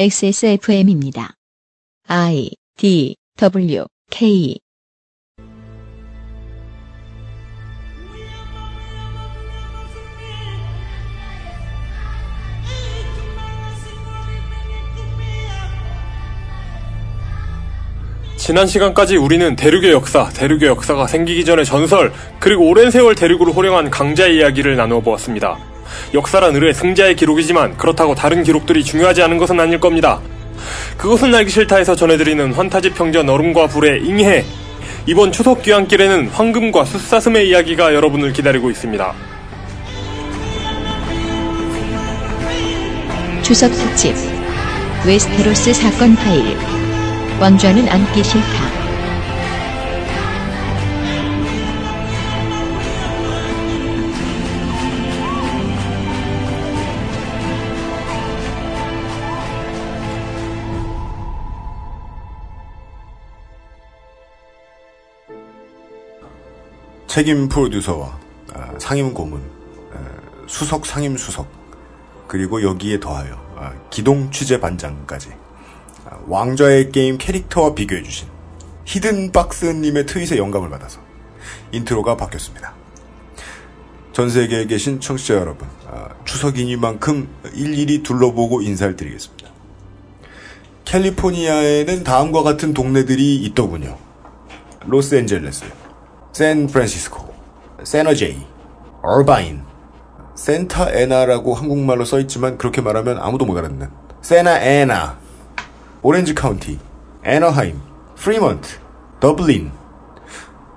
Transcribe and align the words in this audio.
XSFM입니다. 0.00 1.34
I 2.08 2.52
D 2.78 3.16
W 3.36 3.84
K 4.10 4.58
지난 18.38 18.66
시간까지 18.66 19.18
우리는 19.18 19.54
대륙의 19.54 19.92
역사, 19.92 20.30
대륙의 20.30 20.68
역사가 20.70 21.08
생기기 21.08 21.44
전의 21.44 21.66
전설, 21.66 22.10
그리고 22.38 22.66
오랜 22.70 22.90
세월 22.90 23.14
대륙으로 23.14 23.52
호령한 23.52 23.90
강자의 23.90 24.38
이야기를 24.38 24.76
나누어 24.76 25.00
보았습니다. 25.00 25.69
역사란 26.14 26.54
의뢰 26.54 26.72
승자의 26.72 27.16
기록이지만 27.16 27.76
그렇다고 27.76 28.14
다른 28.14 28.42
기록들이 28.42 28.84
중요하지 28.84 29.22
않은 29.22 29.38
것은 29.38 29.58
아닐 29.58 29.80
겁니다. 29.80 30.20
그것은 30.96 31.34
알기 31.34 31.50
싫다에서 31.50 31.96
전해드리는 31.96 32.52
환타지 32.52 32.90
평전 32.90 33.28
얼음과 33.28 33.68
불의 33.68 34.04
잉해. 34.04 34.44
이번 35.06 35.32
추석 35.32 35.62
귀환길에는 35.62 36.28
황금과 36.28 36.84
숫사슴의 36.84 37.48
이야기가 37.48 37.94
여러분을 37.94 38.32
기다리고 38.32 38.70
있습니다. 38.70 39.14
추석 43.42 43.72
특집 43.72 44.14
웨스테로스 45.06 45.72
사건 45.72 46.14
파일 46.14 46.56
왕좌는 47.40 47.88
앉기 47.88 48.22
싫다. 48.22 48.79
책임 67.10 67.48
프로듀서와 67.48 68.16
아, 68.54 68.70
상임 68.78 69.12
고문, 69.12 69.40
에, 69.40 69.44
수석 70.46 70.86
상임 70.86 71.16
수석, 71.16 71.48
그리고 72.28 72.62
여기에 72.62 73.00
더하여 73.00 73.34
아, 73.56 73.72
기동 73.90 74.30
취재 74.30 74.60
반장까지 74.60 75.30
아, 76.04 76.18
왕좌의 76.28 76.92
게임 76.92 77.18
캐릭터와 77.18 77.74
비교해주신 77.74 78.28
히든박스님의 78.84 80.06
트윗에 80.06 80.36
영감을 80.36 80.70
받아서 80.70 81.00
인트로가 81.72 82.16
바뀌었습니다. 82.16 82.74
전 84.12 84.30
세계에 84.30 84.66
계신 84.66 85.00
청취자 85.00 85.34
여러분, 85.34 85.66
아, 85.88 86.10
추석이니만큼 86.24 87.28
일일이 87.54 88.04
둘러보고 88.04 88.62
인사를 88.62 88.94
드리겠습니다. 88.94 89.50
캘리포니아에는 90.84 92.04
다음과 92.04 92.44
같은 92.44 92.72
동네들이 92.72 93.34
있더군요. 93.46 93.98
로스앤젤레스, 94.86 95.79
샌프란시스코, 96.32 97.32
세너제이, 97.84 98.36
얼바인, 99.02 99.62
센타에나라고 100.34 101.54
한국말로 101.54 102.04
써있지만 102.04 102.56
그렇게 102.58 102.80
말하면 102.80 103.18
아무도 103.18 103.44
못 103.44 103.56
알아듣는 103.58 103.88
세나에나, 104.22 105.18
오렌지 106.02 106.34
카운티, 106.34 106.78
애너하임, 107.24 107.80
프리먼트, 108.16 108.76
더블린, 109.20 109.70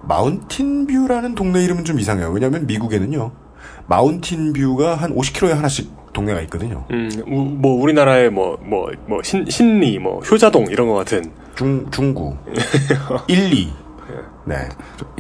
마운틴뷰라는 0.03 1.35
동네 1.35 1.63
이름은 1.63 1.85
좀 1.85 1.99
이상해요. 1.99 2.29
왜냐하면 2.31 2.67
미국에는요. 2.67 3.31
마운틴뷰가 3.87 4.95
한 4.95 5.15
50km에 5.15 5.49
하나씩 5.53 5.91
동네가 6.13 6.41
있거든요. 6.41 6.85
음, 6.91 7.09
우- 7.27 7.45
뭐 7.45 7.81
우리나라의 7.81 8.29
뭐 8.29 8.57
뭐 8.61 8.91
뭐신 9.07 9.45
신리, 9.49 9.99
뭐 9.99 10.19
효자동 10.19 10.65
이런 10.69 10.87
것 10.89 10.95
같은 10.95 11.31
중 11.55 11.89
중구, 11.89 12.35
1, 13.27 13.53
2. 13.53 13.73
네. 14.45 14.55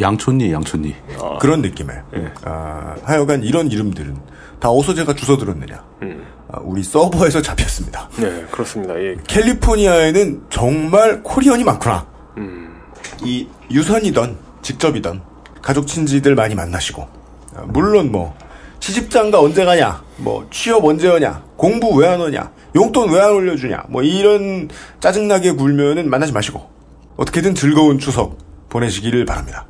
양촌리, 0.01 0.51
양촌리. 0.51 0.95
그런 1.39 1.61
느낌의. 1.61 1.95
아, 2.43 2.95
하여간 3.03 3.43
이런 3.43 3.71
이름들은 3.71 4.17
다 4.59 4.69
어디서 4.69 4.93
제가 4.95 5.13
주워 5.15 5.37
들었느냐. 5.37 5.83
음. 6.01 6.25
아, 6.49 6.59
우리 6.61 6.83
서버에서 6.83 7.41
잡혔습니다. 7.41 8.09
네, 8.17 8.45
그렇습니다. 8.51 8.99
예. 9.01 9.15
캘리포니아에는 9.27 10.43
정말 10.49 11.23
코리언이 11.23 11.63
많구나. 11.63 12.05
음. 12.37 12.75
이 13.23 13.47
유선이던 13.71 14.37
직접이던 14.61 15.21
가족 15.61 15.87
친지들 15.87 16.35
많이 16.35 16.55
만나시고 16.55 17.07
아, 17.55 17.61
물론 17.67 18.11
뭐 18.11 18.33
시집장가 18.79 19.39
언제 19.39 19.63
가냐 19.63 20.03
뭐 20.17 20.45
취업 20.51 20.83
언제 20.83 21.07
하냐 21.07 21.41
공부 21.55 21.93
왜안 21.95 22.19
오냐 22.19 22.51
용돈 22.75 23.11
왜 23.11 23.19
안 23.21 23.31
올려주냐 23.31 23.85
뭐 23.89 24.01
이런 24.03 24.69
짜증나게 24.99 25.51
굴면은 25.53 26.09
만나지 26.09 26.33
마시고 26.33 26.69
어떻게든 27.15 27.55
즐거운 27.55 27.97
추석 27.99 28.37
보내시기를 28.73 29.25
바랍니다 29.25 29.67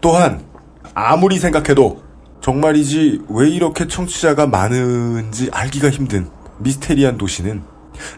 또한 0.00 0.42
아무리 0.94 1.38
생각해도 1.38 2.02
정말이지 2.40 3.22
왜 3.28 3.48
이렇게 3.48 3.88
청취자가 3.88 4.46
많은지 4.46 5.50
알기가 5.52 5.90
힘든 5.90 6.28
미스테리한 6.58 7.18
도시는 7.18 7.62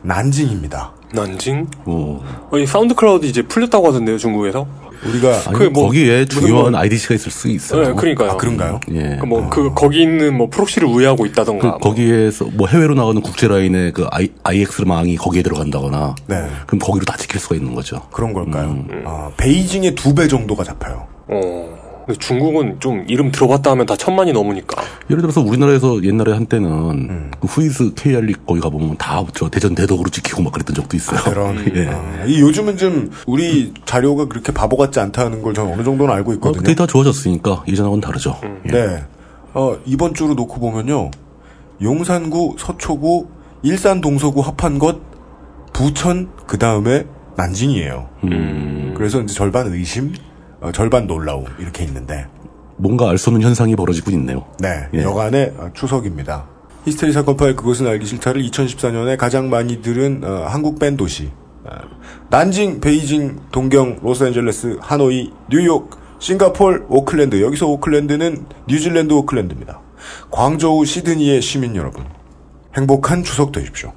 난징입니다 0.02 0.94
난징? 1.12 1.66
어. 1.86 2.48
아니 2.52 2.66
사운드 2.66 2.94
클라우드 2.94 3.26
이제 3.26 3.42
풀렸다고 3.42 3.88
하던데요, 3.88 4.18
중국에서? 4.18 4.66
우리가 5.08 5.42
아니, 5.46 5.68
뭐- 5.68 5.84
거기에 5.86 6.24
중요한 6.26 6.72
뭐- 6.72 6.80
IDC가 6.80 7.14
있을 7.14 7.30
수 7.30 7.48
있어요. 7.48 7.88
네, 7.88 7.92
그러니까요. 7.94 8.30
아 8.32 8.36
그런가요? 8.36 8.80
예. 8.92 9.16
그 9.20 9.26
뭐, 9.26 9.48
그, 9.48 9.72
거기 9.74 10.02
있는 10.02 10.36
뭐 10.36 10.48
proxy를 10.50 10.88
우회하고 10.88 11.22
그 11.24 11.28
있다던가. 11.28 11.68
뭐. 11.68 11.78
거기에서 11.78 12.46
뭐 12.52 12.66
해외로 12.66 12.94
나가는 12.94 13.20
국제 13.20 13.48
라인의 13.48 13.92
그 13.92 14.06
I, 14.10 14.28
IX망이 14.42 15.16
거기에 15.16 15.42
들어간다거나. 15.42 16.14
네. 16.26 16.46
그럼 16.66 16.78
거기로 16.80 17.04
다 17.04 17.16
찍힐 17.16 17.40
수가 17.40 17.54
있는 17.56 17.74
거죠. 17.74 18.00
그런 18.12 18.32
걸까요? 18.32 18.68
음. 18.70 19.02
아, 19.06 19.30
베이징의 19.36 19.94
두 19.94 20.14
배 20.14 20.28
정도가 20.28 20.64
잡혀요. 20.64 21.06
어. 21.28 21.75
중국은 22.14 22.76
좀 22.78 23.04
이름 23.08 23.32
들어봤다 23.32 23.72
하면 23.72 23.84
다 23.86 23.96
천만이 23.96 24.32
넘으니까. 24.32 24.80
예를 25.10 25.22
들어서 25.22 25.40
우리나라에서 25.40 26.04
옛날에 26.04 26.32
한때는 26.32 26.70
음. 26.70 27.30
그 27.40 27.46
WHOIS 27.48 27.94
KR이 27.94 28.34
거기 28.46 28.60
가보면 28.60 28.96
다 28.96 29.24
저 29.34 29.48
대전 29.48 29.74
대덕으로 29.74 30.08
찍히고 30.10 30.42
막 30.42 30.52
그랬던 30.52 30.74
적도 30.76 30.96
있어요. 30.96 31.20
그런. 31.24 31.56
예. 31.76 31.88
아, 31.88 32.24
이 32.26 32.40
요즘은 32.40 32.76
좀 32.76 33.10
우리 33.26 33.72
자료가 33.84 34.26
그렇게 34.26 34.52
바보 34.52 34.76
같지 34.76 35.00
않다는 35.00 35.42
걸 35.42 35.52
저는 35.54 35.72
어느 35.72 35.82
정도는 35.82 36.14
알고 36.14 36.30
어, 36.30 36.34
있거든요. 36.34 36.62
데이터 36.62 36.86
좋아졌으니까 36.86 37.64
예전하고는 37.66 38.00
다르죠. 38.00 38.38
예. 38.66 38.70
네. 38.70 39.04
어, 39.54 39.76
이번 39.84 40.14
주로 40.14 40.34
놓고 40.34 40.60
보면요. 40.60 41.10
용산구, 41.82 42.56
서초구, 42.58 43.26
일산 43.62 44.00
동서구 44.00 44.40
합한 44.42 44.78
것, 44.78 44.98
부천, 45.72 46.30
그 46.46 46.58
다음에 46.58 47.04
난징이에요. 47.36 48.08
음. 48.24 48.94
그래서 48.96 49.20
이제 49.20 49.34
절반 49.34 49.66
의심, 49.72 50.14
어, 50.66 50.72
절반 50.72 51.06
놀라움, 51.06 51.44
이렇게 51.58 51.84
있는데, 51.84 52.26
뭔가 52.76 53.08
알 53.08 53.18
수 53.18 53.30
없는 53.30 53.42
현상이 53.46 53.76
벌어지고 53.76 54.10
있네요. 54.12 54.44
네, 54.58 54.88
예. 54.94 55.02
여간의 55.02 55.54
어, 55.56 55.70
추석입니다. 55.72 56.46
히스테리 56.84 57.12
사건 57.12 57.36
파일 57.36 57.56
그것은 57.56 57.86
알기 57.86 58.04
싫다를 58.04 58.42
2014년에 58.42 59.16
가장 59.16 59.48
많이 59.48 59.80
들은 59.80 60.22
어, 60.24 60.46
한국 60.48 60.78
밴 60.78 60.96
도시 60.96 61.30
어, 61.64 61.70
난징, 62.30 62.80
베이징, 62.80 63.40
동경, 63.50 64.00
로스앤젤레스, 64.02 64.78
하노이, 64.80 65.32
뉴욕, 65.48 65.90
싱가폴, 66.18 66.86
오클랜드 66.88 67.40
여기서 67.40 67.66
오클랜드는 67.66 68.46
뉴질랜드 68.68 69.12
오클랜드입니다. 69.14 69.80
광저우, 70.30 70.84
시드니의 70.84 71.42
시민 71.42 71.76
여러분 71.76 72.04
행복한 72.76 73.22
추석 73.22 73.52
되십시오. 73.52 73.92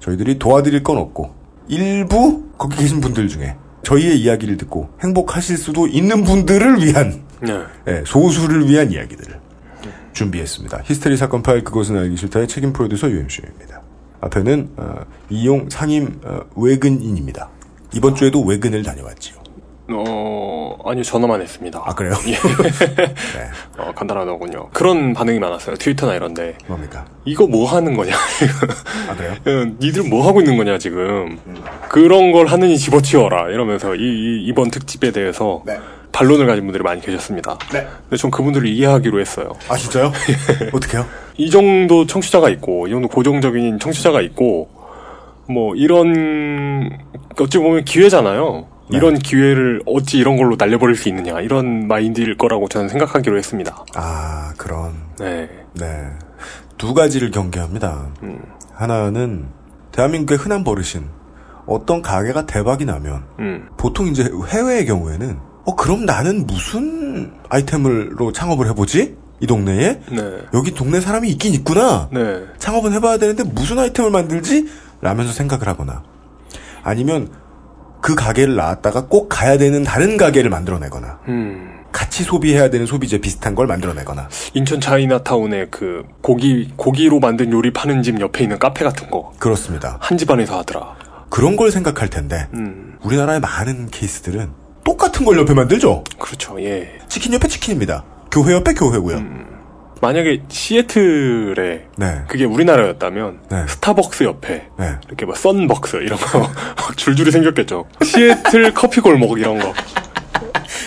저희들이 0.00 0.38
도와드릴 0.38 0.82
건 0.82 0.98
없고 0.98 1.34
일부 1.68 2.44
거기 2.58 2.76
계신 2.76 3.00
분들 3.00 3.28
중에 3.28 3.56
저희의 3.84 4.20
이야기를 4.20 4.56
듣고 4.56 4.90
행복하실 5.02 5.56
수도 5.56 5.86
있는 5.86 6.24
분들을 6.24 6.82
위한 6.82 7.22
네. 7.40 7.62
예, 7.86 8.02
소수를 8.06 8.68
위한 8.68 8.90
이야기들을 8.90 9.38
준비했습니다. 10.12 10.82
히스테리 10.84 11.16
사건 11.16 11.42
파일 11.42 11.62
그것은 11.64 11.98
알기 11.98 12.16
싫다의 12.16 12.48
책임 12.48 12.72
프로듀서 12.72 13.10
UMC입니다. 13.10 13.82
앞에는 14.20 14.70
어, 14.76 15.04
이용 15.28 15.68
상임 15.68 16.20
어, 16.24 16.40
외근인입니다. 16.56 17.50
이번 17.92 18.14
주에도 18.14 18.42
외근을 18.42 18.82
다녀왔지요. 18.82 19.43
어, 19.90 20.78
아니요, 20.86 21.02
전화만 21.02 21.42
했습니다. 21.42 21.82
아 21.84 21.94
그래요? 21.94 22.14
네, 22.24 23.50
어, 23.76 23.92
간단하더군요. 23.94 24.70
그런 24.72 25.12
반응이 25.12 25.38
많았어요. 25.38 25.76
트위터나 25.76 26.14
이런데. 26.14 26.56
뭡니까? 26.66 27.04
이거 27.26 27.46
뭐 27.46 27.68
하는 27.68 27.94
거냐. 27.94 28.14
아 29.08 29.14
그래요? 29.14 29.32
야, 29.32 29.64
니들 29.80 30.08
뭐 30.08 30.26
하고 30.26 30.40
있는 30.40 30.56
거냐, 30.56 30.78
지금. 30.78 31.38
그런 31.90 32.32
걸 32.32 32.46
하느니 32.46 32.78
집어치워라. 32.78 33.50
이러면서 33.50 33.94
이, 33.94 34.52
번 34.54 34.70
특집에 34.70 35.10
대해서 35.10 35.62
네. 35.66 35.78
반론을 36.12 36.46
가진 36.46 36.64
분들이 36.64 36.82
많이 36.82 37.00
계셨습니다. 37.00 37.58
네. 37.72 37.86
근데 38.02 38.16
전 38.16 38.30
그분들을 38.30 38.66
이해하기로 38.68 39.20
했어요. 39.20 39.52
아 39.68 39.76
진짜요? 39.76 40.12
어떻게요? 40.72 41.04
이 41.36 41.50
정도 41.50 42.06
청취자가 42.06 42.48
있고, 42.50 42.86
이 42.86 42.90
정도 42.90 43.08
고정적인 43.08 43.80
청취자가 43.80 44.20
있고, 44.20 44.70
뭐, 45.48 45.74
이런, 45.74 46.88
어찌 47.40 47.58
보면 47.58 47.84
기회잖아요. 47.84 48.68
네. 48.88 48.98
이런 48.98 49.18
기회를 49.18 49.82
어찌 49.86 50.18
이런 50.18 50.36
걸로 50.36 50.56
날려버릴 50.56 50.96
수 50.96 51.08
있느냐. 51.08 51.40
이런 51.40 51.88
마인드일 51.88 52.36
거라고 52.36 52.68
저는 52.68 52.88
생각하기로 52.88 53.38
했습니다. 53.38 53.84
아 53.94 54.52
그런 54.56 54.94
네. 55.18 55.48
네. 55.74 56.10
두 56.76 56.94
가지를 56.94 57.30
경계합니다. 57.30 58.08
음. 58.22 58.42
하나는 58.72 59.46
대한민국의 59.92 60.38
흔한 60.38 60.64
버릇인 60.64 61.08
어떤 61.66 62.02
가게가 62.02 62.46
대박이 62.46 62.84
나면 62.84 63.24
음. 63.38 63.68
보통 63.76 64.08
이제 64.08 64.28
해외의 64.48 64.86
경우에는 64.86 65.38
어 65.66 65.76
그럼 65.76 66.04
나는 66.04 66.46
무슨 66.46 67.32
아이템으로 67.48 68.32
창업을 68.32 68.68
해보지 68.68 69.16
이 69.40 69.46
동네에 69.46 70.00
네. 70.10 70.38
여기 70.52 70.72
동네 70.74 71.00
사람이 71.00 71.28
있긴 71.30 71.54
있구나 71.54 72.08
네. 72.12 72.44
창업은 72.58 72.92
해봐야 72.92 73.18
되는데 73.18 73.44
무슨 73.44 73.78
아이템을 73.78 74.10
만들지 74.10 74.68
라면서 75.00 75.32
생각을 75.32 75.68
하거나 75.68 76.02
아니면 76.82 77.30
그 78.04 78.14
가게를 78.14 78.54
나왔다가 78.54 79.06
꼭 79.06 79.30
가야 79.30 79.56
되는 79.56 79.82
다른 79.82 80.18
가게를 80.18 80.50
만들어내거나 80.50 81.20
음. 81.28 81.84
같이 81.90 82.22
소비해야 82.22 82.68
되는 82.68 82.84
소비재 82.84 83.16
비슷한 83.16 83.54
걸 83.54 83.66
만들어내거나 83.66 84.28
인천 84.52 84.78
차이나타운에 84.78 85.68
그 85.70 86.04
고기 86.20 86.70
고기로 86.76 87.18
만든 87.18 87.50
요리 87.50 87.72
파는 87.72 88.02
집 88.02 88.20
옆에 88.20 88.42
있는 88.42 88.58
카페 88.58 88.84
같은 88.84 89.08
거한 89.10 89.32
그렇습니다. 89.38 89.98
집안에서 90.18 90.58
하더라. 90.58 90.96
그런 91.30 91.56
걸 91.56 91.70
생각할 91.70 92.10
텐데 92.10 92.46
음. 92.52 92.98
우리나라의 93.02 93.40
많은 93.40 93.88
케이스들은 93.88 94.50
똑같은 94.84 95.24
걸 95.24 95.38
옆에 95.38 95.54
만들죠. 95.54 96.04
그렇죠. 96.18 96.60
예. 96.60 96.98
치킨 97.08 97.32
옆에 97.32 97.48
치킨입니다. 97.48 98.04
교회 98.30 98.52
옆에 98.52 98.74
교회고요. 98.74 99.16
만약에 100.00 100.42
시애틀에 100.48 101.86
네. 101.96 102.22
그게 102.28 102.44
우리나라였다면 102.44 103.40
네. 103.50 103.64
스타벅스 103.68 104.24
옆에 104.24 104.68
네. 104.78 104.96
이렇게 105.06 105.24
뭐 105.24 105.34
썬벅스 105.34 105.96
이런 105.96 106.18
거 106.18 106.35
막 106.35 106.52
줄줄이 106.96 107.30
생겼겠죠. 107.30 107.86
시애틀 108.02 108.72
커피 108.74 109.00
골목 109.00 109.38
이런 109.38 109.58
거. 109.58 109.72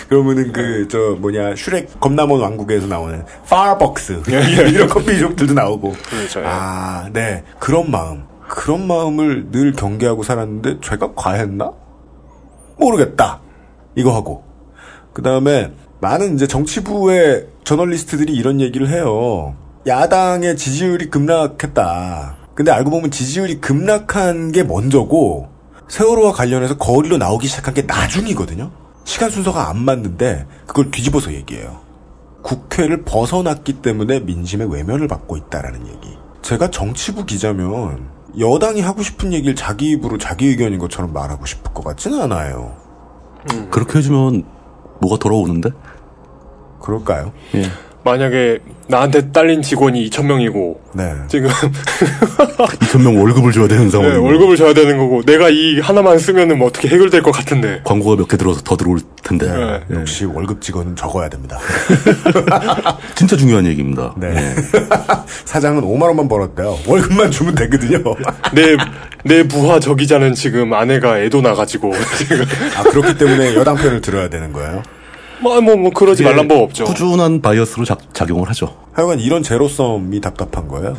그러면은 0.08 0.52
그 0.52 0.86
저 0.88 1.16
뭐냐 1.20 1.54
슈렉 1.54 2.00
겁나먼 2.00 2.40
왕국에서 2.40 2.86
나오는 2.86 3.24
파버벅스 3.48 4.22
예, 4.30 4.68
이런 4.70 4.88
커피숍들도 4.88 5.52
나오고 5.52 5.94
그렇죠. 6.08 6.40
예. 6.40 6.44
아, 6.46 7.08
네. 7.12 7.44
그런 7.58 7.90
마음. 7.90 8.24
그런 8.48 8.86
마음을 8.86 9.50
늘 9.50 9.72
경계하고 9.72 10.22
살았는데 10.22 10.78
제가 10.82 11.12
과했나? 11.14 11.72
모르겠다. 12.78 13.40
이거 13.96 14.14
하고. 14.14 14.44
그 15.12 15.20
다음에 15.22 15.72
많은 16.00 16.34
이제 16.34 16.46
정치부의 16.46 17.48
저널리스트들이 17.64 18.32
이런 18.32 18.60
얘기를 18.60 18.88
해요. 18.88 19.56
야당의 19.86 20.56
지지율이 20.56 21.10
급락했다. 21.10 22.36
근데 22.54 22.70
알고 22.70 22.90
보면 22.90 23.10
지지율이 23.10 23.60
급락한 23.60 24.52
게 24.52 24.62
먼저고 24.62 25.48
세월호와 25.88 26.32
관련해서 26.32 26.76
거리로 26.76 27.16
나오기 27.18 27.46
시작한 27.46 27.74
게 27.74 27.82
나중이거든요. 27.82 28.70
시간 29.04 29.30
순서가 29.30 29.70
안 29.70 29.78
맞는데 29.78 30.46
그걸 30.66 30.90
뒤집어서 30.90 31.32
얘기해요. 31.32 31.80
국회를 32.42 33.02
벗어났기 33.04 33.74
때문에 33.82 34.20
민심의 34.20 34.70
외면을 34.72 35.08
받고 35.08 35.36
있다라는 35.36 35.86
얘기. 35.86 36.16
제가 36.42 36.70
정치부 36.70 37.24
기자면 37.24 38.08
여당이 38.38 38.80
하고 38.80 39.02
싶은 39.02 39.32
얘기를 39.32 39.54
자기 39.56 39.90
입으로 39.90 40.18
자기 40.18 40.48
의견인 40.48 40.78
것처럼 40.78 41.12
말하고 41.12 41.46
싶을 41.46 41.72
것 41.72 41.82
같지는 41.84 42.20
않아요. 42.22 42.76
그렇게 43.70 43.98
해주면 43.98 44.44
뭐가 45.00 45.18
돌아오는데? 45.18 45.70
그럴까요? 46.80 47.32
예. 47.54 47.64
만약에 48.04 48.60
나한테 48.88 49.30
딸린 49.32 49.60
직원이 49.62 50.08
2천 50.08 50.24
명이고 50.24 50.80
네. 50.94 51.12
지금 51.28 51.50
2천명 52.80 53.20
월급을 53.20 53.52
줘야 53.52 53.68
되는 53.68 53.84
네, 53.84 53.90
상황이고 53.90 54.22
월급을 54.24 54.56
줘야 54.56 54.72
되는 54.72 54.96
거고 54.96 55.22
내가 55.22 55.50
이 55.50 55.78
하나만 55.80 56.18
쓰면은 56.18 56.58
뭐 56.58 56.68
어떻게 56.68 56.88
해결될 56.88 57.22
것 57.22 57.30
같은데. 57.32 57.80
광고가 57.84 58.16
몇 58.16 58.28
개 58.28 58.36
들어서 58.36 58.60
더 58.62 58.76
들어올 58.76 58.98
텐데 59.22 59.46
네. 59.46 59.80
예. 59.90 59.94
역시 60.00 60.24
월급 60.24 60.60
직원은 60.62 60.96
적어야 60.96 61.28
됩니다. 61.28 61.58
진짜 63.14 63.36
중요한 63.36 63.66
얘기입니다. 63.66 64.14
네. 64.16 64.34
예. 64.34 64.54
사장은 65.44 65.82
5만 65.82 66.02
원만 66.04 66.28
벌었대요. 66.28 66.78
월급만 66.86 67.30
주면 67.30 67.54
되거든요. 67.54 68.02
내, 68.52 68.76
내 69.24 69.46
부하 69.46 69.80
저기자는 69.80 70.34
지금 70.34 70.72
아내가 70.72 71.20
애도 71.20 71.40
나가지고 71.42 71.92
지금 72.16 72.42
아 72.76 72.82
그렇기 72.84 73.18
때문에 73.18 73.54
여당 73.54 73.76
편을 73.76 74.00
들어야 74.00 74.28
되는 74.28 74.52
거예요. 74.52 74.82
뭐, 75.40 75.60
뭐, 75.60 75.76
뭐 75.76 75.90
그러지 75.90 76.22
말란 76.22 76.48
법 76.48 76.62
없죠. 76.62 76.84
꾸준한 76.84 77.40
바이어스로 77.40 77.84
작, 77.84 78.14
작용을 78.14 78.48
하죠. 78.50 78.76
하여간 78.92 79.20
이런 79.20 79.42
제로섬이 79.42 80.20
답답한 80.20 80.68
거예요. 80.68 80.96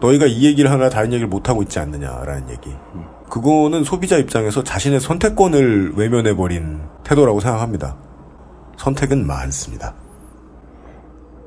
너희가 0.00 0.26
이 0.26 0.44
얘기를 0.44 0.70
하나 0.70 0.88
다른 0.88 1.12
얘기를 1.12 1.28
못 1.28 1.48
하고 1.48 1.62
있지 1.62 1.78
않느냐라는 1.78 2.50
얘기. 2.50 2.70
그거는 3.30 3.84
소비자 3.84 4.16
입장에서 4.18 4.62
자신의 4.62 5.00
선택권을 5.00 5.92
외면해버린 5.96 6.80
태도라고 7.04 7.40
생각합니다. 7.40 7.96
선택은 8.76 9.26
많습니다. 9.26 9.94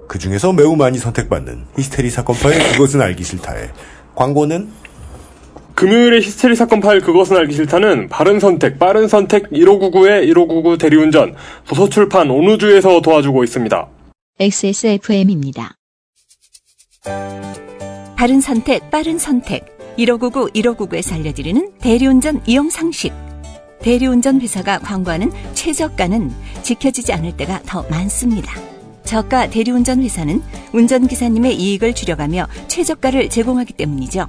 그 0.07 0.17
중에서 0.17 0.51
매우 0.53 0.75
많이 0.75 0.97
선택받는 0.97 1.67
히스테리 1.77 2.09
사건 2.09 2.35
파일 2.37 2.57
그것은 2.71 3.01
알기 3.01 3.23
싫다에 3.23 3.69
광고는 4.15 4.69
금요일에 5.79 6.17
히스테리 6.17 6.57
사건 6.57 6.81
파일 6.81 6.99
그것은 6.99 7.37
알기 7.37 7.55
싫다는 7.55 8.09
바른 8.09 8.41
선택, 8.41 8.79
빠른 8.79 9.07
선택 9.07 9.49
1599의 9.49 10.27
1599 10.27 10.77
대리운전 10.77 11.35
도서출판 11.69 12.29
온우주에서 12.29 12.99
도와주고 12.99 13.45
있습니다. 13.45 13.87
XSFM입니다. 14.41 15.77
바른 18.17 18.41
선택, 18.41 18.91
빠른 18.91 19.17
선택. 19.17 19.65
1599, 19.95 20.49
1599에서 20.49 21.13
알려드리는 21.13 21.71
대리운전 21.79 22.41
이용 22.45 22.69
상식. 22.69 23.13
대리운전 23.81 24.41
회사가 24.41 24.79
광고하는 24.79 25.31
최저가는 25.53 26.29
지켜지지 26.61 27.13
않을 27.13 27.37
때가 27.37 27.61
더 27.65 27.85
많습니다. 27.89 28.51
저가 29.05 29.49
대리운전 29.49 30.03
회사는 30.03 30.41
운전기사님의 30.73 31.55
이익을 31.55 31.95
줄여가며 31.95 32.47
최저가를 32.67 33.29
제공하기 33.29 33.73
때문이죠. 33.73 34.27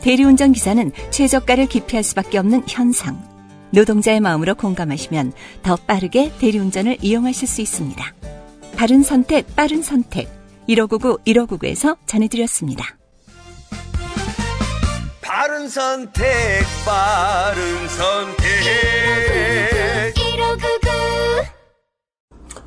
대리운전 0.00 0.52
기사는 0.52 0.92
최저가를 1.10 1.66
기피할 1.66 2.02
수밖에 2.02 2.38
없는 2.38 2.64
현상. 2.68 3.22
노동자의 3.70 4.20
마음으로 4.20 4.54
공감하시면 4.54 5.32
더 5.62 5.76
빠르게 5.76 6.32
대리운전을 6.38 6.98
이용하실 7.02 7.48
수 7.48 7.60
있습니다. 7.60 8.04
바른 8.76 9.02
선택, 9.02 9.54
빠른 9.56 9.82
선택. 9.82 10.28
1599, 10.68 11.18
1599에서 11.26 11.96
전해드렸습니다. 12.06 12.84
바른 15.20 15.68
선택, 15.68 16.24
바른 16.84 17.88
선택. 17.88 18.48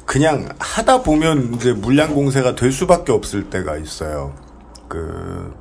그냥 0.06 0.50
하다 0.60 1.04
보면 1.04 1.54
이제 1.54 1.72
물량 1.72 2.13
공세가 2.13 2.54
될 2.54 2.74
수밖에 2.74 3.13
없을 3.13 3.50
때가 3.50 3.78
있어요. 3.78 4.36
그 4.89 5.56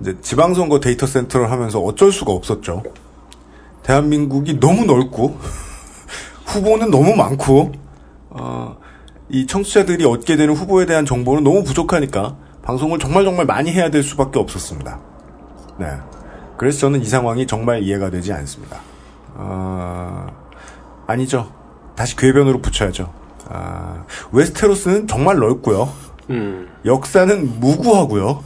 이제 0.00 0.16
지방선거 0.20 0.80
데이터 0.80 1.06
센터를 1.06 1.50
하면서 1.50 1.80
어쩔 1.80 2.12
수가 2.12 2.32
없었죠. 2.32 2.82
대한민국이 3.82 4.60
너무 4.60 4.84
넓고 4.84 5.38
후보는 6.46 6.90
너무 6.90 7.14
많고 7.16 7.72
어, 8.30 8.76
이 9.28 9.46
청취자들이 9.46 10.04
얻게 10.04 10.36
되는 10.36 10.54
후보에 10.54 10.86
대한 10.86 11.04
정보는 11.04 11.44
너무 11.44 11.64
부족하니까 11.64 12.36
방송을 12.62 12.98
정말 12.98 13.24
정말 13.24 13.46
많이 13.46 13.72
해야 13.72 13.90
될 13.90 14.02
수밖에 14.02 14.38
없었습니다. 14.38 15.00
네. 15.78 15.86
그래서 16.56 16.80
저는 16.80 17.02
이 17.02 17.04
상황이 17.04 17.46
정말 17.46 17.82
이해가 17.82 18.10
되지 18.10 18.32
않습니다. 18.32 18.80
어, 19.34 20.26
아니죠. 21.06 21.52
다시 21.94 22.16
궤변으로 22.16 22.60
붙여야죠. 22.60 23.12
아, 23.48 24.04
웨스테로스는 24.32 25.06
정말 25.06 25.38
넓고요. 25.38 25.88
음. 26.30 26.68
역사는 26.84 27.60
무구하고요. 27.60 28.42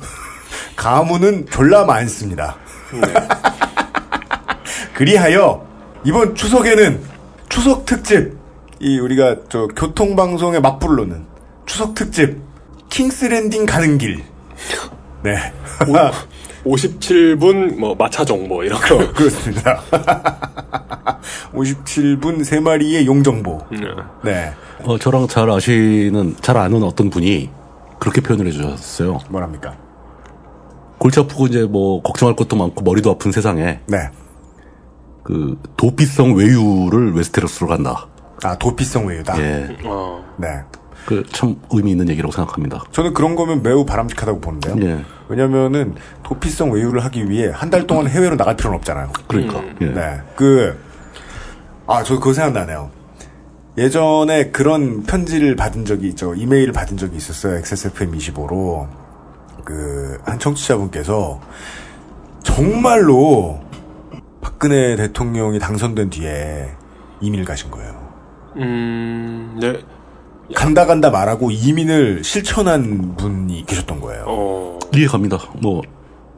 가문은 0.83 1.47
졸라 1.49 1.85
많습니다. 1.85 2.57
그리하여 4.95 5.65
이번 6.05 6.35
추석에는 6.35 7.01
추석 7.49 7.87
특집 7.87 8.37
이 8.81 8.99
우리가 8.99 9.37
저 9.49 9.69
교통 9.77 10.17
방송에 10.17 10.59
맞불로는 10.59 11.25
추석 11.67 11.95
특집 11.95 12.37
킹스랜딩 12.91 13.65
가는 13.65 13.97
길. 13.97 14.25
네. 15.23 15.37
57분 16.65 17.79
뭐 17.79 17.95
마차 17.95 18.25
정보 18.25 18.65
이런 18.65 18.81
거. 18.81 18.99
그렇습니다. 19.15 19.81
57분 21.55 22.41
3마리의 22.41 23.07
용정보. 23.07 23.67
네. 24.25 24.53
어, 24.83 24.99
저랑 24.99 25.29
잘 25.29 25.49
아시는, 25.49 26.35
잘 26.41 26.57
아는 26.57 26.83
어떤 26.83 27.09
분이 27.09 27.49
그렇게 28.01 28.21
표현을 28.21 28.49
해주셨어요. 28.49 29.21
뭐랍니까? 29.29 29.77
골치 31.03 31.19
아프고 31.19 31.47
이제 31.49 31.65
뭐 31.65 32.01
걱정할 32.01 32.37
것도 32.37 32.55
많고 32.55 32.85
머리도 32.85 33.11
아픈 33.11 33.33
세상에 33.33 33.81
네. 33.87 34.09
그 35.25 35.59
도피성 35.77 36.35
외유를 36.37 37.13
웨스테로스로 37.15 37.67
간다. 37.67 38.07
아, 38.45 38.57
도피성 38.57 39.07
외유다. 39.07 39.37
예. 39.41 39.77
어. 39.85 40.25
네. 40.37 40.47
그 41.05 41.25
참 41.33 41.57
의미 41.73 41.91
있는 41.91 42.09
얘기라고 42.09 42.31
생각합니다. 42.31 42.85
저는 42.93 43.15
그런 43.15 43.35
거면 43.35 43.65
매우 43.65 43.85
바람직하다고 43.85 44.41
보는데요. 44.41 44.77
예. 44.89 45.05
왜냐면은 45.29 45.97
도피성 46.23 46.71
외유를 46.71 47.05
하기 47.07 47.29
위해 47.29 47.51
한 47.53 47.69
달 47.71 47.89
동안 47.89 48.07
해외로 48.07 48.37
나갈 48.37 48.55
필요는 48.55 48.79
없잖아요. 48.79 49.11
그러니까. 49.27 49.61
예. 49.81 49.87
네. 49.87 50.21
그, 50.37 50.79
아, 51.89 52.05
저 52.05 52.15
그거 52.21 52.33
생각나네요. 52.33 52.91
예전에 53.77 54.51
그런 54.51 55.03
편지를 55.03 55.57
받은 55.57 55.85
적이 55.85 56.11
있죠. 56.11 56.37
이메일을 56.37 56.73
받은 56.73 56.97
적이 56.97 57.17
있었어요. 57.17 57.61
XSFM25로. 57.61 58.87
그, 59.65 60.19
한 60.25 60.39
청취자분께서 60.39 61.41
정말로 62.43 63.61
박근혜 64.41 64.97
대통령이 64.97 65.59
당선된 65.59 66.11
뒤에 66.11 66.71
이민을 67.21 67.45
가신 67.45 67.71
거예요. 67.71 68.13
음, 68.57 69.59
네. 69.61 69.81
간다 70.55 70.85
간다 70.85 71.11
말하고 71.11 71.51
이민을 71.51 72.25
실천한 72.25 73.17
분이 73.17 73.65
계셨던 73.67 74.01
거예요. 74.01 74.25
어, 74.27 74.79
이해 74.95 75.07
갑니다. 75.07 75.39
뭐, 75.61 75.81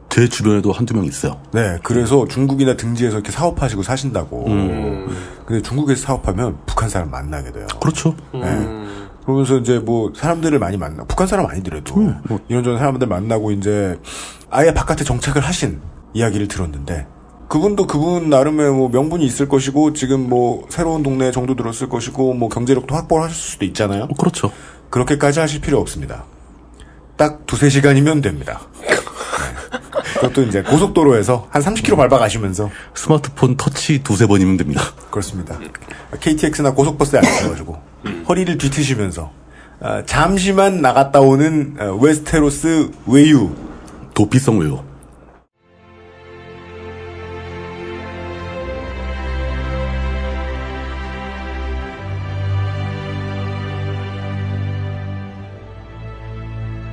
제 0.09 0.29
주변에도 0.29 0.71
한두 0.71 0.93
명 0.93 1.03
있어요. 1.03 1.41
네, 1.51 1.77
그래서 1.83 2.25
중국이나 2.25 2.77
등지에서 2.77 3.15
이렇게 3.15 3.31
사업하시고 3.31 3.83
사신다고. 3.83 4.45
음, 4.47 5.07
근데 5.45 5.61
중국에서 5.61 6.01
사업하면 6.01 6.57
북한 6.65 6.87
사람 6.87 7.11
만나게 7.11 7.51
돼요. 7.51 7.67
그렇죠. 7.81 8.15
음, 8.33 8.84
그러면서 9.25 9.57
이제 9.57 9.79
뭐 9.79 10.13
사람들을 10.15 10.57
많이 10.59 10.77
만나 10.77 11.03
북한 11.03 11.27
사람 11.27 11.47
아니더라도 11.47 11.95
음, 11.95 12.21
뭐. 12.27 12.39
이런저런 12.47 12.77
사람들 12.77 13.07
만나고 13.07 13.51
이제 13.51 13.99
아예 14.51 14.73
바깥에 14.73 15.03
정착을 15.03 15.41
하신 15.41 15.81
이야기를 16.13 16.47
들었는데 16.47 17.07
그분도 17.49 17.87
그분 17.87 18.29
나름의 18.29 18.71
뭐 18.71 18.89
명분이 18.89 19.25
있을 19.25 19.47
것이고 19.49 19.93
지금 19.93 20.29
뭐 20.29 20.65
새로운 20.69 21.03
동네에 21.03 21.31
정도 21.31 21.55
들었을 21.55 21.89
것이고 21.89 22.33
뭐 22.33 22.49
경제력도 22.49 22.95
확보를 22.95 23.25
하실 23.25 23.35
수도 23.35 23.65
있잖아요. 23.65 24.05
뭐 24.07 24.15
그렇죠. 24.17 24.51
그렇게까지 24.89 25.39
하실 25.39 25.61
필요 25.61 25.79
없습니다. 25.79 26.23
딱 27.17 27.45
두세 27.45 27.69
시간이면 27.69 28.21
됩니다. 28.21 28.61
네. 28.81 28.87
그것도 30.15 30.43
이제 30.43 30.61
고속도로에서 30.63 31.47
한 31.49 31.61
30km 31.61 31.97
밟아 31.97 32.17
가시면서 32.19 32.69
스마트폰 32.93 33.57
터치 33.57 34.03
두세 34.03 34.27
번이면 34.27 34.57
됩니다. 34.57 34.81
그렇습니다. 35.09 35.59
KTX나 36.19 36.73
고속버스에 36.73 37.19
앉으셔가지고 37.19 37.94
허리를 38.27 38.57
뒤트시면서 38.57 39.31
아, 39.81 40.03
잠시만 40.05 40.81
나갔다 40.81 41.19
오는 41.19 41.75
어, 41.79 41.95
웨스테로스 41.95 42.91
외유. 43.07 43.53
도피성 44.13 44.59
외요. 44.59 44.83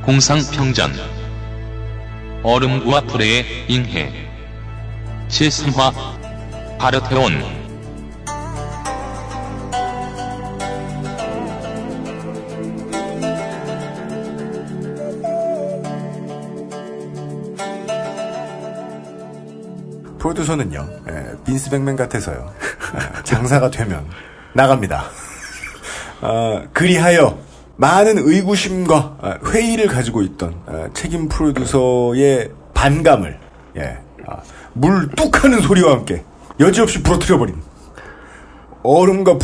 공상평전. 0.05 0.93
얼음과 2.43 3.03
불의 3.03 3.45
잉해. 3.69 4.13
제3화 5.29 5.93
바르테온 6.79 7.62
프로듀서는요 20.23 20.89
예, 21.11 21.45
빈스 21.45 21.71
맥맨 21.71 21.97
같아서요 21.97 22.53
아, 22.95 23.23
장사가 23.25 23.71
되면 23.71 24.07
나갑니다. 24.53 25.05
아, 26.21 26.63
그리하여 26.73 27.39
많은 27.77 28.19
의구심과 28.19 29.17
아, 29.21 29.39
회의를 29.51 29.89
가지고 29.89 30.23
있던 30.23 30.55
아, 30.67 30.89
책임 30.95 31.29
프로듀서의 31.29 32.53
반감을 32.73 33.41
예, 33.79 33.99
아, 34.29 34.39
물 34.75 35.11
뚝 35.17 35.43
하는 35.43 35.61
소리와 35.61 35.93
함께 35.93 36.25
여지없이 36.61 37.03
부러뜨려버린 37.03 37.61
얼음과 38.85 39.39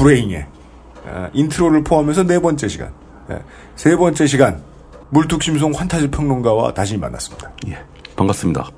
아, 1.07 1.31
인트로를 1.33 1.83
포함해서 1.83 2.23
네 2.23 2.39
번째 2.39 2.69
시간 2.69 2.93
예, 3.31 3.43
세 3.75 3.97
번째 3.97 4.27
시간 4.27 4.63
물뚝심송 5.11 5.73
판타지 5.73 6.11
평론가와 6.11 6.75
다시 6.75 6.97
만났습니다. 6.99 7.51
예. 7.67 7.79
반갑습니다. 8.15 8.69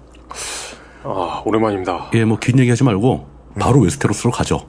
아, 1.02 1.42
오랜만입니다. 1.45 2.11
예, 2.14 2.25
뭐, 2.25 2.38
긴 2.38 2.59
얘기 2.59 2.71
하지 2.71 2.85
말고, 2.85 3.26
바로 3.59 3.80
웨스테로스로 3.80 4.30
가죠. 4.30 4.66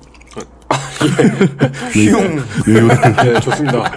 휘용 1.94 2.40
외유를. 2.68 2.88
네, 3.24 3.40
좋습니다. 3.40 3.92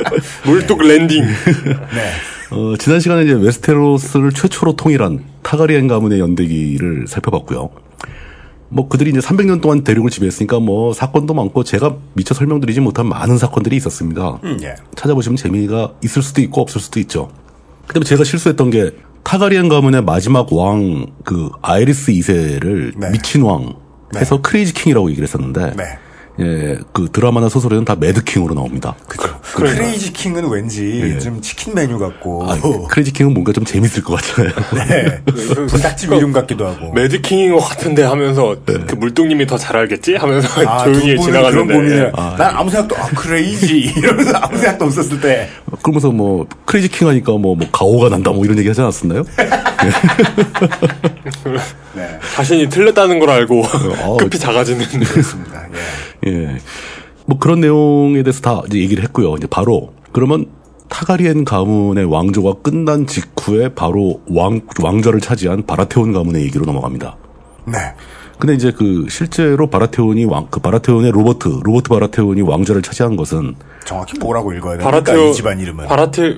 물뚝 0.45 0.83
랜딩. 0.83 1.23
네. 1.25 2.11
어, 2.50 2.76
지난 2.79 3.00
시간에 3.00 3.25
이제 3.25 3.33
웨스테로스를 3.33 4.33
최초로 4.33 4.76
통일한 4.76 5.25
타가리엔 5.43 5.88
가문의 5.88 6.21
연대기를 6.21 7.07
살펴봤고요. 7.09 7.71
뭐 8.69 8.88
그들이 8.88 9.11
이제 9.11 9.21
300년 9.21 9.61
동안 9.61 9.85
대륙을 9.85 10.11
지배했으니까 10.11 10.59
뭐 10.59 10.93
사건도 10.93 11.35
많고 11.35 11.62
제가 11.62 11.97
미처 12.14 12.35
설명드리지 12.35 12.81
못한 12.81 13.07
많은 13.07 13.38
사건들이 13.38 13.76
있었습니다. 13.76 14.41
음, 14.43 14.59
예. 14.62 14.75
찾아보시면 14.97 15.37
재미가 15.37 15.95
있을 16.03 16.23
수도 16.23 16.41
있고 16.41 16.61
없을 16.62 16.81
수도 16.81 16.99
있죠. 17.00 17.31
그다음에 17.87 18.05
제가 18.05 18.25
실수했던 18.25 18.71
게 18.71 18.91
타가리엔 19.25 19.69
가문의 19.69 20.02
마지막 20.02 20.52
왕 20.52 21.07
그 21.25 21.50
아이리스 21.62 22.12
2세를 22.12 22.93
네. 22.99 23.11
미친 23.11 23.43
왕 23.43 23.75
해서 24.16 24.40
crazy 24.40 24.75
king이라고 24.75 25.11
얘기를 25.11 25.26
했었는데 25.26 25.73
네. 25.76 25.99
예, 26.41 26.79
그 26.93 27.09
드라마나 27.12 27.49
소설에는 27.49 27.85
다 27.85 27.95
mad 27.94 28.25
king으로 28.25 28.54
나옵니다. 28.55 28.97
그죠. 29.07 29.38
crazy 29.42 30.12
king은 30.12 30.49
왠지 30.50 31.17
좀 31.23 31.41
치킨 31.41 31.75
메뉴 31.75 31.97
같고. 31.99 32.50
아, 32.50 32.59
crazy 32.88 33.12
king은 33.12 33.33
뭔가 33.33 33.53
좀 33.53 33.64
재밌을 33.64 34.03
것 34.03 34.21
같아요. 34.21 34.49
네. 34.88 35.23
불닭집 35.68 36.12
이름 36.12 36.33
같기도 36.33 36.67
하고. 36.67 36.93
mad 36.92 37.12
king인 37.12 37.52
것 37.53 37.61
같은데 37.61 38.03
하면서 38.03 38.57
그 38.64 38.95
물뚝님이 38.97 39.47
더 39.47 39.57
잘 39.57 39.76
알겠지? 39.76 40.17
하면서 40.17 40.49
아, 40.69 40.83
조용히 40.85 41.17
지나가는데. 41.21 41.50
그런 41.53 41.69
고민을. 41.69 42.12
난 42.37 42.41
아무 42.57 42.69
생각도, 42.69 42.97
아, 42.97 43.07
crazy. 43.11 43.94
이러면서 43.97 44.37
아무 44.37 44.59
생각도 44.59 44.85
없었을 44.87 45.21
때. 45.21 45.49
그러면서 45.83 46.11
뭐 46.11 46.47
crazy 46.64 46.88
king 46.88 47.06
하니까 47.09 47.31
뭐, 47.33 47.55
뭐 47.55 47.67
가오가 47.71 48.09
난다 48.09 48.33
뭐 48.33 48.45
이런 48.45 48.59
얘기 48.59 48.67
하지 48.69 48.81
않았었나요? 48.81 49.23
네. 51.95 52.19
자신이 52.35 52.69
틀렸다는 52.69 53.19
걸 53.21 53.31
알고 53.31 53.62
어, 54.03 54.17
급히 54.17 54.38
작아지는. 54.38 54.85
그렇습니다. 54.85 55.62
예. 55.73 55.79
예. 56.26 56.57
뭐 57.26 57.38
그런 57.38 57.61
내용에 57.61 58.23
대해서 58.23 58.40
다 58.40 58.62
이제 58.66 58.78
얘기를 58.78 59.02
했고요. 59.04 59.35
이제 59.37 59.47
바로 59.47 59.93
그러면 60.12 60.47
타가리엔 60.88 61.45
가문의 61.45 62.04
왕조가 62.04 62.61
끝난 62.62 63.07
직후에 63.07 63.71
바로 63.75 64.21
왕 64.28 64.61
왕좌를 64.81 65.21
차지한 65.21 65.66
바라테온 65.66 66.12
가문의 66.12 66.43
얘기로 66.45 66.66
넘어갑니다. 66.66 67.16
네. 67.66 67.78
근데 68.38 68.54
이제 68.54 68.73
그 68.73 69.07
실제로 69.09 69.69
바라테온이 69.69 70.25
왕 70.26 70.49
그 70.50 70.61
바라테온의 70.61 71.12
로버트 71.12 71.61
로버트 71.62 71.88
바라테온이 71.88 72.43
왕좌를 72.43 72.83
차지한 72.83 73.16
것은 73.16 73.54
정확히 73.85 74.19
뭐라고 74.19 74.52
읽어야 74.52 74.76
됩니까? 74.76 74.90
바라테오. 74.90 75.31
이 75.31 75.33
집안 75.35 75.61
이름은. 75.61 75.87
바라테, 75.87 76.37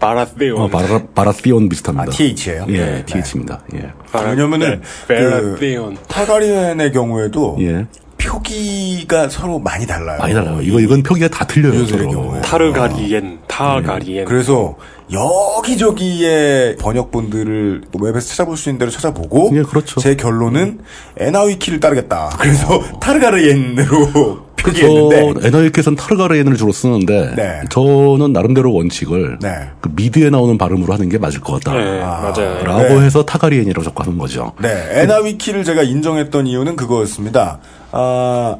바라테온. 0.00 0.60
어, 0.60 0.68
바라 0.68 1.00
바라티온 1.14 1.68
비슷합니다. 1.68 2.06
아, 2.08 2.10
TH예요? 2.10 2.66
예, 2.68 2.78
네. 2.78 3.04
TH입니다. 3.04 3.60
예. 3.74 3.92
왜냐면은, 4.14 4.80
그, 5.06 5.14
바라테온. 5.14 5.96
타가리엔의 6.08 6.92
경우에도. 6.92 7.56
예. 7.60 7.86
표기가 8.24 9.28
서로 9.28 9.58
많이 9.58 9.86
달라요. 9.86 10.18
많이 10.18 10.34
달라요. 10.34 10.60
이거 10.62 10.80
이건 10.80 11.02
표기가 11.02 11.28
다 11.28 11.46
틀려요. 11.46 11.86
서로. 11.86 12.10
경우에. 12.10 12.40
타르가리엔, 12.40 13.38
타가리엔. 13.46 14.24
그래서 14.24 14.76
여기저기의 15.12 16.76
번역본들을 16.76 17.82
뭐 17.92 18.08
웹에서 18.08 18.28
찾아볼 18.28 18.56
수 18.56 18.70
있는 18.70 18.78
대로 18.78 18.90
찾아보고 18.90 19.50
예, 19.54 19.62
그렇죠. 19.62 20.00
제 20.00 20.16
결론은 20.16 20.80
에나위키를 21.18 21.80
따르겠다. 21.80 22.30
그래서 22.38 22.82
타르가르옌으로 23.00 24.44
저 24.56 24.70
표기했는데 24.70 25.46
엔하위키에서는 25.46 25.94
타르가르엔을 25.94 26.56
주로 26.56 26.72
쓰는데 26.72 27.34
네. 27.36 27.60
저는 27.68 28.32
나름대로 28.32 28.72
원칙을 28.72 29.38
네. 29.42 29.50
그 29.82 29.90
미드에 29.94 30.30
나오는 30.30 30.56
발음으로 30.56 30.90
하는 30.94 31.10
게 31.10 31.18
맞을 31.18 31.40
것 31.40 31.62
같다. 31.62 31.76
네, 31.76 32.00
맞아요. 32.00 32.64
라고 32.64 32.98
네. 33.00 33.04
해서 33.04 33.26
타가리엔이라고 33.26 33.84
자꾸 33.84 34.04
하는 34.04 34.16
거죠. 34.16 34.52
네, 34.62 34.70
엔하위키를 35.02 35.64
제가 35.64 35.82
인정했던 35.82 36.46
이유는 36.46 36.76
그거였습니다. 36.76 37.58
아, 37.96 38.56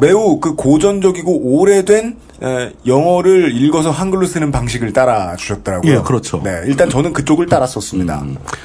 매우 0.00 0.40
그 0.40 0.54
고전적이고 0.54 1.58
오래된 1.58 2.16
에, 2.42 2.72
영어를 2.86 3.54
읽어서 3.54 3.90
한글로 3.90 4.26
쓰는 4.26 4.50
방식을 4.50 4.92
따라 4.92 5.36
주셨더라고요. 5.36 5.92
예, 5.92 5.98
그렇죠. 5.98 6.40
네, 6.42 6.62
일단 6.66 6.90
저는 6.90 7.12
그쪽을 7.12 7.46
따랐었습니다. 7.46 8.24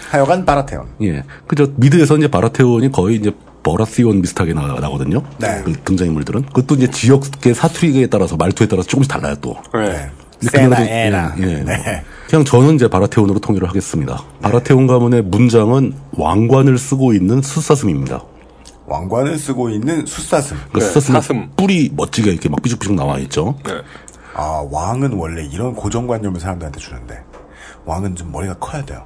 하여간 0.10 0.46
바라테온. 0.46 0.88
예. 1.04 1.24
그저 1.48 1.68
미드에서 1.76 2.18
이제 2.18 2.28
바라테온이 2.30 2.92
거의 2.92 3.18
이제 3.18 3.32
버라시온 3.64 4.22
비슷하게 4.22 4.54
나, 4.54 4.62
나거든요. 4.62 5.22
네. 5.38 5.62
그 5.64 5.74
등장인물들은. 5.74 6.48
그것도 6.48 6.76
이제 6.76 6.90
지역의 6.90 7.54
사투리에 7.54 8.08
따라서 8.08 8.36
말투에 8.36 8.68
따라서 8.68 8.88
조금씩 8.88 9.12
달라요 9.12 9.36
또. 9.42 9.56
네. 9.74 10.10
세나, 10.42 10.82
에나. 10.82 11.36
예, 11.38 11.44
예. 11.44 11.64
네. 11.64 12.04
그냥 12.28 12.44
저는 12.44 12.76
이제 12.76 12.88
바라테온으로 12.88 13.40
통일을 13.40 13.70
하겠습니다. 13.70 14.24
바라테온 14.42 14.88
가문의 14.88 15.22
문장은 15.22 15.94
왕관을 16.18 16.80
쓰고 16.80 17.14
있는 17.14 17.42
숫사슴입니다. 17.44 18.24
왕관을 18.96 19.38
쓰고 19.38 19.70
있는 19.70 20.06
숫사슴. 20.06 20.58
그 20.74 20.80
네, 20.80 20.86
숫사슴 20.86 21.14
사슴. 21.14 21.50
뿔이 21.56 21.92
멋지게 21.96 22.30
이렇게 22.30 22.50
막 22.50 22.62
삐죽삐죽 22.62 22.94
나와 22.96 23.18
있죠. 23.20 23.56
네. 23.66 23.74
아, 24.36 24.66
왕은 24.70 25.14
원래 25.14 25.46
이런 25.50 25.74
고정관념을 25.76 26.40
사람들한테 26.40 26.80
주는데, 26.80 27.22
왕은 27.86 28.16
좀 28.16 28.32
머리가 28.32 28.56
커야 28.56 28.84
돼요. 28.84 29.04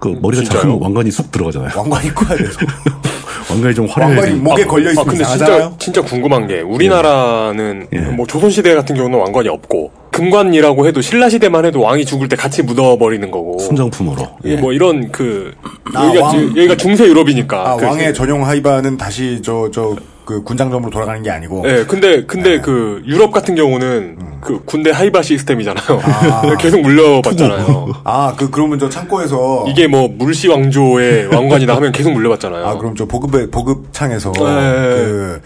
그 0.00 0.08
머리가 0.20 0.42
진짜요? 0.42 0.62
작으면 0.62 0.82
왕관이 0.82 1.10
쑥 1.10 1.30
들어가잖아요. 1.30 1.70
왕관이 1.76 2.14
커야 2.14 2.36
돼서. 2.36 2.58
왕관이 3.50 3.74
좀 3.74 3.86
왕관이 3.88 4.14
화려해지. 4.16 4.40
목에 4.40 4.62
아, 4.64 4.66
걸려 4.66 4.90
있으면 4.90 5.06
근데 5.06 5.22
이상하잖아요? 5.22 5.60
진짜, 5.78 5.78
진짜 5.78 6.02
궁금한 6.02 6.46
게, 6.46 6.60
우리나라는, 6.60 7.88
예. 7.92 7.98
뭐, 8.00 8.26
조선시대 8.26 8.74
같은 8.74 8.94
경우는 8.96 9.18
왕관이 9.18 9.48
없고, 9.48 9.92
금관이라고 10.18 10.86
해도 10.88 11.00
신라 11.00 11.28
시대만 11.28 11.64
해도 11.64 11.80
왕이 11.80 12.04
죽을 12.04 12.28
때 12.28 12.34
같이 12.34 12.62
묻어버리는 12.64 13.30
거고. 13.30 13.58
순정품으로. 13.60 14.28
예, 14.46 14.56
뭐 14.56 14.72
이런 14.72 15.12
그 15.12 15.52
아, 15.94 16.06
여기가 16.06 16.24
왕. 16.26 16.32
지- 16.36 16.44
여기가 16.58 16.76
중세 16.76 17.06
유럽이니까. 17.06 17.70
아, 17.70 17.76
그- 17.76 17.86
왕의 17.86 18.14
전용 18.14 18.44
하이바는 18.44 18.96
다시 18.96 19.40
저, 19.44 19.70
저, 19.72 19.94
그 20.24 20.42
군장점으로 20.42 20.90
돌아가는 20.90 21.22
게 21.22 21.30
아니고. 21.30 21.62
예, 21.66 21.84
근데 21.86 22.24
근데 22.26 22.56
네. 22.56 22.60
그 22.60 23.00
유럽 23.06 23.30
같은 23.32 23.54
경우는 23.54 24.18
그 24.42 24.60
군대 24.64 24.90
하이바 24.90 25.22
시스템이잖아요. 25.22 26.00
아. 26.02 26.56
계속 26.60 26.80
물려봤잖아요. 26.82 27.92
아, 28.04 28.34
그, 28.36 28.50
그러면 28.50 28.78
저 28.78 28.88
창고에서. 28.90 29.64
이게 29.68 29.86
뭐 29.86 30.08
물씨 30.08 30.48
왕조의 30.48 31.28
왕관이다 31.32 31.74
하면 31.76 31.92
계속 31.92 32.10
물려봤잖아요. 32.12 32.66
아, 32.66 32.76
그럼 32.76 32.94
저 32.96 33.06
보급에, 33.06 33.46
보급창에서. 33.50 34.32
네. 34.32 34.42
그, 34.42 35.40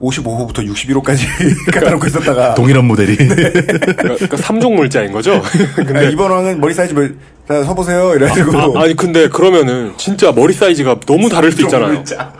55호부터 0.00 0.58
61호까지 0.66 1.26
갖다 1.72 1.90
놓고 1.90 2.06
있었다가. 2.06 2.54
동일한 2.54 2.84
모델이. 2.86 3.16
그러니까, 3.16 3.92
그러니까 3.96 4.36
삼종 4.36 4.76
물자인 4.76 5.12
거죠. 5.12 5.34
아, 5.42 5.82
근데 5.84 6.10
이번 6.12 6.30
왕은 6.30 6.60
머리 6.60 6.74
사이즈 6.74 6.94
몇, 6.94 7.10
자, 7.48 7.62
서보세요. 7.64 8.14
이래가지고. 8.14 8.78
아, 8.78 8.82
아 8.82 8.86
니 8.86 8.94
근데 8.94 9.28
그러면은 9.28 9.92
진짜 9.96 10.32
머리 10.32 10.52
사이즈가 10.52 10.96
너무 11.06 11.28
다를 11.28 11.52
수 11.52 11.62
있잖아요. 11.62 12.04
자, 12.04 12.32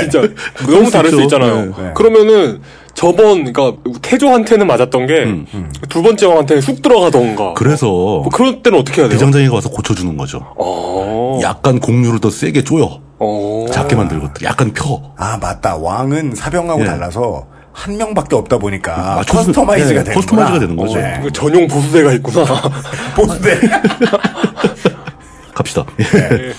진짜 0.00 0.22
너무 0.66 0.90
다를 0.90 1.10
수. 1.10 1.20
있잖아요. 1.22 1.66
네. 1.76 1.92
그러면은 1.94 2.60
저번 2.94 3.52
그러니까 3.52 3.72
태조한테는 4.02 4.66
맞았던 4.66 5.06
게두 5.06 5.20
음, 5.54 5.66
번째 6.02 6.26
왕한테는 6.26 6.60
쑥 6.60 6.82
들어가던가. 6.82 7.54
그래서 7.54 7.86
뭐 7.86 8.28
그럴 8.30 8.62
때는 8.62 8.78
어떻게 8.78 9.00
해야 9.00 9.08
돼요? 9.08 9.18
대장장이가 9.18 9.54
와서 9.54 9.70
고쳐주는 9.70 10.14
거죠. 10.16 10.40
어. 10.56 11.40
약간 11.42 11.80
공유를 11.80 12.20
더 12.20 12.28
세게 12.30 12.64
쪼여. 12.64 13.00
어. 13.24 13.66
작게 13.70 13.94
만들고 13.94 14.28
약간 14.42 14.72
펴. 14.72 15.00
아, 15.16 15.38
맞다. 15.40 15.76
왕은 15.76 16.34
사병하고 16.34 16.80
예. 16.82 16.84
달라서 16.86 17.46
한 17.72 17.96
명밖에 17.96 18.34
없다 18.36 18.58
보니까 18.58 19.20
맞춰서- 19.22 19.32
커스터마이즈가 19.46 20.00
예, 20.00 20.04
되는 20.04 20.14
커스터마이즈가 20.14 20.58
되는 20.58 20.76
거죠. 20.76 20.98
그 21.22 21.30
전용 21.32 21.66
보수대가 21.68 22.12
있구나. 22.14 22.44
보스대. 23.16 23.58
갑시다. 25.54 25.84
예. 26.00 26.52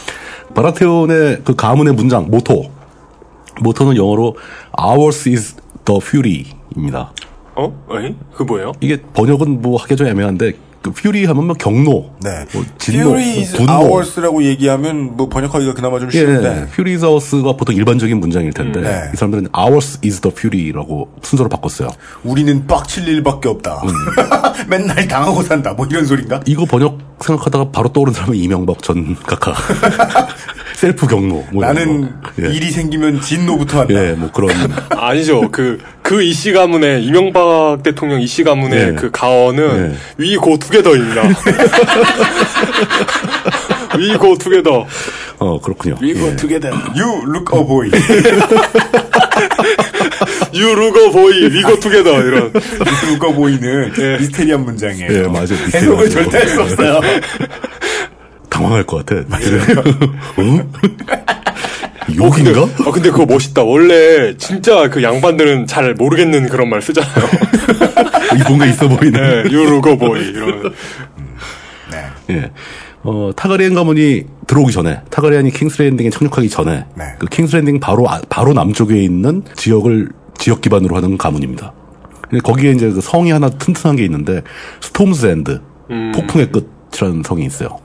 바라테온의 0.53 1.41
그 1.43 1.55
가문의 1.55 1.93
문장 1.93 2.27
모토. 2.29 2.71
모토는 3.61 3.95
영어로 3.97 4.35
Ours 4.81 5.29
is 5.29 5.55
the 5.85 5.99
Fury입니다. 6.01 7.11
어? 7.55 7.71
에이? 7.99 8.15
그 8.35 8.43
뭐예요? 8.43 8.71
이게 8.79 8.99
번역은 9.13 9.61
뭐 9.61 9.77
하기 9.81 9.95
좀 9.95 10.07
애매한데 10.07 10.53
그 10.83 10.91
Fury 10.95 11.25
하면 11.25 11.47
뭐 11.47 11.55
경로, 11.55 12.11
네. 12.21 12.45
뭐 12.53 12.63
진노, 12.77 12.99
Fury 13.15 13.39
is 13.39 13.53
분노. 13.57 13.71
ours라고 13.89 14.43
얘기하면 14.43 15.15
뭐 15.17 15.29
번역하기가 15.29 15.73
그나마 15.73 15.97
좀 15.99 16.09
예, 16.09 16.19
쉬운데. 16.19 16.67
Fury 16.73 16.93
is 16.95 17.05
ours가 17.05 17.53
보통 17.55 17.73
일반적인 17.73 18.19
문장일 18.19 18.51
텐데 18.53 18.79
음, 18.81 18.83
네. 18.83 19.09
이 19.13 19.15
사람들은 19.15 19.47
Ours 19.57 19.99
is 20.03 20.19
the 20.19 20.31
Fury라고 20.37 21.09
순서로 21.23 21.49
바꿨어요. 21.49 21.87
우리는 22.23 22.67
빡칠 22.67 23.07
일밖에 23.07 23.47
없다. 23.49 23.81
음. 23.83 23.89
맨날 24.69 25.07
당하고 25.07 25.41
산다. 25.41 25.73
뭐 25.73 25.87
이런 25.89 26.05
소린가? 26.05 26.41
이거 26.45 26.65
번역 26.65 26.99
생각하다가 27.21 27.71
바로 27.71 27.87
떠오른 27.93 28.11
사람은 28.13 28.35
이명박 28.35 28.81
전 28.83 29.15
각하. 29.15 29.53
셀프 30.75 31.07
경로. 31.07 31.45
뭐 31.51 31.63
나는 31.65 32.01
거. 32.21 32.31
예. 32.43 32.49
일이 32.53 32.71
생기면 32.71 33.21
진노부터 33.21 33.81
한다. 33.81 33.93
예, 33.93 34.11
뭐 34.13 34.31
그런. 34.31 34.49
아니죠. 34.89 35.49
그, 35.51 35.79
그 36.01 36.21
이씨 36.23 36.51
가문의, 36.51 37.03
이명박 37.05 37.83
대통령 37.83 38.21
이씨 38.21 38.43
가문의 38.43 38.85
네. 38.87 38.93
그 38.95 39.09
가언은 39.11 39.91
네. 39.91 39.95
위고 40.17 40.57
투게더입니다. 40.57 41.21
위고 43.97 44.37
투게더. 44.37 44.85
어, 45.39 45.59
그렇군요. 45.61 45.97
We 46.01 46.13
go 46.13 46.35
together. 46.35 46.73
You 46.95 47.23
look 47.27 47.57
a 47.57 47.65
boy. 47.65 47.89
유루거 50.53 51.11
보이, 51.11 51.43
위고 51.51 51.79
투게더. 51.79 52.21
이런. 52.21 52.41
You 52.43 53.07
look 53.09 53.27
a 53.29 53.33
boy는 53.35 53.93
예. 53.99 54.17
미스테리한 54.19 54.63
문장이에요. 54.65 55.11
예, 55.13 55.21
맞아요. 55.27 55.47
해석을. 55.73 56.09
절대 56.09 56.37
할 56.37 56.47
수 56.49 56.61
없어요. 56.61 57.01
당황할 58.53 58.83
것 58.83 59.03
같아. 59.05 59.23
응? 60.39 60.69
어, 62.19 62.29
근데, 62.29 62.51
욕인가? 62.51 62.61
어, 62.85 62.91
근데 62.91 63.09
그거 63.09 63.25
멋있다. 63.25 63.63
원래 63.63 64.35
진짜 64.37 64.89
그 64.89 65.01
양반들은 65.01 65.65
잘 65.67 65.93
모르겠는 65.95 66.49
그런 66.49 66.69
말 66.69 66.81
쓰잖아요. 66.81 67.13
이 68.37 68.43
뭔가 68.47 68.65
있어 68.67 68.87
보이네. 68.87 69.19
네, 69.43 69.43
유루거 69.51 69.97
보이. 69.97 70.21
이런. 70.21 70.71
네. 71.91 72.05
예. 72.29 72.51
어, 73.03 73.31
타가리엔 73.35 73.73
가문이 73.73 74.23
들어오기 74.47 74.71
전에, 74.71 75.01
타가리엔이 75.09 75.51
킹스랜딩에 75.51 76.09
착륙하기 76.09 76.49
전에, 76.49 76.85
네. 76.95 77.03
그 77.19 77.25
킹스랜딩 77.27 77.79
바로, 77.79 78.09
아- 78.09 78.21
바로 78.29 78.53
남쪽에 78.53 79.01
있는 79.01 79.43
지역을 79.55 80.09
지역 80.37 80.61
기반으로 80.61 80.95
하는 80.95 81.17
가문입니다. 81.17 81.73
근데 82.29 82.39
거기에 82.41 82.71
이제 82.71 82.89
그 82.91 83.01
성이 83.01 83.31
하나 83.31 83.49
튼튼한 83.49 83.97
게 83.97 84.05
있는데, 84.05 84.41
스톰스 84.81 85.25
엔드, 85.25 85.61
폭풍의 86.15 86.49
끝이라는 86.51 87.23
성이 87.23 87.45
있어요. 87.45 87.79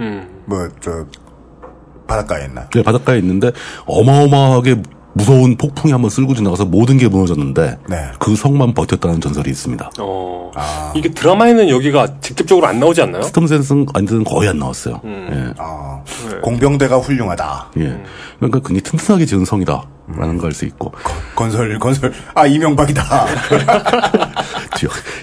음. 0.00 0.42
뭐, 0.46 0.68
저, 0.80 1.06
바닷가에 2.06 2.44
있나? 2.44 2.68
네, 2.70 2.82
바닷가에 2.82 3.18
있는데, 3.18 3.52
어마어마하게 3.86 4.82
무서운 5.14 5.56
폭풍이 5.56 5.92
한번 5.92 6.10
쓸고 6.10 6.34
지나가서 6.34 6.66
모든 6.66 6.98
게 6.98 7.08
무너졌는데, 7.08 7.78
네. 7.88 7.96
그 8.18 8.36
성만 8.36 8.74
버텼다는 8.74 9.20
전설이 9.20 9.50
있습니다. 9.50 9.90
어. 9.98 10.50
아. 10.54 10.92
이게 10.94 11.10
드라마에는 11.10 11.68
여기가 11.68 12.20
직접적으로 12.20 12.66
안 12.66 12.80
나오지 12.80 13.02
않나요? 13.02 13.22
스톰스 13.22 13.54
엔드는 13.54 13.86
완전 13.94 14.24
거의 14.24 14.48
안 14.48 14.58
나왔어요. 14.58 15.00
예. 15.04 15.52
아, 15.58 16.02
네. 16.30 16.36
공병대가 16.42 16.98
훌륭하다. 16.98 17.72
예. 17.78 18.02
그러니까 18.38 18.60
굉장히 18.60 18.80
튼튼하게 18.82 19.26
지은 19.26 19.44
성이다 19.44 19.84
라는 20.08 20.38
걸 20.38 20.51
알 20.51 20.58
수 20.58 20.64
있고 20.66 20.92
건설, 21.34 21.78
건설. 21.78 22.12
아, 22.34 22.46
이명박이다. 22.46 23.02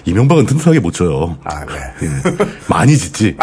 이명박은 0.04 0.46
튼튼하게 0.46 0.80
못 0.80 0.92
져요. 0.92 1.36
아, 1.44 1.64
네. 1.64 1.74
예. 2.02 2.08
많이 2.68 2.96
짓지. 2.96 3.36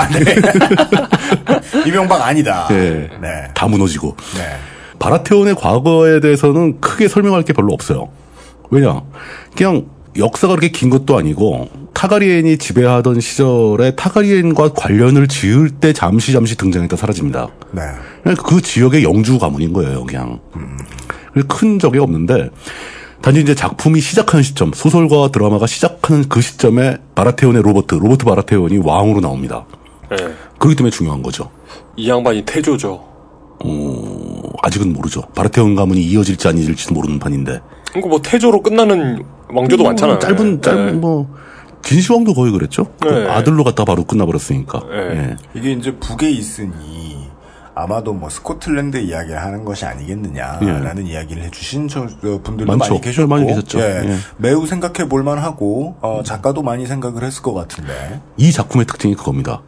이명박 1.86 2.22
아니다. 2.22 2.68
예. 2.72 3.10
네. 3.22 3.48
다 3.56 3.68
무너지고 3.68 4.16
네. 4.36 4.58
바라테온의 5.00 5.56
과거에 5.56 6.20
대해서는 6.20 6.80
크게 6.80 7.08
설명할 7.08 7.44
게 7.44 7.54
별로 7.54 7.74
없어요. 7.74 8.10
왜냐? 8.70 9.02
그냥 9.56 9.88
역사가 10.18 10.56
그렇게 10.56 10.70
긴 10.70 10.90
것도 10.90 11.18
아니고 11.18 11.70
타가리엔이 11.94 12.58
지배하던 12.58 13.20
시절에 13.20 13.96
타가리엔과 13.96 14.74
관련을 14.74 15.28
지을 15.28 15.70
때 15.70 15.94
잠시 15.94 16.34
잠시 16.34 16.56
등장했다 16.56 16.96
사라집니다. 16.98 17.48
네. 17.72 17.82
그 18.44 18.62
지역의 18.62 19.04
영주 19.04 19.40
가문인 19.40 19.74
거예요, 19.74 20.04
그냥. 20.06 20.40
그래서 20.54 21.01
큰 21.48 21.80
적이 21.80 22.00
없는데, 22.00 22.50
단지 23.22 23.42
이제 23.42 23.54
작품이 23.54 24.02
시작하는 24.02 24.44
시점, 24.44 24.72
소설과 24.74 25.30
드라마가 25.32 25.68
시작하는 25.68 26.28
그 26.28 26.42
시점에 26.42 26.98
바라테온의 27.14 27.62
로버트, 27.62 27.96
로버트 27.96 28.26
바라테온이 28.26 28.80
왕으로 28.80 29.22
나옵니다. 29.22 29.66
네. 30.10 30.18
그렇기 30.58 30.76
때문에 30.76 30.92
중요한 30.92 31.22
거죠. 31.22 31.52
이 31.96 32.10
양반이 32.10 32.44
태조죠. 32.46 33.12
어, 33.64 34.42
아직은 34.64 34.92
모르죠. 34.94 35.22
바라테온 35.36 35.76
가문이 35.76 36.02
이어질지 36.02 36.48
아니질지도 36.48 36.96
모르는 36.96 37.20
판인데. 37.20 37.62
그러니까 37.90 38.10
뭐 38.10 38.22
태조로 38.22 38.62
끝나는 38.64 39.24
왕조도 39.54 39.84
많잖아요. 39.84 40.20
짧은, 40.20 40.62
짧은, 40.62 40.86
네. 40.88 40.92
뭐, 40.94 41.28
진시황도 41.84 42.34
거의 42.34 42.52
그랬죠? 42.52 42.88
그 43.00 43.08
네. 43.08 43.28
아들로 43.28 43.64
갖다 43.64 43.86
바로 43.86 44.04
끝나버렸으니까. 44.04 44.82
네. 44.90 44.98
예. 44.98 45.36
이게 45.54 45.74
이제 45.74 45.96
북에 45.96 46.30
있으니 46.30 47.21
아마도 47.74 48.14
뭐 48.14 48.30
스코틀랜드 48.30 48.98
이야기를 48.98 49.42
하는 49.42 49.64
것이 49.64 49.86
아니겠느냐라는 49.86 51.08
이야기를 51.08 51.44
해주신 51.44 51.88
저, 51.88 52.08
저 52.22 52.42
분들도 52.42 52.72
예. 52.74 52.78
많죠. 52.78 52.94
많이 52.96 53.02
계셨고 53.02 53.28
많이 53.30 53.46
계셨죠. 53.48 53.80
예, 53.80 53.84
예. 54.06 54.16
매우 54.38 54.66
생각해 54.68 55.08
볼만하고 55.08 55.96
어, 56.02 56.22
작가도 56.24 56.62
많이 56.64 56.86
생각을 56.86 57.24
했을 57.24 57.42
것 57.42 57.54
같은데 57.54 58.20
이 58.38 58.52
작품의 58.52 58.86
특징이 58.88 59.16
그겁니다. 59.16 59.62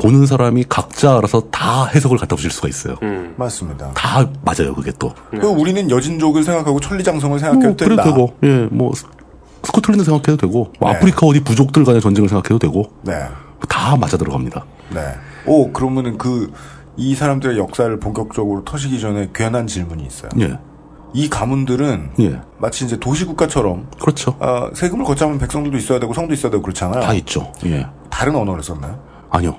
보는 0.00 0.26
사람이 0.26 0.66
각자 0.68 1.18
알아서 1.18 1.40
다 1.50 1.86
해석을 1.86 2.18
갖다 2.18 2.36
붙일 2.36 2.52
수가 2.52 2.68
있어요. 2.68 2.94
음. 3.02 3.34
맞습니다. 3.36 3.90
다 3.94 4.28
맞아요, 4.42 4.72
그게 4.72 4.92
또. 4.96 5.12
그 5.32 5.44
우리는 5.48 5.90
여진족을 5.90 6.44
생각하고 6.44 6.78
천리장성을 6.78 7.36
생각해도 7.40 7.66
뭐, 7.66 7.76
그래도 7.76 7.96
된다. 7.96 8.04
되고, 8.04 8.34
예, 8.44 8.68
뭐, 8.70 8.94
스- 8.94 9.04
스코틀랜드 9.64 10.04
생각해도 10.04 10.36
되고, 10.36 10.72
뭐 10.78 10.90
네. 10.92 10.96
아프리카 10.96 11.26
어디 11.26 11.42
부족들 11.42 11.84
간의 11.84 12.00
전쟁을 12.00 12.28
생각해도 12.28 12.60
되고, 12.60 12.92
네, 13.02 13.24
다 13.68 13.96
맞아 13.96 14.16
들어갑니다. 14.16 14.64
네. 14.94 15.00
오 15.46 15.72
그러면은 15.72 16.16
그 16.16 16.52
이 16.98 17.14
사람들의 17.14 17.56
역사를 17.58 17.98
본격적으로 17.98 18.64
터시기 18.64 19.00
전에 19.00 19.28
괜한 19.32 19.66
질문이 19.68 20.04
있어요. 20.04 20.30
예, 20.40 20.58
이 21.14 21.30
가문들은 21.30 22.10
예, 22.20 22.40
마치 22.58 22.84
이제 22.84 22.98
도시국가처럼 22.98 23.86
그렇죠. 24.00 24.36
어, 24.40 24.68
세금을 24.74 25.04
걷자면 25.04 25.38
백성들도 25.38 25.78
있어야 25.78 26.00
되고 26.00 26.12
성도 26.12 26.34
있어야 26.34 26.50
되고 26.50 26.62
그렇잖아요. 26.62 27.00
다 27.00 27.14
있죠. 27.14 27.52
예. 27.64 27.86
다른 28.10 28.34
언어를 28.34 28.62
썼나요? 28.62 28.98
아니요. 29.30 29.56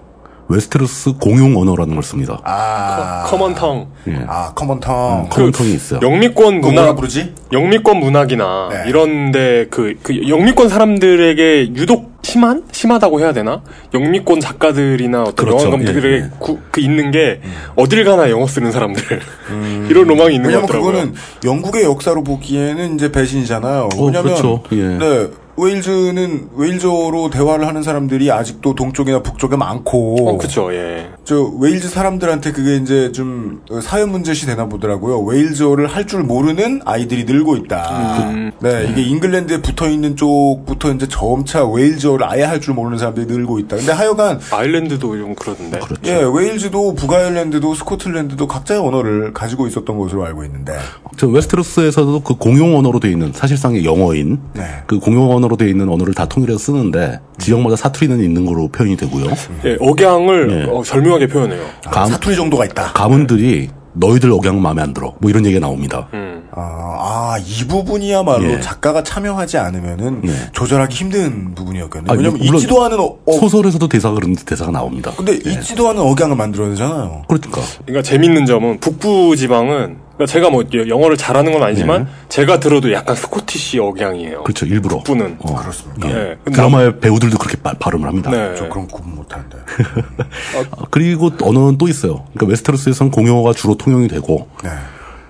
웨스테로스 0.49 1.13
공용 1.21 1.55
언어라는 1.57 1.93
걸 1.93 2.03
씁니다. 2.03 2.39
아, 2.43 3.23
common 3.27 3.37
tongue. 3.37 3.87
예. 4.07 4.25
아 4.27 4.51
common 4.55 4.89
tongue. 4.89 5.29
common 5.29 5.49
tongue이 5.49 5.71
있어요. 5.73 5.99
영미권 6.01 6.59
문학, 6.59 6.95
부르지? 6.95 7.35
영미권 7.53 7.99
문학이나 7.99 8.69
네. 8.71 8.83
이런데 8.89 9.67
그, 9.69 9.95
그 10.01 10.27
영미권 10.27 10.67
사람들에게 10.69 11.75
유독 11.75 12.08
심한? 12.21 12.63
심하다고 12.71 13.19
해야 13.21 13.33
되나? 13.33 13.61
영미권 13.93 14.39
작가들이나 14.39 15.21
어떤 15.23 15.35
그렇죠. 15.35 15.65
영화 15.67 15.77
감독들에게 15.77 16.15
예, 16.15 16.21
예. 16.25 16.29
구- 16.37 16.59
그 16.71 16.79
있는 16.81 17.11
게 17.11 17.41
어딜 17.75 18.03
가나 18.03 18.29
영어 18.29 18.45
쓰는 18.45 18.71
사람들 18.71 19.01
이런 19.89 20.05
로망이 20.07 20.35
있는 20.35 20.51
것 20.51 20.57
왜냐면 20.57 20.61
같더라고요. 20.67 20.91
그거는 20.91 21.13
영국의 21.43 21.83
역사로 21.83 22.23
보기에는 22.23 22.95
이제 22.95 23.11
배신이잖아요. 23.11 23.89
어, 23.95 24.05
왜냐면 24.05 24.23
그렇죠. 24.23 24.63
예. 24.73 24.75
네, 24.97 25.27
웨일즈는 25.61 26.51
웨일즈어로 26.55 27.29
대화를 27.31 27.67
하는 27.67 27.83
사람들이 27.83 28.31
아직도 28.31 28.75
동쪽이나 28.75 29.21
북쪽에 29.21 29.57
많고 29.57 30.29
어, 30.29 30.37
그쵸, 30.37 30.73
예. 30.73 31.09
저 31.25 31.51
웨일즈 31.59 31.89
사람들한테 31.89 32.53
그게 32.53 32.77
이제 32.77 33.11
좀 33.11 33.61
사회 33.81 34.05
문제시 34.05 34.45
되나 34.45 34.67
보더라고요. 34.67 35.19
웨일즈어를 35.19 35.87
할 35.87 36.09
줄 36.09 36.23
모르는 36.23 36.81
아이들이 36.85 37.25
늘고 37.25 37.57
있다. 37.57 38.29
음. 38.31 38.51
네, 38.61 38.87
이게 38.89 39.01
잉글랜드에 39.03 39.61
붙어 39.61 39.89
있는 39.89 40.15
쪽부터 40.15 40.93
이제 40.93 41.07
점차 41.09 41.63
웨일즈어를 41.67 42.25
아예 42.27 42.43
할 42.43 42.59
줄 42.59 42.73
모르는 42.73 42.97
사람들이 42.97 43.25
늘고 43.25 43.59
있다. 43.59 43.77
근데 43.77 43.91
하여간 43.93 44.39
아일랜드도 44.51 45.17
좀 45.17 45.33
그러던데. 45.35 45.79
그렇죠. 45.79 46.01
예, 46.05 46.21
웨일즈도 46.33 46.93
북아일랜드도 46.95 47.73
스코틀랜드도 47.73 48.47
각자의 48.47 48.81
언어를 48.81 49.33
가지고 49.33 49.65
있었던 49.67 49.97
것으로 49.97 50.25
알고 50.25 50.43
있는데 50.43 50.77
저 51.17 51.27
웨스테로스에서도 51.27 52.19
그 52.21 52.35
공용 52.35 52.77
언어로 52.77 52.99
돼 52.99 53.09
있는 53.09 53.31
사실상의 53.33 53.85
영어인 53.85 54.39
네. 54.53 54.63
그 54.87 54.99
공용 54.99 55.31
언어로 55.31 55.55
돼 55.55 55.69
있는 55.69 55.87
언어를 55.89 56.13
다 56.13 56.25
통일해서 56.25 56.59
쓰는데 56.59 57.19
지역마다 57.37 57.75
사투리는 57.77 58.19
있는 58.21 58.45
거로 58.45 58.67
표현이 58.67 58.97
되고요. 58.97 59.25
예, 59.65 59.77
억양을 59.79 60.65
예. 60.67 60.69
어, 60.71 60.83
절묘하게 60.83 61.27
표현해요. 61.27 61.63
아, 61.85 62.05
사투리 62.05 62.35
정도가 62.35 62.65
있다. 62.65 62.91
가문들이 62.93 63.69
너희들 63.99 64.31
억양 64.31 64.61
마음에 64.61 64.81
안 64.81 64.93
들어. 64.93 65.13
뭐 65.19 65.29
이런 65.29 65.45
얘기가 65.45 65.59
나옵니다. 65.59 66.07
음. 66.13 66.47
아, 66.51 66.61
아, 66.61 67.37
이 67.39 67.67
부분이야말로 67.67 68.53
예. 68.53 68.59
작가가 68.59 69.03
참여하지 69.03 69.57
않으면은 69.57 70.21
예. 70.25 70.31
조절하기 70.53 70.95
힘든 70.95 71.53
부분이었겠네요. 71.53 72.11
아, 72.11 72.15
왜냐면 72.15 72.41
있지도 72.41 72.83
않은 72.85 72.99
어, 72.99 73.17
어, 73.25 73.31
소설에서도 73.33 73.87
대사가 73.87 74.15
그런 74.15 74.35
대사가 74.35 74.71
나옵니다. 74.71 75.11
근데 75.15 75.33
있지도 75.33 75.89
않은 75.89 76.01
억양을 76.01 76.35
만들어야 76.35 76.69
되잖아요. 76.69 77.23
그러니까 77.27 77.61
그러니까 77.85 78.01
재밌는 78.01 78.45
점은 78.45 78.79
북부 78.79 79.35
지방은 79.35 80.08
그러니까 80.19 80.25
제가 80.33 80.49
뭐 80.49 80.65
영어를 80.73 81.15
잘하는 81.15 81.53
건 81.53 81.63
아니지만 81.63 82.05
제가 82.27 82.59
들어도 82.59 82.91
약간 82.91 83.15
스코티시 83.15 83.79
억양이에요. 83.79 84.43
그렇죠 84.43 84.65
일부러. 84.65 84.97
북부는. 84.97 85.37
어, 85.39 85.55
그렇습니까? 85.55 86.09
예. 86.09 86.13
예. 86.13 86.37
근데 86.43 86.57
드라마의 86.57 86.99
배우들도 86.99 87.37
그렇게 87.37 87.55
바- 87.61 87.71
발음을 87.79 88.05
합니다. 88.05 88.29
네. 88.29 88.53
저 88.57 88.67
그런 88.67 88.85
구분 88.87 89.15
못하는데. 89.15 89.57
아, 90.77 90.83
그리고 90.91 91.31
언어는 91.41 91.77
또 91.77 91.87
있어요. 91.87 92.25
그러니까 92.33 92.47
웨스테로스에서는 92.51 93.11
공용어가 93.13 93.53
주로 93.53 93.75
통용이 93.75 94.09
되고 94.09 94.49
네. 94.61 94.69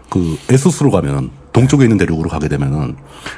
그 0.09 0.39
에소스로 0.49 0.89
가면은 0.89 1.29
동쪽에 1.53 1.83
있는 1.83 1.97
대륙으로 1.97 2.27
가게 2.27 2.47
되면은 2.47 2.95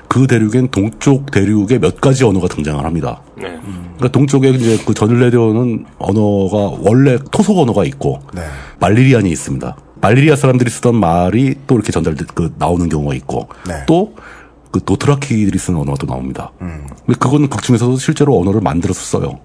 그 0.07 0.27
대륙엔 0.27 0.69
동쪽 0.71 1.31
대륙의 1.31 1.79
몇 1.79 1.99
가지 1.99 2.23
언어가 2.23 2.47
등장을 2.47 2.81
합니다. 2.85 3.19
네. 3.35 3.59
그러니까 3.97 4.07
동쪽에 4.07 4.51
이제 4.51 4.81
그 4.85 4.93
전일레대어는 4.93 5.85
언어가 5.99 6.77
원래 6.79 7.17
토속 7.29 7.57
언어가 7.59 7.83
있고 7.83 8.21
네. 8.33 8.41
말리리안이 8.79 9.29
있습니다. 9.29 9.75
말리리아 10.01 10.35
사람들이 10.35 10.69
쓰던 10.69 10.95
말이 10.95 11.55
또 11.67 11.75
이렇게 11.75 11.91
전달 11.91 12.15
그 12.33 12.53
나오는 12.57 12.89
경우가 12.89 13.13
있고 13.15 13.47
네. 13.67 13.85
또그 13.85 14.83
도트라키들이 14.85 15.57
쓰는 15.57 15.79
언어가 15.79 15.97
또 15.99 16.07
나옵니다. 16.07 16.51
음. 16.61 16.87
근데 17.05 17.17
그건 17.19 17.47
극 17.49 17.61
중에서도 17.61 17.97
실제로 17.97 18.39
언어를 18.39 18.61
만들어서 18.61 19.19
써요. 19.19 19.39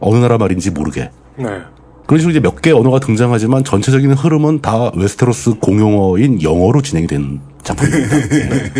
어느 0.00 0.16
나라 0.18 0.36
말인지 0.38 0.70
모르게. 0.70 1.10
네. 1.36 1.46
그런 2.06 2.20
식으로 2.20 2.30
이제 2.32 2.40
몇 2.40 2.60
개 2.60 2.70
언어가 2.70 2.98
등장하지만 3.00 3.64
전체적인 3.64 4.12
흐름은 4.12 4.60
다 4.60 4.90
웨스테로스 4.94 5.54
공용어인 5.54 6.42
영어로 6.42 6.82
진행이 6.82 7.06
된 7.06 7.40
작품입니다. 7.64 8.16
예. 8.16 8.70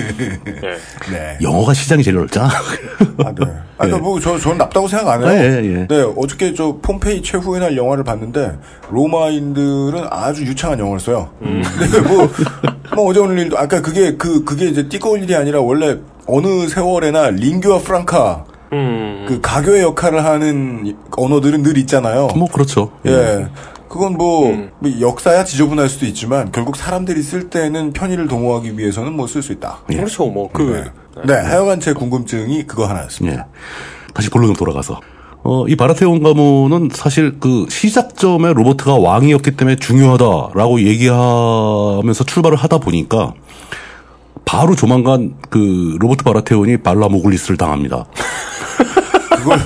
네. 1.10 1.38
영어가 1.42 1.72
시장이 1.74 2.02
제일 2.02 2.16
넓잖아. 2.18 2.48
아, 2.48 3.32
네. 3.32 3.46
아, 3.78 3.84
그러니까 3.84 3.98
뭐, 3.98 4.20
저, 4.20 4.38
저는 4.38 4.58
나쁘다고 4.58 4.86
생각 4.86 5.08
안 5.08 5.22
해요. 5.22 5.30
예, 5.32 5.62
예, 5.62 5.80
예. 5.80 5.86
네, 5.88 6.02
어저께 6.16 6.54
저 6.54 6.76
폼페이 6.80 7.22
최후의 7.22 7.60
날 7.60 7.76
영화를 7.76 8.04
봤는데, 8.04 8.58
로마인들은 8.90 10.06
아주 10.10 10.44
유창한 10.44 10.78
영어를 10.78 11.00
써요. 11.00 11.30
근데 11.40 12.00
뭐, 12.00 12.30
뭐 12.94 13.08
어제 13.08 13.20
오늘 13.20 13.38
일도, 13.38 13.58
아까 13.58 13.80
그게, 13.80 14.16
그, 14.16 14.44
그게 14.44 14.66
이제 14.66 14.88
띠꺼울 14.88 15.22
일이 15.22 15.34
아니라 15.34 15.60
원래 15.60 15.98
어느 16.26 16.68
세월에나 16.68 17.30
링규와 17.30 17.78
프랑카, 17.80 18.44
음. 18.72 19.24
그 19.28 19.40
가교의 19.40 19.82
역할을 19.82 20.24
하는 20.24 20.96
언어들은 21.16 21.62
늘 21.62 21.78
있잖아요. 21.78 22.28
뭐 22.36 22.48
그렇죠. 22.48 22.90
예. 23.06 23.48
그건 23.94 24.14
뭐, 24.14 24.50
뭐 24.80 24.90
역사야 25.00 25.44
지저분할 25.44 25.88
수도 25.88 26.04
있지만 26.06 26.50
결국 26.50 26.74
사람들이 26.74 27.22
쓸 27.22 27.48
때는 27.48 27.92
편의를 27.92 28.26
도모하기 28.26 28.76
위해서는 28.76 29.12
뭐 29.14 29.28
쓸 29.28 29.40
수 29.40 29.52
있다. 29.52 29.82
그렇죠. 29.86 30.26
뭐그 30.26 30.90
네. 31.24 31.34
하여간 31.34 31.78
제 31.78 31.92
궁금증이 31.92 32.64
그거 32.66 32.86
하나였습니다. 32.86 33.38
예. 33.38 33.44
다시 34.12 34.30
본론으로 34.30 34.58
돌아가서. 34.58 35.00
어, 35.44 35.68
이 35.68 35.76
바라테온 35.76 36.24
가문은 36.24 36.88
사실 36.92 37.38
그 37.38 37.66
시작점에 37.70 38.52
로버트가 38.52 38.96
왕이었기 38.96 39.52
때문에 39.52 39.76
중요하다라고 39.76 40.80
얘기하면서 40.80 42.24
출발을 42.24 42.58
하다 42.58 42.78
보니까 42.78 43.34
바로 44.44 44.74
조만간 44.74 45.36
그 45.50 45.96
로버트 46.00 46.24
바라테온이 46.24 46.78
발라모글리스를 46.78 47.56
당합니다. 47.56 48.06
그걸 49.38 49.60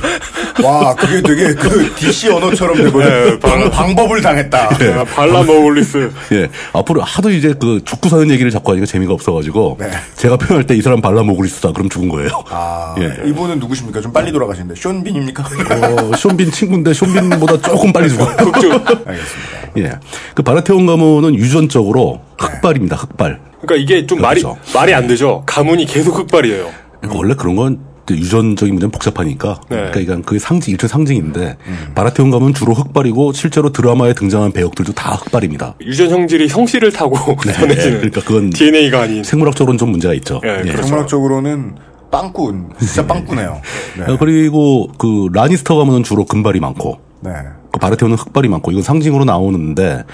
와 0.65 0.95
그게 0.95 1.21
되게 1.23 1.55
그 1.55 1.95
DC 1.95 2.31
언어처럼 2.31 2.77
되거든. 2.77 3.01
네, 3.01 3.39
방, 3.39 3.71
방법을 3.71 4.21
당했다. 4.23 4.69
아, 4.99 5.05
발라모글리스 5.05 6.11
예. 6.33 6.49
앞으로 6.73 7.03
하도 7.03 7.31
이제 7.31 7.55
그 7.59 7.81
죽고 7.85 8.09
사는 8.09 8.31
얘기를 8.31 8.51
자꾸 8.51 8.73
하니까 8.73 8.87
재미가 8.87 9.13
없어가지고 9.13 9.77
네. 9.81 9.91
제가 10.17 10.37
표현할 10.37 10.67
때 10.67 10.79
이 10.79 10.83
사람 10.83 11.01
발라모글리스다 11.01 11.73
그럼 11.73 11.89
죽은 11.89 12.09
거예요. 12.09 12.29
아, 12.51 12.95
예. 13.01 13.29
이분은 13.29 13.59
누구십니까? 13.59 14.01
좀 14.01 14.13
빨리 14.13 14.31
돌아가시는데 14.31 14.81
쇼빈입니까? 14.81 15.43
어, 15.43 16.17
쇼빈 16.17 16.51
친구인데 16.53 16.93
쇼빈보다 16.95 17.61
조금 17.61 17.93
빨리 17.93 18.09
죽어요. 18.09 18.29
알겠습니다. 18.39 19.79
예. 19.79 19.93
그 20.35 20.43
바라테온 20.43 20.87
가문은 20.87 21.35
유전적으로 21.35 22.21
흑발입니다. 22.39 22.95
흑발. 22.97 23.41
그러니까 23.61 23.75
이게 23.77 24.07
좀 24.07 24.21
말이 24.21 24.41
그렇죠. 24.43 24.59
말이 24.73 24.95
안 24.95 25.09
되죠. 25.09 25.43
가문이 25.47 25.87
계속 25.87 26.17
흑발이에요. 26.17 26.71
원래 27.09 27.35
그런 27.35 27.57
건 27.57 27.81
유전적인 28.17 28.75
문제는 28.75 28.91
복잡하니까. 28.91 29.61
네. 29.69 29.77
그러니까 29.77 30.01
이건 30.01 30.23
그게 30.23 30.39
상징, 30.39 30.73
일종의 30.73 30.89
상징인데, 30.89 31.57
바라테온 31.95 32.31
가문은 32.31 32.55
주로 32.55 32.75
흑발이고, 32.75 33.33
실제로 33.33 33.71
드라마에 33.71 34.15
등장한 34.15 34.53
배역들도 34.53 34.93
다 34.93 35.15
흑발입니다. 35.15 35.77
유전 35.83 36.11
형질이 36.11 36.49
형씨를 36.49 36.93
타고 36.93 37.17
전해지는 37.43 37.99
그러니까 37.99 38.21
그건 38.23 38.51
DNA가 38.51 39.03
아닌 39.03 39.25
생물학적으로는 39.25 39.79
좀 39.79 39.91
문제가 39.91 40.15
있죠. 40.15 40.41
예, 40.45 40.63
그렇죠. 40.63 40.83
생물학적으로는 40.83 41.77
빵꾼, 42.11 42.71
진짜 42.79 43.07
빵꾸네요. 43.07 43.61
네. 43.99 44.05
어, 44.13 44.17
그리고 44.19 44.89
그 44.99 45.29
라니스터 45.33 45.77
가문은 45.77 46.03
주로 46.03 46.25
금발이 46.25 46.61
많고, 46.61 46.99
네. 47.21 47.33
그 47.73 47.81
바르테오는 47.81 48.17
흑발이 48.17 48.49
많고 48.49 48.71
이건 48.71 48.83
상징으로 48.83 49.25
나오는데 49.25 50.05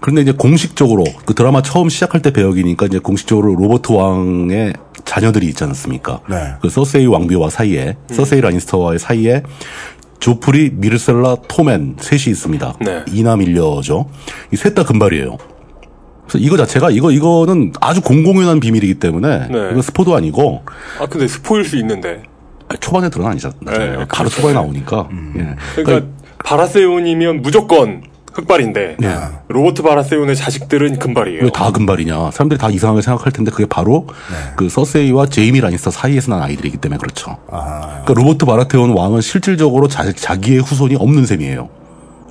그런데 0.00 0.22
이제 0.22 0.32
공식적으로 0.32 1.04
그 1.24 1.34
드라마 1.34 1.62
처음 1.62 1.88
시작할 1.88 2.22
때 2.22 2.30
배역이니까 2.32 2.86
이제 2.86 2.98
공식적으로 2.98 3.54
로버트 3.56 3.92
왕의 3.92 4.74
자녀들이 5.04 5.46
있지 5.46 5.64
않습니까? 5.64 6.20
네. 6.28 6.54
그 6.60 6.68
서세이 6.68 7.06
왕비와 7.06 7.50
사이에 7.50 7.96
서세이 8.10 8.40
라니스터와의 8.42 8.98
사이에 8.98 9.42
조프리, 10.20 10.72
미르셀라, 10.74 11.36
토맨 11.48 11.96
셋이 11.98 12.24
있습니다. 12.28 12.74
네. 12.82 13.04
이남 13.10 13.40
일녀죠. 13.40 14.06
이 14.52 14.56
셋 14.56 14.74
다 14.74 14.84
금발이에요. 14.84 15.38
그래서 16.28 16.38
이거 16.38 16.56
자체가 16.58 16.90
이거 16.90 17.10
이거는 17.10 17.72
아주 17.80 18.02
공공연한 18.02 18.60
비밀이기 18.60 18.94
때문에 18.96 19.48
네. 19.48 19.68
이건 19.70 19.82
스포도 19.82 20.14
아니고 20.14 20.62
아 21.00 21.06
근데 21.06 21.26
스포일 21.26 21.64
수 21.64 21.76
있는데 21.78 22.22
초반에 22.78 23.08
드러나 23.08 23.30
아니잖아요. 23.30 23.98
네, 23.98 24.06
바로. 24.08 24.28
초반에 24.28 24.54
나오니까. 24.54 25.08
예. 25.38 25.56
그러니까 25.82 26.06
바라테온이면 26.44 27.42
무조건 27.42 28.02
흑발인데 28.32 28.96
네. 29.00 29.16
로버트 29.48 29.82
바라테온의 29.82 30.36
자식들은 30.36 30.98
금발이에요. 31.00 31.42
왜 31.44 31.50
다 31.50 31.72
금발이냐? 31.72 32.30
사람들이 32.30 32.58
다 32.58 32.70
이상하게 32.70 33.02
생각할 33.02 33.32
텐데 33.32 33.50
그게 33.50 33.66
바로 33.66 34.06
그 34.56 34.68
서세이와 34.68 35.26
제이미 35.26 35.60
라니스터 35.60 35.90
사이에서 35.90 36.30
난 36.30 36.42
아이들이기 36.42 36.76
때문에 36.76 36.98
그렇죠. 36.98 37.38
아, 37.50 38.02
그러니까 38.04 38.14
로버트 38.14 38.46
바라테온 38.46 38.90
왕은 38.90 39.20
실질적으로 39.20 39.88
자, 39.88 40.12
자기의 40.12 40.60
후손이 40.60 40.94
없는 40.96 41.26
셈이에요. 41.26 41.68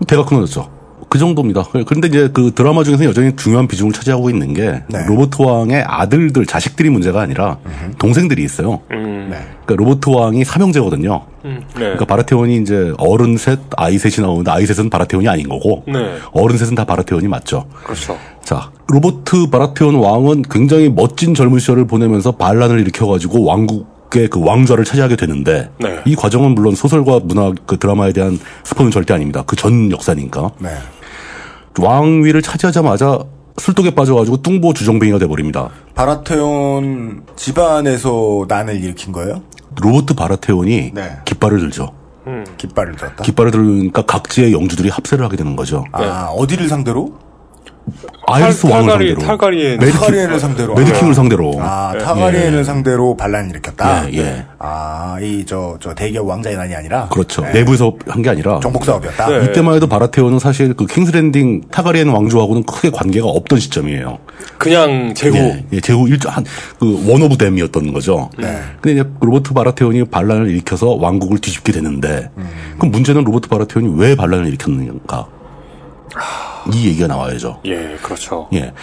대가 0.08 0.24
끊어졌죠. 0.24 0.69
그 1.10 1.17
정도입니다. 1.17 1.63
그런데 1.88 2.08
이제 2.08 2.30
그 2.32 2.52
드라마 2.54 2.84
중에서 2.84 3.04
여전히 3.06 3.36
중요한 3.36 3.67
비중을 3.67 3.91
차지하고 3.93 4.30
있는 4.30 4.54
게 4.54 4.84
네. 4.89 5.06
로버트 5.08 5.41
왕의 5.41 5.84
아들들, 5.88 6.45
자식들이 6.45 6.89
문제가 6.91 7.22
아니라 7.22 7.58
동생들이 7.98 8.43
있어요. 8.43 8.82
음, 8.91 9.30
네. 9.32 9.38
그러니까 9.65 9.84
로버트 9.84 10.10
왕이 10.10 10.43
삼형제거든요. 10.45 11.22
음, 11.45 11.62
네. 11.74 11.80
그러니까 11.80 12.06
바라테온이 12.06 12.58
이제 12.58 12.93
어른 13.00 13.38
셋, 13.38 13.60
아이 13.76 13.98
셋이 13.98 14.17
나오는데 14.26 14.52
아이 14.52 14.65
셋은 14.67 14.89
바라테온이 14.91 15.28
아닌 15.28 15.50
거고 15.50 15.84
네. 15.88 16.17
어른 16.32 16.58
셋은 16.58 16.76
다 16.76 16.86
바라테온이 16.86 17.28
맞죠. 17.28 17.65
그렇죠. 17.84 18.15
자, 18.43 18.72
로버트 18.88 19.48
바라테온 19.50 19.95
왕은 19.95 20.43
굉장히 20.52 20.89
멋진 20.89 21.34
젊은 21.34 21.58
시절을 21.60 21.86
보내면서 21.88 22.34
반란을 22.34 22.80
일으켜가지고 22.82 23.45
왕국의 23.45 24.28
그 24.30 24.43
왕좌를 24.43 24.86
차지하게 24.86 25.15
되는데 25.15 25.69
네. 25.80 26.00
이 26.06 26.15
과정은 26.15 26.52
물론 26.54 26.76
소설과 26.76 27.22
문학 27.24 27.56
그 27.65 27.78
드라마에 27.80 28.12
대한 28.13 28.38
스포는 28.63 28.91
절대 28.91 29.13
아닙니다. 29.15 29.43
그 29.43 29.56
전 29.56 29.91
역사니까 29.91 30.52
네. 30.60 30.69
왕위를 31.77 32.41
차지하자마자 32.41 33.19
술독에 33.58 33.93
빠져가지고 33.93 34.41
뚱보 34.41 34.73
주정뱅이가 34.73 35.19
돼버립니다. 35.19 35.69
바라테온 35.95 37.23
집안에서 37.36 38.45
난을 38.47 38.82
일으킨 38.82 39.12
거예요? 39.12 39.41
로버트 39.82 40.13
바라테온이 40.15 40.91
네. 40.93 41.17
깃발을 41.25 41.60
들죠. 41.60 41.91
깃발을 42.58 42.95
들었다. 42.95 43.23
깃발을 43.23 43.51
들으니까 43.51 44.03
각지의 44.03 44.53
영주들이 44.53 44.89
합세를 44.89 45.25
하게 45.25 45.36
되는 45.36 45.55
거죠. 45.55 45.84
아, 45.91 46.27
어디를 46.38 46.67
상대로? 46.69 47.13
아이리스 48.28 48.62
탈- 48.63 48.71
왕을 48.71 48.88
탈가리- 48.88 49.08
상대로 49.10 49.28
타가리엔 49.28 49.80
Mad 49.80 49.84
King- 49.84 49.91
타가리엔을 49.93 50.39
상대로. 50.39 50.73
Mad 50.76 50.86
King을 50.86 51.12
아. 51.12 51.13
상대로 51.13 51.54
아, 51.60 51.93
타가리엔을 51.99 52.60
예. 52.60 52.63
상대로 52.63 53.17
반란을 53.17 53.49
일으켰다. 53.52 54.12
예, 54.13 54.17
예. 54.17 54.45
아, 54.60 55.17
이 55.21 55.43
저 55.45 55.78
저 55.80 55.93
대기업 55.93 56.28
왕자의 56.28 56.56
난이 56.58 56.75
아니라 56.75 57.08
그렇죠. 57.10 57.41
네. 57.43 57.54
내부에서 57.54 57.93
한 58.08 58.21
게 58.21 58.30
아니라 58.30 58.60
정복 58.62 58.86
사업이었다. 58.86 59.28
네. 59.30 59.45
이때만 59.45 59.75
해도 59.75 59.88
바라테온은 59.88 60.39
사실 60.39 60.73
그 60.73 60.86
킹스랜딩 60.86 61.62
타가리엔 61.71 62.10
왕조하고는 62.10 62.63
크게 62.63 62.89
관계가 62.91 63.28
없던 63.28 63.60
시점이에요. 63.60 64.17
그냥 64.58 65.13
제후. 65.15 65.36
예, 65.38 65.65
예, 65.73 65.80
제후 65.80 66.08
일조 66.08 66.30
한그 66.30 67.10
one 67.10 67.26
of 67.26 67.38
them이었던 67.38 67.93
거죠. 67.93 68.30
네. 68.38 68.60
근데 68.82 68.99
이제 69.02 69.10
로버트 69.21 69.54
바라테온이 69.54 70.06
반란을 70.06 70.49
일으켜서 70.49 70.89
왕국을 70.91 71.39
뒤집게 71.39 71.71
되는데 71.71 72.30
음. 72.38 72.47
그럼 72.78 72.91
문제는 72.91 73.23
로버트 73.23 73.47
바라테온이 73.49 73.93
왜 73.99 74.15
반란을 74.15 74.47
일으켰는가? 74.47 75.28
이 76.74 76.88
얘기가 76.88 77.08
나와야죠. 77.08 77.62
예, 77.65 77.98
그렇죠. 78.02 78.48
예. 78.54 78.74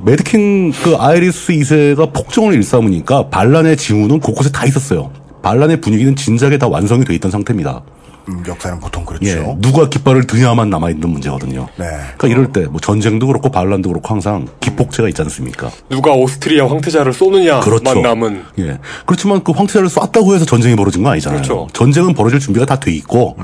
Mad 0.00 0.31
King 0.31 0.72
그 0.82 0.96
아이리스 0.96 1.52
2세가 1.52 2.12
폭정을 2.12 2.54
일삼으니까 2.54 3.28
반란의 3.28 3.76
징후는 3.76 4.20
곳곳에 4.20 4.50
다 4.50 4.64
있었어요. 4.66 5.10
반란의 5.42 5.80
분위기는 5.80 6.16
진작에 6.16 6.58
다 6.58 6.68
완성이 6.68 7.04
돼 7.04 7.14
있던 7.14 7.30
상태입니다. 7.30 7.82
음, 8.28 8.42
역사는 8.46 8.80
보통 8.80 9.04
그렇죠. 9.04 9.24
예. 9.26 9.56
누가 9.58 9.88
깃발을 9.88 10.26
드냐만 10.26 10.68
남아있는 10.70 11.08
문제거든요. 11.08 11.68
네. 11.76 11.86
그러니까 12.16 12.28
이럴 12.28 12.52
때 12.52 12.66
뭐 12.66 12.80
전쟁도 12.80 13.26
그렇고 13.28 13.48
반란도 13.50 13.88
그렇고 13.90 14.08
항상 14.08 14.48
기폭제가 14.60 15.08
있지 15.08 15.22
않습니까? 15.22 15.70
누가 15.88 16.12
오스트리아 16.12 16.66
황태자를 16.68 17.12
쏘느냐만 17.12 17.60
그렇죠. 17.62 18.00
남은 18.00 18.42
예. 18.58 18.78
그렇지만 19.06 19.44
그 19.44 19.52
황태자를 19.52 19.88
쐈다고 19.88 20.34
해서 20.34 20.44
전쟁이 20.44 20.74
벌어진 20.74 21.02
건 21.04 21.12
아니잖아요. 21.12 21.42
그렇죠. 21.42 21.68
전쟁은 21.72 22.14
벌어질 22.14 22.40
준비가 22.40 22.66
다 22.66 22.76
돼 22.80 22.92
있고 22.92 23.36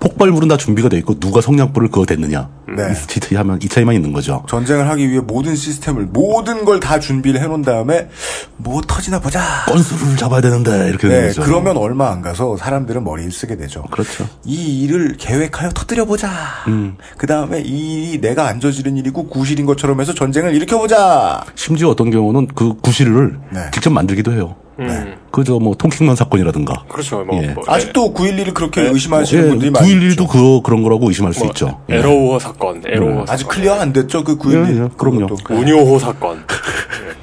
폭발물은 0.00 0.48
다 0.48 0.56
준비가 0.56 0.88
돼 0.88 0.96
있고 0.98 1.18
누가 1.20 1.40
성냥불을 1.40 1.90
그어 1.90 2.06
댔느냐. 2.06 2.48
네. 2.76 2.92
이, 2.92 3.20
차- 3.20 3.38
하면 3.40 3.58
이 3.62 3.68
차이만 3.68 3.94
있는 3.94 4.12
거죠. 4.12 4.44
전쟁을 4.48 4.88
하기 4.88 5.08
위해 5.10 5.20
모든 5.20 5.54
시스템을 5.56 6.06
모든 6.12 6.64
걸 6.64 6.80
다 6.80 6.98
준비를 6.98 7.40
해놓은 7.42 7.60
다음에 7.62 8.08
뭐 8.56 8.80
터지나 8.80 9.20
보자. 9.20 9.42
건수를 9.66 10.16
잡아야 10.16 10.40
되는데 10.40 10.88
이렇게 10.88 11.08
되는 11.08 11.20
네, 11.22 11.28
거죠. 11.28 11.42
그러면 11.42 11.76
얼마 11.76 12.10
안 12.10 12.22
가서 12.22 12.56
사람들은 12.56 13.04
머리를 13.04 13.30
쓰게 13.32 13.56
되죠. 13.56 13.82
그렇죠. 13.90 14.26
이 14.44 14.82
일을 14.82 15.16
계획하여 15.18 15.70
터뜨려보자. 15.70 16.30
음. 16.68 16.96
그 17.16 17.26
다음에 17.26 17.60
이 17.60 18.10
일이 18.10 18.20
내가 18.20 18.46
안 18.46 18.60
저지른 18.60 18.96
일이고 18.96 19.28
구실인 19.28 19.66
것처럼 19.66 20.00
해서 20.00 20.14
전쟁을 20.14 20.54
일으켜보자. 20.54 21.44
심지어 21.54 21.88
어떤 21.90 22.10
경우는 22.10 22.48
그 22.54 22.74
구실을 22.76 23.38
네. 23.50 23.70
직접 23.72 23.90
만들기도 23.90 24.32
해요. 24.32 24.56
음, 24.80 25.16
그저 25.30 25.58
뭐 25.58 25.74
통킹만 25.74 26.16
사건이라든가. 26.16 26.84
그렇죠. 26.88 27.24
뭐, 27.24 27.42
예. 27.42 27.48
뭐 27.48 27.64
아직도 27.66 28.14
9.11을 28.14 28.54
그렇게 28.54 28.82
네. 28.82 28.90
의심하시는 28.90 29.44
예, 29.44 29.48
분들이 29.48 29.70
많이 29.70 29.94
9.11도 29.94 30.10
있죠. 30.12 30.26
그 30.26 30.62
그런 30.62 30.82
거라고 30.82 31.08
의심할 31.08 31.34
수 31.34 31.40
뭐, 31.40 31.48
있죠. 31.48 31.80
예. 31.90 31.96
에러우호 31.96 32.38
사건, 32.38 32.82
에러우호 32.86 33.24
아직 33.28 33.48
클리어 33.48 33.74
안 33.74 33.92
됐죠, 33.92 34.24
그 34.24 34.36
9.11. 34.38 34.54
예, 34.78 34.84
예, 34.84 34.88
그럼요. 34.96 35.26
그것도. 35.26 35.54
운요호 35.54 35.98
사건. 35.98 36.44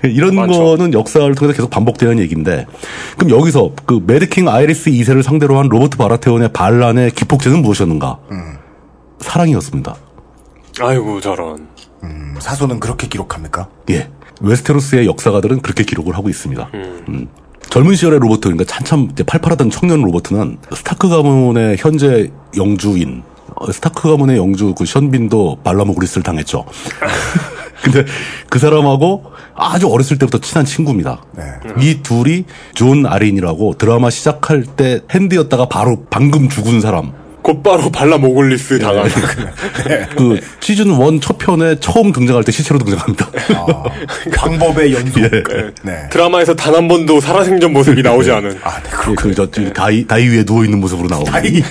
이런 0.04 0.36
많죠. 0.36 0.63
거는 0.63 0.93
역사를 0.93 1.34
통해서 1.34 1.56
계속 1.56 1.70
반복되는 1.72 2.20
얘기인데 2.20 2.67
그럼 3.17 3.32
여기서 3.32 3.72
그 3.86 4.00
Mad 4.06 4.24
King 4.24 4.48
아이리스 4.48 4.91
2세를 4.91 5.24
상대로 5.24 5.58
한 5.58 5.67
로버트 5.70 5.98
바라테온의 5.98 6.54
반란의 6.54 7.12
기폭제는 7.12 7.62
무엇이었는가? 7.63 8.20
사랑이었습니다. 9.20 9.96
아이고 10.80 11.20
저런. 11.22 11.67
음, 12.04 12.36
사서는 12.40 12.80
그렇게 12.80 13.08
기록합니까? 13.08 13.67
예. 13.89 14.10
웨스테로스의 14.41 15.08
역사가들은 15.08 15.62
그렇게 15.62 15.84
기록을 15.84 16.15
하고 16.15 16.30
있습니다. 16.30 16.70
음. 16.76 17.28
젊은 17.70 17.96
시절의 17.96 18.20
로버트, 18.20 18.50
그러니까 18.50 18.76
한참 18.76 19.10
팔팔하던 19.26 19.70
청년 19.70 20.02
로버트는 20.02 20.58
스타크 20.74 21.10
가문의 21.10 21.78
현재 21.78 22.30
영주인, 22.56 23.24
어, 23.56 23.72
스타크 23.72 24.10
가문의 24.10 24.38
영주 24.38 24.74
그 24.76 24.86
션 24.86 25.23
빈도 25.23 25.60
발라 25.63 25.79
모굴리스를 25.79 26.24
당했죠. 26.24 26.66
근데 27.84 28.06
그 28.50 28.60
사람하고 28.60 29.24
아주 29.54 29.88
어렸을 29.88 30.18
때부터 30.18 30.40
친한 30.40 30.66
친구입니다. 30.66 31.24
네. 31.36 31.44
이 31.80 32.02
둘이 32.02 32.46
존 32.74 33.06
아린이라고 33.06 33.76
드라마 33.78 34.10
시작할 34.10 34.64
때 34.64 35.02
Hand였다가 35.12 35.68
바로 35.68 36.06
방금 36.10 36.50
죽은 36.50 36.82
사람. 36.82 37.14
곧바로 37.48 37.90
발라 37.90 38.18
모굴리스 38.18 38.78
당한. 38.80 39.10
그 40.18 40.40
시즌 40.60 40.88
1 40.92 41.22
첫 41.22 41.38
편에 41.38 41.80
처음 41.80 42.12
등장할 42.12 42.44
때 42.44 42.52
시체로 42.52 42.78
등장합니다. 42.80 43.30
아, 43.56 43.84
방법의 44.36 44.94
연속. 44.94 45.22
예. 45.22 45.30
네. 45.84 46.10
드라마에서 46.12 46.54
단 46.56 46.76
한 46.78 46.88
번도 46.88 47.22
살아생전 47.22 47.72
모습이 47.74 48.04
나오지 48.04 48.30
않은. 48.32 48.60
아, 48.64 48.80
네, 48.84 48.84
예, 48.86 48.90
그렇군요. 48.98 49.34
그, 49.34 49.50
저, 49.52 49.74
다이, 49.74 50.06
다이 50.06 50.28
위에 50.28 50.44
누워있는 50.46 50.80
모습으로 50.80 51.08
나오고. 51.08 51.26
다이. 51.32 51.64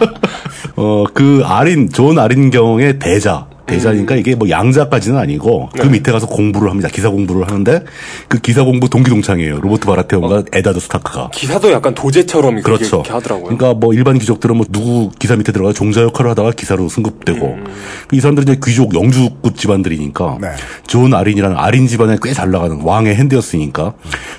어, 0.74 1.04
그 1.12 1.42
아린, 1.44 1.90
존 1.92 2.18
아린경의 2.18 2.98
대자. 2.98 3.46
대자니까 3.76 4.16
이게 4.16 4.34
뭐 4.34 4.48
양자까지는 4.48 5.18
아니고 5.18 5.70
그 5.78 5.86
밑에 5.86 6.12
가서 6.12 6.26
공부를 6.26 6.70
합니다. 6.70 6.88
기사 6.92 7.08
공부를 7.10 7.46
하는데 7.46 7.84
그 8.28 8.38
기사 8.40 8.64
공부 8.64 8.88
동기 8.88 9.10
동창이에요. 9.10 9.60
로버트 9.60 9.86
바라테온과 9.86 10.44
에다드 10.52 10.80
스타크가. 10.80 11.30
기사도 11.32 11.72
약간 11.72 11.94
도제처럼 11.94 12.62
그렇게 12.62 12.84
그렇죠. 12.84 12.96
이렇게 12.96 13.12
하더라고요. 13.12 13.44
그러니까 13.56 13.74
뭐 13.74 13.94
일반 13.94 14.18
귀족들은 14.18 14.56
뭐 14.56 14.66
누구 14.70 15.10
기사 15.18 15.36
밑에 15.36 15.52
들어가 15.52 15.72
종자 15.72 16.02
역할을 16.02 16.30
하다가 16.32 16.50
기사로 16.52 16.88
승급되고 16.88 17.46
음. 17.46 17.64
이 18.12 18.20
사람들은 18.20 18.52
이제 18.52 18.60
귀족 18.64 18.94
영주급 18.94 19.56
집안들이니까 19.56 20.38
네. 20.40 20.48
존 20.86 21.14
아린이라는 21.14 21.56
아린 21.56 21.86
집안에 21.86 22.16
꽤 22.22 22.32
잘 22.32 22.50
나가는 22.50 22.80
왕의 22.82 23.14
Hand였으니까 23.14 23.92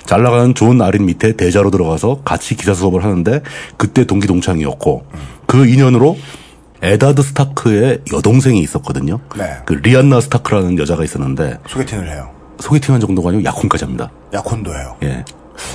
잘 0.04 0.22
나가는 0.22 0.54
존 0.54 0.82
아린 0.82 1.06
밑에 1.06 1.36
대자로 1.36 1.70
들어가서 1.70 2.20
같이 2.24 2.56
기사 2.56 2.74
수업을 2.74 3.02
하는데 3.04 3.40
그때 3.76 4.04
동기 4.04 4.26
동창이었고 4.26 5.06
그 5.46 5.66
인연으로 5.66 6.16
에다드 6.84 7.22
스타크의 7.22 8.00
여동생이 8.12 8.60
있었거든요. 8.60 9.18
네. 9.36 9.56
그 9.64 9.72
리안나 9.74 10.20
스타크라는 10.20 10.78
여자가 10.78 11.02
있었는데 11.02 11.58
소개팅을 11.66 12.08
해요. 12.10 12.30
소개팅한 12.60 13.00
정도가 13.00 13.30
아니고 13.30 13.42
약혼까지 13.44 13.84
합니다. 13.84 14.10
약혼도 14.32 14.72
해요. 14.72 14.94
예. 15.02 15.24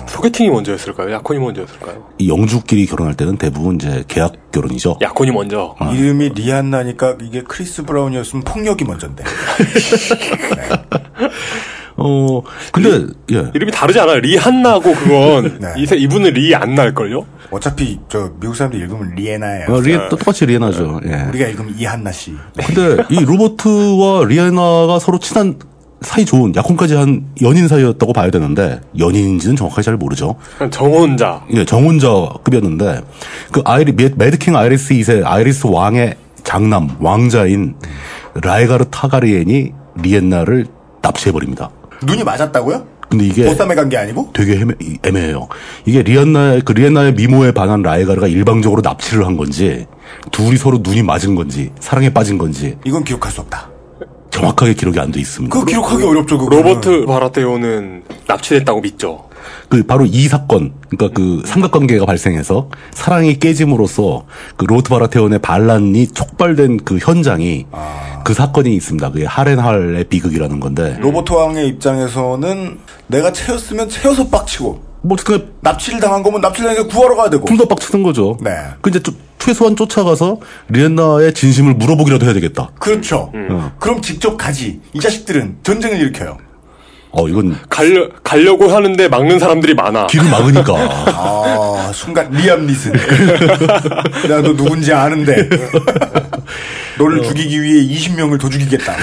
소개팅이 0.07 0.49
먼저였을까요? 0.49 1.11
약혼이 1.11 1.39
먼저였을까요? 1.39 2.05
이 2.19 2.29
영주끼리 2.29 2.85
결혼할 2.85 3.15
때는 3.15 3.37
대부분 3.37 3.75
이제 3.75 4.03
계약 4.07 4.51
결혼이죠. 4.51 4.99
약혼이 5.01 5.31
먼저. 5.31 5.75
아. 5.79 5.91
이름이 5.91 6.29
리안나니까 6.29 7.17
이게 7.21 7.41
크리스 7.43 7.83
브라운이었으면 7.83 8.43
폭력이 8.43 8.83
먼저인데. 8.83 9.23
어, 12.01 12.41
근데, 12.71 13.07
예. 13.31 13.51
이름이 13.53 13.71
다르지 13.71 13.99
않아요. 13.99 14.19
리안나고 14.19 14.93
그건 14.93 15.57
네. 15.61 15.67
이 15.77 15.85
이분은 16.03 16.33
리안날걸요? 16.33 17.25
어차피 17.51 17.99
저 18.09 18.31
미국 18.39 18.55
사람들 18.55 18.79
읽으면 18.81 19.15
리에나예요. 19.15 19.65
어, 19.69 19.79
리, 19.81 19.93
또 20.09 20.15
똑같이 20.17 20.45
리에나죠. 20.45 21.01
예. 21.05 21.25
우리가 21.29 21.47
읽으면 21.47 21.75
이한나 21.77 22.11
씨. 22.11 22.33
근데 22.65 23.03
이 23.09 23.23
로버트와 23.25 24.25
리에나가 24.25 24.99
서로 24.99 25.17
친한 25.19 25.57
사이 26.01 26.23
좋은 26.25 26.55
약혼까지 26.55 26.95
한 26.95 27.25
연인 27.41 27.67
사이였다고 27.67 28.13
봐야 28.13 28.31
되는데 28.31 28.79
연인인지는 28.97 29.55
정확하게 29.57 29.81
잘 29.81 29.97
모르죠. 29.97 30.35
정혼자. 30.71 31.43
예, 31.53 31.65
정혼자급이었는데 31.65 33.01
그 33.51 33.61
아이리 33.65 33.91
매- 33.93 34.11
Mad 34.15 34.33
King 34.33 34.55
아이리스 34.55 34.93
2세 34.93 35.25
아이리스 35.25 35.67
왕의 35.67 36.15
장남 36.43 36.95
왕자인 36.99 37.75
라이가르 38.35 38.85
타가리엔이 38.91 39.73
리엔나를 40.01 40.67
납치해 41.01 41.31
버립니다. 41.33 41.69
눈이 42.05 42.23
맞았다고요? 42.23 42.87
근데 43.09 43.25
이게 43.25 43.45
보쌈해 43.45 43.73
간 43.73 43.89
게 43.89 43.97
아니고? 43.97 44.29
되게 44.33 44.57
헤매, 44.57 44.73
애매해요. 45.03 45.47
이게 45.85 46.03
리안나의 46.03 46.61
그 46.63 46.73
리엔나의 46.73 47.13
미모에 47.15 47.51
반한 47.51 47.81
라이가르가 47.81 48.27
일방적으로 48.27 48.81
납치를 48.83 49.25
한 49.25 49.35
건지 49.35 49.87
둘이 50.31 50.57
서로 50.57 50.79
눈이 50.81 51.01
맞은 51.03 51.33
건지 51.35 51.71
사랑에 51.79 52.13
빠진 52.13 52.37
건지 52.37 52.77
이건 52.85 53.03
기억할 53.03 53.31
수 53.31 53.41
없다. 53.41 53.69
정확하게 54.29 54.75
기록이 54.75 54.99
안 54.99 55.11
돼 55.11 55.19
있습니다. 55.19 55.51
그거 55.51 55.65
기록하기 55.65 56.03
어렵죠. 56.03 56.37
그거는. 56.37 56.63
로버트 56.63 57.05
바라테온은 57.05 58.03
납치됐다고 58.27 58.81
믿죠. 58.81 59.27
그 59.69 59.83
바로 59.83 60.05
이 60.05 60.27
사건, 60.27 60.73
그러니까 60.89 61.15
그 61.15 61.41
삼각관계가 61.45 62.05
발생해서 62.05 62.69
사랑이 62.91 63.39
깨짐으로써 63.39 64.25
그 64.57 64.65
로버트 64.65 64.89
바라테온의 64.89 65.39
반란이 65.39 66.07
촉발된 66.07 66.77
그 66.85 66.97
현장이 66.97 67.65
그 68.23 68.33
사건이 68.33 68.75
있습니다. 68.75 69.11
그게 69.11 69.25
하렌할의 69.25 70.05
비극이라는 70.05 70.59
건데 70.59 70.97
로버트 70.99 71.33
왕의 71.33 71.67
입장에서는 71.67 72.79
내가 73.07 73.31
채였으면 73.31 73.89
채여서 73.89 74.27
빡치고 74.29 74.89
뭐 75.01 75.13
어떻게 75.15 75.45
납치를 75.61 75.99
당한 75.99 76.23
거면 76.23 76.41
납치를 76.41 76.75
당해서 76.75 76.87
구하러 76.87 77.15
가야 77.15 77.29
되고. 77.29 77.45
둘다 77.45 77.65
빡치는 77.65 78.03
거죠. 78.03 78.37
네. 78.41 78.51
그 78.81 78.89
이제 78.89 78.99
좀 78.99 79.15
최소한 79.37 79.75
쫓아가서 79.75 80.39
리엔나의 80.67 81.33
진심을 81.33 81.75
물어보기라도 81.75 82.25
해야 82.25 82.33
되겠다. 82.33 82.71
그렇죠. 82.79 83.31
그럼 83.79 84.01
직접 84.01 84.35
가지. 84.35 84.81
이 84.93 84.99
자식들은 84.99 85.59
전쟁을 85.63 85.99
일으켜요. 86.01 86.37
어 87.11 87.27
이건 87.27 87.57
가려, 87.69 88.07
가려고 88.23 88.67
하는데 88.67 89.07
막는 89.07 89.39
사람들이 89.39 89.73
많아. 89.73 90.07
길을 90.07 90.29
막으니까. 90.29 90.73
아, 91.15 91.91
순간 91.93 92.29
리암 92.31 92.67
니슨. 92.67 92.93
내가 94.23 94.41
너 94.41 94.55
누군지 94.55 94.93
아는데. 94.93 95.49
너를 96.99 97.23
죽이기 97.23 97.61
위해 97.61 97.95
20명을 97.95 98.39
더 98.39 98.49
죽이겠다. 98.49 98.93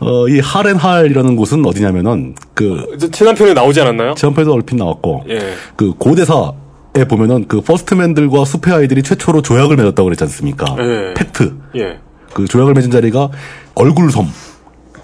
어, 0.00 0.28
이 0.28 0.40
하렌할이라는 0.40 1.36
곳은 1.36 1.64
어디냐면은 1.64 2.34
그저 2.52 3.10
지난편에 3.10 3.54
나오지 3.54 3.80
않았나요? 3.80 4.14
지난편에도 4.14 4.52
얼핏 4.52 4.76
나왔고 4.76 5.24
예. 5.30 5.54
그 5.76 5.94
고대사 5.98 6.52
에 6.96 7.04
보면은 7.06 7.46
그 7.48 7.60
First 7.60 7.88
Men들과 7.88 8.44
숲의 8.44 8.72
아이들이 8.72 9.02
최초로 9.02 9.42
조약을 9.42 9.76
맺었다고 9.76 10.04
그랬지 10.04 10.22
않습니까? 10.24 10.76
예. 10.78 11.14
Pact. 11.14 11.56
예. 11.76 11.98
그 12.32 12.46
조약을 12.46 12.74
맺은 12.74 12.90
자리가 12.92 13.30
얼굴 13.74 14.12
섬. 14.12 14.28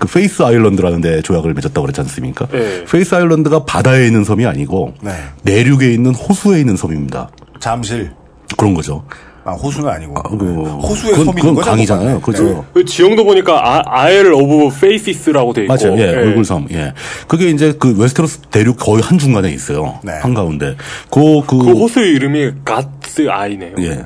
그 0.00 0.08
Face 0.08 0.42
Island라는 0.42 1.02
데 1.02 1.20
조약을 1.20 1.52
맺었다고 1.52 1.82
그랬지 1.82 2.00
않습니까? 2.00 2.46
네. 2.46 2.84
Face 2.90 3.14
Island가 3.14 3.64
바다에 3.66 4.06
있는 4.06 4.24
섬이 4.24 4.46
아니고 4.46 4.94
네. 5.02 5.12
내륙에 5.42 5.92
있는 5.92 6.14
호수에 6.14 6.58
있는 6.58 6.74
섬입니다. 6.74 7.28
잠실. 7.60 8.10
그런 8.56 8.72
거죠. 8.72 9.04
아, 9.44 9.52
호수는 9.52 9.90
아니고. 9.90 10.14
아, 10.18 10.22
그, 10.22 10.62
호수의 10.64 11.12
그건, 11.12 11.26
섬이 11.26 11.40
그건 11.42 11.54
거죠? 11.54 11.70
강이잖아요. 11.70 12.14
네. 12.14 12.20
그죠. 12.22 12.64
그 12.72 12.82
지형도 12.84 13.24
보니까 13.24 13.60
아, 13.62 13.82
Isle 13.86 14.32
of 14.32 14.74
Faces라고 14.80 15.52
돼 15.52 15.64
있고. 15.64 15.74
맞아요. 15.74 15.98
예, 15.98 16.16
얼굴섬. 16.16 16.68
예. 16.72 16.94
그게 17.28 17.50
이제 17.50 17.74
그 17.78 17.94
웨스테로스 17.98 18.40
대륙 18.50 18.78
거의 18.78 19.02
한 19.02 19.18
중간에 19.18 19.50
있어요. 19.50 20.00
네. 20.02 20.12
한 20.12 20.32
가운데. 20.32 20.76
그, 21.10 21.42
그, 21.46 21.58
그 21.58 21.72
호수 21.72 22.00
이름이 22.00 22.52
God's 22.64 23.28
Eye네요. 23.28 23.74
예. 23.80 24.04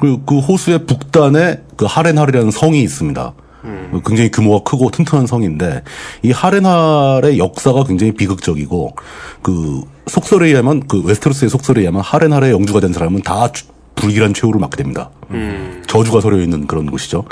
그, 0.00 0.18
그 0.26 0.38
호수의 0.38 0.84
북단에 0.86 1.60
그 1.76 1.86
하렌할이라는 1.88 2.50
성이 2.50 2.82
있습니다. 2.82 3.32
그 3.92 4.00
굉장히 4.06 4.30
규모가 4.30 4.68
크고 4.68 4.90
튼튼한 4.90 5.26
성인데 5.26 5.82
이 6.22 6.30
하렌할의 6.32 7.38
역사가 7.38 7.84
굉장히 7.84 8.12
비극적이고 8.12 8.94
그 9.42 9.82
속설에 10.06 10.46
의하면 10.48 10.86
그 10.86 11.02
웨스테로스의 11.02 11.48
속설에 11.50 11.80
의하면 11.80 12.02
하렌할의 12.02 12.52
영주가 12.52 12.80
된 12.80 12.92
사람은 12.92 13.22
다 13.22 13.50
주- 13.52 13.64
불길한 13.98 14.32
최후를 14.34 14.60
맞게 14.60 14.76
됩니다. 14.76 15.10
저주가 15.86 16.20
서려 16.20 16.38
있는 16.40 16.66
그런 16.66 16.90
곳이죠. 16.90 17.24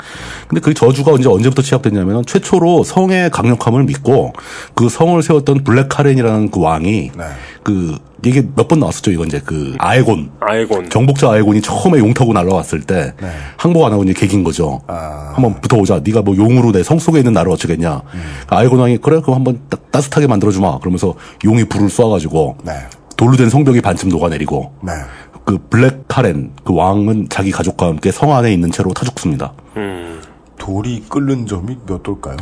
근데 0.47 0.61
그 0.61 0.73
저주가 0.73 1.13
이제 1.13 1.29
언제부터 1.29 1.61
시작됐냐면 1.61 2.23
최초로 2.25 2.83
성의 2.83 3.29
강력함을 3.31 3.83
믿고 3.85 4.33
그 4.75 4.89
성을 4.89 5.21
세웠던 5.21 5.63
블랙 5.63 5.89
카렌이라는 5.89 6.51
그 6.51 6.59
왕이 6.59 7.11
네. 7.17 7.23
그 7.63 7.97
이게 8.25 8.43
몇 8.55 8.67
번 8.67 8.79
나왔었죠. 8.79 9.11
이건 9.11 9.27
이제 9.27 9.39
그 9.45 9.75
아에곤 9.77 10.31
아이곤. 10.41 10.89
정복자 10.89 11.31
아에곤이 11.31 11.61
처음에 11.61 11.99
용 11.99 12.13
타고 12.13 12.33
날라왔을 12.33 12.81
때 12.81 13.13
항복 13.57 13.85
안 13.85 13.93
하고 13.93 14.03
이제 14.03 14.13
개긴 14.13 14.43
거죠. 14.43 14.81
아. 14.87 15.31
한번 15.35 15.61
붙어보자. 15.61 16.01
네가 16.03 16.23
뭐 16.23 16.35
용으로 16.35 16.71
내 16.71 16.83
성 16.83 16.99
속에 16.99 17.19
있는 17.19 17.33
나를 17.33 17.51
어쩌겠냐. 17.51 18.01
아에곤 18.47 18.79
왕이 18.79 18.97
그래 18.97 19.21
그럼 19.21 19.35
한번 19.37 19.59
따, 19.69 19.77
따뜻하게 19.91 20.27
만들어주마. 20.27 20.79
그러면서 20.79 21.13
용이 21.45 21.63
불을 21.65 21.87
쏴가지고 21.89 22.55
네. 22.65 22.73
돌로 23.17 23.35
된 23.35 23.49
성벽이 23.49 23.81
반쯤 23.81 24.09
녹아내리고 24.09 24.73
네. 24.83 24.91
그 25.47 25.57
블랙 25.69 26.09
카렌 26.09 26.51
그 26.65 26.75
왕은 26.75 27.27
자기 27.29 27.51
가족과 27.51 27.87
함께 27.87 28.11
성 28.11 28.35
안에 28.35 28.51
있는 28.51 28.69
채로 28.69 28.91
타 28.91 29.05
죽습니다. 29.05 29.53
돌이 30.59 31.05
끓는 31.07 31.45
점이 31.45 31.77
몇 31.87 32.03
돌까요? 32.03 32.35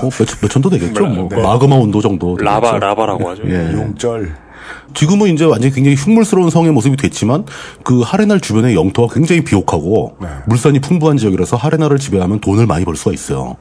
뭐 0.00 0.08
몇, 0.10 0.40
몇 0.40 0.48
천도 0.48 0.70
되겠죠. 0.70 1.04
뭐 1.04 1.28
네. 1.28 1.42
마그마 1.42 1.76
온도 1.76 2.00
정도. 2.00 2.34
라바 2.38 2.60
되겠죠. 2.68 2.86
라바라고 2.86 3.28
하죠. 3.28 3.42
예. 3.46 3.72
용절. 3.74 4.34
지금은 4.94 5.34
이제 5.34 5.44
완전히 5.44 5.74
굉장히 5.74 5.96
흉물스러운 5.96 6.48
성의 6.48 6.72
모습이 6.72 6.96
됐지만 6.96 7.44
그 7.82 8.00
하레날 8.00 8.40
주변의 8.40 8.74
영토가 8.74 9.12
굉장히 9.12 9.44
비옥하고 9.44 10.16
네. 10.22 10.28
물산이 10.46 10.80
풍부한 10.80 11.18
지역이라서 11.18 11.58
하레날을 11.58 11.98
지배하면 11.98 12.40
돈을 12.40 12.66
많이 12.66 12.86
벌 12.86 12.96
수가 12.96 13.12
있어요. 13.12 13.56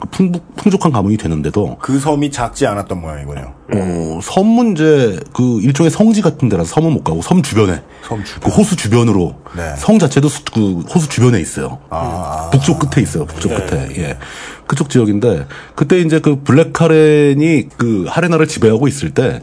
그 0.00 0.08
풍부, 0.08 0.40
풍족한 0.56 0.92
가문이 0.92 1.16
되는데도 1.18 1.76
그 1.80 1.98
섬이 2.00 2.30
작지 2.30 2.66
않았던 2.66 3.00
모양이군요. 3.00 3.52
어, 3.74 4.20
섬 4.22 4.46
문제 4.46 5.18
그 5.32 5.60
일종의 5.60 5.90
성지 5.90 6.22
같은 6.22 6.48
데라서 6.48 6.74
섬은 6.74 6.92
못 6.92 7.04
가고 7.04 7.20
섬 7.22 7.42
주변에 7.42 7.82
섬 8.02 8.24
주변. 8.24 8.50
그 8.50 8.56
호수 8.56 8.76
주변으로 8.76 9.36
네. 9.56 9.74
성 9.76 9.98
자체도 9.98 10.28
수- 10.28 10.44
그 10.52 10.80
호수 10.92 11.08
주변에 11.08 11.38
있어요. 11.40 11.78
아. 11.90 12.48
북쪽 12.50 12.78
끝에 12.78 13.02
있어요. 13.02 13.26
북쪽 13.26 13.54
끝에. 13.54 13.88
예. 13.98 14.18
그쪽 14.66 14.88
지역인데 14.90 15.46
그때 15.74 15.98
이제 16.00 16.18
그 16.20 16.40
블랙 16.42 16.72
하렌이 16.72 17.68
그 17.76 18.06
하렌할을 18.08 18.46
지배하고 18.48 18.88
있을 18.88 19.10
때 19.10 19.42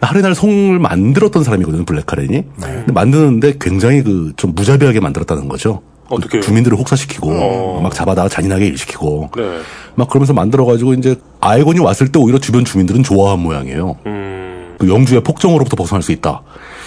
하렌할 0.00 0.34
성을 0.34 0.78
만들었던 0.78 1.44
사람이거든요. 1.44 1.84
블랙 1.84 2.06
하렌이. 2.06 2.32
네. 2.32 2.44
근데 2.56 2.92
만드는데 2.92 3.54
굉장히 3.60 4.02
그 4.02 4.32
좀 4.36 4.54
무자비하게 4.54 5.00
만들었다는 5.00 5.48
거죠. 5.48 5.82
어떻게요? 6.08 6.42
주민들을 6.42 6.78
혹사시키고 6.78 7.30
어. 7.30 7.80
막 7.82 7.94
잡아다가 7.94 8.28
잔인하게 8.28 8.66
일시키고 8.66 9.30
네. 9.36 9.60
막 9.94 10.08
그러면서 10.08 10.32
만들어가지고 10.32 10.94
이제 10.94 11.16
아에곤이 11.40 11.80
왔을 11.80 12.12
때 12.12 12.18
오히려 12.18 12.38
주변 12.38 12.64
주민들은 12.64 13.02
좋아한 13.02 13.40
모양이에요. 13.40 13.96
음. 14.06 14.76
그 14.78 14.88
영주의 14.88 15.22
폭정으로부터 15.22 15.76
벗어날 15.76 16.02
수 16.02 16.12
있다. 16.12 16.42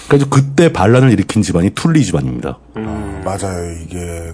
그러니까 0.06 0.16
이제 0.16 0.26
그때 0.28 0.72
반란을 0.72 1.10
일으킨 1.10 1.42
집안이 1.42 1.70
툴리 1.70 2.04
집안입니다. 2.04 2.58
아, 2.74 3.22
맞아요. 3.24 3.72
이게 3.84 4.32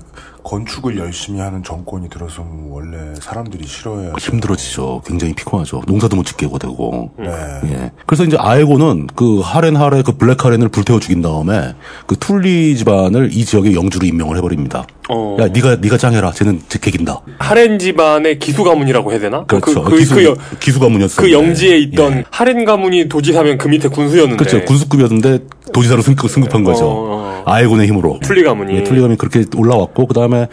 건축을 0.51 0.97
열심히 0.97 1.41
하는 1.41 1.65
정권이 1.65 2.09
들어서면 2.09 2.69
원래 2.71 2.97
사람들이 3.21 3.67
싫어해요. 3.67 4.13
힘들어지죠. 4.17 5.03
굉장히 5.05 5.35
피곤하죠. 5.35 5.83
농사도 5.89 6.15
못 6.15 6.25
짓게 6.25 6.47
되고. 6.61 7.11
네. 7.19 7.27
예. 7.65 7.91
그래서 8.07 8.23
이제 8.23 8.37
아에곤은 8.39 9.09
그 9.17 9.41
하렌 9.43 9.75
하레 9.75 10.03
그 10.03 10.13
블랙 10.13 10.45
하렌을 10.45 10.69
불태워 10.69 11.01
죽인 11.01 11.21
다음에 11.21 11.75
그 12.07 12.17
툴리 12.17 12.77
집안을 12.77 13.31
이 13.33 13.45
지역의 13.45 13.75
영주로 13.75 14.07
임명을 14.07 14.37
해버립니다. 14.37 14.87
어. 15.09 15.37
야, 15.41 15.49
네가 15.49 15.77
네가 15.77 15.99
짱해라. 15.99 16.31
쟤는 16.31 16.63
제낀다. 16.69 17.21
하렌 17.41 17.81
집안의 17.81 18.39
기수 18.39 18.63
가문이라고 18.63 19.11
해야 19.11 19.19
되나? 19.19 19.45
그렇죠. 19.47 19.83
그, 19.83 19.91
그, 19.91 19.99
기수, 19.99 20.15
그, 20.15 20.25
여- 20.27 20.37
기수 20.61 20.79
가문이었어요. 20.79 21.27
그 21.27 21.33
영지에 21.33 21.77
있던 21.79 22.19
예. 22.19 22.25
하렌 22.31 22.65
가문이 22.65 23.09
도지사면 23.09 23.59
그 23.59 23.67
밑에 23.67 23.89
군수였는데. 23.89 24.37
그렇죠. 24.45 24.65
군수급이었는데 24.65 25.41
도지사로 25.73 26.03
승급, 26.03 26.31
승급한 26.31 26.63
거죠. 26.63 26.87
어, 26.87 27.07
어. 27.09 27.36
아에곤의 27.47 27.87
힘으로. 27.87 28.19
툴리 28.23 28.43
가문이. 28.43 28.75
예, 28.77 28.83
툴리 28.83 29.01
가문이 29.01 29.17
그렇게 29.19 29.45
올라왔고, 29.57 30.07
그 30.07 30.15
다음에 30.15 30.49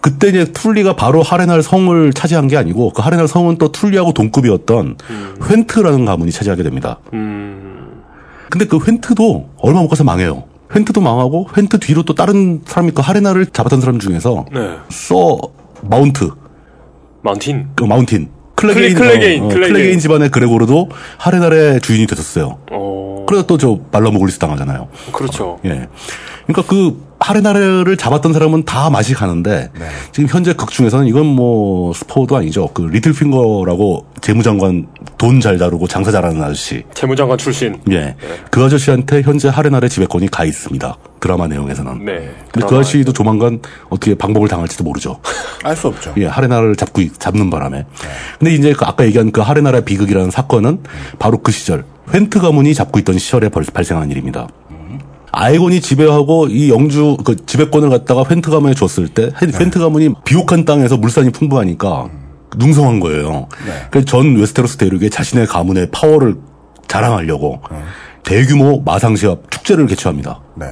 그때 0.00 0.28
이제 0.28 0.44
툴리가 0.44 0.94
바로 0.94 1.20
하렌할 1.22 1.60
성을 1.62 2.12
차지한 2.12 2.46
게 2.46 2.56
아니고, 2.56 2.92
그 2.92 3.02
하렌할 3.02 3.26
성은 3.26 3.58
또 3.58 3.72
툴리하고 3.72 4.12
동급이었던 4.12 4.96
웬트라는 5.50 6.04
가문이 6.04 6.30
차지하게 6.30 6.62
됩니다. 6.62 7.00
음. 7.12 8.00
근데 8.48 8.64
그 8.66 8.78
웬트도 8.78 9.50
얼마 9.58 9.80
못 9.82 9.88
가서 9.88 10.04
망해요. 10.04 10.44
웬트도 10.72 11.00
망하고, 11.00 11.48
웬트 11.56 11.80
뒤로 11.80 12.04
또 12.04 12.14
다른 12.14 12.60
사람이 12.64 12.92
그 12.92 13.02
하레날을 13.02 13.46
잡았던 13.46 13.80
사람 13.80 13.98
중에서, 13.98 14.46
네. 14.52 14.76
써 14.88 15.36
마운트, 15.82 16.30
마운틴. 17.22 17.68
그 17.74 17.82
마운틴. 17.84 18.28
클레게인, 18.54 18.94
클레- 18.94 18.98
클레게인, 18.98 19.42
어, 19.42 19.44
어, 19.44 19.48
클레게인. 19.48 19.72
클레게인 19.74 19.98
집안의 19.98 20.30
그레고르도 20.30 20.88
하레날의 21.18 21.80
주인이 21.82 22.06
됐었어요. 22.06 22.58
어. 22.72 23.15
그래서 23.26 23.46
또 23.46 23.56
저 23.58 23.78
말라모글리스 23.92 24.38
당하잖아요. 24.38 24.88
그렇죠. 25.12 25.58
예. 25.64 25.88
그러니까 26.46 26.62
그 26.68 27.05
하레나레를 27.18 27.96
잡았던 27.96 28.32
사람은 28.32 28.64
다 28.64 28.90
맛이 28.90 29.14
가는데 29.14 29.70
네. 29.78 29.86
지금 30.12 30.28
현재 30.28 30.52
극 30.52 30.70
중에서는 30.70 31.06
이건 31.06 31.26
뭐 31.26 31.92
스포도 31.94 32.36
아니죠. 32.36 32.68
그 32.74 32.82
리틀핑거라고 32.82 34.06
재무장관 34.20 34.86
돈 35.18 35.40
잘 35.40 35.56
다루고 35.58 35.86
장사 35.86 36.10
잘하는 36.10 36.42
아저씨. 36.42 36.82
재무장관 36.94 37.38
출신. 37.38 37.78
예. 37.90 38.16
그 38.50 38.62
아저씨한테 38.64 39.22
현재 39.22 39.48
하렌할의 39.48 39.88
지배권이 39.88 40.28
가 40.28 40.44
있습니다. 40.44 40.96
드라마 41.20 41.46
내용에서는. 41.46 42.04
네. 42.04 42.34
근데 42.52 42.66
그. 42.66 42.76
아저씨도 42.76 43.12
조만간 43.12 43.60
어떻게 43.88 44.14
방법을 44.14 44.48
당할지도 44.48 44.84
모르죠. 44.84 45.18
알 45.64 45.74
수 45.74 45.88
없죠. 45.88 46.12
예, 46.18 46.26
하렌할을 46.26 46.76
잡고 46.76 47.00
있- 47.00 47.18
잡는 47.18 47.48
바람에. 47.50 47.86
근데 48.38 48.54
이제 48.54 48.72
그 48.72 48.84
아까 48.84 49.04
얘기한 49.06 49.30
그 49.32 49.40
하렌할의 49.40 49.80
비극이라는 49.80 50.30
사건은 50.30 50.80
바로 51.18 51.38
그 51.38 51.50
시절 51.50 51.84
웬트 52.12 52.38
가문이 52.40 52.74
잡고 52.74 52.98
있던 53.00 53.18
시절에 53.18 53.48
벌- 53.48 53.64
발생한 53.64 54.10
일입니다. 54.10 54.46
아에곤이 55.38 55.82
지배하고 55.82 56.46
이 56.48 56.70
영주 56.70 57.18
그 57.22 57.36
지배권을 57.44 57.90
갖다가 57.90 58.24
웬트 58.24 58.50
가문에 58.50 58.72
줬을 58.72 59.08
때 59.08 59.30
웬트 59.38 59.78
가문이 59.78 60.14
비옥한 60.24 60.64
땅에서 60.64 60.96
물산이 60.96 61.30
풍부하니까 61.30 62.08
융성한 62.56 63.00
거예요. 63.00 63.46
그래서 63.90 64.06
전 64.06 64.34
웨스테로스 64.36 64.78
대륙에 64.78 65.10
자신의 65.10 65.46
가문의 65.46 65.88
파워를 65.92 66.36
자랑하려고 66.88 67.60
대규모 68.22 68.80
마상시합 68.82 69.50
축제를 69.50 69.86
개최합니다. 69.86 70.40
네. 70.56 70.66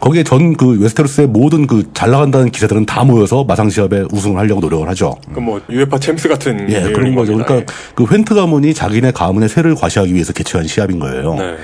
거기에 0.00 0.24
전 0.24 0.54
그 0.56 0.80
웨스테로스의 0.80 1.28
모든 1.28 1.68
그 1.68 1.84
잘 1.94 2.10
나간다는 2.10 2.50
기사들은 2.50 2.86
다 2.86 3.04
모여서 3.04 3.44
마상시합에 3.44 4.06
우승을 4.12 4.36
하려고 4.36 4.60
노력을 4.60 4.88
하죠. 4.88 5.14
그 5.32 5.44
뭐 5.44 5.60
UEFA 5.70 5.98
챔스 6.00 6.28
같은 6.28 6.68
예, 6.70 6.90
그런 6.90 7.14
거죠. 7.14 7.32
겁니다. 7.32 7.46
그러니까 7.46 7.72
그 7.94 8.04
웬트 8.10 8.34
가문이 8.34 8.74
자기네 8.74 9.12
가문의 9.12 9.48
세를 9.48 9.76
과시하기 9.76 10.12
위해서 10.12 10.32
개최한 10.32 10.66
시합인 10.66 10.98
거예요. 10.98 11.34
네. 11.36 11.54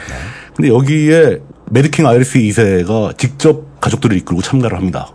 근데 0.54 0.68
여기에 0.70 1.38
Mad 1.70 1.86
King 1.86 2.06
아이리스 2.06 2.38
2세가 2.38 3.16
직접 3.18 3.80
가족들을 3.80 4.16
이끌고 4.18 4.42
참가를 4.42 4.76
합니다. 4.76 5.10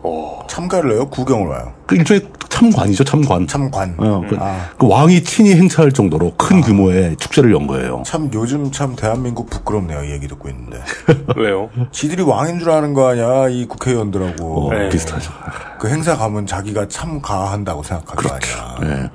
참가를 0.47 0.93
해요? 0.93 1.09
구경을 1.09 1.47
와요. 1.47 1.73
그 1.87 1.95
일종의 1.95 2.27
참관이죠, 2.49 3.03
참관. 3.03 3.47
참관. 3.47 3.95
어, 3.97 4.21
그, 4.29 4.37
아. 4.39 4.69
그 4.77 4.87
왕이 4.87 5.23
친히 5.23 5.55
행차할 5.55 5.91
정도로 5.91 6.35
큰 6.37 6.61
규모의 6.61 7.15
축제를 7.17 7.51
연 7.51 7.65
거예요. 7.65 8.03
참 8.05 8.29
요즘 8.33 8.71
참 8.71 8.95
대한민국 8.95 9.49
부끄럽네요. 9.49 10.03
이 10.03 10.11
얘기 10.11 10.27
듣고 10.27 10.49
있는데. 10.49 10.79
왜요? 11.35 11.69
지들이 11.91 12.21
왕인 12.21 12.59
줄 12.59 12.69
아는 12.69 12.93
거 12.93 13.09
아니야 13.09 13.49
이 13.49 13.65
국회의원들하고. 13.65 14.67
어, 14.67 14.73
네. 14.73 14.89
비슷하죠. 14.89 15.31
그 15.79 15.89
행사 15.89 16.15
가면 16.15 16.45
자기가 16.45 16.87
참가한다고 16.87 17.81
생각할 17.81 18.15
거 18.15 18.35
아니야. 18.35 18.77
예. 18.93 19.09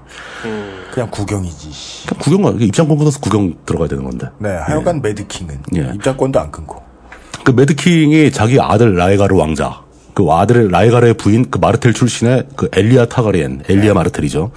그냥 0.92 1.08
구경이지. 1.10 1.70
씨. 1.70 2.06
그냥 2.08 2.20
구경 2.20 2.42
가 2.42 2.50
입장권 2.58 2.98
끊어서 2.98 3.20
구경 3.20 3.54
들어가야 3.64 3.88
되는 3.88 4.02
건데. 4.02 4.26
네, 4.38 4.50
하여간 4.50 5.00
매드킹은 5.00 5.62
예. 5.76 5.92
입장권도 5.94 6.40
안 6.40 6.50
끊고. 6.50 6.87
그 7.48 7.52
Mad 7.52 7.82
King이 7.82 8.30
자기 8.30 8.60
아들 8.60 8.94
라에가르 8.94 9.34
왕자, 9.34 9.80
그 10.12 10.26
아들 10.30 10.70
라에가르의 10.70 11.14
부인 11.14 11.50
그 11.50 11.56
마르텔 11.56 11.94
출신의 11.94 12.48
그 12.56 12.68
엘리아 12.74 13.06
타르가르옌, 13.06 13.62
엘리아 13.66 13.94
마르텔이죠. 13.94 14.50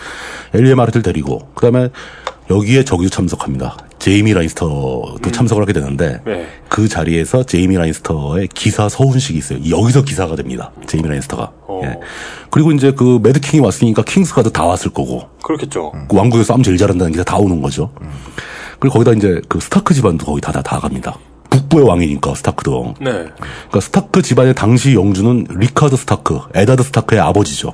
엘리아 0.53 0.75
마르텔 0.75 1.01
데리고 1.01 1.39
그다음에 1.55 1.87
여기에 2.49 2.83
저기도 2.83 3.09
참석합니다. 3.09 3.77
제이미 3.97 4.33
라니스터도 4.33 5.21
참석을 5.31 5.63
하게 5.63 5.71
되는데 5.71 6.19
네. 6.25 6.47
그 6.67 6.89
자리에서 6.89 7.43
제이미 7.43 7.77
라니스터의 7.77 8.49
기사 8.53 8.89
서훈식이 8.89 9.39
있어요. 9.39 9.59
여기서 9.69 10.03
기사가 10.03 10.35
됩니다. 10.35 10.73
제이미 10.85 11.07
라니스터가. 11.07 11.49
어. 11.67 11.81
예. 11.85 11.97
그리고 12.49 12.73
이제 12.73 12.91
그 12.91 13.21
Mad 13.23 13.38
King이 13.38 13.63
왔으니까 13.63 14.03
Kingsguard 14.03 14.51
다 14.51 14.65
왔을 14.65 14.91
거고 14.91 15.29
그렇겠죠. 15.41 15.93
그 16.09 16.17
왕국에서 16.17 16.43
싸움 16.43 16.61
제일 16.61 16.75
잘한다는 16.75 17.13
기사 17.13 17.23
다 17.23 17.37
오는 17.37 17.61
거죠. 17.61 17.93
그리고 18.79 18.95
거기다 18.95 19.13
이제 19.13 19.39
그 19.47 19.61
스타크 19.61 19.93
집안도 19.93 20.25
거기 20.25 20.41
다, 20.41 20.51
다, 20.51 20.61
다 20.61 20.77
갑니다. 20.77 21.15
북부의 21.51 21.85
왕이니까 21.87 22.33
스타크도. 22.33 22.95
네. 22.99 23.11
그러니까 23.11 23.79
스타크 23.79 24.21
집안의 24.23 24.55
당시 24.55 24.95
영주는 24.95 25.45
리카드 25.51 25.95
스타크, 25.95 26.39
에다드 26.55 26.81
스타크의 26.83 27.21
아버지죠. 27.21 27.73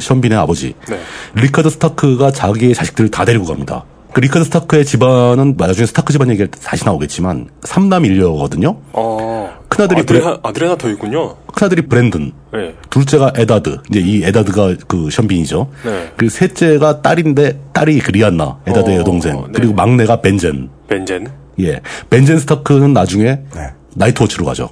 숀 0.00 0.16
빈의 0.16 0.36
아버지. 0.36 0.74
네. 0.88 0.98
리카드 1.34 1.70
스타크가 1.70 2.32
자기의 2.32 2.74
자식들을 2.74 3.10
다 3.12 3.24
데리고 3.24 3.44
갑니다. 3.44 3.84
그 4.12 4.20
리카드 4.20 4.44
스타크의 4.46 4.84
집안은 4.86 5.54
나중에 5.58 5.86
스타크 5.86 6.12
집안 6.12 6.30
얘기가 6.30 6.48
다시 6.64 6.84
나오겠지만 6.84 7.48
삼남 7.62 8.04
일녀거든요. 8.06 8.78
어. 8.94 9.58
큰아들이 9.68 10.00
아들이, 10.00 10.18
브레- 10.20 10.24
하- 10.26 10.38
아들이 10.42 10.64
하나 10.64 10.76
더 10.78 10.88
있군요. 10.88 11.36
큰아들이 11.54 11.82
브랜든, 11.82 12.32
네. 12.52 12.74
둘째가 12.90 13.34
에다드. 13.36 13.82
이제 13.90 14.00
이 14.00 14.24
에다드가 14.24 14.74
그 14.88 15.10
숀 15.10 15.30
빈이죠. 15.30 15.70
네. 15.84 16.12
그리고 16.16 16.30
셋째가 16.30 17.02
딸인데 17.02 17.60
딸이 17.74 17.98
그 18.00 18.10
리안나, 18.10 18.58
에다드의 18.66 18.96
어, 18.96 19.00
여동생. 19.00 19.36
네. 19.36 19.52
그리고 19.52 19.74
막내가 19.74 20.20
벤젠. 20.22 20.70
벤젠. 20.88 21.28
예. 21.60 21.80
벤젠 22.10 22.38
스타크는 22.38 22.92
나중에 22.92 23.24
네. 23.54 23.70
Night 23.94 24.15
Watch로 24.15 24.44
가죠. 24.44 24.70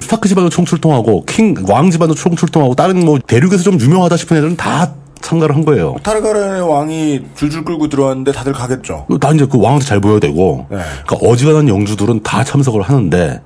스타크 0.00 0.28
집안도 0.28 0.48
총출동하고 0.48 1.24
킹 1.26 1.54
왕 1.68 1.90
집안도 1.90 2.14
총출동하고 2.14 2.74
다른 2.74 3.04
뭐 3.04 3.18
대륙에서 3.18 3.62
좀 3.62 3.78
유명하다 3.80 4.16
싶은 4.16 4.36
애들은 4.38 4.56
다 4.56 4.92
참가를 5.20 5.54
한 5.54 5.64
거예요. 5.64 5.96
타르가르옌의 6.02 6.62
왕이 6.62 7.22
줄줄 7.34 7.64
끌고 7.64 7.88
들어왔는데 7.88 8.32
다들 8.32 8.52
가겠죠. 8.52 9.06
다 9.20 9.30
이제 9.32 9.46
그 9.50 9.60
왕한테 9.60 9.84
잘 9.84 10.00
보여야 10.00 10.20
되고, 10.20 10.66
네. 10.70 10.78
그러니까 11.06 11.28
어지간한 11.28 11.68
영주들은 11.68 12.22
다 12.22 12.44
참석을 12.44 12.82
하는데 12.82 13.42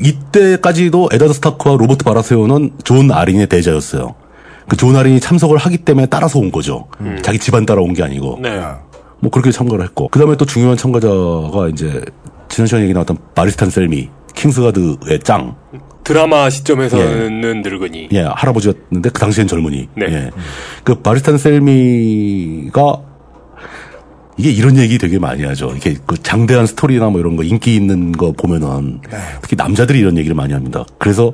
이때까지도 0.00 1.10
에다드 1.12 1.32
스타크와 1.34 1.76
로버트 1.76 2.04
바라테온은 2.04 2.70
존 2.84 3.10
아린의 3.10 3.48
대자였어요. 3.48 4.14
그 4.68 4.76
존 4.76 4.96
아린이 4.96 5.20
참석을 5.20 5.58
하기 5.58 5.78
때문에 5.78 6.06
따라서 6.06 6.38
온 6.38 6.50
거죠. 6.52 6.86
자기 7.22 7.38
집안 7.38 7.66
따라 7.66 7.82
온 7.82 7.92
게 7.94 8.02
아니고. 8.02 8.38
네. 8.40 8.60
뭐 9.22 9.30
그렇게 9.30 9.52
참가를 9.52 9.84
했고 9.84 10.08
그 10.08 10.18
다음에 10.18 10.36
또 10.36 10.44
중요한 10.44 10.76
참가자가 10.76 11.68
이제 11.70 12.04
지난 12.48 12.66
시간에 12.66 12.84
얘기 12.84 12.92
나왔던 12.92 13.16
바리스탄 13.34 13.70
셀미 13.70 14.10
Kingsguard의 14.34 15.20
짱 15.22 15.54
드라마 16.04 16.50
시점에서는 16.50 17.62
늙은이. 17.62 18.08
예, 18.12 18.22
할아버지였는데 18.22 19.10
그 19.10 19.20
당시엔 19.20 19.46
젊은이. 19.46 19.88
네. 19.94 20.06
예. 20.08 20.30
그 20.82 20.96
바리스탄 20.96 21.38
셀미가 21.38 22.96
이게 24.36 24.50
이런 24.50 24.76
얘기 24.78 24.98
되게 24.98 25.20
많이 25.20 25.44
하죠. 25.44 25.70
이렇게 25.70 25.96
그 26.04 26.20
장대한 26.20 26.66
스토리나 26.66 27.10
뭐 27.10 27.20
이런 27.20 27.36
거 27.36 27.44
인기 27.44 27.76
있는 27.76 28.10
거 28.10 28.32
보면은 28.32 29.00
특히 29.42 29.54
남자들이 29.56 30.00
이런 30.00 30.18
얘기를 30.18 30.34
많이 30.34 30.52
합니다. 30.52 30.84
그래서 30.98 31.32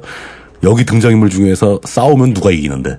여기 0.63 0.85
등장인물 0.85 1.31
중에서 1.31 1.81
싸우면 1.85 2.35
누가 2.35 2.51
이기는데 2.51 2.99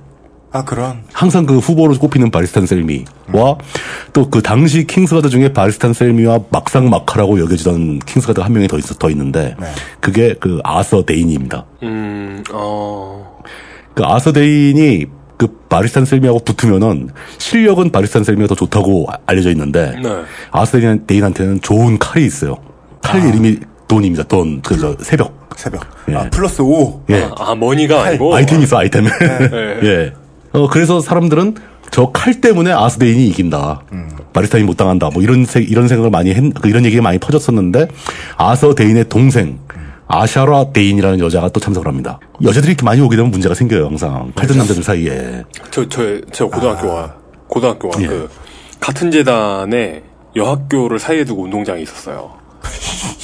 아 0.51 0.63
그런. 0.65 1.03
항상 1.13 1.45
그 1.45 1.59
후보로 1.59 1.95
꼽히는 1.99 2.31
바리스탄 2.31 2.65
셀미와 2.65 3.57
또 4.13 4.27
그 4.27 4.41
당시 4.41 4.87
Kingsguard 4.87 5.29
중에 5.29 5.53
바리스탄 5.53 5.93
셀미와 5.93 6.39
막상 6.49 6.89
막하라고 6.89 7.39
여겨지던 7.39 7.99
Kingsguard 7.99 8.39
한 8.39 8.53
명이 8.53 8.67
더 8.67 8.77
있어 8.79 8.95
더 8.95 9.09
있는데 9.11 9.55
네. 9.59 9.67
그게 9.99 10.33
그 10.39 10.59
아서 10.63 11.05
데인입니다. 11.05 11.65
음, 11.83 12.43
어. 12.51 13.39
그 13.93 14.03
아서 14.05 14.31
데인이 14.33 15.05
그 15.37 15.47
바리스탄 15.69 16.05
셀미하고 16.05 16.39
붙으면은 16.39 17.09
실력은 17.37 17.91
바리스탄 17.91 18.23
셀미가 18.23 18.47
더 18.47 18.55
좋다고 18.55 19.05
아- 19.09 19.17
알려져 19.27 19.51
있는데 19.51 19.95
네. 20.01 20.09
아서 20.51 20.79
데인- 20.79 21.05
데인한테는 21.05 21.61
좋은 21.61 21.99
칼이 21.99 22.25
있어요. 22.25 22.57
칼 23.01 23.23
이름이 23.25 23.59
Dawn입니다. 23.87 24.23
Dawn. 24.23 24.61
그래서 24.63 24.95
새벽. 25.01 25.47
새벽. 25.55 25.81
예. 26.09 26.15
아 26.15 26.29
플러스 26.29 26.61
5. 26.61 27.03
예. 27.09 27.27
아, 27.37 27.53
money가 27.53 28.03
아니고. 28.03 28.33
아이템이 28.35 28.63
있어, 28.63 28.77
아이템. 28.77 29.05
네. 29.05 29.11
예. 29.83 30.13
어, 30.53 30.67
그래서 30.69 30.99
사람들은 30.99 31.55
저 31.91 32.11
칼 32.13 32.39
때문에 32.41 32.71
아서 32.71 32.96
데인이 32.96 33.27
이긴다. 33.29 33.81
바리스탄이 34.33 34.65
못 34.65 34.77
당한다. 34.77 35.09
뭐 35.11 35.23
이런, 35.23 35.43
세- 35.45 35.61
이런 35.61 35.87
생각을 35.87 36.11
많이 36.11 36.33
했, 36.33 36.53
그 36.61 36.69
이런 36.69 36.85
얘기가 36.85 37.01
많이 37.01 37.17
퍼졌었는데, 37.17 37.87
아서 38.37 38.75
데인의 38.75 39.09
동생, 39.09 39.57
아샤라 40.07 40.71
데인이라는 40.71 41.19
여자가 41.19 41.49
또 41.49 41.59
참석을 41.59 41.87
합니다. 41.87 42.19
여자들이 42.43 42.71
이렇게 42.73 42.83
많이 42.85 43.01
오게 43.01 43.15
되면 43.15 43.31
문제가 43.31 43.55
생겨요, 43.55 43.87
항상. 43.87 44.31
칼든 44.35 44.57
남자들 44.57 44.83
사이에. 44.83 45.43
저, 45.71 45.87
저, 45.89 46.03
저 46.31 46.47
고등학교가, 46.47 47.15
고등학교가 47.47 48.01
예. 48.03 48.07
그, 48.07 48.29
같은 48.79 49.09
재단에 49.11 50.03
여학교를 50.35 50.99
사이에 50.99 51.25
두고 51.25 51.43
운동장이 51.43 51.81
있었어요. 51.83 52.31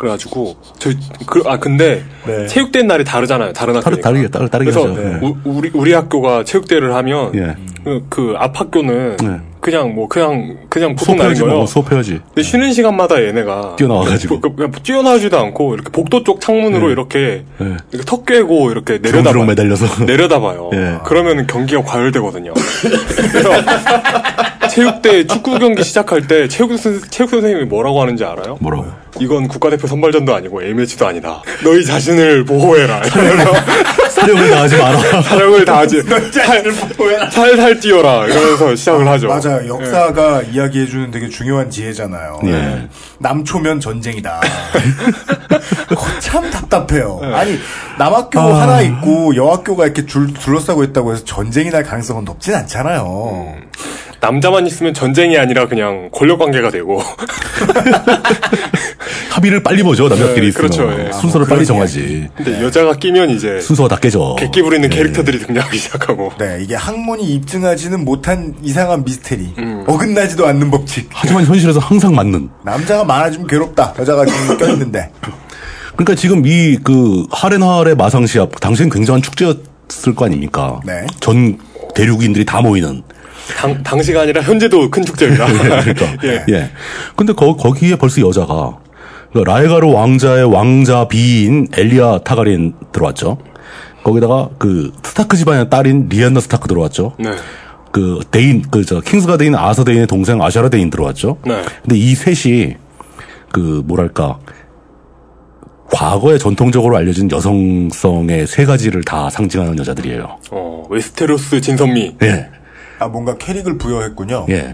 그래가지고, 0.00 0.56
저, 0.78 0.88
그, 1.26 1.42
아, 1.44 1.58
근데, 1.58 2.02
네. 2.26 2.46
체육대회 2.46 2.84
날이 2.84 3.04
다르잖아요. 3.04 3.52
다른 3.52 3.76
학교니까. 3.76 4.00
다르게, 4.00 4.28
다르, 4.28 4.48
다르게 4.48 4.70
그래서. 4.70 4.88
우, 5.22 5.36
우리, 5.44 5.70
우리 5.74 5.92
학교가 5.92 6.44
체육대회를 6.44 6.94
하면, 6.94 7.32
예. 7.34 7.54
그, 7.84 8.06
그, 8.08 8.34
앞 8.38 8.58
학교는, 8.58 9.18
네. 9.18 9.40
그냥 9.60 9.94
뭐, 9.94 10.08
그냥, 10.08 10.56
그냥 10.70 10.96
보통 10.96 11.18
날인 11.18 11.34
수업해야지, 11.34 11.40
거예요. 11.42 11.56
뭐, 11.58 11.66
수업해야지. 11.66 12.20
근데 12.28 12.42
쉬는 12.42 12.72
시간마다 12.72 13.22
얘네가 13.22 13.76
뛰어나와가지고. 13.76 14.40
그- 14.40 14.56
그- 14.56 14.70
뛰어나오지도 14.82 15.38
않고 15.38 15.74
이렇게 15.74 15.90
복도 15.90 16.24
쪽 16.24 16.40
창문으로 16.40 16.88
이렇게 16.90 17.44
네. 17.58 17.76
이렇게 17.92 18.06
턱 18.06 18.24
깨고 18.24 18.70
이렇게 18.70 18.96
내려다봐 19.02 19.44
매달려서. 19.44 20.04
내려다봐요. 20.06 20.70
예. 20.72 20.94
그러면 21.04 21.46
경기가 21.46 21.82
과열되거든요. 21.82 22.54
그래서 23.32 23.50
체육대 24.70 25.26
축구 25.26 25.58
경기 25.58 25.82
시작할 25.82 26.26
때 26.26 26.48
체육 26.48 26.76
선 26.78 27.00
체육 27.10 27.30
선생님이 27.30 27.64
뭐라고 27.66 28.00
하는지 28.00 28.24
알아요? 28.24 28.56
뭐라고? 28.60 28.86
이건 29.18 29.48
국가대표 29.48 29.86
선발전도 29.86 30.34
아니고 30.34 30.62
A매치도 30.62 31.06
아니다. 31.06 31.42
너희 31.64 31.84
자신을 31.84 32.44
보호해라. 32.44 33.02
사령을 34.10 34.50
당하지 34.50 34.76
마라. 34.76 35.22
사령을 35.22 35.64
다하지. 35.64 36.02
살살 37.30 37.80
뛰어라. 37.80 38.26
이러면서 38.26 38.74
시작을 38.76 39.06
하죠. 39.08 39.28
맞아요. 39.28 39.68
역사가 39.68 40.42
이야기해주는 40.42 41.10
되게 41.10 41.28
중요한 41.28 41.70
지혜잖아요. 41.70 42.40
예. 42.44 42.88
남초면 43.18 43.80
전쟁이다. 43.80 44.40
그거 45.88 46.02
참 46.20 46.48
답답해요. 46.50 47.20
아니 47.34 47.58
남학교 47.98 48.38
하나 48.40 48.80
있고 48.82 49.34
여학교가 49.34 49.84
이렇게 49.84 50.06
줄, 50.06 50.32
둘러싸고 50.32 50.84
있다고 50.84 51.12
해서 51.12 51.24
전쟁이 51.24 51.70
날 51.70 51.82
가능성은 51.82 52.24
높진 52.24 52.54
않잖아요. 52.54 53.56
남자만 54.20 54.66
있으면 54.66 54.94
전쟁이 54.94 55.38
아니라 55.38 55.66
그냥 55.66 56.10
권력 56.12 56.38
관계가 56.38 56.70
되고 56.70 57.02
합의를 59.30 59.62
빨리 59.62 59.82
보죠, 59.82 60.08
남자끼리 60.08 60.40
네, 60.42 60.48
있으면. 60.48 60.70
그렇죠, 60.70 60.92
예. 61.08 61.12
순서를 61.12 61.46
아, 61.46 61.48
빨리. 61.48 61.64
정하지. 61.64 62.28
근데 62.36 62.62
여자가 62.62 62.94
끼면 62.94 63.30
이제 63.30 63.60
순서가 63.60 63.88
다 63.88 63.96
깨져. 63.96 64.36
객기 64.38 64.60
부리는 64.62 64.90
예. 64.92 64.94
캐릭터들이 64.94 65.38
등장하기 65.38 65.78
시작하고 65.78 66.32
네, 66.38 66.58
이게 66.62 66.74
학문이 66.74 67.22
입증하지는 67.34 68.04
못한 68.04 68.54
이상한 68.62 69.04
미스테리. 69.04 69.54
음. 69.58 69.84
어긋나지도 69.86 70.46
않는 70.46 70.70
법칙. 70.70 71.08
하지만 71.12 71.44
현실에서 71.44 71.78
항상 71.78 72.14
맞는. 72.14 72.50
남자가 72.64 73.04
많아지면 73.04 73.46
괴롭다. 73.46 73.94
여자가 73.98 74.26
지금 74.26 74.58
껴있는데. 74.58 75.10
그러니까 75.94 76.14
지금 76.14 76.44
이 76.46 76.78
그 76.82 77.26
하렌할의 77.30 77.94
마상 77.94 78.26
시합 78.26 78.58
당시엔 78.60 78.90
굉장한 78.90 79.22
축제였을 79.22 80.14
거 80.16 80.24
아닙니까? 80.26 80.80
네. 80.84 81.06
전 81.20 81.58
대륙인들이 81.94 82.44
다 82.44 82.60
모이는. 82.60 83.02
당, 83.56 83.82
당시가 83.82 84.22
아니라 84.22 84.42
현재도 84.42 84.90
큰 84.90 85.04
축제입니다. 85.04 85.46
그러니까. 85.46 86.06
예. 86.24 86.44
예. 86.48 86.70
근데 87.16 87.32
거, 87.32 87.56
거기에 87.56 87.96
벌써 87.96 88.20
여자가 88.20 88.78
그러니까 89.32 89.52
라에가르 89.54 89.86
왕자의 89.92 90.44
왕자 90.52 91.06
비인 91.08 91.68
엘리아 91.76 92.18
타르가르옌 92.24 92.74
들어왔죠. 92.92 93.38
거기다가 94.02 94.48
그 94.58 94.92
스타크 95.02 95.36
집안의 95.36 95.70
딸인 95.70 96.08
리안나 96.08 96.40
스타크 96.40 96.68
들어왔죠. 96.68 97.14
네. 97.18 97.30
그 97.92 98.20
데인 98.30 98.62
그 98.62 98.84
저 98.84 99.00
Kingsguard 99.00 99.36
데인 99.36 99.54
아서 99.54 99.84
데인의 99.84 100.06
동생 100.06 100.40
아샤라 100.42 100.68
데인 100.68 100.90
들어왔죠. 100.90 101.38
네. 101.44 101.62
근데 101.82 101.96
이 101.96 102.14
셋이 102.14 102.76
그 103.52 103.82
뭐랄까 103.84 104.38
과거에 105.92 106.38
전통적으로 106.38 106.96
알려진 106.96 107.30
여성성의 107.30 108.46
세 108.46 108.64
가지를 108.64 109.02
다 109.02 109.28
상징하는 109.28 109.76
여자들이에요. 109.78 110.38
어, 110.52 110.84
웨스테로스 110.88 111.60
진선미. 111.60 112.16
예. 112.22 112.48
아, 113.00 113.08
뭔가 113.08 113.34
캐릭을 113.36 113.78
부여했군요. 113.78 114.46
예. 114.50 114.72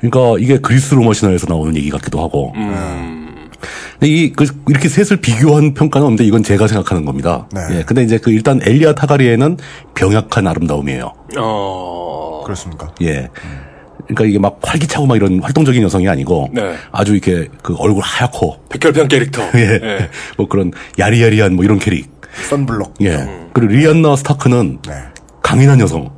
그러니까 0.00 0.36
이게 0.38 0.58
그리스 0.58 0.94
로마 0.94 1.12
신화에서 1.12 1.46
나오는 1.48 1.76
얘기 1.76 1.90
같기도 1.90 2.22
하고. 2.22 2.52
음. 2.54 3.50
근데 3.98 4.06
이, 4.08 4.32
그, 4.32 4.46
이렇게 4.68 4.88
셋을 4.88 5.20
비교한 5.20 5.74
평가는 5.74 6.04
없는데 6.06 6.24
이건 6.24 6.42
제가 6.42 6.68
생각하는 6.68 7.04
겁니다. 7.04 7.48
네. 7.52 7.78
예. 7.78 7.82
근데 7.82 8.04
이제 8.04 8.18
그 8.18 8.30
일단 8.30 8.60
엘리아 8.62 8.94
타가리에는 8.94 9.56
병약한 9.94 10.46
아름다움이에요. 10.46 11.12
어. 11.38 12.42
그렇습니까? 12.44 12.94
예. 13.02 13.28
그러니까 14.04 14.24
이게 14.26 14.38
막 14.38 14.60
활기차고 14.62 15.06
막 15.06 15.16
이런 15.16 15.40
활동적인 15.40 15.82
여성이 15.82 16.08
아니고 16.08 16.50
네. 16.52 16.76
아주 16.92 17.12
이렇게 17.16 17.48
그 17.62 17.74
얼굴 17.78 18.04
하얗고 18.04 18.60
백혈병 18.68 19.08
캐릭터. 19.08 19.42
예. 19.56 19.80
예. 19.82 20.10
뭐 20.36 20.46
그런 20.46 20.70
야리야리한 20.98 21.56
뭐 21.56 21.64
이런 21.64 21.80
캐릭. 21.80 22.14
썬블록. 22.48 22.94
예. 23.02 23.26
그리고 23.52 23.72
리안나 23.72 24.14
스타크는 24.14 24.78
네. 24.86 24.94
강인한 25.42 25.80
여성. 25.80 26.15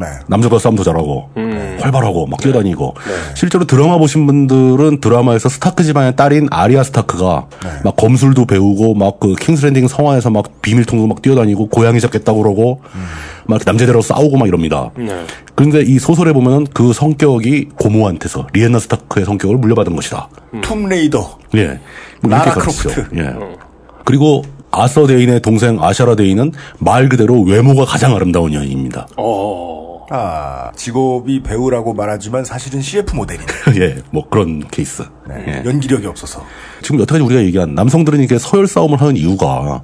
네. 0.00 0.06
남자보다 0.26 0.60
싸움도 0.60 0.82
잘하고 0.82 1.30
음. 1.36 1.78
활발하고 1.80 2.26
막 2.26 2.40
뛰어다니고 2.40 2.94
네. 3.06 3.34
실제로 3.34 3.64
드라마 3.64 3.98
보신 3.98 4.26
분들은 4.26 5.00
드라마에서 5.00 5.48
스타크 5.48 5.84
집안의 5.84 6.16
딸인 6.16 6.48
아리아 6.50 6.82
스타크가 6.82 7.46
네. 7.62 7.68
막 7.84 7.94
검술도 7.96 8.46
배우고 8.46 8.94
막 8.94 9.20
그 9.20 9.34
킹스랜딩 9.34 9.86
성화에서 9.86 10.30
막 10.30 10.62
비밀통도 10.62 11.06
막 11.06 11.20
뛰어다니고 11.20 11.68
고양이 11.68 12.00
잡겠다고 12.00 12.42
그러고 12.42 12.80
음. 12.94 13.04
막 13.46 13.60
남자들하고 13.66 14.00
싸우고 14.00 14.38
막 14.38 14.48
이럽니다. 14.48 14.90
네. 14.96 15.26
그런데 15.54 15.82
이 15.82 15.98
소설에 15.98 16.32
보면은 16.32 16.66
그 16.72 16.94
성격이 16.94 17.68
고모한테서 17.78 18.46
리안나 18.54 18.78
스타크의 18.78 19.26
성격을 19.26 19.58
물려받은 19.58 19.94
것이다. 19.94 20.28
툼레이더. 20.62 21.38
예. 21.56 21.80
뭐 22.22 22.30
라라 22.30 22.44
이렇게 22.44 22.60
가르치죠. 22.60 22.88
크로프트. 22.88 23.16
예. 23.20 23.34
그리고 24.04 24.42
아서 24.72 25.06
데인의 25.06 25.40
동생 25.40 25.82
아샤라 25.82 26.14
데인은 26.14 26.52
말 26.78 27.08
그대로 27.08 27.42
외모가 27.42 27.84
가장 27.84 28.14
아름다운 28.14 28.52
여인입니다. 28.52 29.06
어. 29.16 29.80
아, 30.12 30.72
직업이 30.74 31.40
배우라고 31.40 31.94
말하지만 31.94 32.44
사실은 32.44 32.80
CF 32.82 33.14
모델이네. 33.14 33.46
예, 33.80 34.02
뭐 34.10 34.28
그런 34.28 34.66
케이스. 34.68 35.04
네. 35.28 35.44
예. 35.46 35.62
연기력이 35.64 36.04
없어서. 36.06 36.44
지금 36.82 36.98
여태까지 37.00 37.22
우리가 37.24 37.42
얘기한 37.42 37.74
남성들은 37.74 38.18
이렇게 38.18 38.38
서열 38.38 38.66
싸움을 38.66 39.00
하는 39.00 39.16
이유가 39.16 39.82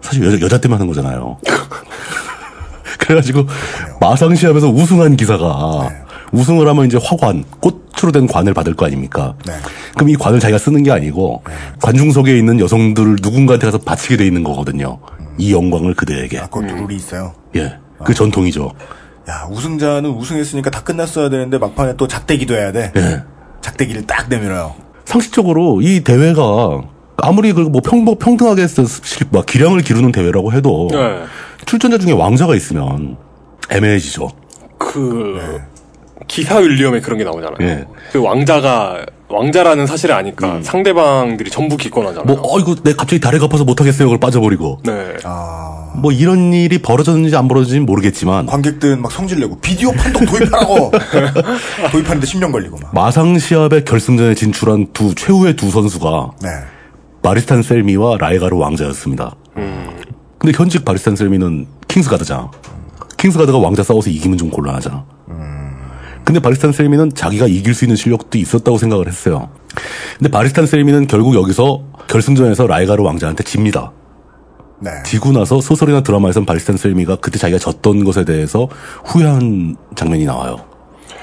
사실 0.00 0.24
여자, 0.24 0.40
여자 0.40 0.60
때문에 0.60 0.78
하는 0.78 0.86
거잖아요. 0.86 1.38
그래가지고 2.98 3.46
마상시합에서 4.00 4.68
우승한 4.68 5.16
기사가 5.16 5.90
우승을 6.32 6.66
하면 6.68 6.86
이제 6.86 6.98
화관, 7.02 7.44
꽃으로 7.60 8.12
된 8.12 8.26
관을 8.26 8.54
받을 8.54 8.74
거 8.74 8.86
아닙니까? 8.86 9.34
네. 9.46 9.52
그럼 9.94 10.10
이 10.10 10.16
관을 10.16 10.40
자기가 10.40 10.58
쓰는 10.58 10.82
게 10.82 10.90
아니고 10.90 11.42
관중석에 11.82 12.36
있는 12.36 12.60
여성들 12.60 13.16
누군가한테 13.22 13.66
가서 13.66 13.78
바치게 13.78 14.16
돼 14.16 14.26
있는 14.26 14.42
거거든요. 14.42 14.98
이 15.38 15.52
영광을 15.52 15.94
그대에게. 15.94 16.38
아, 16.38 16.46
그것도 16.46 16.74
룰이 16.74 16.96
있어요. 16.96 17.34
예. 17.56 17.76
그 18.04 18.14
전통이죠. 18.14 18.72
야, 19.28 19.46
우승자는 19.50 20.10
우승했으니까 20.10 20.70
다 20.70 20.82
끝났어야 20.82 21.30
되는데 21.30 21.58
막판에 21.58 21.94
또 21.96 22.06
작대기도 22.06 22.54
해야 22.54 22.72
돼. 22.72 22.92
예. 22.96 23.22
작대기를 23.60 24.06
딱 24.06 24.28
내밀어요. 24.28 24.74
상식적으로 25.04 25.80
이 25.82 26.00
대회가 26.00 26.82
아무리 27.16 27.52
그뭐 27.52 27.80
평, 27.82 28.04
평등하게 28.04 28.62
해서 28.62 28.82
막 29.30 29.46
기량을 29.46 29.80
기르는 29.80 30.12
대회라고 30.12 30.52
해도 30.52 30.88
네. 30.90 31.22
출전자 31.64 31.98
중에 31.98 32.12
왕자가 32.12 32.54
있으면 32.54 33.16
애매해지죠. 33.70 34.28
그 34.78 35.60
기사 36.28 36.58
윌리엄에 36.58 37.00
그런 37.00 37.18
게 37.18 37.24
나오잖아요. 37.24 37.56
예. 37.60 37.84
그 38.12 38.20
왕자가 38.22 39.06
왕자라는 39.28 39.86
사실을 39.86 40.14
아니까 40.14 40.60
상대방들이 40.62 41.50
전부 41.50 41.76
기권하잖아요. 41.76 42.24
뭐, 42.24 42.40
어, 42.42 42.60
이거 42.60 42.76
내 42.82 42.92
갑자기 42.92 43.20
다리가 43.20 43.46
아파서 43.46 43.64
못하겠어요. 43.64 44.06
그걸 44.06 44.20
빠져버리고. 44.20 44.80
네. 44.84 45.16
아, 45.24 45.92
뭐 45.96 46.12
이런 46.12 46.52
일이 46.52 46.78
벌어졌는지 46.78 47.34
안 47.34 47.48
벌어졌는지 47.48 47.84
모르겠지만 47.84 48.46
관객들은 48.46 49.02
막 49.02 49.10
성질내고 49.10 49.58
비디오 49.60 49.90
판독 49.92 50.26
도입하라고. 50.26 50.92
도입하는데 51.90 52.26
10년 52.26 52.52
걸리고 52.52 52.78
막. 52.80 52.94
마상시합의 52.94 53.84
결승전에 53.84 54.34
진출한 54.34 54.86
두 54.92 55.14
최후의 55.14 55.56
두 55.56 55.70
선수가 55.70 56.30
네. 56.42 56.48
바리스탄 57.22 57.62
셀미와 57.62 58.18
라에가르 58.18 58.56
왕자였습니다. 58.56 59.34
근데 60.38 60.56
현직 60.56 60.84
바리스탄 60.84 61.16
셀미는 61.16 61.66
Kingsguard잖아. 61.88 62.50
Kingsguard가 63.16 63.58
왕자 63.58 63.82
싸워서 63.82 64.10
이기면 64.10 64.38
좀 64.38 64.50
곤란하잖아. 64.50 65.04
근데 66.26 66.40
바리스탄 66.40 66.72
셀미는 66.72 67.12
자기가 67.14 67.46
이길 67.46 67.72
수 67.72 67.84
있는 67.84 67.94
실력도 67.94 68.36
있었다고 68.36 68.78
생각을 68.78 69.06
했어요. 69.06 69.48
근데 70.18 70.28
바리스탄 70.28 70.66
셀미는 70.66 71.06
결국 71.06 71.36
여기서 71.36 71.84
결승전에서 72.08 72.66
라에가르 72.66 73.00
왕자한테 73.04 73.44
집니다. 73.44 73.92
네. 74.80 74.90
지고 75.04 75.30
나서 75.30 75.60
소설이나 75.60 76.02
드라마에선 76.02 76.44
바리스탄 76.44 76.76
셀미가 76.76 77.16
그때 77.16 77.38
자기가 77.38 77.60
졌던 77.60 78.02
것에 78.04 78.24
대해서 78.24 78.68
후회한 79.04 79.76
장면이 79.94 80.24
나와요. 80.24 80.56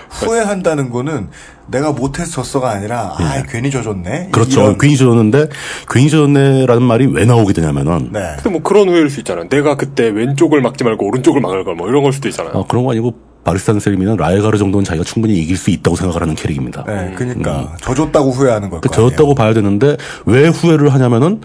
후회한다는 0.09 0.89
거는 0.89 1.29
내가 1.67 1.91
못해서 1.91 2.31
졌어가 2.31 2.69
아니라 2.71 3.15
아 3.19 3.43
괜히 3.49 3.69
져줬네. 3.71 4.29
그렇죠. 4.31 4.61
이런- 4.61 4.77
괜히 4.77 4.95
졌는데 4.95 5.47
괜히 5.89 6.09
졌네라는 6.09 6.81
말이 6.81 7.07
왜 7.07 7.25
나오게 7.25 7.51
되냐면은 7.51 8.09
네. 8.13 8.21
근데 8.37 8.49
뭐 8.51 8.61
그런 8.61 8.87
후회일 8.87 9.09
수 9.09 9.19
있잖아요. 9.19 9.49
내가 9.49 9.75
그때 9.75 10.07
왼쪽을 10.09 10.61
막지 10.61 10.83
말고 10.85 11.05
오른쪽을 11.07 11.41
막을 11.41 11.65
걸 11.65 11.75
뭐 11.75 11.89
이런 11.89 12.03
걸 12.03 12.13
수도 12.13 12.29
있잖아요. 12.29 12.53
아, 12.55 12.63
그런 12.67 12.85
거 12.85 12.91
아니고 12.91 13.32
바리스탄 13.43 13.79
셀미는 13.79 14.17
라이가르 14.17 14.57
정도는 14.57 14.85
자기가 14.85 15.03
충분히 15.03 15.37
이길 15.39 15.57
수 15.57 15.69
있다고 15.69 15.95
생각을 15.95 16.21
하는 16.21 16.35
캐릭입니다. 16.35 16.83
네, 16.87 17.13
그러니까 17.15 17.75
져줬다고 17.81 18.31
후회하는 18.31 18.69
걸그거 18.69 18.93
아니에요. 18.95 19.09
졌다고 19.09 19.35
봐야 19.35 19.53
되는데 19.53 19.97
왜 20.25 20.47
후회를 20.47 20.93
하냐면은 20.93 21.41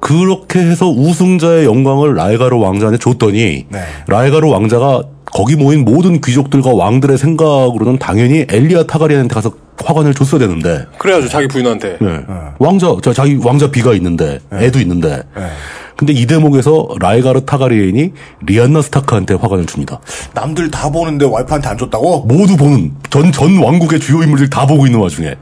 그렇게 0.00 0.60
해서 0.60 0.88
우승자의 0.88 1.64
영광을 1.64 2.14
라이가르 2.14 2.56
왕자한테 2.58 2.98
줬더니 2.98 3.66
네. 3.68 3.80
라이가르 4.06 4.48
왕자가 4.48 5.02
거기 5.24 5.56
모인 5.56 5.84
모든 5.84 6.20
귀족들과 6.20 6.74
왕들의 6.74 7.18
생각으로는 7.18 7.98
당연히 7.98 8.46
엘리아 8.48 8.84
타가리안한테 8.84 9.34
가서 9.34 9.52
화관을 9.82 10.14
줬어야 10.14 10.38
되는데 10.38 10.86
그래야죠 10.98 11.28
자기 11.28 11.48
부인한테. 11.48 11.98
네. 12.00 12.20
왕자 12.58 12.94
저 13.02 13.12
자기 13.12 13.38
왕자 13.42 13.70
비가 13.70 13.92
있는데 13.94 14.38
애도 14.52 14.78
있는데 14.80 15.22
네. 15.36 15.48
근데 15.96 16.12
이 16.12 16.26
대목에서 16.26 16.88
라이가르 17.00 17.44
타가리엔이 17.44 18.12
리안나 18.46 18.82
스타크한테 18.82 19.34
화관을 19.34 19.66
줍니다. 19.66 20.00
남들 20.34 20.70
다 20.70 20.90
보는데 20.90 21.24
와이프한테 21.24 21.68
안 21.68 21.78
줬다고? 21.78 22.22
모두 22.26 22.56
보는 22.56 22.92
전전 23.10 23.62
왕국의 23.62 24.00
주요 24.00 24.22
인물들 24.22 24.50
다 24.50 24.66
보고 24.66 24.86
있는 24.86 24.98
와중에 25.00 25.34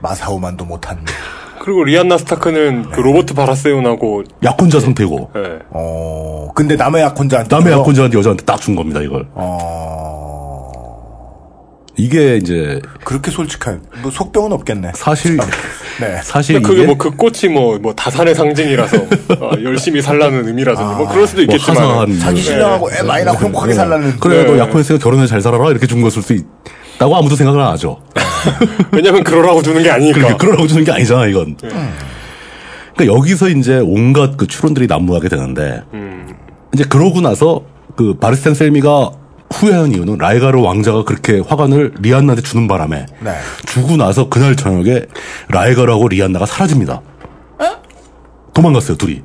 마사오만도 0.00 0.64
못한. 0.66 0.98
그리고 1.60 1.82
리안나 1.82 2.16
스타크는 2.18 2.90
그 2.92 3.00
로버트 3.00 3.34
바라세운하고 3.34 4.22
약혼자 4.44 4.78
상태고 4.78 5.30
예. 5.34 5.58
어, 5.70 6.48
근데 6.54 6.76
남의 6.76 7.02
약혼자한테. 7.02 7.56
남의 7.56 7.72
약혼자한테 7.72 8.16
여자한테 8.18 8.44
딱 8.44 8.60
준 8.60 8.76
겁니다 8.76 9.00
이걸. 9.00 9.26
어, 9.34 10.15
이게 11.98 12.36
이제 12.36 12.80
그렇게 13.04 13.30
솔직한, 13.30 13.80
뭐 14.02 14.10
속병은 14.10 14.52
없겠네. 14.52 14.92
사실 14.94 15.38
네. 16.00 16.20
사실 16.22 16.60
그게 16.60 16.84
뭐 16.84 16.96
그 16.98 17.10
꽃이 17.10 17.52
뭐 17.52 17.78
뭐 17.78 17.94
다산의 17.94 18.34
상징이라서 18.34 18.96
어, 19.40 19.50
열심히 19.62 20.02
살라는 20.02 20.46
의미라든지 20.46 20.94
뭐 20.94 21.08
그럴 21.08 21.26
수도 21.26 21.42
뭐 21.44 21.54
있겠지만 21.54 21.82
화사한 21.82 22.18
자기 22.18 22.42
신랑하고 22.42 22.90
애 22.92 23.02
많이 23.02 23.24
낳고 23.24 23.44
행복하게 23.46 23.72
살라는. 23.74 24.18
그래 24.20 24.44
너 24.44 24.52
네. 24.52 24.58
약혼했으니까 24.58 25.02
결혼해 25.02 25.26
잘 25.26 25.40
살아라 25.40 25.70
이렇게 25.70 25.86
준 25.86 26.02
것일 26.02 26.22
수 26.22 26.34
있다고 26.34 27.16
아무도 27.16 27.34
생각을 27.36 27.60
안 27.60 27.68
하죠. 27.72 27.98
왜냐면 28.92 29.24
그러라고 29.24 29.62
주는 29.62 29.82
게 29.82 29.90
아니니까. 29.90 30.18
그러니까 30.18 30.38
그러라고 30.38 30.66
주는 30.66 30.84
게 30.84 30.92
아니잖아 30.92 31.26
이건. 31.26 31.56
그러니까 31.56 33.16
여기서 33.18 33.48
이제 33.50 33.78
온갖 33.82 34.36
그 34.36 34.46
추론들이 34.46 34.86
난무하게 34.86 35.28
되는데 35.28 35.82
이제 36.74 36.84
그러고 36.84 37.20
나서 37.20 37.62
그 37.96 38.14
바르스탄 38.14 38.54
셀미가 38.54 39.10
후회한 39.56 39.92
이유는 39.92 40.18
라이가르 40.18 40.60
왕자가 40.60 41.04
그렇게 41.04 41.40
화관을 41.40 41.94
리안나한테 42.00 42.42
주는 42.42 42.68
바람에 42.68 43.06
네. 43.20 43.32
주고 43.66 43.96
나서 43.96 44.28
그날 44.28 44.54
저녁에 44.56 45.02
라이가르하고 45.48 46.08
리안나가 46.08 46.46
사라집니다. 46.46 47.00
도망갔어요 48.54 48.96
둘이. 48.96 49.22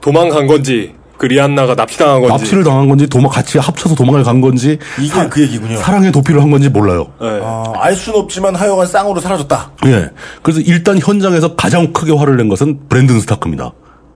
도망간 0.00 0.46
건지 0.46 0.94
그 1.16 1.26
리안나가 1.26 1.74
납치당한 1.74 2.20
건지. 2.20 2.32
납치를 2.32 2.64
당한 2.64 2.88
건지 2.88 3.06
도망 3.06 3.30
같이 3.30 3.58
합쳐서 3.58 3.94
도망을 3.94 4.22
간 4.24 4.40
건지 4.40 4.78
이게 5.00 5.28
그 5.28 5.42
얘기군요. 5.42 5.76
사랑의 5.78 6.12
도피를 6.12 6.42
한 6.42 6.50
건지 6.50 6.68
몰라요. 6.68 7.06
예. 7.22 7.38
어, 7.40 7.72
알 7.76 7.94
수는 7.94 8.18
없지만 8.18 8.54
하여간 8.54 8.86
쌍으로 8.86 9.20
사라졌다. 9.20 9.70
예. 9.86 10.10
그래서 10.42 10.60
일단 10.60 10.98
현장에서 10.98 11.54
가장 11.54 11.92
크게 11.92 12.12
화를 12.12 12.36
낸 12.36 12.48
것은 12.48 12.80
브랜든 12.88 13.20
스타크입니다. 13.20 13.72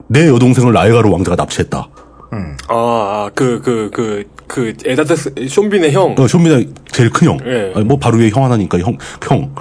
내 0.07 0.27
여동생을 0.27 0.73
라이가르 0.73 1.09
왕자가 1.09 1.35
납치했다. 1.35 1.87
아, 2.67 3.29
그, 3.33 3.61
그, 3.63 3.89
그, 3.93 4.23
그, 4.47 4.73
에다드 4.85 5.47
숀 5.47 5.67
빈의 5.67 5.91
형. 5.91 6.15
어, 6.17 6.27
쇼미나 6.27 6.61
제일 6.91 7.09
큰 7.09 7.27
형. 7.27 7.37
예. 7.45 7.73
아니, 7.75 7.85
뭐 7.85 7.97
바로 7.97 8.17
위에 8.17 8.29
형 8.29 8.43
하나니까 8.43 8.79
형, 8.79 8.97
형. 9.27 9.53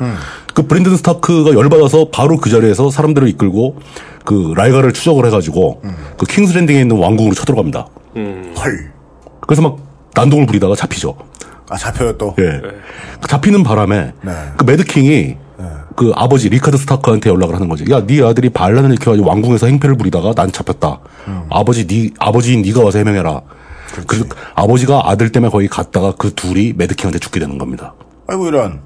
그 0.54 0.66
브랜든 0.66 0.96
스타크가 0.96 1.54
열받아서 1.54 2.08
바로 2.10 2.36
그 2.38 2.50
자리에서 2.50 2.90
사람들을 2.90 3.28
이끌고 3.28 3.76
그 4.24 4.52
라이가를 4.56 4.92
추적을 4.92 5.24
해가지고 5.26 5.82
그 6.16 6.26
킹스랜딩에 6.26 6.80
있는 6.80 6.96
왕궁으로 6.98 7.34
쳐들어갑니다. 7.34 7.86
헐. 8.16 8.92
그래서 9.40 9.62
막 9.62 9.78
난동을 10.14 10.46
부리다가 10.46 10.74
잡히죠. 10.74 11.16
아, 11.70 11.76
잡혀요 11.76 12.16
또. 12.18 12.34
예. 12.38 12.60
그 13.20 13.28
잡히는 13.28 13.62
바람에 13.62 14.12
네. 14.22 14.32
그 14.56 14.64
Mad 14.64 14.91
King이 14.91 15.36
그 15.98 16.12
아버지 16.14 16.48
리카드 16.48 16.76
스타크한테 16.76 17.28
연락을 17.28 17.56
하는 17.56 17.68
거지. 17.68 17.84
야, 17.90 18.06
네 18.06 18.22
아들이 18.22 18.50
반란을 18.50 18.90
일으켜가지고 18.90 19.28
왕궁에서 19.28 19.66
행패를 19.66 19.96
부리다가 19.96 20.32
난 20.32 20.52
잡혔다. 20.52 21.00
아버지 21.50 21.88
네 21.88 22.10
아버지인 22.20 22.62
네가 22.62 22.84
와서 22.84 22.98
해명해라. 22.98 23.40
그래서 24.06 24.24
아버지가 24.54 25.02
아들 25.10 25.32
때문에 25.32 25.50
거기 25.50 25.66
갔다가 25.66 26.12
그 26.16 26.32
둘이 26.34 26.72
Mad 26.74 26.85
King한테 26.85 27.18
죽게 27.18 27.40
되는 27.40 27.58
겁니다. 27.58 27.94
아이고, 28.28 28.46
이런. 28.46 28.80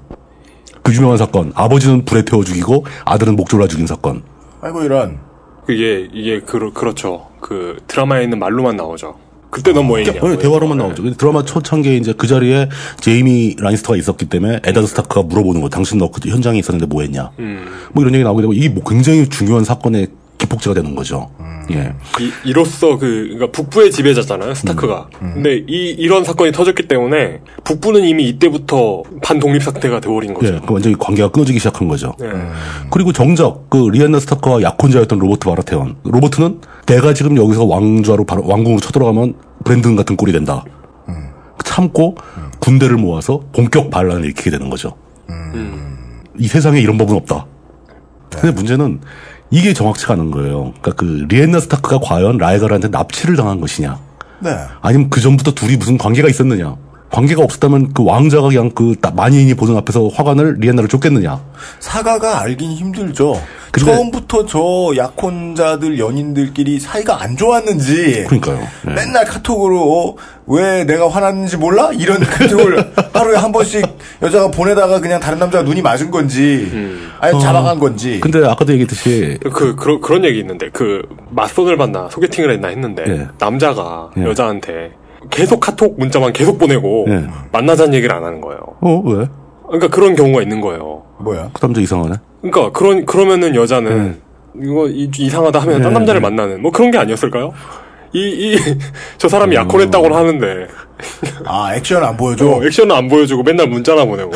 그 0.81 0.91
유명한 0.91 1.19
사건. 1.19 1.51
아버지는 1.53 2.03
불에 2.03 2.25
태워 2.25 2.43
죽이고 2.43 2.87
아들은 3.05 3.35
목 3.35 3.47
졸라 3.47 3.67
죽인 3.67 3.85
사건. 3.85 4.23
아이고, 4.61 4.81
이런. 4.81 5.19
그게, 5.67 6.09
이게, 6.11 6.39
그, 6.39 6.73
그렇죠. 6.73 7.27
그, 7.41 7.77
드라마에 7.85 8.23
있는 8.23 8.39
말로만 8.39 8.75
나오죠. 8.75 9.17
그때 9.53 9.71
넌뭐 9.71 9.97
했냐. 9.99 10.13
네, 10.13 10.37
대화로만 10.37 10.77
나오죠. 10.79 11.03
근데 11.03 11.15
드라마 11.15 11.43
초창기에 11.45 11.95
이제 11.97 12.13
그 12.17 12.25
자리에 12.27 12.69
제이미 12.99 13.55
라니스터가 13.59 13.95
있었기 13.97 14.25
때문에 14.25 14.61
에다드 14.65 14.87
스타크가 14.87 15.21
물어보는 15.23 15.61
거. 15.61 15.69
당신 15.69 15.99
너 15.99 16.09
그 16.09 16.27
현장에 16.27 16.59
있었는데 16.59 16.87
뭐 16.87 17.01
했냐. 17.03 17.31
뭐 17.93 18.03
이런 18.03 18.13
얘기 18.15 18.23
나오게 18.23 18.41
되고 18.41 18.53
이게 18.53 18.69
뭐 18.69 18.83
굉장히 18.83 19.29
중요한 19.29 19.63
사건의 19.63 20.07
기폭제가 20.53 20.73
되는 20.75 20.95
거죠. 20.95 21.29
예. 21.71 21.93
이, 22.19 22.31
이로써 22.45 22.97
그 22.97 23.23
그러니까 23.23 23.47
북부의 23.51 23.91
지배자잖아요 23.91 24.53
스타크가. 24.53 25.07
근데 25.19 25.63
이 25.67 25.89
이런 25.97 26.23
사건이 26.23 26.51
터졌기 26.51 26.87
때문에 26.87 27.39
북부는 27.63 28.03
이미 28.03 28.27
이때부터 28.29 29.03
반독립 29.23 29.63
상태가 29.63 29.99
돼버린 29.99 30.33
거죠. 30.33 30.53
예, 30.53 30.61
그 30.65 30.73
완전히 30.73 30.97
관계가 30.97 31.29
끊어지기 31.29 31.59
시작한 31.59 31.87
거죠. 31.87 32.13
예. 32.21 32.31
그리고 32.89 33.13
정작 33.13 33.69
그 33.69 33.89
리안나 33.89 34.19
스타크와 34.19 34.61
약혼자였던 34.61 35.19
로버트 35.19 35.47
바라테온. 35.47 35.95
로버트는 36.03 36.61
내가 36.85 37.13
지금 37.13 37.37
여기서 37.37 37.65
왕좌로 37.65 38.25
바로 38.25 38.45
왕궁으로 38.45 38.79
쳐들어가면 38.79 39.35
브랜든 39.63 39.95
같은 39.95 40.15
꼴이 40.15 40.31
된다. 40.31 40.63
참고 41.63 42.15
군대를 42.59 42.97
모아서 42.97 43.41
본격 43.53 43.89
반란을 43.89 44.25
일으키게 44.25 44.51
되는 44.51 44.69
거죠. 44.69 44.95
이 46.37 46.47
세상에 46.47 46.79
이런 46.79 46.97
법은 46.97 47.15
없다. 47.15 47.45
근데 48.29 48.51
문제는 48.51 48.99
이게 49.53 49.71
정확치가 49.71 50.13
않은 50.13 50.31
거예요. 50.31 50.73
그러니까 50.81 50.93
그 50.93 51.25
리엔나 51.29 51.59
스타크가 51.59 51.99
과연 51.99 52.39
라이가르한테 52.39 52.87
납치를 52.87 53.35
당한 53.35 53.61
것이냐, 53.61 53.99
네. 54.39 54.49
아니면 54.81 55.11
그 55.11 55.21
전부터 55.21 55.51
둘이 55.51 55.77
무슨 55.77 55.95
관계가 55.99 56.27
있었느냐. 56.27 56.75
관계가 57.13 57.43
없었다면 57.43 57.93
그 57.93 58.03
왕자가 58.03 58.47
그냥 58.47 58.71
그 58.73 58.95
나- 58.99 59.11
만인이 59.11 59.53
보는 59.53 59.77
앞에서 59.77 60.07
화관을 60.07 60.55
리엔나를 60.57 60.89
쫓겠느냐. 60.89 61.39
사가가 61.79 62.41
알긴 62.41 62.71
힘들죠. 62.71 63.39
근데- 63.71 63.93
처음부터 63.93 64.47
저 64.47 64.91
약혼자들 64.97 65.99
연인들끼리 65.99 66.79
사이가 66.79 67.21
안 67.21 67.37
좋았는지 67.37 68.25
그러니까요. 68.27 68.67
예. 68.89 68.93
맨날 68.93 69.25
카톡으로 69.25 69.79
어, 70.09 70.15
왜 70.47 70.85
내가 70.85 71.07
화났는지 71.07 71.57
몰라? 71.57 71.91
이런 71.93 72.17
카톡을 72.25 72.93
하루에 73.13 73.35
한 73.37 73.51
번씩 73.51 73.85
여자가 74.23 74.49
보내다가 74.49 74.99
그냥 74.99 75.19
다른 75.19 75.37
남자가 75.37 75.63
눈이 75.63 75.83
맞은 75.83 76.09
건지 76.09 76.71
아니 77.19 77.39
잡아간 77.39 77.79
건지 77.79 78.19
근데 78.21 78.43
아까도 78.45 78.71
얘기했듯이 78.73 79.37
그 79.53 79.75
그런 79.75 80.01
그런 80.01 80.25
얘기 80.25 80.39
있는데 80.39 80.69
그 80.73 81.01
맞선을 81.29 81.77
만나 81.77 82.09
소개팅을 82.11 82.51
했나 82.51 82.69
했는데 82.69 83.03
예. 83.07 83.27
남자가 83.39 84.09
예. 84.17 84.23
여자한테 84.23 84.91
계속 85.29 85.59
카톡 85.59 85.97
문자만 85.99 86.33
계속 86.33 86.57
보내고 86.57 87.05
예. 87.09 87.25
만나자는 87.51 87.93
얘기를 87.93 88.15
안 88.15 88.23
하는 88.23 88.41
거예요. 88.41 88.59
어 88.81 89.01
왜? 89.05 89.27
그러니까 89.67 89.87
그런 89.89 90.15
경우가 90.15 90.41
있는 90.41 90.61
거예요. 90.61 91.03
뭐야? 91.19 91.49
그 91.53 91.59
남자 91.61 91.81
이상하네. 91.81 92.15
그러니까 92.41 92.71
그런 92.71 93.05
그러면은 93.05 93.55
여자는 93.55 94.19
이거 94.61 94.87
이- 94.87 95.09
이상하다 95.17 95.59
하면 95.59 95.81
딴 95.81 95.93
네, 95.93 95.99
남자를 95.99 96.21
네. 96.21 96.29
만나는 96.29 96.61
뭐 96.61 96.71
그런 96.71 96.91
게 96.91 96.97
아니었을까요? 96.97 97.53
이 98.13 98.19
이 98.53 98.57
저 99.17 99.27
사람이 99.27 99.55
약혼했다고 99.55 100.15
하는데 100.15 100.67
아 101.45 101.73
액션 101.75 102.03
안 102.03 102.15
보여줘. 102.15 102.47
어, 102.47 102.63
액션은 102.63 102.95
안 102.95 103.07
보여주고 103.09 103.43
맨날 103.43 103.67
문자나 103.67 104.05
보내고 104.05 104.31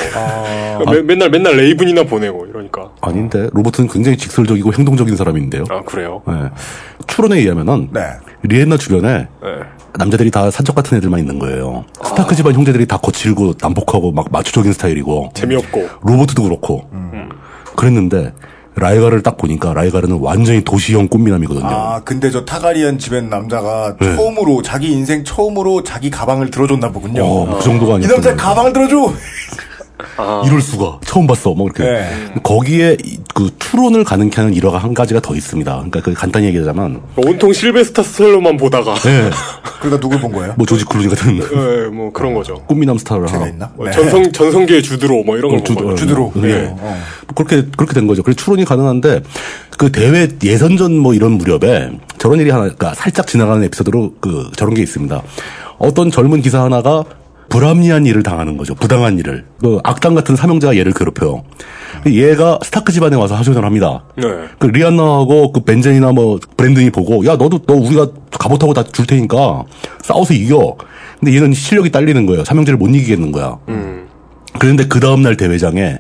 매- 0.92 1.02
맨날 1.02 1.30
맨날 1.30 1.56
raven이나 1.56 2.04
보내고 2.04 2.46
이러니까 2.48 2.90
아닌데 3.02 3.50
로버트는 3.54 3.88
굉장히 3.90 4.18
직설적이고 4.18 4.74
행동적인 4.74 5.16
사람인데요. 5.16 5.64
아 5.70 5.82
그래요? 5.84 6.22
예. 6.30 6.50
추론에 7.08 7.38
의하면은 7.38 7.90
네. 7.94 8.02
리엔나 8.44 8.78
주변에 8.78 9.28
네. 9.42 9.50
남자들이 9.98 10.30
다 10.32 10.50
산적 10.52 10.76
같은 10.76 10.98
애들만 10.98 11.20
있는 11.20 11.40
거예요. 11.40 11.86
스타크 12.04 12.36
집안 12.36 12.54
형제들이 12.54 12.86
다 12.88 12.98
거칠고 12.98 13.54
난폭하고 13.62 14.12
막 14.12 14.28
마초적인 14.32 14.74
스타일이고 14.74 15.32
재미없고 15.36 15.88
로버트도 16.02 16.44
그렇고 16.44 16.90
그랬는데 17.76 18.34
라이가르 18.78 19.24
딱 19.24 19.38
보니까 19.38 19.74
라이가르는 19.74 20.20
완전히 20.20 20.64
도시형 20.64 21.08
꽃미남이거든요. 21.08 21.68
아 21.68 22.02
근데 22.04 22.30
저 22.30 22.46
타가리안 22.46 23.00
집엔 23.00 23.30
남자가 23.30 23.96
네. 24.00 24.16
처음으로 24.16 24.62
자기 24.62 24.92
인생 24.92 25.24
처음으로 25.24 25.84
자기 25.84 26.10
가방을 26.10 26.52
들어줬나 26.52 26.92
보군요. 26.92 27.24
어, 27.26 27.58
그 27.58 27.64
정도가 27.64 27.94
이 27.94 27.96
아니었 27.96 28.10
남자 28.12 28.36
가방을 28.36 28.74
들어줘. 28.74 29.14
아, 30.18 30.44
이럴 30.46 30.62
수가 30.62 31.00
처음 31.06 31.26
봤어. 31.28 31.54
뭐 31.54 31.68
이렇게 31.68 31.84
네. 31.84 32.34
거기에 32.44 32.98
이- 33.04 33.18
그 33.34 33.50
추론을 33.60 34.04
가능케 34.04 34.36
하는 34.42 34.54
일화가 34.54 34.78
한 34.78 34.94
가지가 34.94 35.20
더 35.22 35.36
있습니다. 35.36 35.72
그러니까 35.76 36.02
그 36.02 36.14
간단히 36.14 36.48
얘기하자면 36.48 37.02
온통 37.16 37.54
실베스타 37.54 38.04
스텔로만 38.04 38.58
보다가 38.58 38.94
예, 39.08 39.30
그러니까 39.80 40.00
누굴 40.00 40.20
본 40.20 40.32
거예요? 40.34 40.54
뭐 40.58 40.66
조지 40.66 40.86
클루니 40.86 41.10
같은 41.10 41.38
예, 41.38 41.88
뭐 41.90 42.12
그런 42.14 42.34
거죠. 42.34 42.56
꽃미남 42.68 42.98
스타를 42.98 43.32
하나 43.32 43.48
있나? 43.48 43.72
뭐 43.76 43.86
네. 43.86 43.92
전성 43.92 44.32
전성기의 44.32 44.84
주드로 44.84 45.24
뭐 45.24 45.38
이런 45.38 45.52
걸 45.52 45.64
주- 45.64 45.74
본 45.76 45.84
거죠. 45.86 45.96
주드로. 45.98 46.32
예. 46.38 46.42
네. 46.42 46.76
어. 46.80 46.98
그렇게 47.36 47.64
그렇게 47.76 47.94
된 47.94 48.08
거죠. 48.08 48.24
그래서 48.24 48.38
추론이 48.38 48.66
가능한데 48.66 49.22
그 49.78 49.92
대회 49.92 50.28
예선전 50.44 50.98
뭐 50.98 51.14
이런 51.14 51.34
무렵에 51.34 51.92
저런 52.18 52.40
일이 52.40 52.50
하나, 52.50 52.64
그러니까 52.64 52.94
살짝 52.96 53.28
지나가는 53.28 53.64
에피소드로 53.64 54.14
그 54.20 54.50
저런 54.56 54.74
게 54.74 54.82
있습니다. 54.82 55.22
어떤 55.78 56.10
젊은 56.10 56.42
기사 56.42 56.64
하나가 56.64 57.04
불합리한 57.50 58.06
일을 58.06 58.24
당하는 58.24 58.58
거죠. 58.58 58.76
부당한 58.76 59.18
일을. 59.20 59.46
그 59.62 59.80
악당 59.84 60.16
같은 60.16 60.36
사명자가 60.36 60.76
얘를 60.78 60.94
괴롭혀요. 60.94 61.44
얘가 62.08 62.60
스타크 62.64 62.92
집안에 62.92 63.16
와서 63.16 63.36
하소연을 63.36 63.64
합니다. 63.66 64.04
네. 64.18 64.24
그 64.60 64.68
리안나하고 64.68 65.52
그 65.54 65.62
벤젠이나 65.62 66.12
뭐 66.12 66.40
브랜든이 66.58 66.90
보고 66.92 67.26
야 67.26 67.36
너도 67.36 67.60
너 67.66 67.74
우리가 67.74 68.08
갑옷하고 68.32 68.74
다 68.74 68.84
줄 68.84 69.06
테니까 69.08 69.64
싸워서 70.04 70.34
이겨. 70.34 70.76
근데 71.20 71.36
얘는 71.36 71.54
실력이 71.54 71.92
딸리는 71.92 72.26
거예요. 72.26 72.44
사명제를 72.46 72.78
못 72.78 72.88
이기겠는 72.90 73.32
거야. 73.32 73.58
그런데 74.60 74.88
그 74.88 75.00
다음날 75.00 75.38
대회장에 75.38 75.98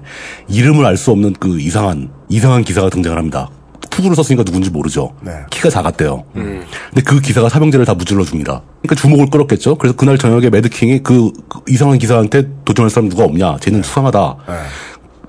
이름을 0.49 0.85
알 0.85 0.97
수 0.97 1.11
없는 1.11 1.33
그 1.39 1.59
이상한 1.59 2.09
이상한 2.29 2.63
기사가 2.63 2.89
등장을 2.89 3.17
합니다. 3.17 3.49
투구를 3.97 4.15
썼으니까 4.15 4.43
누군지 4.43 4.69
모르죠. 4.69 5.11
네. 5.21 5.31
키가 5.49 5.71
작았대요. 5.71 6.23
근데 6.33 7.01
그 7.03 7.19
기사가 7.19 7.49
사명제를 7.49 7.83
다 7.83 7.95
무질러 7.95 8.23
줍니다. 8.23 8.61
그러니까 8.83 8.95
주목을 9.01 9.27
끌었겠죠. 9.31 9.75
그래서 9.75 9.95
그날 9.95 10.19
저녁에 10.19 10.51
매드킹이 10.51 11.01
그, 11.01 11.31
그 11.49 11.61
이상한 11.67 11.97
기사한테 11.97 12.47
도전할 12.63 12.91
사람 12.91 13.09
누가 13.09 13.23
없냐. 13.23 13.57
쟤는 13.59 13.81
수상하다. 13.81 14.35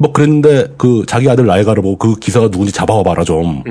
뭐 0.01 0.13
그랬는데 0.13 0.75
그 0.77 1.05
자기 1.09 1.31
아들 1.31 1.47
라이가를 1.47 1.83
보고 1.83 1.97
그 1.97 2.19
기사가 2.21 2.51
누군지 2.51 2.71
잡아와 2.73 3.03
봐라 3.03 3.25
좀. 3.25 3.63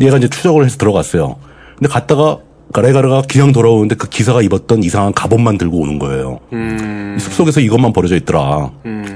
얘가 0.00 0.16
이제 0.16 0.28
추적을 0.28 0.64
해서 0.64 0.78
들어갔어요. 0.78 1.36
근데 1.76 1.92
갔다가 1.92 2.38
라이가르가 2.72 3.22
그냥 3.28 3.52
돌아오는데 3.52 3.96
그 3.96 4.08
기사가 4.08 4.40
입었던 4.42 4.82
이상한 4.82 5.12
갑옷만 5.12 5.58
들고 5.58 5.78
오는 5.78 5.98
거예요. 5.98 6.40
이 6.52 7.20
숲속에서 7.20 7.60
이것만 7.60 7.92
버려져 7.92 8.16
있더라. 8.16 8.70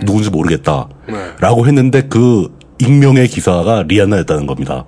누군지 0.04 0.28
모르겠다. 0.28 0.88
라고 1.40 1.66
했는데 1.66 2.02
그 2.02 2.54
익명의 2.86 3.28
기사가 3.28 3.84
리안나였다는 3.86 4.46
겁니다. 4.46 4.84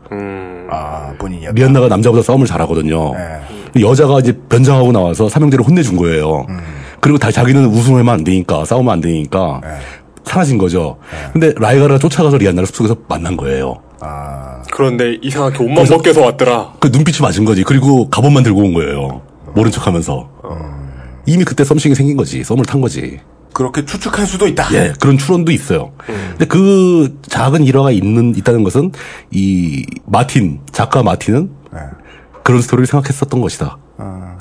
아 0.70 1.12
본인이야. 1.18 1.52
리안나가 1.52 1.88
남자보다 1.88 2.22
싸움을 2.22 2.46
잘하거든요. 2.46 3.12
여자가 3.80 4.20
이제 4.20 4.36
변장하고 4.48 4.92
나와서 4.92 5.28
사명제를 5.28 5.64
혼내준 5.64 5.96
거예요. 5.96 6.46
그리고 7.00 7.18
다 7.18 7.30
자기는 7.30 7.66
우승하면 7.66 8.08
안 8.14 8.24
되니까 8.24 8.64
싸우면 8.64 8.92
안 8.92 9.00
되니까 9.00 9.60
사라진 10.24 10.58
거죠. 10.58 10.96
근데 11.32 11.52
라이가르가 11.56 11.98
쫓아가서 11.98 12.38
리안나를 12.38 12.66
숲속에서 12.66 12.96
만난 13.08 13.36
거예요. 13.36 13.80
아 14.00 14.62
그런데 14.72 15.18
이상하게 15.22 15.62
옷만 15.64 15.84
벗겨서 15.86 16.22
왔더라. 16.22 16.72
그 16.80 16.88
눈빛이 16.88 17.18
맞은 17.20 17.44
거지. 17.44 17.62
그리고 17.62 18.08
갑옷만 18.10 18.42
들고 18.42 18.60
온 18.60 18.74
거예요. 18.74 19.22
모른 19.54 19.70
척하면서 19.70 20.28
이미 21.26 21.44
그때 21.44 21.62
something이 21.64 21.94
생긴 21.94 22.16
거지. 22.16 22.42
썸을 22.42 22.64
탄 22.64 22.80
거지. 22.80 23.20
그렇게 23.54 23.84
추측할 23.86 24.26
수도 24.26 24.46
있다. 24.46 24.68
예, 24.74 24.92
그런 25.00 25.16
추론도 25.16 25.50
있어요. 25.52 25.92
근데 26.32 26.44
그 26.44 27.18
작은 27.22 27.64
일화가 27.64 27.90
있는 27.92 28.34
있다는 28.36 28.62
것은 28.64 28.92
이 29.30 29.86
마틴 30.04 30.60
작가 30.72 31.02
마틴은 31.02 31.50
네. 31.72 31.78
그런 32.42 32.60
스토리를 32.60 32.86
생각했었던 32.86 33.40
것이다. 33.40 33.78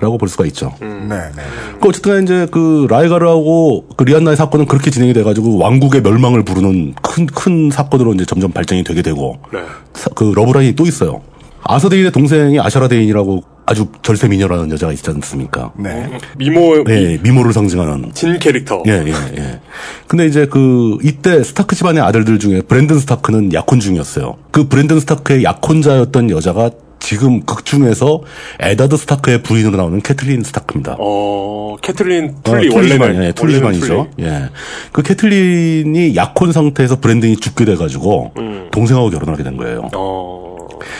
라고 0.01 0.18
볼 0.18 0.28
수가 0.28 0.45
있죠. 0.47 0.74
네, 0.82 0.88
네. 1.07 1.32
그 1.80 1.88
어쨌든 1.88 2.24
이제 2.24 2.47
그 2.51 2.88
라이가르하고 2.89 3.88
그 3.95 4.03
리안나의 4.03 4.36
사건은 4.36 4.66
그렇게 4.66 4.89
진행이 4.89 5.14
돼가지고 5.14 5.59
왕국의 5.59 6.01
멸망을 6.01 6.43
부르는 6.43 6.95
큰 7.01 7.26
큰 7.28 7.70
사건으로 7.72 8.14
이제 8.16 8.26
점점 8.26 8.51
발전이 8.51 8.84
되게 8.84 9.01
되고 9.01 9.38
네. 9.53 9.59
사- 9.93 10.09
그 10.16 10.34
러브라인이 10.36 10.76
또 10.76 10.86
있어요. 10.86 11.22
아서데인의 11.64 12.11
동생이 12.11 12.59
아샤라 12.59 12.88
데인이라고 12.89 13.43
아주 13.66 13.88
절세 14.01 14.28
미녀라는 14.28 14.72
여자가 14.72 14.91
있지 14.93 15.09
않습니까? 15.09 15.72
네. 15.78 16.09
미모 16.38 16.84
예, 16.89 17.18
미모를 17.22 17.53
상징하는 17.53 18.11
진 18.14 18.38
캐릭터. 18.39 18.84
예, 18.88 19.03
예, 19.05 19.14
예. 19.38 19.59
근데 20.07 20.26
이제 20.26 20.45
그, 20.45 20.97
이때 21.01 21.43
스타크 21.43 21.76
집안의 21.76 22.01
아들들 22.03 22.39
중에 22.39 22.61
브랜든 22.61 22.99
스타크는 22.99 23.53
약혼 23.53 23.80
중이었어요. 23.80 24.36
그 24.51 24.68
브랜든 24.68 24.99
스타크의 24.99 25.43
약혼자였던 25.43 26.30
여자가 26.30 26.72
지금 26.99 27.41
극 27.41 27.66
중에서 27.66 28.22
에다드 28.61 28.95
스타크의 28.95 29.43
부인으로 29.43 29.76
나오는 29.76 30.01
캐틀린 30.01 30.41
스타크입니다. 30.43 30.95
어 30.99 31.76
캐틀린 31.82 32.30
어, 32.30 32.41
툴리 32.43 32.70
집안, 32.70 33.01
원래는 33.01 33.26
예, 33.26 33.32
툴리 33.34 33.55
원래는 33.55 33.74
집안이죠. 33.74 34.07
툴리. 34.16 34.28
예. 34.28 34.49
그 34.93 35.01
캐틀린이 35.03 36.16
약혼 36.16 36.53
상태에서 36.53 37.01
브랜든이 37.01 37.38
죽게 37.38 37.66
돼 37.66 37.76
가지고 37.76 38.32
동생하고 38.72 39.09
결혼하게 39.09 39.43
된 39.43 39.57
거예요. 39.57 39.89
어 39.93 40.52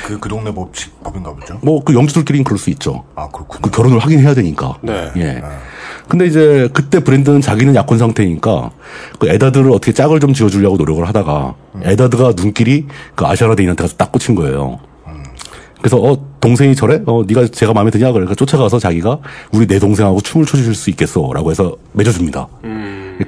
그, 0.06 0.20
그 0.20 0.30
동네 0.30 0.54
법칙, 0.54 1.04
법인가 1.04 1.34
보죠. 1.34 1.60
뭐 1.62 1.84
그 1.84 1.94
영주들끼리는 1.94 2.44
그럴 2.44 2.58
수 2.58 2.70
있죠. 2.72 3.04
아, 3.16 3.28
그렇군요. 3.30 3.62
그 3.62 3.70
결혼을 3.72 4.00
하긴 4.00 4.20
해야 4.20 4.34
되니까. 4.34 4.78
네. 4.82 5.12
예. 5.18 5.42
근데 6.08 6.26
이제 6.26 6.70
그때 6.74 7.00
브랜드는 7.04 7.42
자기는 7.42 7.76
약혼 7.76 7.98
상태니까 7.98 8.72
그 9.20 9.30
에다드를 9.30 9.72
어떻게 9.72 9.94
짝을 9.94 10.20
좀 10.20 10.34
지어주려고 10.34 10.78
노력을 10.78 11.06
하다가 11.08 11.56
에다드가 11.82 12.34
눈길이 12.36 12.88
그 13.16 13.26
아샤라 13.26 13.56
데인한테 13.56 13.84
가서 13.84 13.96
딱 13.96 14.12
꽂힌 14.12 14.36
거예요. 14.36 14.80
그래서 15.80 15.98
어 15.98 16.18
동생이 16.40 16.76
저래? 16.76 17.02
어 17.06 17.24
네가 17.28 17.48
제가 17.48 17.74
마음에 17.74 17.92
드냐? 17.92 18.12
그러니까 18.14 18.36
쫓아가서 18.36 18.80
자기가 18.80 19.20
우리 19.52 19.68
내 19.68 19.80
동생하고 19.80 20.22
춤을 20.22 20.46
춰주실 20.46 20.76
수 20.76 20.90
있겠어라고 20.92 21.52
해서 21.52 21.76
맺어줍니다. 21.92 22.48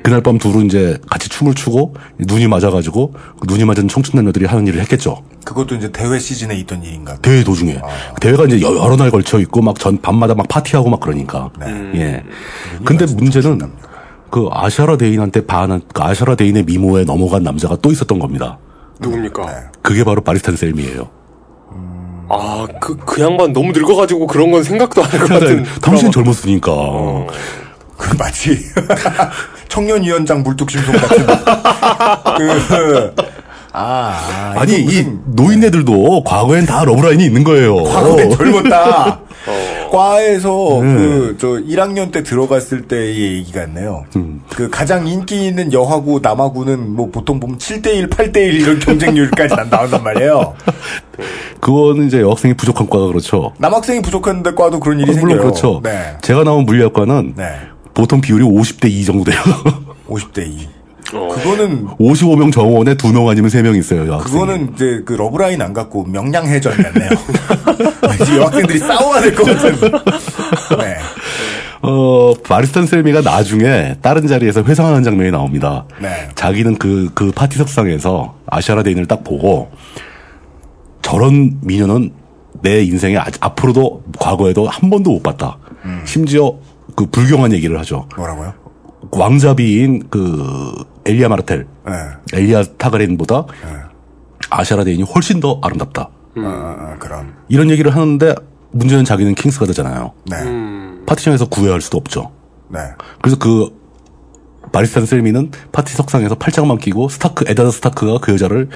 그날 0.04 0.22
밤 0.22 0.38
둘은 0.38 0.66
이제 0.66 0.98
같이 1.10 1.30
춤을 1.30 1.54
추고 1.54 1.96
눈이 2.20 2.48
맞아가지고 2.48 3.14
그 3.40 3.48
눈이 3.48 3.66
맞은 3.66 3.88
청춘 3.88 4.16
남녀들이 4.18 4.46
하는 4.46 4.66
일을 4.68 4.82
했겠죠. 4.82 5.24
그것도 5.44 5.76
이제 5.76 5.92
대회 5.92 6.18
시즌에 6.20 6.56
있던 6.58 6.84
일인가. 6.84 7.16
대회 7.18 7.44
도중에 7.44 7.80
대회가 8.20 8.46
이제 8.46 8.62
여- 8.62 8.76
여러 8.76 8.96
날 8.96 9.12
걸쳐 9.12 9.40
있고 9.40 9.62
막 9.62 9.76
전 9.78 10.00
밤마다 10.02 10.34
막 10.34 10.48
파티하고 10.48 10.90
막 10.90 11.00
그러니까 11.00 11.50
예. 11.96 12.24
근데 12.84 13.06
문제는 13.06 13.60
그 14.32 14.50
아샤라 14.52 14.98
데인한테 14.98 15.46
반한 15.46 15.82
그 15.94 16.02
아샤라 16.02 16.36
데인의 16.36 16.64
미모에 16.64 17.04
넘어간 17.06 17.44
남자가 17.44 17.78
또 17.82 17.92
있었던 17.92 18.18
겁니다. 18.20 18.58
누굽니까? 19.00 19.72
그게 19.82 20.04
바로 20.04 20.22
바리스탄 20.22 20.56
셀미예요. 20.56 21.10
아, 22.28 22.68
그, 22.82 22.96
그 22.98 23.22
양반 23.22 23.54
너무 23.54 23.72
늙어가지고 23.72 24.26
그런 24.26 24.50
건 24.52 24.64
생각도 24.64 25.04
안 25.04 25.10
할 25.12 25.20
것 25.20 25.28
같은. 25.40 25.64
당신. 25.82 26.12
젊었으니까. 26.12 26.72
그 27.98 28.16
마치 28.18 28.58
청년위원장 29.68 30.44
물뚝심송 30.44 30.96
같은 30.96 31.26
그 32.38 33.16
아, 33.78 34.54
아니 34.56 34.78
이거 34.78 34.92
이 34.92 34.96
무슨 35.04 35.22
노인네들도 35.26 36.24
과거엔 36.24 36.66
다 36.66 36.86
러브라인이 36.86 37.26
있는 37.26 37.44
거예요. 37.44 37.84
과거에 37.84 38.30
젊었다. 38.30 39.20
과에서 39.92 40.80
네. 40.82 40.96
그저 40.96 41.48
1학년 41.48 42.12
때 42.12 42.24
들어갔을 42.24 42.84
때의 42.84 43.38
얘기 43.38 43.52
같네요. 43.52 44.06
음. 44.16 44.42
그 44.50 44.70
가장 44.70 45.08
인기 45.08 45.48
있는 45.48 45.72
여하고 45.72 46.20
남하고는 46.22 46.96
뭐 46.96 47.10
보통 47.12 47.40
보면 47.40 47.58
7대1, 47.58 48.10
8대1 48.10 48.38
이런 48.62 48.80
경쟁률까지 48.80 49.56
난 49.56 49.70
나온단 49.70 50.04
말이에요. 50.04 50.56
그거는 51.60 52.08
이제 52.08 52.22
여학생이 52.22 52.56
부족한 52.56 52.88
과가 52.90 53.08
그렇죠. 53.08 53.54
남학생이 53.58 54.02
부족한데 54.02 54.54
과도 54.56 54.80
그런 54.80 55.00
일이 55.00 55.12
어, 55.12 55.14
물론 55.14 55.30
생겨요. 55.30 55.42
그렇죠. 55.42 55.82
네. 55.84 56.18
제가 56.22 56.44
나온 56.44 56.66
물리학과는 56.66 57.34
네. 57.38 57.46
보통 57.96 58.22
비율이 58.22 58.44
50대 58.46 58.90
2 58.92 59.06
정도 59.06 59.24
돼요. 59.32 59.40
50대 60.08 60.46
2. 60.48 60.68
그거는 61.10 61.88
55명 62.00 62.52
정원에 62.52 62.96
2명 62.96 63.28
아니면 63.30 63.50
3명 63.50 63.78
있어요. 63.78 64.08
여학생이. 64.08 64.32
그거는 64.40 64.74
이제 64.76 65.02
그 65.06 65.14
러브라인 65.14 65.62
안 65.62 65.72
갖고 65.74 66.04
명량 66.04 66.46
해전 66.48 66.74
같네요. 66.76 67.10
이제 68.22 68.38
여학생들이 68.38 68.80
싸워야 68.80 69.22
될 69.22 69.34
것 69.36 69.44
같은. 69.46 69.80
네. 70.80 70.98
어, 71.84 72.34
바리스탄 72.44 72.86
셀미가 72.88 73.22
나중에 73.22 73.96
다른 74.02 74.28
자리에서 74.28 74.64
회상하는 74.64 75.04
장면이 75.04 75.32
나옵니다. 75.32 75.86
네. 76.02 76.30
자기는 76.36 76.78
그, 76.78 77.12
그 77.14 77.32
파티 77.32 77.58
석상에서 77.60 78.36
아샤라 78.48 78.82
데인을 78.84 79.06
딱 79.06 79.24
보고 79.24 79.70
저런 81.02 81.60
미녀는 81.62 82.12
내 82.62 82.84
인생에 82.84 83.18
아- 83.18 83.26
앞으로도 83.40 84.04
과거에도 84.20 84.68
한 84.68 84.90
번도 84.90 85.12
못 85.12 85.24
봤다. 85.24 85.58
음. 85.86 86.02
심지어 86.06 86.56
그 86.96 87.06
불경한 87.06 87.52
얘기를 87.54 87.78
하죠. 87.80 88.08
뭐라고요? 88.16 88.54
왕자비인 89.12 90.08
그 90.10 90.74
엘리아 91.06 91.30
마르텔, 91.30 91.68
네. 91.86 91.94
엘리아 92.34 92.64
타가리엔보다 92.78 93.46
아샤라 94.50 94.84
데인이 94.84 95.04
훨씬 95.04 95.40
더 95.40 95.60
아름답다. 95.62 96.10
아, 96.38 96.42
아, 96.42 96.96
그런. 97.00 97.34
이런 97.48 97.70
얘기를 97.70 97.94
하는데 97.96 98.34
문제는 98.72 99.06
자기는 99.06 99.36
Kingsguard잖아요. 99.36 100.12
네. 100.30 100.38
파티 101.06 101.20
석에서 101.20 101.48
구애할 101.48 101.82
수도 101.82 101.98
없죠. 101.98 102.32
네. 102.70 102.80
그래서 103.22 103.38
그 103.38 103.70
바리스탄 104.72 105.06
셀미는 105.06 105.52
파티 105.72 105.94
석상에서 105.94 106.36
팔짱만 106.36 106.80
끼고 106.80 107.08
스타크 107.10 107.46
에다드 107.48 107.72
스타크가 107.72 108.18
그 108.20 108.34
여자를 108.34 108.70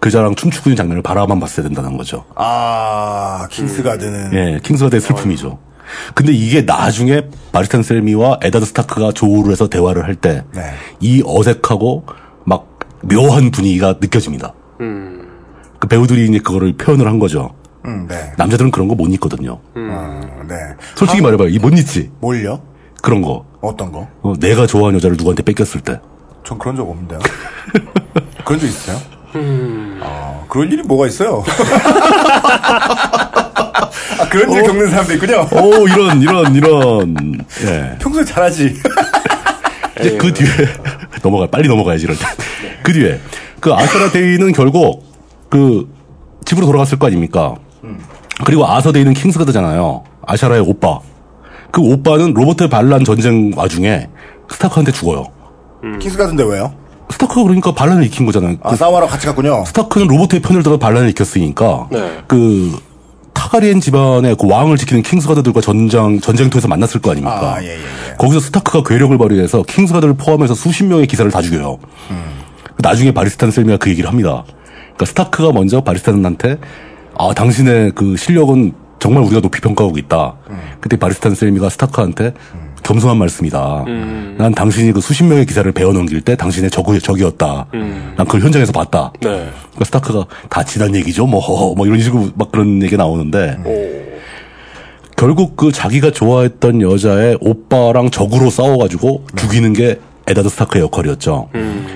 그 0.00 0.08
여자랑 0.08 0.34
춤추고 0.34 0.70
있는 0.70 0.76
장면을 0.76 1.02
바라만 1.02 1.40
봤어야 1.40 1.66
된다는 1.66 1.96
거죠. 1.96 2.24
아, 2.36 3.46
Kingsguard는. 3.50 4.32
예, 4.34 4.60
Kingsguard의 4.62 5.00
슬픔이죠. 5.00 5.58
근데 6.14 6.32
이게 6.32 6.62
나중에 6.62 7.28
바리스탄 7.52 7.82
셀미와 7.82 8.38
에다드 8.42 8.64
스타크가 8.66 9.12
조우를 9.12 9.52
해서 9.52 9.68
대화를 9.68 10.04
할 10.04 10.14
때 10.14 10.35
이 10.35 10.40
네. 10.54 11.22
어색하고 11.24 12.04
막 12.44 12.78
묘한 13.02 13.50
분위기가 13.50 13.94
느껴집니다. 14.00 14.52
그 14.78 15.88
배우들이 15.88 16.26
이제 16.26 16.38
그거를 16.38 16.72
표현을 16.76 17.06
한 17.06 17.18
거죠. 17.18 17.54
음, 17.84 18.06
네. 18.08 18.32
남자들은 18.38 18.70
그런 18.70 18.88
거 18.88 18.94
못 18.94 19.08
잊거든요. 19.12 19.58
어, 19.74 20.20
네. 20.48 20.54
솔직히 20.94 21.20
말해봐요. 21.20 21.48
이 21.48 21.58
못 21.58 21.76
잊지? 21.76 22.10
뭘요? 22.20 22.60
그런 23.02 23.20
거. 23.20 23.44
어떤 23.60 23.92
거? 23.92 24.08
어, 24.22 24.32
내가 24.40 24.66
좋아하는 24.66 24.96
여자를 24.96 25.16
누구한테 25.18 25.42
뺏겼을 25.42 25.82
때. 25.82 26.00
전 26.44 26.58
그런 26.58 26.76
적 26.76 26.88
없는데요. 26.88 27.18
그런 28.44 28.58
적 28.60 28.66
있어요? 28.66 28.96
아, 30.02 30.40
그런 30.48 30.70
일이 30.72 30.82
뭐가 30.82 31.06
있어요? 31.08 31.42
아, 34.18 34.28
그런 34.28 34.50
일 34.52 34.62
겪는 34.62 34.90
사람도 34.90 35.14
있군요. 35.14 35.48
오, 35.52 35.86
이런, 35.88 36.20
이런, 36.20 36.54
이런. 36.54 37.44
예. 37.66 37.96
평소에 37.98 38.24
잘하지. 38.24 38.74
이제 40.00 40.16
그 40.16 40.32
뒤에, 40.32 40.48
넘어가, 41.22 41.46
빨리 41.46 41.68
넘어가야지, 41.68 42.04
이럴 42.04 42.16
때. 42.16 42.24
그 42.82 42.92
뒤에, 42.92 43.20
그 43.60 43.72
아사라 43.72 44.10
데이는 44.10 44.52
결국, 44.52 45.04
그, 45.48 45.88
집으로 46.44 46.66
돌아갔을 46.66 46.98
거 46.98 47.06
아닙니까? 47.06 47.54
그리고 48.44 48.66
아서 48.66 48.92
데이는 48.92 49.14
킹스가드잖아요. 49.14 50.02
아샤라의 50.26 50.62
오빠. 50.62 50.98
그 51.70 51.80
오빠는 51.80 52.34
로버트 52.34 52.68
반란 52.68 53.04
전쟁 53.04 53.52
와중에 53.54 54.08
스타크한테 54.50 54.92
죽어요. 54.92 55.26
Kingsguard인데 56.00 56.44
왜요? 56.44 56.72
스타크가 57.10 57.42
그러니까 57.42 57.72
반란을 57.72 58.02
일으킨 58.04 58.26
거잖아요. 58.26 58.56
아, 58.62 58.70
그 58.70 58.76
싸우러 58.76 59.06
같이 59.06 59.26
갔군요. 59.26 59.64
스타크는 59.66 60.06
로버트의 60.08 60.42
편을 60.42 60.62
들어 60.62 60.78
반란을 60.78 61.08
일으켰으니까 61.08 61.88
네. 61.90 62.22
그 62.26 62.78
타가리엔 63.34 63.80
집안의 63.80 64.36
그 64.40 64.48
왕을 64.48 64.76
지키는 64.76 65.02
Kingsguard들과 65.02 65.60
전장 65.60 66.20
전쟁터에서 66.20 66.68
만났을 66.68 67.00
거 67.00 67.10
아닙니까? 67.10 67.56
아, 67.56 67.62
예, 67.62 67.68
예, 67.68 67.72
예. 67.74 68.16
거기서 68.16 68.40
스타크가 68.40 68.82
괴력을 68.88 69.16
발휘해서 69.18 69.62
Kingsguard를 69.64 70.14
포함해서 70.14 70.54
수십 70.54 70.84
명의 70.84 71.06
기사를 71.06 71.30
다 71.30 71.42
죽여요. 71.42 71.78
나중에 72.78 73.12
바리스탄 73.12 73.50
셀미가 73.50 73.76
그 73.78 73.90
얘기를 73.90 74.08
합니다. 74.08 74.44
그러니까 74.94 75.04
스타크가 75.06 75.52
먼저 75.52 75.82
바리스탄한테 75.82 76.58
아 77.18 77.32
당신의 77.34 77.92
그 77.94 78.16
실력은 78.16 78.72
정말 78.98 79.22
우리가 79.24 79.40
높이 79.40 79.60
평가하고 79.60 79.98
있다. 79.98 80.34
그때 80.80 80.96
바리스탄 80.96 81.34
셀미가 81.34 81.68
스타크한테 81.68 82.32
겸손한 82.84 83.18
말씀이다. 83.18 83.84
난 84.36 84.52
당신이 84.54 84.92
그 84.92 85.00
수십 85.00 85.24
명의 85.24 85.44
기사를 85.46 85.70
베어 85.72 85.92
넘길 85.92 86.20
때 86.20 86.36
당신의 86.36 86.70
적이, 86.70 87.00
적이었다. 87.00 87.66
난 87.72 88.26
그걸 88.26 88.42
현장에서 88.42 88.72
봤다. 88.72 89.12
네. 89.20 89.28
그러니까 89.28 89.84
스타크가 89.84 90.26
다 90.48 90.62
지난 90.62 90.94
얘기죠. 90.94 91.26
뭐, 91.26 91.40
허허, 91.40 91.74
뭐 91.74 91.86
이런 91.86 92.00
식으로 92.00 92.28
막 92.36 92.52
그런 92.52 92.82
얘기 92.82 92.96
가 92.96 93.02
나오는데 93.02 93.56
결국 95.16 95.56
그 95.56 95.72
자기가 95.72 96.10
좋아했던 96.10 96.82
여자의 96.82 97.38
오빠랑 97.40 98.10
적으로 98.10 98.50
싸워가지고 98.50 99.24
죽이는 99.36 99.72
게 99.72 99.98
에다드 100.26 100.48
스타크의 100.48 100.84
역할이었죠. 100.84 101.48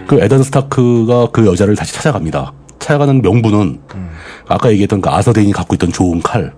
그 0.07 0.21
에다드 0.21 0.43
스타크가 0.45 1.29
그 1.33 1.47
여자를 1.47 1.77
다시 1.77 1.93
찾아갑니다. 1.95 2.53
찾아가는 2.79 3.21
명분은 3.21 3.81
아까 4.49 4.71
얘기했던 4.71 5.01
그 5.01 5.11
아서 5.11 5.33
데인이 5.33 5.53
갖고 5.53 5.75
있던 5.75 5.93
좋은 5.93 6.23
칼. 6.23 6.53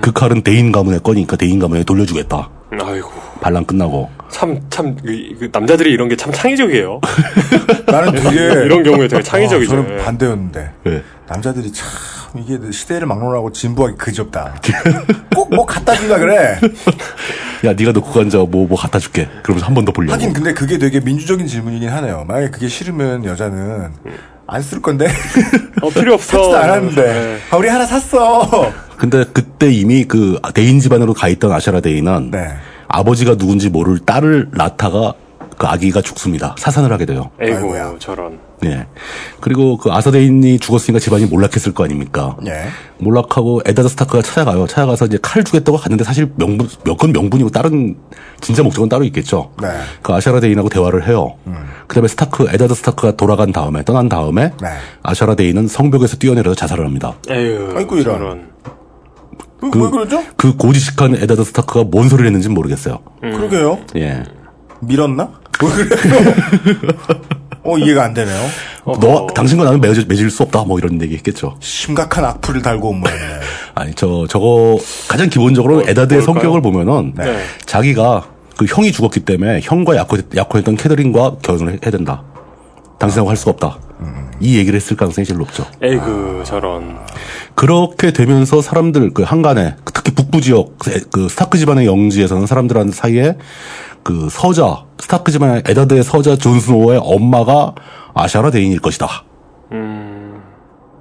그 0.00 0.12
칼은 0.12 0.42
데인 0.42 0.70
가문의 0.70 1.00
거니까 1.02 1.36
데인 1.36 1.58
가문에 1.58 1.82
돌려주겠다. 1.82 2.48
아이고. 2.72 3.10
반란 3.40 3.64
끝나고. 3.64 4.08
참, 4.30 4.60
참, 4.70 4.94
그, 4.96 5.36
그 5.40 5.48
남자들이 5.52 5.90
이런 5.92 6.08
게 6.08 6.16
참 6.16 6.32
창의적이에요. 6.32 7.00
나는 7.86 8.12
되게. 8.14 8.36
이런 8.64 8.82
경우에 8.82 9.08
되게 9.08 9.22
창의적이죠. 9.22 9.72
어, 9.72 9.82
저는 9.82 10.04
반대였는데. 10.04 10.70
네. 10.84 11.02
남자들이 11.28 11.72
참, 11.72 11.88
이게 12.36 12.58
시대를 12.70 13.06
막론하고 13.08 13.50
진부하기 13.52 13.96
그지없다. 13.96 14.54
꼭 15.34 15.50
뭐 15.52 15.66
갖다 15.66 15.94
주려 15.96 16.16
그래. 16.18 16.60
야, 17.64 17.72
네가 17.74 17.92
놓고 17.92 18.10
간자 18.12 18.38
뭐, 18.38 18.66
뭐 18.66 18.76
갖다 18.78 18.98
줄게. 18.98 19.28
그러면서 19.42 19.66
한 19.66 19.74
번 19.74 19.84
더 19.84 19.92
보려고. 19.92 20.12
하긴 20.14 20.32
근데 20.32 20.52
그게 20.54 20.78
되게 20.78 21.00
민주적인 21.00 21.46
질문이긴 21.46 21.88
하네요. 21.88 22.24
만약에 22.26 22.50
그게 22.50 22.68
싫으면 22.68 23.24
여자는 23.24 23.90
안 24.46 24.62
쓸 24.62 24.80
건데. 24.82 25.06
어, 25.82 25.90
필요 25.90 26.14
없어. 26.14 26.38
사지도 26.38 26.56
않았는데. 26.56 27.02
네. 27.02 27.38
아, 27.50 27.56
우리 27.56 27.68
하나 27.68 27.84
샀어. 27.86 28.72
근데 28.96 29.24
그때 29.32 29.70
이미 29.70 30.04
그 30.04 30.38
데인 30.54 30.80
집안으로 30.80 31.14
가 31.14 31.28
있던 31.28 31.52
아샤라 31.52 31.80
데인은 31.80 32.30
네. 32.30 32.48
아버지가 32.88 33.36
누군지 33.36 33.68
모를 33.70 33.98
딸을 34.00 34.48
낳다가 34.52 35.14
그 35.60 35.66
아기가 35.66 36.00
죽습니다. 36.00 36.54
사산을 36.56 36.90
하게 36.90 37.04
돼요. 37.04 37.30
에이고, 37.38 37.54
아이고야. 37.54 37.96
저런. 37.98 38.38
예. 38.64 38.86
그리고 39.40 39.76
그 39.76 39.92
아사데인이 39.92 40.58
죽었으니까 40.58 40.98
집안이 40.98 41.26
몰락했을 41.26 41.74
거 41.74 41.84
아닙니까? 41.84 42.34
예. 42.46 42.68
몰락하고 42.96 43.60
에다드 43.66 43.90
스타크가 43.90 44.22
찾아가요. 44.22 44.66
찾아가서 44.66 45.04
이제 45.04 45.18
칼 45.20 45.44
주겠다고 45.44 45.76
갔는데 45.76 46.02
사실 46.02 46.32
명분, 46.36 46.66
몇건 46.86 47.12
명분이고 47.12 47.50
다른 47.50 47.94
진짜 48.40 48.62
목적은 48.62 48.88
따로 48.88 49.04
있겠죠. 49.04 49.52
네. 49.60 49.68
그 50.00 50.14
아샤라 50.14 50.40
데인하고 50.40 50.70
대화를 50.70 51.06
해요. 51.06 51.34
그 51.86 51.94
다음에 51.94 52.08
스타크, 52.08 52.46
에다드 52.48 52.74
스타크가 52.76 53.18
돌아간 53.18 53.52
다음에, 53.52 53.84
떠난 53.84 54.08
다음에, 54.08 54.52
네. 54.62 54.68
아샤라 55.02 55.34
데인은 55.34 55.68
성벽에서 55.68 56.16
뛰어내려서 56.16 56.54
자살을 56.54 56.86
합니다. 56.86 57.16
에휴. 57.28 57.76
아이고, 57.76 57.98
이런. 57.98 58.18
저런. 58.18 58.50
그, 59.60 59.84
왜 59.84 59.90
그러죠? 59.90 60.24
그 60.38 60.56
고지식한 60.56 61.16
에다드 61.16 61.44
스타크가 61.44 61.84
뭔 61.84 62.08
소리를 62.08 62.26
했는지는 62.28 62.54
모르겠어요. 62.54 63.00
그러게요. 63.20 63.78
예. 63.96 64.24
밀었나? 64.80 65.28
왜 65.62 65.68
그래요? 65.84 66.34
어, 67.62 67.76
이해가 67.78 68.04
안 68.04 68.14
되네요. 68.14 68.40
너, 68.84 69.26
당신과 69.34 69.64
나는 69.64 69.80
맺을, 69.80 70.06
맺을 70.08 70.30
수 70.30 70.42
없다. 70.44 70.64
뭐 70.64 70.78
이런 70.78 71.00
얘기 71.02 71.14
했겠죠. 71.16 71.56
심각한 71.60 72.24
악플을 72.24 72.62
달고 72.62 72.88
온 72.88 73.00
모양이네. 73.00 73.24
아니, 73.74 73.94
저, 73.94 74.26
저거, 74.28 74.78
가장 75.08 75.28
기본적으로 75.28 75.82
에다드의 75.82 76.20
뭘까요? 76.22 76.34
성격을 76.34 76.62
보면은, 76.62 77.12
네. 77.16 77.38
자기가 77.66 78.24
그 78.56 78.64
형이 78.66 78.92
죽었기 78.92 79.20
때문에 79.20 79.60
형과 79.62 79.96
약혼, 79.96 80.22
약혼했던 80.34 80.76
캐더린과 80.76 81.36
결혼을 81.42 81.74
해- 81.74 81.78
해야 81.84 81.90
된다. 81.90 82.22
당신하고 82.98 83.28
할 83.28 83.36
수가 83.36 83.52
없다. 83.52 83.78
이 84.42 84.56
얘기를 84.56 84.74
했을 84.80 84.96
가능성이 84.96 85.26
제일 85.26 85.38
높죠. 85.38 85.66
에이그 85.82 86.42
저런. 86.46 86.96
그렇게 87.54 88.10
되면서 88.10 88.62
사람들 88.62 89.10
그 89.12 89.22
항간에 89.22 89.76
특히 89.92 90.12
북부 90.14 90.40
지역 90.40 90.78
그 91.10 91.28
스타크 91.28 91.58
집안의 91.58 91.84
영지에서는 91.86 92.46
사람들 92.46 92.90
사이에 92.92 93.36
그 94.02 94.28
서자 94.30 94.84
스타크 94.98 95.32
집안의 95.32 95.62
에다드의 95.66 96.02
서자 96.02 96.36
존스노의 96.36 97.00
엄마가 97.02 97.74
아샤라 98.14 98.50
데인일 98.50 98.80
것이다. 98.80 99.24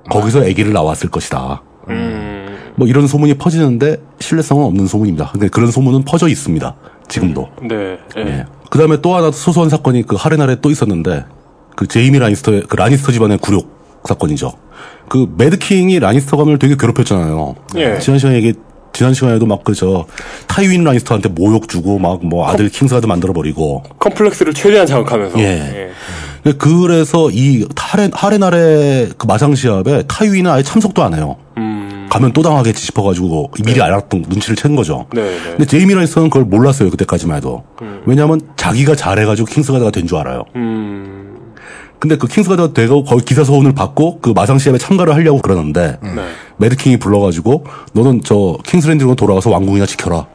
거기서 0.09 0.41
아기를 0.41 0.73
낳았을 0.73 1.09
것이다. 1.09 1.61
뭐 2.75 2.87
이런 2.87 3.07
소문이 3.07 3.33
퍼지는데 3.35 3.97
신뢰성은 4.19 4.63
없는 4.65 4.87
소문입니다. 4.87 5.31
근데 5.31 5.49
그런 5.49 5.69
소문은 5.69 6.03
퍼져 6.03 6.27
있습니다. 6.27 6.75
지금도. 7.09 7.49
네. 7.63 7.97
예. 8.17 8.21
예. 8.21 8.45
그 8.69 8.77
다음에 8.77 9.01
또 9.01 9.15
하나 9.15 9.31
소소한 9.31 9.69
사건이 9.69 10.03
그 10.03 10.15
하레날에 10.15 10.61
또 10.61 10.69
있었는데, 10.69 11.25
그 11.75 11.87
제이미 11.87 12.19
라니스터의, 12.19 12.63
그 12.69 12.75
라니스터 12.77 13.11
집안의 13.11 13.39
굴욕 13.39 13.67
사건이죠. 14.05 14.53
그 15.09 15.27
Mad 15.37 15.61
King이 15.61 15.99
라니스터 15.99 16.37
가문을 16.37 16.59
되게 16.59 16.75
괴롭혔잖아요. 16.77 17.55
예. 17.75 17.99
지난 17.99 18.19
시간에 18.19 18.37
얘기, 18.37 18.53
지난 18.99 19.13
시간에도 19.13 19.45
막 19.45 19.63
그 19.63 19.73
저, 19.73 20.05
타이윈 20.47 20.83
라니스터한테 20.83 21.29
모욕 21.29 21.69
주고 21.69 21.99
막 21.99 22.19
뭐 22.21 22.49
아들 22.49 22.67
Kingsguard 22.67 23.05
만들어 23.05 23.31
버리고. 23.31 23.81
컴플렉스를 23.97 24.53
최대한 24.53 24.85
자극하면서. 24.85 25.39
예. 25.39 25.89
그래서 26.57 27.29
이 27.31 27.65
하레, 27.77 28.09
하레날의 28.11 29.11
그 29.17 29.25
마상 29.25 29.55
시합에 29.55 30.03
타이윈은 30.07 30.51
아예 30.51 30.63
참석도 30.63 31.01
안 31.01 31.13
해요. 31.13 31.37
가면 32.09 32.33
또 32.33 32.41
당하겠지 32.41 32.83
싶어가지고 32.87 33.51
미리 33.63 33.81
알았던 33.81 34.25
눈치를 34.27 34.55
챈 34.57 34.75
거죠. 34.75 35.05
네, 35.13 35.21
네. 35.21 35.37
근데 35.51 35.65
제이미 35.65 35.93
라니스터는 35.93 36.29
그걸 36.29 36.43
몰랐어요 36.45 36.89
그때까지만 36.89 37.37
해도. 37.37 37.63
왜냐하면 38.05 38.41
자기가 38.57 38.95
잘해가지고 38.95 39.45
Kingsguard가 39.45 39.91
된 39.91 40.07
줄 40.07 40.17
알아요. 40.17 40.43
음. 40.57 41.28
근데 41.99 42.15
그 42.15 42.27
Kingsguard가 42.27 42.73
되고 42.73 43.03
거기 43.03 43.23
기사 43.25 43.43
서원을 43.43 43.73
받고 43.73 44.21
그 44.21 44.29
마상 44.29 44.57
시합에 44.57 44.77
참가를 44.77 45.13
하려고 45.13 45.41
그러는데 45.41 45.97
네. 46.01 46.29
Mad 46.57 46.72
King이 46.72 46.97
불러가지고 46.97 47.65
너는 47.93 48.21
저 48.23 48.57
킹스랜딩으로 48.65 49.15
돌아가서 49.15 49.49
왕궁이나 49.49 49.85
지켜라 49.85 50.25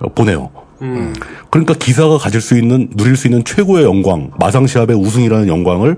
어, 0.00 0.08
보내요. 0.14 0.50
음. 0.82 1.14
그러니까 1.50 1.74
기사가 1.74 2.18
가질 2.18 2.40
수 2.40 2.56
있는 2.58 2.88
누릴 2.96 3.16
수 3.16 3.26
있는 3.28 3.44
최고의 3.44 3.84
영광 3.84 4.30
마상 4.38 4.66
시합의 4.66 4.96
우승이라는 4.96 5.48
영광을 5.48 5.96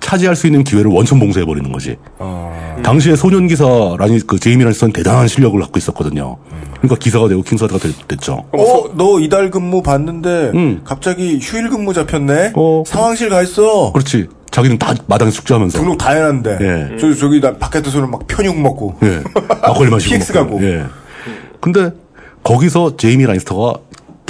차지할 0.00 0.36
수 0.36 0.46
있는 0.46 0.62
기회를 0.64 0.90
원천 0.90 1.18
봉쇄해 1.18 1.44
버리는 1.46 1.70
거지. 1.72 1.96
당시에 2.82 3.16
소년 3.16 3.46
기사 3.48 3.64
라니 3.98 4.20
그 4.26 4.38
제이미 4.38 4.64
라니스는 4.64 4.92
대단한 4.92 5.28
실력을 5.28 5.58
갖고 5.60 5.78
있었거든요. 5.78 6.36
그러니까 6.78 6.96
기사가 6.96 7.28
되고 7.28 7.42
킹스가드가 7.42 7.78
되- 7.78 8.06
됐죠. 8.08 8.44
어, 8.52 8.84
너 8.96 9.20
이달 9.20 9.50
근무 9.50 9.82
봤는데 9.82 10.52
갑자기 10.84 11.38
휴일 11.40 11.68
근무 11.70 11.92
잡혔네. 11.94 12.52
어. 12.54 12.82
상황실 12.86 13.28
가 13.28 13.42
있어. 13.42 13.92
그렇지. 13.92 14.28
자기는 14.50 14.78
다 14.78 14.92
마당에 15.06 15.30
숙제하면서. 15.30 15.78
등록 15.78 15.96
다 15.96 16.10
해놨는데. 16.10 16.58
예. 16.60 16.96
저기 16.98 17.16
저기 17.16 17.40
나 17.40 17.54
바깥에서는 17.56 18.10
막 18.10 18.26
편육 18.26 18.60
먹고. 18.60 18.96
예. 19.02 19.22
막걸리 19.62 19.90
마시고. 19.90 20.10
PX. 20.14 20.32
가고. 20.34 20.62
예. 20.62 20.82
근데 21.60 21.90
거기서 22.42 22.96
제이미 22.98 23.24
라니스터가 23.24 23.78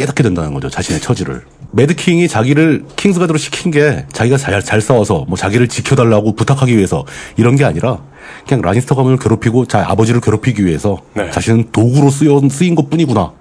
깨닫게 0.02 0.22
된다는 0.22 0.52
거죠. 0.52 0.68
자신의 0.68 1.00
처지를. 1.00 1.42
매드킹이 1.72 2.28
자기를 2.28 2.84
킹스가드로 2.96 3.38
시킨 3.38 3.70
게 3.70 4.04
자기가 4.12 4.36
잘, 4.36 4.60
잘 4.62 4.80
싸워서 4.80 5.24
뭐 5.28 5.38
자기를 5.38 5.68
지켜달라고 5.68 6.34
부탁하기 6.34 6.76
위해서 6.76 7.04
이런 7.36 7.56
게 7.56 7.64
아니라 7.64 8.02
그냥 8.46 8.62
라니스터 8.62 8.94
가문을 8.94 9.18
괴롭히고 9.18 9.66
자 9.66 9.84
아버지를 9.88 10.20
괴롭히기 10.20 10.64
위해서 10.66 10.98
네. 11.14 11.30
자신은 11.30 11.70
도구로 11.72 12.10
쓰여, 12.10 12.40
쓰인 12.50 12.74
것 12.74 12.90
뿐이구나. 12.90 13.32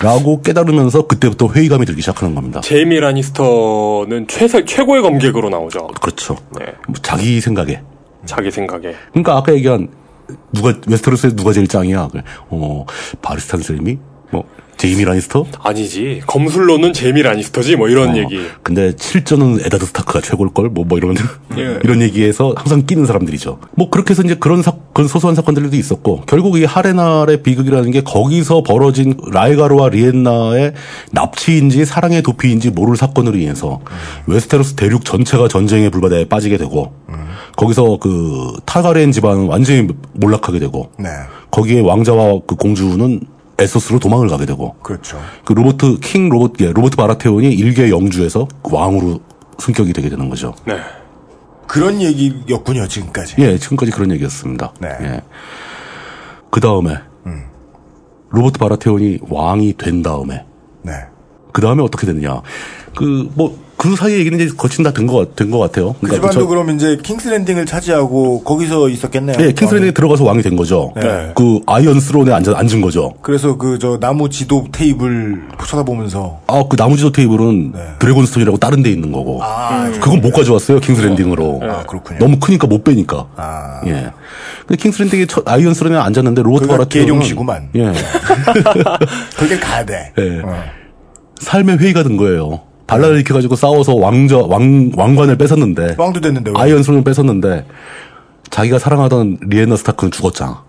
라고 0.00 0.42
깨달으면서 0.42 1.08
그때부터 1.08 1.48
회의감이 1.48 1.84
들기 1.84 2.00
시작하는 2.02 2.34
겁니다. 2.34 2.60
제이미 2.60 3.00
라니스터는 3.00 4.28
최세, 4.28 4.64
최고의 4.64 5.02
검객으로 5.02 5.50
나오죠. 5.50 5.88
그렇죠. 6.00 6.36
네. 6.58 6.66
뭐 6.86 6.94
자기 7.02 7.40
생각에. 7.40 7.80
자기 8.24 8.50
생각에. 8.50 8.94
그러니까 9.10 9.36
아까 9.36 9.52
얘기한 9.54 9.88
누가 10.52 10.72
웨스테로스에 10.86 11.30
누가 11.30 11.52
제일 11.52 11.66
짱이야? 11.66 12.08
그래. 12.12 12.22
어 12.48 12.84
바리스탄 13.22 13.60
셀미? 13.60 13.98
뭐 14.30 14.44
제이미 14.78 15.04
라니스터? 15.04 15.44
아니지. 15.60 16.22
검술로는 16.26 16.92
제이미 16.92 17.22
라니스터지. 17.22 17.74
뭐 17.74 17.88
이런 17.88 18.10
어, 18.10 18.16
얘기. 18.16 18.40
근데 18.62 18.92
실전은 18.96 19.58
에다드 19.64 19.84
스타크가 19.86 20.20
최고일 20.20 20.54
걸. 20.54 20.68
뭐뭐 20.68 20.96
이런 20.98 21.16
예. 21.56 21.80
이런 21.82 22.00
얘기에서 22.00 22.54
항상 22.56 22.86
끼는 22.86 23.04
사람들이죠. 23.04 23.58
뭐 23.74 23.90
그렇게 23.90 24.12
해서 24.12 24.22
이제 24.22 24.36
그런 24.36 24.62
사 24.62 24.72
그런 24.94 25.08
소소한 25.08 25.34
사건들도 25.34 25.74
있었고 25.76 26.22
결국 26.26 26.58
이 26.58 26.64
하레날의 26.64 27.42
비극이라는 27.42 27.90
게 27.90 28.02
거기서 28.02 28.62
벌어진 28.62 29.14
라이가르와 29.32 29.88
리엔나의 29.88 30.74
납치인지 31.10 31.84
사랑의 31.84 32.22
도피인지 32.22 32.70
모를 32.70 32.96
사건으로 32.96 33.36
인해서 33.36 33.80
웨스테로스 34.26 34.74
대륙 34.74 35.04
전체가 35.04 35.48
전쟁의 35.48 35.90
불바다에 35.90 36.26
빠지게 36.26 36.56
되고 36.56 36.92
거기서 37.56 37.98
그 38.00 38.52
타가렌 38.64 39.10
집안은 39.10 39.46
완전히 39.46 39.88
몰락하게 40.14 40.60
되고 40.60 40.90
네. 40.98 41.08
거기에 41.50 41.80
왕자와 41.80 42.40
그 42.46 42.54
공주는 42.54 43.20
에소스로 43.58 43.98
도망을 43.98 44.28
가게 44.28 44.46
되고 44.46 44.74
그렇죠. 44.82 45.20
그 45.44 45.52
로버트 45.52 45.98
King 46.00 46.28
로버트 46.28 46.62
예, 46.62 46.72
로버트 46.72 46.96
바라테온이 46.96 47.52
일개 47.52 47.90
영주에서 47.90 48.46
그 48.62 48.74
왕으로 48.74 49.20
승격이 49.58 49.92
되게 49.92 50.08
되는 50.08 50.28
거죠. 50.28 50.54
네. 50.64 50.76
그런 51.66 52.00
얘기였군요, 52.00 52.86
지금까지. 52.86 53.34
예, 53.38 53.58
지금까지 53.58 53.90
그런 53.92 54.10
얘기였습니다. 54.12 54.72
네. 54.80 54.88
예. 55.02 55.22
그 56.50 56.60
다음에 56.60 56.96
로버트 58.30 58.58
바라테온이 58.58 59.18
왕이 59.28 59.74
된 59.78 60.02
다음에 60.02 60.44
네. 60.82 60.92
그 61.52 61.60
다음에 61.60 61.82
어떻게 61.82 62.06
되느냐? 62.06 62.42
그 62.94 63.28
뭐 63.34 63.67
그 63.78 63.94
사이 63.94 64.14
얘기는 64.14 64.38
이제 64.40 64.52
거친 64.56 64.82
다된것된것 64.82 65.60
같아요. 65.60 65.92
그 65.94 66.00
그러니까 66.00 66.28
집안도 66.30 66.40
저- 66.40 66.46
그럼 66.48 66.70
이제 66.74 66.98
킹스랜딩을 67.00 67.64
차지하고 67.64 68.42
거기서 68.42 68.88
있었겠네요. 68.88 69.36
예, 69.38 69.52
킹스랜딩에 69.52 69.92
들어가서 69.92 70.24
왕이 70.24 70.42
된 70.42 70.56
거죠. 70.56 70.92
네. 70.96 71.30
그 71.36 71.60
Iron 71.66 72.00
Throne에 72.00 72.32
앉아 72.32 72.54
앉은 72.58 72.80
거죠. 72.80 73.14
그래서 73.22 73.56
그 73.56 73.78
저 73.78 73.96
나무 74.00 74.28
지도 74.28 74.66
테이블 74.72 75.40
쳐다보면서 75.64 76.40
아, 76.48 76.64
그 76.68 76.76
나무 76.76 76.96
지도 76.96 77.12
테이블은 77.12 77.70
네. 77.72 77.80
드래곤스톤이라고 78.00 78.58
다른 78.58 78.82
데 78.82 78.90
있는 78.90 79.12
거고. 79.12 79.40
아, 79.44 79.88
그건 80.00 80.20
못 80.20 80.32
가져왔어요, 80.32 80.80
킹스랜딩으로. 80.80 81.60
아, 81.62 81.84
그렇군요. 81.84 82.18
너무 82.18 82.40
크니까 82.40 82.66
못 82.66 82.82
빼니까. 82.82 83.28
아. 83.36 83.80
예. 83.86 84.10
근데 84.66 84.82
킹스랜딩에 84.82 85.26
첫 85.26 85.48
Iron 85.48 85.74
Throne에 85.74 85.96
앉았는데 85.96 86.42
로버트 86.42 86.66
바라테온은 86.66 87.06
계룡시구만. 87.12 87.68
예. 87.76 87.92
거길 89.38 89.60
가야 89.60 89.84
돼. 89.84 90.12
예. 90.18 90.40
어. 90.42 90.64
삶에 91.40 91.78
회의가 91.78 92.02
든 92.02 92.16
거예요. 92.16 92.62
발라를 92.88 93.14
일으켜가지고 93.16 93.54
싸워서 93.54 93.94
왕저, 93.94 94.38
왕, 94.48 94.90
왕관을 94.96 95.38
뺏었는데. 95.38 95.94
왕도 95.96 96.20
됐는데 96.20 96.50
왜? 96.50 96.54
Iron 96.60 96.82
Throne을 96.82 97.04
뺏었는데. 97.04 97.66
자기가 98.50 98.80
사랑하던 98.80 99.38
리에나 99.42 99.76
스타크는 99.76 100.10
죽었잖아. 100.10 100.64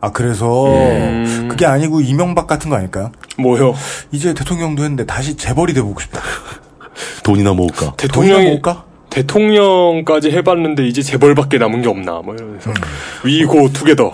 아 0.00 0.12
그래서 0.12 0.66
예. 0.74 1.24
그게 1.48 1.64
아니고 1.64 2.02
이명박 2.02 2.46
같은 2.46 2.68
거 2.68 2.76
아닐까요? 2.76 3.10
뭐요? 3.38 3.74
이제 4.12 4.34
대통령도 4.34 4.82
했는데 4.82 5.06
다시 5.06 5.34
재벌이 5.36 5.72
돼보고 5.72 5.98
싶다. 6.00 6.20
돈이나 7.24 7.54
모을까. 7.54 7.94
대통령이 7.96 8.44
모을까? 8.48 8.84
대통령까지 9.08 10.30
해봤는데 10.32 10.86
이제 10.88 11.00
재벌밖에 11.00 11.56
남은 11.58 11.80
게 11.82 11.88
없나 11.88 12.20
뭐 12.22 12.34
이러면서 12.34 12.70
we 13.24 13.48
go 13.48 13.72
together 13.72 14.12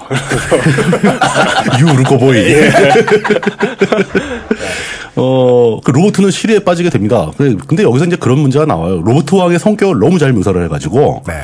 유르고보이. 1.80 2.38
예. 2.38 2.70
어, 5.16 5.80
그 5.82 5.90
로버트는 5.90 6.30
실의에 6.30 6.60
빠지게 6.60 6.90
됩니다. 6.90 7.30
근데, 7.36 7.82
여기서 7.82 8.04
이제 8.04 8.16
그런 8.16 8.38
문제가 8.38 8.64
나와요. 8.64 9.02
로버트 9.02 9.34
왕의 9.34 9.58
성격을 9.58 9.98
너무 9.98 10.18
잘 10.18 10.32
묘사를 10.32 10.62
해가지고. 10.64 11.22
네. 11.26 11.34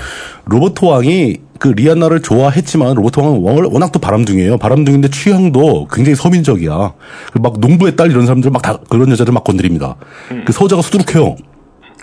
로버트 0.47 0.85
왕이 0.85 1.37
그 1.59 1.69
리안나를 1.69 2.23
좋아했지만 2.23 2.95
로버트 2.95 3.19
왕은 3.19 3.41
워낙, 3.41 3.73
워낙 3.73 3.93
또 3.93 3.99
바람둥이에요. 3.99 4.59
바람둥인데 4.59 5.09
취향도 5.09 5.89
굉장히 5.91 6.14
서민적이야. 6.14 6.93
그막 7.33 7.61
농부의 7.61 7.97
딸 7.97 8.11
이런 8.11 8.27
사람들 8.27 8.51
막 8.51 8.62
다 8.62 8.79
그런 8.89 9.11
여자들 9.11 9.33
막 9.33 9.43
건드립니다. 9.43 9.97
그 10.45 10.53
서자가 10.53 10.83
수두룩해요. 10.83 11.37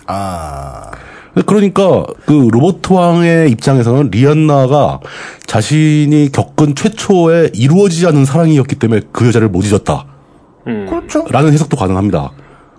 아 0.07 0.91
그러니까 1.45 2.05
그 2.25 2.49
로버트 2.51 2.93
왕의 2.93 3.51
입장에서는 3.51 4.09
리안나가 4.11 4.99
자신이 5.45 6.31
겪은 6.31 6.75
최초의 6.75 7.51
이루어지지 7.53 8.07
않은 8.07 8.25
사랑이었기 8.25 8.75
때문에 8.75 9.01
그 9.11 9.27
여자를 9.27 9.49
못 9.49 9.65
잊었다. 9.65 10.05
그렇죠. 10.65 11.25
라는 11.29 11.51
해석도 11.53 11.75
가능합니다. 11.77 12.31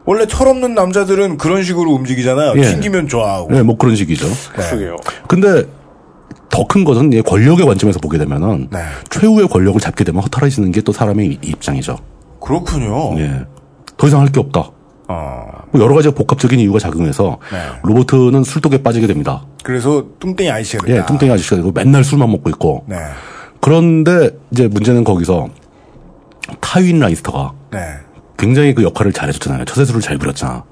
원래 0.07 0.27
철없는 0.27 0.75
남자들은 0.75 1.39
그런 1.39 1.63
식으로 1.63 1.91
움직이잖아요. 1.93 2.53
예. 2.57 2.63
튕기면 2.63 3.09
좋아하고. 3.09 3.51
네, 3.53 3.63
뭐 3.63 3.77
그런 3.77 3.97
식이죠. 3.97 4.27
그러게요. 4.55 4.97
근데 5.29 5.65
더 6.51 6.65
큰 6.69 6.85
것은 6.85 7.13
이 7.13 7.21
권력의 7.23 7.67
관점에서 7.67 7.99
보게 7.99 8.17
되면은 8.19 8.69
네. 8.71 8.79
최후의 9.11 9.49
권력을 9.49 9.81
잡게 9.81 10.05
되면 10.05 10.23
허탈해지는 10.23 10.71
게 10.73 10.83
또 10.83 10.93
사람의 10.93 11.27
이- 11.27 11.39
입장이죠. 11.43 11.97
그렇군요. 12.41 13.19
예. 13.19 13.41
더 13.97 14.07
이상 14.07 14.21
할 14.21 14.29
게 14.31 14.39
없다. 14.41 14.71
어. 15.09 15.45
뭐 15.73 15.81
여러 15.83 15.95
가지 15.95 16.11
복합적인 16.11 16.59
이유가 16.61 16.79
작용해서 16.79 17.39
네. 17.51 17.59
로버트는 17.83 18.45
술독에 18.45 18.83
빠지게 18.83 19.07
됩니다. 19.07 19.45
그래서 19.65 20.05
뚱땡이 20.21 20.51
아저씨가 20.51 20.85
예, 20.89 20.95
됐다. 20.95 21.07
뚱땡이 21.07 21.33
아저씨가 21.33 21.57
되고 21.57 21.73
맨날 21.73 22.05
술만 22.05 22.31
먹고 22.31 22.51
있고. 22.51 22.85
네. 22.87 22.97
그런데 23.61 24.31
이제 24.51 24.69
문제는 24.69 25.05
거기서 25.05 25.49
타윈 26.61 26.99
라니스터가 26.99 27.53
네. 27.73 27.79
굉장히 28.39 28.75
그 28.75 28.83
역할을 28.83 29.13
잘해줬잖아요. 29.13 29.65
처세술을 29.65 30.01
잘 30.01 30.19
부렸잖아. 30.19 30.65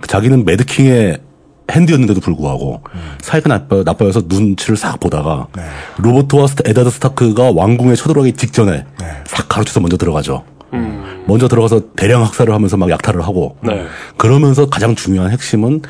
그 0.00 0.06
자기는 0.08 0.44
Mad 0.44 0.69
King의 0.69 1.18
Hand였는데도 1.70 2.20
불구하고 2.20 2.82
사이가 3.22 3.48
나빠, 3.48 3.82
나빠서 3.84 4.22
눈치를 4.26 4.76
싹 4.76 5.00
보다가 5.00 5.46
로버트와 5.98 6.46
스타- 6.46 6.62
에다드 6.68 6.90
스타크가 6.90 7.52
왕궁에 7.54 7.94
쳐들어가기 7.94 8.32
직전에 8.34 8.84
싹 9.26 9.48
가로쳐서 9.48 9.80
먼저 9.80 9.96
들어가죠. 9.96 10.44
먼저 11.26 11.48
들어가서 11.48 11.80
대량 11.96 12.22
학살을 12.22 12.52
하면서 12.52 12.76
막 12.76 12.90
약탈을 12.90 13.22
하고 13.22 13.56
네. 13.62 13.86
그러면서 14.18 14.66
가장 14.68 14.94
중요한 14.94 15.30
핵심은 15.30 15.80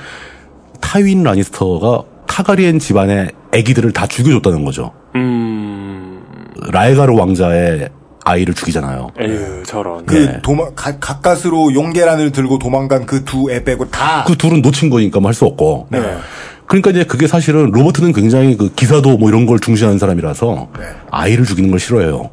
타윈 0.80 1.22
라니스터가 1.24 2.03
타가리엔 2.28 2.78
집안의 2.78 3.30
아기들을 3.53 3.92
다 3.92 4.07
죽여줬다는 4.07 4.64
거죠. 4.64 4.92
음. 5.16 6.22
라에가르 6.70 7.14
왕자의 7.16 7.88
아이를 8.25 8.55
죽이잖아요. 8.55 9.09
에휴 9.20 9.62
저런. 9.64 10.07
그 10.07 10.14
네. 10.14 10.41
도망 10.43 10.75
가, 10.75 10.99
가까스로 10.99 11.75
용계란을 11.75 12.33
들고 12.33 12.59
도망간 12.59 13.07
그 13.07 13.25
두 13.25 13.51
애 13.51 13.62
빼고 13.64 13.91
다 13.91 14.25
그 14.27 14.37
둘은 14.37 14.62
놓친 14.62 14.91
거니까 14.91 15.20
뭐 15.20 15.29
할 15.29 15.35
수 15.35 15.45
없고. 15.45 15.89
네. 15.91 16.16
그러니까 16.66 16.91
이제 16.91 17.05
그게 17.05 17.27
사실은 17.27 17.70
로버트는 17.72 18.12
굉장히 18.14 18.57
그 18.57 18.72
기사도 18.75 19.18
뭐 19.18 19.29
이런 19.29 19.45
걸 19.47 19.59
중시하는 19.61 19.99
사람이라서 19.99 20.68
네. 20.79 20.85
아이를 21.11 21.45
죽이는 21.45 21.70
걸 21.70 21.79
싫어해요. 21.79 22.31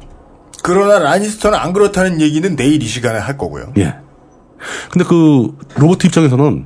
그러나 0.62 0.98
라니스터는 0.98 1.58
안 1.58 1.72
그렇다는 1.72 2.20
얘기는 2.20 2.56
내일 2.56 2.82
이 2.82 2.86
시간에 2.86 3.18
할 3.18 3.36
거고요. 3.36 3.72
예. 3.78 3.94
근데 4.90 5.04
그 5.04 5.54
로버트 5.74 6.06
입장에서는 6.06 6.64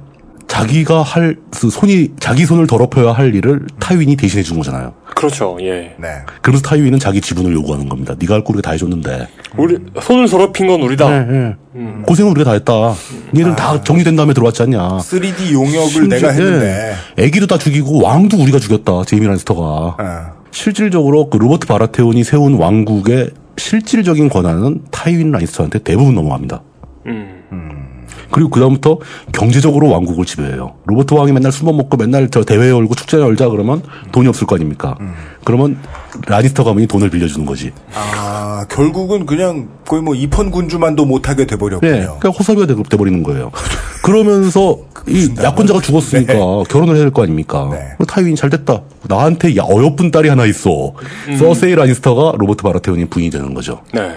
자기가 0.49 1.03
할, 1.03 1.37
그 1.51 1.71
손이, 1.71 2.13
자기 2.21 2.47
손을 2.47 2.67
더럽혀야 2.67 3.13
할 3.13 3.35
일을 3.35 3.67
타윈이 3.81 4.17
대신해 4.17 4.43
준 4.43 4.57
거잖아요. 4.59 4.95
그렇죠. 5.15 5.57
예. 5.61 5.95
네. 5.99 6.09
그러면서 6.43 6.69
타윈은 6.69 6.99
자기 6.99 7.21
지분을 7.21 7.53
요구하는 7.53 7.89
겁니다. 7.89 8.15
네가 8.19 8.35
할거 8.35 8.53
우리가 8.53 8.63
다 8.63 8.73
해줬는데. 8.73 9.29
우리 9.57 9.79
손을 10.01 10.29
더럽힌 10.29 10.67
건 10.67 10.83
우리다. 10.83 11.11
예, 11.11 11.27
예. 11.31 11.55
고생은 12.03 12.31
우리가 12.33 12.51
다 12.51 12.53
했다. 12.53 12.95
얘는 13.37 13.57
다 13.57 13.83
정리된 13.83 14.15
다음에 14.17 14.35
들어왔지 14.35 14.63
않냐. 14.63 14.99
3D 14.99 15.53
용역을 15.53 15.89
심지어, 15.89 16.19
내가 16.19 16.31
했는데. 16.31 16.95
예. 17.19 17.25
애기도 17.25 17.47
다 17.47 17.59
죽이고 17.59 18.03
왕도 18.03 18.37
우리가 18.39 18.59
죽였다. 18.59 19.05
제이미 19.07 19.27
란스터가. 19.27 19.63
어. 19.63 19.97
실질적으로 20.51 21.29
그 21.29 21.39
로버트 21.39 21.67
바라테온이 21.67 22.23
세운 22.25 22.55
왕국의 22.55 23.31
실질적인 23.59 24.29
권한은 24.29 24.83
타이윈 24.91 25.31
라니스터한테 25.33 25.81
대부분 25.81 26.15
넘어갑니다. 26.15 26.63
음. 27.07 27.43
그리고 28.31 28.51
그다음부터 28.51 28.99
경제적으로 29.33 29.89
왕국을 29.91 30.25
지배해요. 30.25 30.75
로버트 30.87 31.15
왕이 31.15 31.33
맨날 31.33 31.53
술 31.53 31.67
먹고 31.67 31.97
맨날 31.97 32.29
저 32.31 32.43
대회 32.45 32.71
열고 32.71 32.95
축제 32.95 33.19
열자 33.19 33.49
그러면 33.49 33.83
돈이 34.13 34.29
없을 34.29 34.47
거 34.47 34.57
아닙니까? 34.57 34.97
그러면 35.45 35.79
라니스터 36.27 36.65
가문이 36.65 36.87
돈을 36.87 37.11
빌려주는 37.11 37.47
거지. 37.47 37.73
아, 37.95 38.65
결국은 38.69 39.27
그냥 39.27 39.69
거의 39.87 40.03
뭐 40.03 40.15
입헌 40.15 40.51
군주만도 40.51 41.05
못하게 41.05 41.47
돼버렸군요. 41.47 41.91
예, 41.91 42.01
그러니까 42.01 42.31
호섭이가 42.31 42.67
돼- 42.67 42.83
돼버리는 42.89 43.23
거예요. 43.23 43.51
그러면서 44.03 44.77
이 45.09 45.33
야권자가 45.41 45.81
죽었으니까 45.81 46.33
결혼을 46.69 46.95
해야 46.95 47.05
될 47.05 47.11
거 47.13 47.23
아닙니까? 47.23 47.69
네. 47.71 47.79
그럼 47.97 48.07
타이윈이 48.07 48.37
잘 48.37 48.51
됐다. 48.51 48.81
나한테 49.09 49.57
야- 49.57 49.65
어여쁜 49.65 50.11
딸이 50.11 50.29
하나 50.29 50.47
있어. 50.47 50.93
서세이 51.39 51.75
라니스터가 51.75 52.33
로버트 52.39 52.63
바라테온의 52.63 53.05
부인이 53.07 53.31
되는 53.31 53.55
거죠. 53.55 53.81
네. 53.93 54.11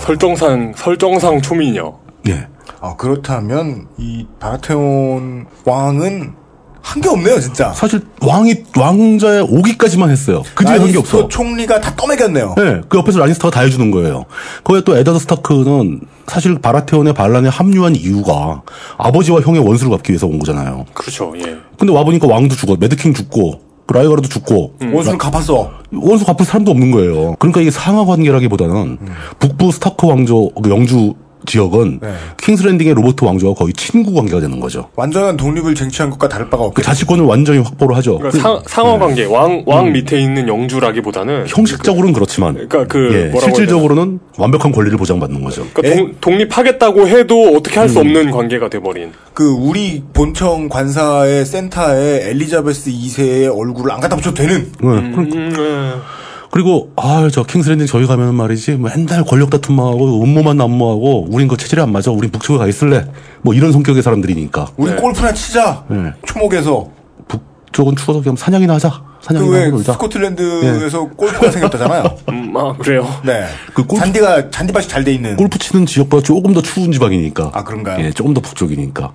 설정상 0.00 0.72
설정상 0.76 1.40
초미녀. 1.42 1.92
예. 2.28 2.46
아, 2.80 2.96
그렇다면 2.96 3.86
이 3.98 4.26
바라테온 4.38 5.46
왕은 5.64 6.34
한 6.82 7.02
게 7.02 7.10
없네요, 7.10 7.38
진짜. 7.40 7.72
사실 7.74 8.00
왕이 8.22 8.54
왕좌에 8.74 9.42
오기까지만 9.50 10.08
했어요. 10.08 10.42
그 10.54 10.64
뒤에 10.64 10.78
한 10.78 10.90
게 10.90 10.96
없어. 10.96 11.28
총리가 11.28 11.78
다 11.78 11.94
떠먹였네요. 11.94 12.54
네, 12.56 12.80
그 12.88 12.96
옆에서 12.98 13.18
라니스터가 13.18 13.54
다 13.54 13.60
해주는 13.60 13.90
거예요. 13.90 14.24
거기에 14.64 14.82
또 14.84 14.96
에다드 14.96 15.18
스타크는 15.18 16.00
사실 16.26 16.58
바라테온의 16.58 17.12
반란에 17.12 17.50
합류한 17.50 17.96
이유가 17.96 18.62
아버지와 18.96 19.42
형의 19.42 19.60
원수를 19.60 19.90
갚기 19.90 20.12
위해서 20.12 20.26
온 20.26 20.38
거잖아요. 20.38 20.86
그렇죠. 20.94 21.34
예. 21.36 21.58
근데 21.78 21.92
와 21.92 22.02
보니까 22.02 22.26
왕도 22.26 22.56
죽어, 22.56 22.76
Mad 22.80 22.94
King 22.94 23.12
죽고, 23.12 23.60
그 23.86 23.92
라이가르도 23.92 24.28
죽고, 24.28 24.74
원수는 24.94 25.18
갚았어. 25.18 25.70
원수 25.92 26.24
갚을 26.24 26.46
사람도 26.46 26.70
없는 26.70 26.90
거예요. 26.92 27.36
그러니까 27.38 27.60
이게 27.60 27.70
상하 27.70 28.06
관계라기보다는 28.06 28.98
북부 29.38 29.70
스타크 29.70 30.06
왕조, 30.06 30.48
그 30.62 30.70
영주 30.70 31.12
지역은 31.46 32.00
네. 32.02 32.12
킹스랜딩의 32.42 32.94
로버트 32.94 33.24
왕조와 33.24 33.54
거의 33.54 33.72
친구 33.72 34.12
관계가 34.14 34.40
되는 34.40 34.60
거죠. 34.60 34.88
완전한 34.96 35.36
독립을 35.36 35.74
쟁취한 35.74 36.10
것과 36.10 36.28
다를 36.28 36.46
바가 36.50 36.62
그 36.64 36.66
없겠죠. 36.68 36.86
자치권을 36.86 37.24
완전히 37.24 37.58
확보를 37.60 37.96
하죠. 37.96 38.18
그러니까 38.18 38.40
상, 38.42 38.60
상하 38.66 38.98
관계 38.98 39.24
왕왕 39.24 39.92
밑에 39.92 40.20
있는 40.20 40.48
영주라기보다는 40.48 41.46
형식적으로는 41.48 42.12
그렇지만, 42.12 42.54
그러니까 42.54 42.84
그 42.86 43.08
예, 43.12 43.24
뭐라고 43.30 43.40
실질적으로는 43.40 44.20
완벽한 44.36 44.72
권리를 44.72 44.96
보장받는 44.98 45.42
거죠. 45.44 45.66
그러니까 45.72 45.96
동- 46.02 46.14
독립하겠다고 46.20 47.08
해도 47.08 47.54
어떻게 47.56 47.78
할수 47.80 47.98
없는 48.00 48.30
관계가 48.30 48.68
돼버린. 48.68 49.12
그 49.34 49.50
우리 49.50 50.02
본청 50.12 50.68
관사의 50.68 51.44
센터에 51.46 52.28
엘리자베스 52.30 52.90
2세의 52.90 53.56
얼굴을 53.56 53.92
안 53.92 54.00
갖다 54.00 54.16
붙여도 54.16 54.34
되는 54.36 54.60
네, 54.64 54.70
그러니까 54.80 55.20
음, 55.20 55.54
예. 55.58 56.19
그리고 56.50 56.90
아 56.96 57.28
저 57.30 57.42
킹스랜딩 57.44 57.86
저희 57.86 58.06
가면 58.06 58.34
말이지 58.34 58.76
맨날 58.76 59.24
권력 59.24 59.50
다툼만 59.50 59.86
하고 59.86 60.22
음모만 60.22 60.56
난무하고 60.56 61.26
우린 61.30 61.46
그 61.48 61.56
체질이 61.56 61.80
안 61.80 61.92
맞아 61.92 62.10
우린 62.10 62.30
북쪽에 62.30 62.58
가 62.58 62.66
있을래 62.66 63.06
뭐 63.42 63.54
이런 63.54 63.70
성격의 63.72 64.02
사람들이니까 64.02 64.68
우리 64.76 64.94
골프나 64.96 65.32
치자. 65.32 65.84
네. 65.88 66.12
초목에서 66.26 66.88
북쪽은 67.28 67.94
추워서 67.96 68.20
그냥 68.22 68.34
사냥이나 68.36 68.74
하자 68.74 69.02
사냥이나 69.22 69.52
그 69.52 69.58
하고 69.62 69.70
놀자 69.76 69.92
스코틀랜드에서 69.92 71.04
골프가 71.10 71.50
생겼다잖아요. 71.52 72.04
음, 72.30 72.56
아 72.56 72.74
그래요. 72.78 73.06
네. 73.24 73.44
그 73.72 73.86
골프- 73.86 73.98
잔디가 74.04 74.50
잔디밭이 74.50 74.88
잘 74.88 75.04
돼 75.04 75.12
있는. 75.14 75.36
골프 75.36 75.56
치는 75.58 75.86
지역보다 75.86 76.22
조금 76.24 76.52
더 76.52 76.60
추운 76.62 76.90
지방이니까 76.90 77.50
아, 77.54 77.62
그런가요? 77.62 78.04
예 78.04 78.10
조금 78.10 78.34
더 78.34 78.40
북쪽이니까 78.40 79.12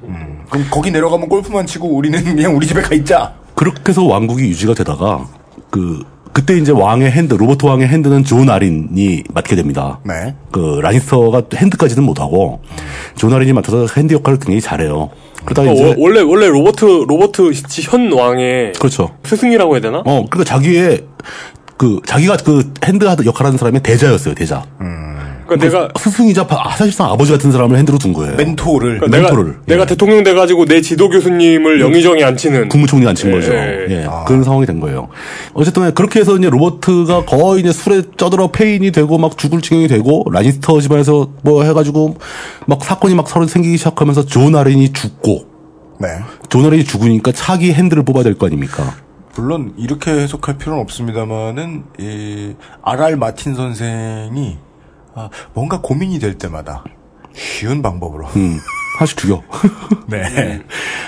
그럼 0.50 0.68
거기 0.72 0.90
내려가면 0.92 1.28
골프만 1.28 1.66
치고 1.66 1.88
우리는 1.90 2.24
그냥 2.36 2.56
우리 2.56 2.66
집에 2.66 2.82
가 2.82 2.96
있자. 2.96 3.34
그렇게 3.56 3.82
해서 3.90 4.04
왕국이 4.06 4.44
유지가 4.44 4.74
되다가 4.74 5.26
그 5.70 6.04
그때 6.36 6.58
이제 6.58 6.74
왕의 6.74 7.10
hand 7.12 7.34
로버트 7.34 7.66
왕의 7.66 7.88
hand는 7.88 8.26
존 8.26 8.50
아린이 8.50 9.24
맡게 9.34 9.56
됩니다. 9.56 10.02
네. 10.04 10.36
그 10.52 10.80
라니스터가 10.82 11.44
hand까지는 11.56 12.04
못하고 12.04 12.60
존 13.16 13.34
아린이 13.34 13.54
맡아서 13.54 13.88
hand 13.96 14.14
역할을 14.14 14.38
굉장히 14.40 14.60
잘해요. 14.60 15.12
그러다가 15.46 15.70
어, 15.72 15.74
이제 15.74 15.86
워- 15.86 15.96
원래 15.98 16.20
원래 16.20 16.48
로버트 16.48 17.06
로버트 17.08 17.54
시- 17.54 17.84
현 17.90 18.12
왕의 18.12 18.74
그렇죠. 18.74 19.12
스승이라고 19.24 19.76
해야 19.76 19.82
되나? 19.82 20.00
어, 20.00 20.26
그러니까 20.30 20.44
자기의 20.44 21.06
그 21.78 22.02
자기가 22.06 22.36
그 22.44 22.70
hand 22.84 23.06
역할하는 23.06 23.58
사람이 23.58 23.80
대자였어요, 23.82 24.34
대자. 24.36 24.66
그러니까 25.48 25.56
내가 25.70 25.90
스승이자 26.00 26.48
바- 26.48 26.60
아, 26.66 26.76
사실상 26.76 27.12
아버지 27.12 27.32
같은 27.32 27.52
사람을 27.52 27.78
hand로 27.78 27.98
둔 27.98 28.14
거예요. 28.14 28.36
멘토를. 28.36 29.00
그러니까 29.00 29.18
내가 29.18 29.30
멘토를. 29.30 29.58
내가 29.66 29.82
예. 29.84 29.86
대통령 29.86 30.24
돼가지고 30.24 30.66
내 30.66 30.82
지도 30.82 31.10
교수님을 31.10 31.82
영의정에 31.82 32.24
앉히는 32.24 32.70
국무총리 32.70 33.08
앉힌 33.08 33.30
예, 33.30 33.34
거죠. 33.34 33.54
예. 33.54 33.86
예. 33.90 34.08
그런 34.26 34.44
상황이 34.44 34.66
된 34.66 34.80
거예요. 34.80 35.08
어쨌든 35.54 35.94
그렇게 35.94 36.20
해서 36.20 36.36
이제 36.38 36.50
로버트가 36.50 37.26
거의 37.26 37.62
이제 37.62 37.72
술에 37.72 38.02
쩌들어 38.18 38.48
폐인이 38.52 38.92
되고 38.92 39.18
막 39.18 39.38
죽을 39.38 39.62
지경이 39.62 39.88
되고 39.88 40.26
라니스터 40.32 40.82
집안에서 40.82 41.30
뭐 41.44 41.64
해가지고 41.64 42.18
막 42.66 42.84
사건이 42.84 43.14
막 43.16 43.28
서로 43.30 43.46
생기기 43.48 43.78
시작하면서 43.78 44.26
존 44.26 44.56
아린이 44.56 44.94
죽고 44.94 45.46
네. 46.00 46.08
존 46.50 46.66
아린이 46.66 46.84
죽으니까 46.84 47.32
차기 47.32 47.72
hand를 47.74 48.04
뽑아야 48.04 48.24
될 48.24 48.36
거 48.36 48.48
아닙니까? 48.48 48.96
물론 49.38 49.74
이렇게 49.78 50.12
해석할 50.12 50.58
필요는 50.58 50.82
없습니다만은 50.82 51.84
이 52.00 52.54
R.R. 52.82 53.18
마틴 53.18 53.54
선생이 53.54 54.58
아, 55.16 55.30
뭔가 55.54 55.80
고민이 55.82 56.20
될 56.20 56.38
때마다 56.38 56.84
쉬운 57.34 57.82
방법으로. 57.82 58.26
음, 58.36 58.60
하나씩 58.98 59.18
죽여. 59.18 59.42
네. 60.08 60.62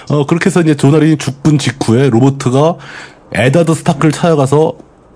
어, 0.10 0.26
그렇게 0.26 0.48
해서 0.48 0.62
이제 0.62 0.76
존 0.76 0.96
아린이 0.96 1.18
죽은 1.18 1.58
직후에 1.58 2.10
로버트가 2.10 2.76
에다드 3.34 3.74
스타크를 3.74 4.12
찾아가서 4.12 4.74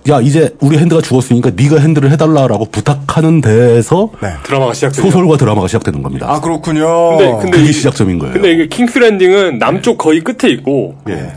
야 0.09 0.19
이제 0.19 0.55
우리 0.61 0.77
hand가 0.79 0.99
죽었으니까 1.01 1.51
네가 1.55 1.77
hand를 1.79 2.11
해달라라고 2.11 2.65
부탁하는 2.71 3.39
데에서 3.39 4.09
네. 4.21 4.29
드라마가 4.43 4.73
시작돼요. 4.73 5.03
소설과 5.05 5.37
드라마가 5.37 5.67
시작되는 5.67 6.01
겁니다. 6.01 6.25
아 6.29 6.41
그렇군요. 6.41 7.17
근데 7.17 7.31
근데 7.39 7.51
그게 7.57 7.69
이- 7.69 7.73
시작점인 7.73 8.17
거예요. 8.19 8.33
근데 8.33 8.51
이게 8.51 8.67
킹스 8.67 8.97
랜딩은 8.97 9.59
남쪽 9.59 9.97
거의 9.99 10.21
끝에 10.21 10.51
있고 10.53 10.95
예. 11.09 11.31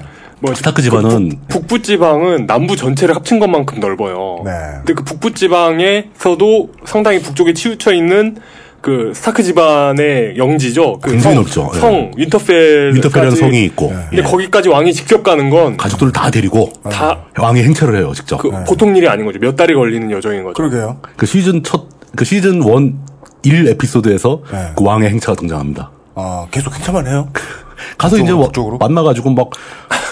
뭐 0.44 0.54
스타크 0.54 0.82
집안은 0.82 1.32
북부 1.48 1.80
지방은 1.80 2.46
남부 2.46 2.76
전체를 2.76 3.14
합친 3.14 3.38
것만큼 3.38 3.80
넓어요. 3.80 4.42
네. 4.44 4.50
근데 4.78 4.94
그 4.94 5.04
북부 5.04 5.32
지방에서도 5.32 6.70
상당히 6.84 7.20
북쪽에 7.20 7.54
치우쳐 7.54 7.92
있는 7.94 8.36
그 8.80 9.12
스타크 9.14 9.42
집안의 9.42 10.36
영지죠. 10.36 10.98
그 11.00 11.12
굉장히 11.12 11.36
성, 11.36 11.42
넓죠. 11.42 11.70
예. 11.74 11.80
성 11.80 12.10
윈터펠 12.16 12.94
윈터펠이라는 12.96 13.36
성이 13.36 13.64
있고 13.64 13.88
근데 13.88 14.18
예. 14.18 14.22
거기까지 14.22 14.68
왕이 14.68 14.92
직접 14.92 15.22
가는 15.22 15.48
건다 15.48 15.82
가족들을 15.82 16.12
다 16.12 16.30
데리고 16.30 16.70
왕이 17.38 17.62
행차를 17.62 17.96
해요 17.96 18.12
직접. 18.14 18.36
그 18.36 18.50
그, 18.50 18.64
보통 18.64 18.94
일이 18.94 19.08
아닌 19.08 19.24
거죠. 19.24 19.38
몇 19.38 19.56
달이 19.56 19.74
걸리는 19.74 20.10
여정인 20.10 20.42
거죠. 20.44 20.54
그러게요. 20.54 20.98
시즌 21.24 21.62
첫 21.62 21.94
그 22.16 22.24
시즌 22.24 22.62
1 22.62 22.94
1 23.42 23.68
에피소드에서 23.68 24.40
네. 24.50 24.72
그 24.76 24.84
왕의 24.84 25.10
행차가 25.10 25.34
등장합니다. 25.36 25.90
아 26.14 26.46
계속 26.50 26.74
행차만 26.74 27.06
해요. 27.06 27.28
가서 27.98 28.18
이제 28.18 28.32
뭐 28.32 28.44
북쪽으로? 28.46 28.78
만나가지고 28.78 29.30
막 29.30 29.50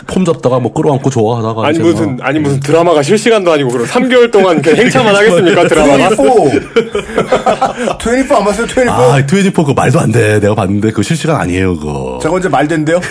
폼 0.07 0.25
잡다가 0.25 0.59
뭐 0.59 0.73
끌어안고 0.73 1.11
좋아하다가 1.11 1.67
아니 1.67 1.75
이제 1.79 1.83
무슨 1.83 2.17
뭐 2.17 2.25
아니 2.25 2.39
무슨 2.39 2.61
드라마가 2.61 3.03
실시간도 3.03 3.53
아니고 3.53 3.71
그럼 3.71 3.87
3개월 3.87 4.31
동안 4.31 4.61
그냥 4.61 4.85
행차만 4.85 5.15
하겠습니까 5.15 5.69
드라마가? 5.69 6.09
24! 6.13 7.99
24 7.99 8.37
안 8.37 8.45
봤어요, 8.45 8.67
24? 8.67 8.93
아, 8.93 9.27
트웨니포 9.27 9.65
그 9.65 9.73
말도 9.73 10.01
안 10.01 10.13
돼. 10.13 10.41
내가 10.41 10.55
봤는데 10.55 10.91
그거 10.91 11.03
실시간 11.03 11.41
아니에요, 11.41 11.77
그거. 11.79 12.19
저거 12.23 12.39
이제 12.39 12.49
말된대요? 12.49 13.01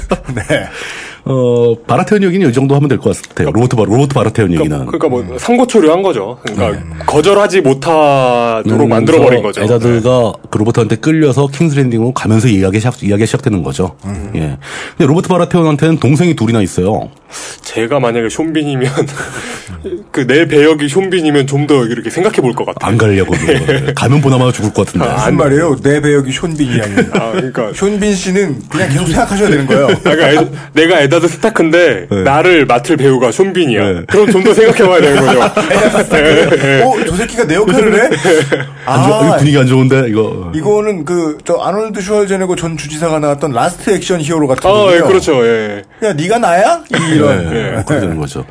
네. 0.34 0.42
어, 1.24 1.74
바라테온 1.86 2.22
여기는 2.24 2.50
이 2.50 2.52
정도 2.52 2.74
하면 2.74 2.88
될 2.88 2.98
것 2.98 3.16
같아요. 3.28 3.50
로버트 3.52 3.76
바, 3.76 3.84
로버트 3.84 4.14
바라테온 4.14 4.52
여기는. 4.54 4.86
그러니까 4.86 5.08
뭐 5.08 5.38
삼고초려한 5.38 6.02
거죠. 6.02 6.38
그러니까 6.42 7.04
거절하지 7.06 7.60
못하도록 7.60 8.80
음, 8.82 8.88
만들어 8.88 9.18
버린 9.18 9.42
그래서 9.42 9.60
거죠. 9.60 9.62
애자들과 9.62 10.32
그 10.50 10.58
로버트한테 10.58 10.96
끌려서 10.96 11.46
킹스랜딩으로 11.46 12.12
가면서 12.12 12.48
이야기 12.48 12.78
시작, 12.78 13.02
이야기가 13.02 13.26
시작되는 13.26 13.62
거죠. 13.62 13.96
음. 14.04 14.32
예. 14.34 14.58
근데 14.96 15.06
로버트 15.06 15.28
바라테온한테는 15.28 15.98
동생이 15.98 16.34
둘이나 16.34 16.60
있어요. 16.60 17.10
제가 17.62 18.00
만약에 18.00 18.28
쇼빈이면 18.28 18.90
그 20.12 20.26
내 20.26 20.46
배역이 20.46 20.88
쇼빈이면 20.88 21.46
좀 21.46 21.66
더 21.66 21.84
이렇게 21.86 22.10
생각해 22.10 22.36
볼 22.36 22.52
것 22.54 22.64
같아요. 22.66 22.90
안 22.90 22.98
가려고. 22.98 23.34
가면 23.94 24.20
보나마나 24.20 24.50
죽을 24.52 24.72
것 24.72 24.84
같은데. 24.86 25.06
아, 25.06 25.14
무슨 25.14 25.36
말이에요? 25.36 25.76
내 25.82 26.00
배역이 26.00 26.30
쇼빈이라니. 26.32 26.94
아, 27.14 27.30
그러니까 27.32 27.70
쇼빈 27.74 28.14
씨는 28.14 28.62
그냥 28.68 28.88
계속 28.88 29.06
생각하셔야 29.06 29.48
되는 29.48 29.66
거예요. 29.66 29.88
그러니까 30.02 30.42
에- 30.42 30.48
내가 30.72 31.00
에다드 31.00 31.28
스타크인데 31.28 32.06
네. 32.10 32.22
나를 32.22 32.66
맡을 32.66 32.96
배우가 32.96 33.30
쇼빈이야. 33.32 33.92
네. 33.92 34.00
그럼 34.08 34.30
좀 34.30 34.42
더 34.42 34.52
생각해 34.54 34.88
봐야 34.88 35.00
되는 35.00 35.24
거죠. 35.24 35.40
어, 36.84 36.94
저 37.06 37.16
새끼가 37.16 37.44
내 37.46 37.54
역할을 37.54 37.94
해? 37.94 38.10
안 38.86 39.02
좋- 39.04 39.08
이거 39.08 39.36
분위기 39.38 39.58
안 39.58 39.66
좋은데, 39.66 40.06
이거. 40.08 40.50
이거는 40.54 41.04
그, 41.04 41.38
저, 41.44 41.54
아놀드 41.54 42.00
슈왈제네거 42.00 42.56
전 42.56 42.76
주지사가 42.76 43.18
나왔던 43.20 43.52
라스트 43.52 43.90
액션 43.90 44.20
히어로 44.20 44.48
같은 44.48 44.68
아, 44.68 44.72
거예요. 44.72 44.96
예, 44.96 45.00
그렇죠. 45.06 45.46
예. 45.46 45.82
야, 46.02 46.12
네가 46.12 46.38
나야? 46.38 46.82
이 46.90 47.18
런. 47.26 47.44
네, 47.52 47.70
그렇게 47.70 48.00
되는 48.00 48.16
거죠. 48.16 48.44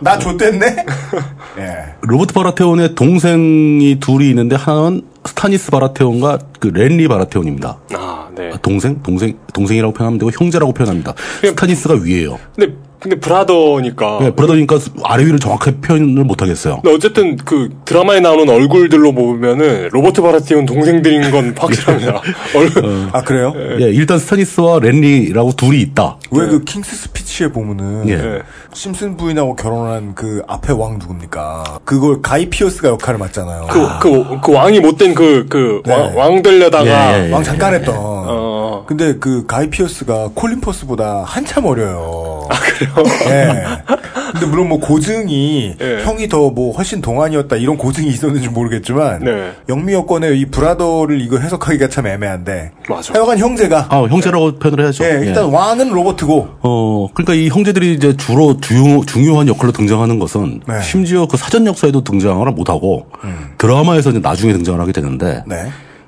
나 0.00 0.18
좆됐네? 0.18 0.76
예. 1.58 1.76
로버트 2.02 2.34
바라테온의 2.34 2.94
동생이 2.94 3.98
둘이 4.00 4.28
있는데 4.30 4.56
하나는 4.56 5.02
스타니스 5.24 5.70
바라테온과 5.70 6.38
그 6.60 6.68
렌리 6.68 7.08
바라테온입니다. 7.08 7.78
아, 7.94 8.28
네. 8.34 8.50
아, 8.52 8.56
동생? 8.58 9.02
동생, 9.02 9.38
동생이라고 9.52 9.94
표현하면 9.94 10.18
되고 10.18 10.30
형제라고 10.30 10.72
표현합니다. 10.72 11.14
스타니스가 11.42 11.94
위에요. 11.94 12.38
근데 12.54 12.74
근데 13.04 13.20
brother니까. 13.20 14.18
네, 14.22 14.30
brother니까 14.30 14.78
아래 15.02 15.26
위를 15.26 15.38
정확하게 15.38 15.76
표현을 15.82 16.24
못 16.24 16.40
하겠어요. 16.40 16.80
근데 16.82 16.96
어쨌든 16.96 17.36
그 17.36 17.68
드라마에 17.84 18.20
나오는 18.20 18.48
얼굴들로 18.48 19.12
보면은 19.12 19.90
로버트 19.92 20.22
바라테온 20.22 20.64
동생들인 20.64 21.30
건 21.30 21.54
확실합니다. 21.60 22.22
얼굴. 22.56 23.08
아, 23.12 23.20
그래요? 23.20 23.52
예, 23.78 23.90
일단 23.90 24.18
스타니스와 24.18 24.78
렌리라고 24.78 25.52
둘이 25.52 25.82
있다. 25.82 26.16
왜 26.30 26.44
그 26.54 26.64
킹스 26.64 26.96
스피치에 26.96 27.48
보면은 27.48 28.08
예. 28.08 28.12
예. 28.14 28.42
심슨 28.72 29.18
부인하고 29.18 29.54
결혼한 29.54 30.14
그 30.14 30.40
앞에 30.46 30.72
왕 30.72 30.98
누굽니까? 30.98 31.80
그걸 31.84 32.22
가이 32.22 32.48
피어스가 32.48 32.88
역할을 32.88 33.18
맡잖아요. 33.18 33.66
그, 33.70 33.86
그, 34.00 34.40
그 34.42 34.52
왕이 34.52 34.80
못된 34.80 35.14
그, 35.14 35.44
그, 35.50 35.82
네. 35.84 35.92
왕, 35.94 36.16
왕 36.16 36.42
되려다가. 36.42 36.86
예, 37.18 37.24
예, 37.24 37.28
예. 37.28 37.32
왕 37.32 37.42
잠깐 37.42 37.74
했던. 37.74 37.94
어. 37.98 38.84
근데 38.86 39.16
그 39.18 39.44
가이 39.46 39.68
피어스가 39.68 40.30
콜린 40.34 40.60
퍼스보다 40.62 41.22
한참 41.26 41.66
어려요. 41.66 42.48
아 42.94 43.02
그래요? 43.02 43.14
예. 43.28 43.64
근데 44.32 44.46
물론 44.46 44.68
뭐 44.68 44.78
고증이 44.80 45.76
예. 45.80 46.02
형이 46.04 46.28
더 46.28 46.44
뭐 46.54 46.72
훨씬 46.76 47.00
동안이었다 47.00 47.56
이런 47.56 47.76
고증이 47.76 48.08
있었는지 48.08 48.48
모르겠지만 48.48 49.24
네. 49.24 49.52
영미 49.68 49.92
여권의 49.94 50.38
이 50.38 50.46
브라더를 50.46 51.20
이거 51.20 51.38
해석하기가 51.38 51.88
참 51.88 52.06
애매한데. 52.06 52.70
맞아. 52.88 53.14
하여간 53.14 53.38
형제가. 53.38 53.86
아, 53.90 54.02
형제라고 54.02 54.58
표현을 54.58 54.84
해야죠. 54.84 55.04
예, 55.04 55.08
일단 55.24 55.48
예. 55.48 55.52
왕은 55.52 55.90
로버트고. 55.90 56.48
어, 56.60 57.08
그러니까 57.14 57.34
이 57.34 57.48
형제들이 57.48 57.94
이제 57.94 58.16
주로 58.16 58.60
중요, 58.60 59.04
중요한 59.04 59.48
역할로 59.48 59.72
등장하는 59.72 60.18
것은 60.18 60.60
네. 60.68 60.80
심지어 60.82 61.26
그 61.26 61.36
사전 61.36 61.66
역사에도 61.66 62.04
등장을 62.04 62.46
못하고 62.52 63.06
음. 63.24 63.52
드라마에서 63.58 64.10
이제 64.10 64.20
나중에 64.20 64.52
등장을 64.52 64.78
하게 64.80 64.92
되는데 64.92 65.42
네. 65.46 65.56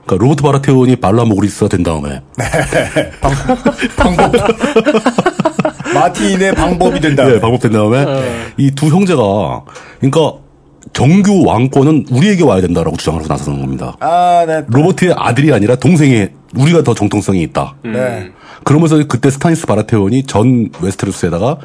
그러니까 0.07 0.25
로버트 0.25 0.43
바라테온이 0.43 0.97
발라 0.97 1.25
모굴리스가 1.24 1.68
된 1.69 1.83
다음에 1.83 2.21
방법. 3.97 4.33
마틴의 5.93 6.55
방법이 6.55 7.01
된다. 7.01 7.29
예, 7.31 7.41
방법 7.41 7.61
된 7.61 7.73
다음에 7.73 8.07
이두 8.57 8.87
형제가 8.87 9.65
그러니까 9.99 10.35
정규 10.93 11.43
왕권은 11.45 12.07
우리에게 12.11 12.45
와야 12.45 12.61
된다라고 12.61 12.97
주장을 12.97 13.19
하고 13.19 13.29
나서는 13.29 13.61
겁니다. 13.61 13.97
아, 14.01 14.45
네. 14.47 14.63
로버트의 14.69 15.15
아들이 15.17 15.53
아니라 15.53 15.75
동생의 15.75 16.31
우리가 16.57 16.83
더 16.83 16.95
정통성이 16.95 17.43
있다. 17.43 17.75
네. 17.85 18.31
그러면서 18.65 19.03
그때 19.09 19.31
스타니스 19.31 19.67
바라테온이 19.67 20.23
전 20.25 20.71
웨스테로스에다가 20.81 21.59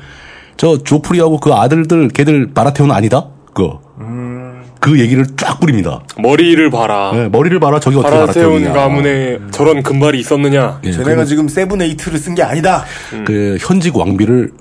저 0.57 0.77
조프리하고 0.83 1.39
그 1.39 1.53
아들들 1.53 2.09
걔들 2.09 2.53
바라테온 2.53 2.91
아니다. 2.91 3.27
그. 3.53 3.69
그 4.81 4.99
얘기를 4.99 5.25
쫙 5.37 5.59
뿌립니다. 5.59 6.01
머리를 6.17 6.69
봐라. 6.71 7.11
네, 7.13 7.29
머리를 7.29 7.57
봐라 7.59 7.79
저기 7.79 7.97
어떻게 7.97 8.13
바라테온이냐. 8.17 8.73
가문에 8.73 9.37
저런 9.51 9.83
금발이 9.83 10.19
있었느냐. 10.19 10.81
예, 10.83 10.91
쟤네가 10.91 11.23
지금 11.25 11.47
세븐에이트를 11.47 12.17
쓴 12.17 12.33
게 12.35 12.41
아니다. 12.41 12.83
그 13.25 13.57
현직 13.61 13.95
왕비를 13.95 14.51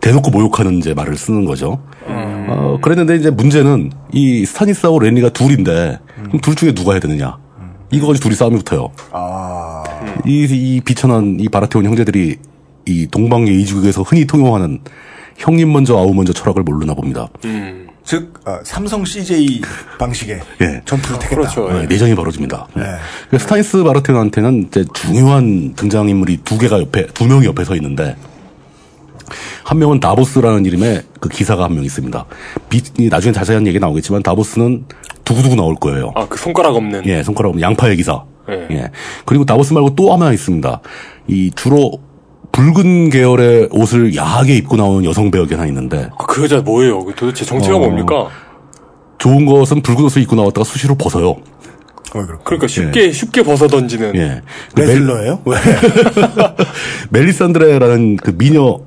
대놓고 0.00 0.30
모욕하는 0.30 0.78
이제 0.78 0.94
말을 0.94 1.16
쓰는 1.16 1.44
거죠. 1.44 1.80
어, 2.06 2.78
그랬는데 2.80 3.16
이제 3.16 3.30
문제는 3.30 3.92
이 4.10 4.46
스타니스하고 4.46 5.00
렌리가 5.00 5.28
둘인데 5.30 5.98
그럼 6.24 6.40
둘 6.40 6.54
중에 6.56 6.72
누가 6.72 6.92
해야 6.92 7.00
되느냐. 7.00 7.36
이거 7.90 8.06
가지고 8.06 8.22
둘이 8.24 8.34
싸움이 8.36 8.56
붙어요. 8.56 8.90
아. 9.12 9.84
이, 10.26 10.46
이 10.50 10.80
비천한 10.82 11.36
이 11.40 11.48
바라테온 11.50 11.84
형제들이 11.84 12.36
이 12.86 13.06
동방의 13.10 13.54
이주국에서 13.60 14.00
흔히 14.02 14.24
통용하는 14.26 14.80
형님 15.36 15.70
먼저 15.72 15.94
아우 15.98 16.14
먼저 16.14 16.32
철학을 16.32 16.62
모르나 16.62 16.94
봅니다. 16.94 17.28
즉, 18.08 18.40
어, 18.46 18.58
삼성 18.64 19.04
CJ 19.04 19.60
방식의 19.98 20.40
예. 20.62 20.80
전투를 20.86 21.18
택했다. 21.18 21.28
그렇죠. 21.28 21.66
어, 21.66 21.82
내전이 21.82 22.14
벌어집니다. 22.14 22.66
네. 22.74 22.84
그래서 23.28 23.42
스타니스 23.44 23.82
바라테온한테는 23.84 24.68
이제 24.68 24.86
중요한 24.94 25.74
등장 25.74 26.08
인물이 26.08 26.38
두 26.42 26.56
개가 26.56 26.80
옆에 26.80 27.06
두 27.08 27.26
명이 27.26 27.44
옆에 27.44 27.64
서 27.64 27.74
있는데 27.76 28.16
한 29.62 29.78
명은 29.78 30.00
다보스라는 30.00 30.64
이름의 30.64 31.02
그 31.20 31.28
기사가 31.28 31.64
한 31.64 31.74
명 31.74 31.84
있습니다. 31.84 32.24
비, 32.70 32.80
이 32.96 33.08
나중에 33.10 33.32
자세한 33.34 33.66
얘기 33.66 33.78
나오겠지만 33.78 34.22
다보스는 34.22 34.86
두고두고 35.24 35.54
나올 35.56 35.74
거예요. 35.74 36.12
아, 36.14 36.26
그 36.26 36.38
손가락 36.38 36.76
없는. 36.76 37.02
예, 37.04 37.22
손가락 37.22 37.50
없는 37.50 37.60
양파의 37.60 37.98
기사. 37.98 38.24
예. 38.48 38.66
예. 38.70 38.90
그리고 39.26 39.44
다보스 39.44 39.74
말고 39.74 39.94
또 39.96 40.14
하나 40.14 40.32
있습니다. 40.32 40.80
이 41.26 41.50
주로 41.54 42.00
붉은 42.52 43.10
계열의 43.10 43.68
옷을 43.70 44.14
야하게 44.16 44.56
입고 44.56 44.76
나오는 44.76 45.04
여성 45.04 45.30
배역이 45.30 45.54
하나 45.54 45.66
있는데 45.66 46.08
아, 46.16 46.24
그 46.26 46.42
여자 46.44 46.60
뭐예요? 46.60 47.04
그 47.04 47.14
도대체 47.14 47.44
정체가 47.44 47.76
어. 47.76 47.80
뭡니까? 47.80 48.28
좋은 49.18 49.46
것은 49.46 49.82
붉은 49.82 50.04
옷을 50.04 50.22
입고 50.22 50.36
나왔다가 50.36 50.64
수시로 50.64 50.94
벗어요. 50.94 51.30
어. 52.14 52.26
그러니까 52.44 52.66
쉽게, 52.66 53.12
쉽게 53.12 53.42
벗어 53.42 53.66
던지는. 53.68 54.14
예. 54.16 54.42
그 54.74 54.80
멜- 54.80 54.86
레슬러예요? 54.86 55.42
멜리산드레라는 57.10 58.16
그 58.16 58.34
미녀 58.36 58.80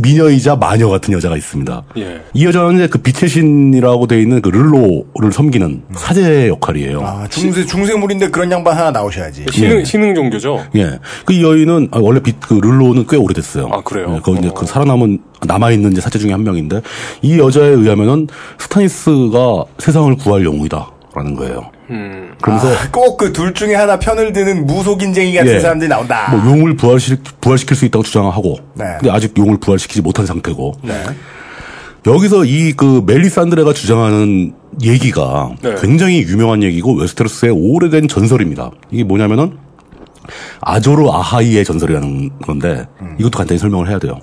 미녀이자 0.00 0.56
마녀 0.56 0.88
같은 0.88 1.14
여자가 1.14 1.36
있습니다. 1.36 1.82
예. 1.98 2.20
이 2.32 2.44
여자는 2.44 2.74
이제 2.74 2.86
그 2.88 2.98
빛의 2.98 3.28
신이라고 3.28 4.06
되어 4.06 4.18
있는 4.18 4.42
그 4.42 4.48
르로를 4.48 5.32
섬기는 5.32 5.82
사제 5.94 6.48
역할이에요. 6.48 7.00
아, 7.00 7.26
중세, 7.28 7.64
중세물인데 7.64 8.30
그런 8.30 8.50
양반 8.50 8.76
하나 8.76 8.90
나오셔야지. 8.90 9.46
신흥, 9.50 9.80
예. 9.80 9.84
신흥 9.84 10.14
종교죠? 10.14 10.64
예. 10.76 10.98
그이 11.24 11.42
여인은 11.42 11.88
아, 11.92 11.98
원래 12.00 12.20
빛, 12.20 12.40
그 12.40 12.54
르로는 12.54 13.06
꽤 13.08 13.16
오래됐어요. 13.16 13.68
아, 13.70 13.80
그래요? 13.82 14.14
예, 14.16 14.20
거기 14.20 14.38
이제 14.38 14.48
어. 14.48 14.54
그 14.54 14.66
살아남은 14.66 15.20
남아 15.46 15.70
있는 15.70 15.92
이제 15.92 16.00
사제 16.00 16.18
중에 16.18 16.32
한 16.32 16.42
명인데 16.42 16.80
이 17.22 17.38
여자에 17.38 17.68
의하면은 17.68 18.26
스타니스가 18.58 19.64
세상을 19.78 20.16
구할 20.16 20.44
영웅이다라는 20.44 21.34
거예요. 21.36 21.70
음. 21.90 22.34
그러면서 22.40 22.68
꼭그 22.92 23.32
둘 23.32 23.52
중에 23.54 23.74
하나 23.74 23.98
편을 23.98 24.32
드는 24.32 24.66
무속인쟁이 24.66 25.34
같은 25.34 25.54
예. 25.54 25.60
사람들이 25.60 25.88
나온다. 25.88 26.30
뭐 26.34 26.50
용을 26.50 26.76
부활시, 26.76 27.16
부활시킬 27.40 27.76
수 27.76 27.84
있다고 27.84 28.02
주장하고 28.02 28.58
네. 28.74 28.84
근데 29.00 29.10
아직 29.10 29.36
용을 29.36 29.58
부활시키지 29.58 30.00
못한 30.02 30.26
상태고 30.26 30.74
네. 30.82 31.04
여기서 32.06 32.44
이 32.44 32.74
그 32.76 33.02
멜리산드레가 33.06 33.72
주장하는 33.72 34.54
얘기가 34.82 35.50
네. 35.62 35.74
굉장히 35.80 36.20
유명한 36.22 36.62
얘기고 36.62 36.94
웨스테로스의 36.94 37.52
오래된 37.52 38.08
전설입니다. 38.08 38.70
이게 38.90 39.04
뭐냐면은 39.04 39.56
아조르 40.60 41.08
아하이의 41.08 41.64
전설이라는 41.64 42.38
건데 42.40 42.86
이것도 43.18 43.36
간단히 43.38 43.58
설명을 43.58 43.88
해야 43.88 43.98
돼요. 43.98 44.18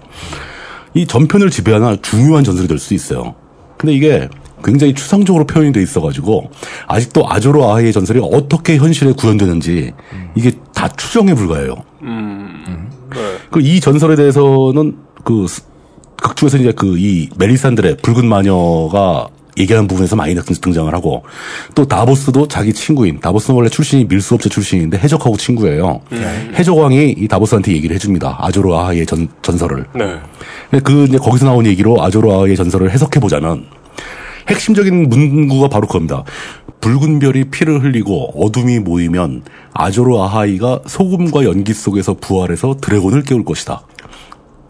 이 0.94 1.06
전편을 1.08 1.50
지배하는 1.52 1.98
중요한 2.02 2.44
전설이 2.44 2.68
될 2.68 2.78
수 2.80 2.94
있어요. 2.94 3.36
근데 3.78 3.94
이게 3.94 4.28
굉장히 4.64 4.94
추상적으로 4.94 5.46
표현이 5.46 5.72
돼 5.74 5.82
있어가지고 5.82 6.50
아직도 6.88 7.30
아조르 7.30 7.62
아하이의 7.64 7.94
전설이 7.94 8.20
어떻게 8.24 8.78
현실에 8.78 9.14
구현되는지 9.14 9.92
이게 10.36 10.52
다 10.74 10.88
추정에 10.90 11.34
불과해요. 11.34 11.76
네. 12.02 13.18
그이 13.52 13.80
전설에 13.80 14.16
대해서는 14.16 14.96
그 15.24 15.46
스- 15.48 15.64
극중에서 16.22 16.58
이제 16.60 16.72
그 16.72 16.98
이 16.98 17.30
멜리산드레 17.38 17.98
붉은 17.98 18.26
마녀가 18.28 19.28
얘기하는 19.58 19.88
부분에서 19.88 20.16
많이 20.16 20.34
등- 20.36 20.44
등장을 20.62 20.92
하고 20.94 21.24
또 21.76 21.86
다보스도 21.86 22.48
자기 22.48 22.72
친구인 22.74 23.20
다보스는 23.20 23.58
원래 23.58 23.70
출신이 23.70 24.06
밀수업체 24.06 24.48
출신인데 24.48 24.98
해적하고 25.00 25.36
친구예요. 25.36 26.00
해적왕이 26.58 27.16
이 27.18 27.28
다보스한테 27.28 27.74
얘기를 27.74 27.94
해줍니다. 27.96 28.38
아조르 28.40 28.72
아하이의 28.74 29.06
전, 29.06 29.28
전설을. 29.42 29.86
네. 29.96 30.16
근데 30.70 30.84
그 30.84 31.04
이제 31.06 31.18
거기서 31.18 31.46
나온 31.48 31.66
얘기로 31.66 32.02
아조르 32.02 32.32
아하이의 32.32 32.56
전설을 32.56 32.92
해석해 32.92 33.20
보자면 33.20 33.66
핵심적인 34.52 35.10
문구가 35.10 35.70
바로 35.70 35.88
그겁니다. 35.88 36.24
붉은 36.82 37.20
별이 37.20 37.46
피를 37.46 37.84
흘리고 37.84 38.32
어둠이 38.44 38.80
모이면 38.80 39.44
아조르 39.74 40.18
아하이가 40.18 40.82
소금과 40.88 41.44
연기 41.46 41.74
속에서 41.74 42.14
부활해서 42.16 42.78
드래곤을 42.82 43.24
깨울 43.24 43.46
것이다. 43.46 43.82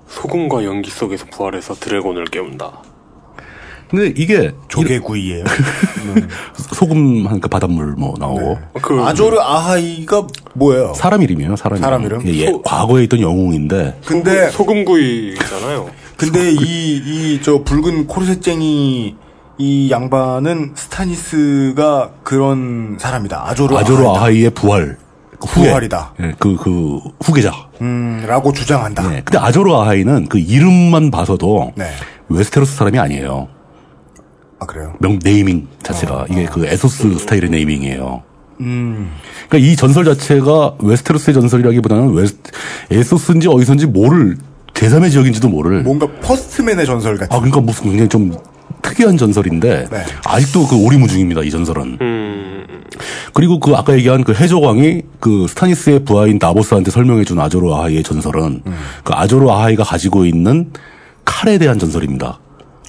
소금과 0.07 0.63
연기 0.65 0.91
속에서 0.91 1.25
부활해서 1.31 1.73
드래곤을 1.75 2.25
깨운다. 2.25 2.71
근데 3.89 4.13
이게 4.15 4.51
조개구이예요. 4.69 5.43
소금 6.75 7.27
하니까 7.27 7.47
바닷물 7.49 7.87
뭐 7.97 8.13
나오고 8.17 8.57
그 8.81 9.01
아조르 9.01 9.37
아하이가 9.39 10.27
뭐예요? 10.53 10.93
사람 10.95 11.21
이름이에요. 11.21 11.55
사람 11.57 11.77
이름. 11.77 11.83
사람 11.83 12.03
이름? 12.05 12.27
예, 12.27 12.33
예. 12.39 12.45
소- 12.47 12.61
과거에 12.61 13.03
있던 13.03 13.19
영웅인데 13.21 13.99
근데 14.05 14.49
소금구이잖아요. 14.51 15.89
근데 16.17 16.51
이 16.51 16.55
이 16.55 17.41
저 17.41 17.63
붉은 17.63 18.07
코르셋쟁이 18.07 19.15
이 19.61 19.91
양반은 19.91 20.71
스타니스가 20.73 22.09
그런 22.23 22.97
사람이다. 22.99 23.47
아조르, 23.47 23.77
아조르 23.77 24.03
아하이다. 24.05 24.19
아하이의 24.19 24.49
부활 24.49 24.97
그 25.39 25.47
후계. 25.47 25.67
부활이다. 25.69 26.13
예, 26.19 26.33
그, 26.39 26.55
그 26.55 26.99
후계자. 27.23 27.53
음, 27.79 28.23
라고 28.27 28.51
주장한다. 28.51 29.07
네. 29.07 29.21
근데 29.23 29.37
아조르 29.37 29.71
아하이는 29.71 30.29
그 30.29 30.39
이름만 30.39 31.11
봐서도 31.11 31.73
네. 31.75 31.91
웨스테로스 32.29 32.75
사람이 32.75 32.97
아니에요. 32.97 33.49
아 34.59 34.65
그래요. 34.65 34.95
명 34.99 35.19
네이밍 35.23 35.67
자체가 35.83 36.25
이게 36.31 36.45
그 36.45 36.65
에소스 36.65 37.19
스타일의 37.19 37.51
naming이에요. 37.51 38.23
그러니까 38.57 39.57
이 39.57 39.75
전설 39.75 40.05
자체가 40.05 40.75
웨스테로스의 40.79 41.35
전설이라기보다는 41.35 42.13
웨스, 42.13 42.37
에소스인지 42.89 43.47
어디선지 43.47 43.87
모를 43.87 44.37
제3의 44.73 45.11
지역인지도 45.11 45.49
모를. 45.49 45.83
뭔가 45.83 46.07
First 46.21 46.53
Man의 46.53 46.85
전설 46.87 47.17
같은. 47.17 47.35
아 47.35 47.39
그러니까 47.39 47.61
무슨 47.61 47.85
굉장히 47.85 48.09
좀 48.09 48.35
특이한 48.81 49.17
전설인데 49.17 49.87
네. 49.89 50.03
아직도 50.25 50.67
그 50.67 50.75
오리무중입니다 50.75 51.41
이 51.43 51.49
전설은. 51.49 51.97
음, 52.01 52.65
그리고 53.33 53.59
그 53.59 53.73
아까 53.75 53.93
얘기한 53.93 54.23
그 54.23 54.33
해적왕이 54.33 55.03
그 55.19 55.47
스타니스의 55.47 56.03
부하인 56.03 56.37
다보스한테 56.41 56.91
설명해준 56.91 57.39
아조르 57.39 57.71
아하이의 57.71 58.03
전설은 58.03 58.61
그 59.03 59.13
아조르 59.13 59.49
아하이가 59.49 59.83
가지고 59.83 60.25
있는 60.25 60.71
칼에 61.25 61.57
대한 61.57 61.79
전설입니다. 61.79 62.39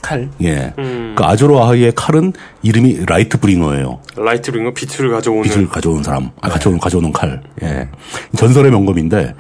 칼. 0.03 0.29
예. 0.43 0.75
그 0.77 1.23
아조르 1.23 1.57
아하이의 1.57 1.93
칼은 1.95 2.33
이름이 2.63 3.05
Lightbringer예요. 3.07 4.01
Lightbringer는 4.17 4.75
빛을 4.75 5.11
가져오는 5.11 5.43
빛을 5.43 5.69
가져오는 5.69 6.03
사람, 6.03 6.31
아, 6.41 6.49
가져오는, 6.49 6.81
가져오는 6.81 7.13
칼. 7.13 7.41
예. 7.63 7.89
전설의 8.37 8.73
명검인데, 8.73 9.35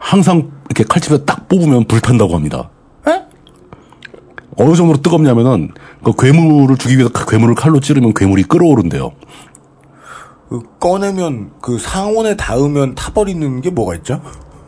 항상 0.00 0.50
이렇게 0.68 0.82
칼집에 0.82 1.24
딱 1.24 1.48
뽑으면 1.48 1.84
불탄다고 1.84 2.34
합니다. 2.34 2.70
어느 4.60 4.74
정도로 4.74 5.00
뜨겁냐면은, 5.02 5.70
그 6.04 6.12
괴물을 6.16 6.76
죽이기 6.76 6.98
위해서 6.98 7.12
그 7.12 7.26
괴물을 7.26 7.54
칼로 7.54 7.80
찌르면 7.80 8.14
괴물이 8.14 8.44
끓어오른대요. 8.44 9.12
그 10.48 10.60
꺼내면 10.78 11.52
그 11.60 11.78
상온에 11.78 12.36
닿으면 12.36 12.94
타버리는 12.94 13.60
게 13.60 13.70
뭐가 13.70 13.94
있죠? 13.96 14.20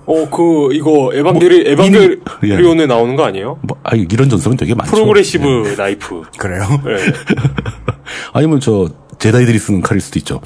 어, 0.06 0.28
그, 0.30 0.72
이거, 0.72 1.10
에반게리, 1.12 1.74
뭐, 1.76 1.86
에반게리온에 1.86 2.86
나오는 2.86 3.14
거 3.16 3.24
아니에요? 3.24 3.58
뭐, 3.62 3.78
아, 3.84 3.94
이런 3.94 4.28
전설은 4.28 4.56
되게 4.56 4.74
많죠. 4.74 4.90
Progressive 4.92 5.70
예. 5.70 5.76
나이프. 5.76 6.22
그래요? 6.38 6.62
예. 6.86 7.12
아니면 8.32 8.60
저, 8.60 8.88
제다이들이 9.18 9.58
쓰는 9.58 9.80
칼일 9.80 10.00
수도 10.00 10.18
있죠. 10.18 10.40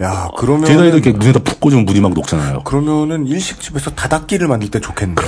야 0.00 0.28
그러면 0.36 0.64
제다이도 0.64 0.96
이렇게 0.98 1.12
문에다 1.12 1.40
푹 1.40 1.60
꽂으면 1.60 1.84
문이 1.84 2.00
막 2.00 2.14
녹잖아요. 2.14 2.62
그러면은 2.62 3.26
일식집에서 3.26 3.90
다다키를 3.90 4.48
만들 4.48 4.70
때 4.70 4.80
좋겠는데. 4.80 5.22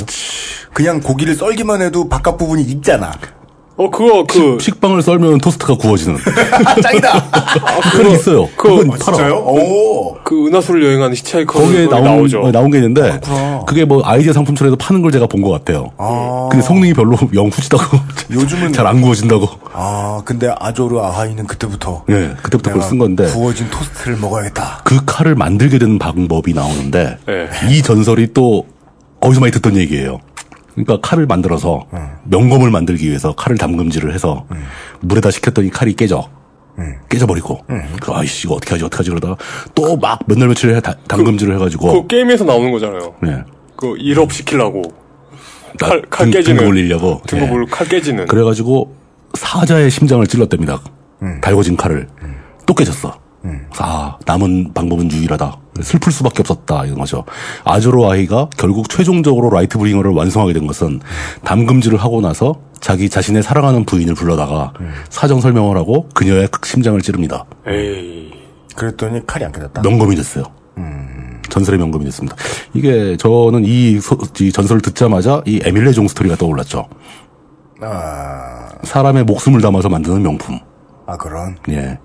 그냥 0.73 1.01
고기를 1.01 1.35
썰기만 1.35 1.83
해도 1.83 2.09
바깥 2.09 2.39
부분이 2.39 2.63
익잖아. 2.63 3.13
어, 3.77 3.91
그거, 3.91 4.25
그, 4.25 4.57
식 4.61 4.81
빵을 4.81 5.03
썰면 5.03 5.39
토스트가 5.39 5.75
구워지는. 5.77 6.17
아, 6.65 6.81
짱이다. 6.81 7.25
있어요. 8.15 8.49
그거 8.57 8.77
그건 8.77 8.93
아, 8.93 9.05
팔아. 9.05 9.17
진짜요? 9.17 9.35
오. 9.39 10.15
그 10.23 10.47
은하수를 10.47 10.85
여행하는 10.85 11.15
히치하이커 11.17 11.59
거기에 11.59 11.87
나온, 11.89 12.05
나오죠. 12.05 12.41
어, 12.41 12.53
나온 12.53 12.71
게 12.71 12.79
있는데 12.79 13.03
그렇구나. 13.21 13.65
그게 13.67 13.85
뭐 13.85 14.01
아이디어 14.05 14.33
상품처럼 14.33 14.77
파는 14.79 15.03
걸 15.03 15.11
제가 15.11 15.27
본 15.27 15.43
것 15.43 15.51
같아요. 15.51 15.91
아. 15.99 16.49
근데 16.51 16.65
성능이 16.65 16.95
별로 16.95 17.19
영 17.35 17.49
후지다고 17.49 17.99
요즘은 18.31 18.73
잘 18.73 18.87
안 18.87 19.01
구워진다고. 19.03 19.47
아 19.73 20.23
근데 20.25 20.49
아조르 20.59 20.99
아하이는 21.01 21.47
그때부터. 21.47 22.05
예, 22.11 22.35
그때부터 22.43 22.71
그걸 22.73 22.83
쓴 22.89 22.99
건데 22.99 23.27
구워진 23.27 23.69
토스트를 23.71 24.17
먹어야겠다. 24.19 24.81
그 24.85 25.01
칼을 25.05 25.35
만들게 25.35 25.79
된 25.79 25.99
방법이 25.99 26.55
나오는데 26.55 27.19
예. 27.29 27.49
이 27.71 27.83
전설이 27.83 28.29
또 28.33 28.65
어디서 29.21 29.41
많이 29.41 29.53
듣던 29.53 29.77
얘기예요. 29.77 30.21
그러니까 30.75 30.99
칼을 31.09 31.27
만들어서 31.27 31.87
명검을 32.25 32.71
만들기 32.71 33.07
위해서 33.09 33.35
칼을 33.35 33.57
담금질을 33.59 34.13
해서 34.13 34.47
물에다 35.01 35.31
식혔더니 35.31 35.71
칼이 35.71 35.95
깨져. 35.95 36.29
깨져버리고. 37.09 37.61
그 38.03 38.13
아이씨, 38.13 38.47
이거 38.47 38.57
어떻게 38.57 38.73
하지, 38.75 38.85
어떻게 38.85 38.99
하지, 38.99 39.11
그러다가 39.11 39.37
또 39.75 39.97
막 39.97 40.21
몇날 40.27 40.49
며칠 40.49 40.75
해 40.75 40.81
다- 40.81 40.95
담금질을 41.07 41.55
해가지고. 41.55 42.03
그 42.03 42.07
게임에서 42.09 42.45
나오는 42.45 42.71
거잖아요. 42.73 43.15
네. 43.23 43.43
그 43.77 43.95
일업 43.99 44.33
시키려고. 44.33 44.83
나 45.79 45.89
칼, 45.89 46.03
칼 46.11 46.27
등- 46.27 46.33
깨지는. 46.33 46.57
등급 46.59 46.71
올리려고. 46.71 47.21
등급을 47.27 47.63
예. 47.63 47.71
칼 47.71 47.87
깨지는. 47.89 48.27
그래가지고 48.27 48.95
사자의 49.35 49.91
심장을 49.91 50.27
찔렀답니다. 50.27 50.81
달궈진 51.41 51.77
칼을. 51.77 52.09
또 52.67 52.75
깨졌어. 52.75 53.17
아, 53.79 54.17
남은 54.27 54.73
방법은 54.75 55.11
유일하다. 55.13 55.57
슬플 55.83 56.13
수밖에 56.13 56.41
없었다. 56.41 56.85
이런 56.85 56.99
거죠. 56.99 57.25
아조르 57.65 58.11
아하이가 58.11 58.49
결국 58.57 58.89
최종적으로 58.89 59.51
Lightbringer를 59.51 60.13
완성하게 60.13 60.53
된 60.53 60.67
것은 60.67 61.01
담금질을 61.45 61.99
하고 61.99 62.21
나서 62.21 62.57
자기 62.81 63.09
자신의 63.09 63.43
사랑하는 63.43 63.85
부인을 63.85 64.15
불러다가 64.15 64.73
사정 65.09 65.41
설명을 65.41 65.77
하고 65.77 66.09
그녀의 66.15 66.49
심장을 66.65 67.01
찌릅니다. 67.03 67.45
에이. 67.67 68.33
그랬더니 68.77 69.27
칼이 69.27 69.45
안 69.45 69.53
깨졌다. 69.53 69.83
명검이 69.83 70.15
됐어요. 70.17 70.45
전설의 71.51 71.79
명검이 71.79 72.05
됐습니다. 72.07 72.35
이게 72.73 73.17
저는 73.17 73.65
이, 73.65 74.01
소- 74.01 74.19
이 74.41 74.51
전설을 74.51 74.81
듣자마자 74.83 75.43
이 75.47 75.61
에밀레 75.63 75.93
종 75.93 76.09
스토리가 76.09 76.35
떠올랐죠. 76.37 76.89
아, 77.81 78.69
사람의 78.83 79.25
목숨을 79.25 79.61
담아서 79.61 79.89
만드는 79.89 80.23
명품. 80.23 80.59
아 81.07 81.17
그런. 81.17 81.57
예. 81.69 81.99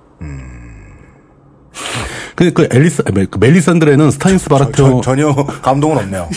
근데 2.40 2.54
그 2.54 2.70
앨리스, 2.72 3.04
그 3.04 3.38
멜리산드레는 3.38 4.12
스타니스 4.12 4.48
바라테온, 4.48 5.02
전, 5.02 5.18
전혀 5.18 5.36
감동은 5.62 5.98
없네요. 5.98 6.30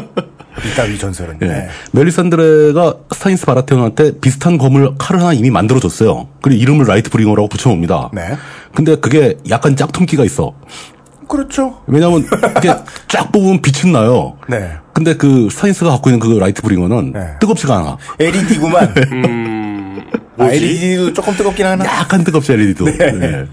이따위 0.72 0.96
전설은. 0.96 1.40
예. 1.42 1.46
네. 1.46 1.68
멜리산드레가 1.90 2.94
스타니스 3.12 3.44
바라테온한테 3.44 4.18
비슷한 4.18 4.56
검을 4.56 4.94
칼을 4.96 5.20
하나 5.20 5.34
이미 5.34 5.50
만들어줬어요. 5.50 6.26
그리고 6.40 6.58
이름을 6.58 6.86
Lightbringer라고 6.86 7.48
붙여놓습니다. 7.48 8.12
네. 8.14 8.38
근데 8.74 8.96
그게 8.96 9.36
약간 9.50 9.76
짝퉁기가 9.76 10.24
있어. 10.24 10.54
그렇죠. 11.28 11.82
왜냐면 11.86 12.26
이게 12.56 12.74
쫙 13.08 13.30
뽑으면 13.30 13.60
빛은 13.60 13.92
나요. 13.92 14.38
네. 14.48 14.72
근데 14.94 15.14
그 15.18 15.50
스타니스가 15.50 15.90
갖고 15.90 16.08
있는 16.08 16.18
그 16.18 16.32
Lightbringer는 16.38 17.12
네. 17.12 17.26
뜨겁지가 17.40 17.76
않아. 17.76 17.98
LED구만. 18.18 18.94
음, 19.12 20.02
아, 20.38 20.46
LED도 20.46 21.12
조금 21.12 21.34
뜨겁긴 21.34 21.66
하나. 21.66 21.84
약간 21.84 22.24
뜨겁지 22.24 22.52
LED도. 22.52 22.86
네. 22.86 23.44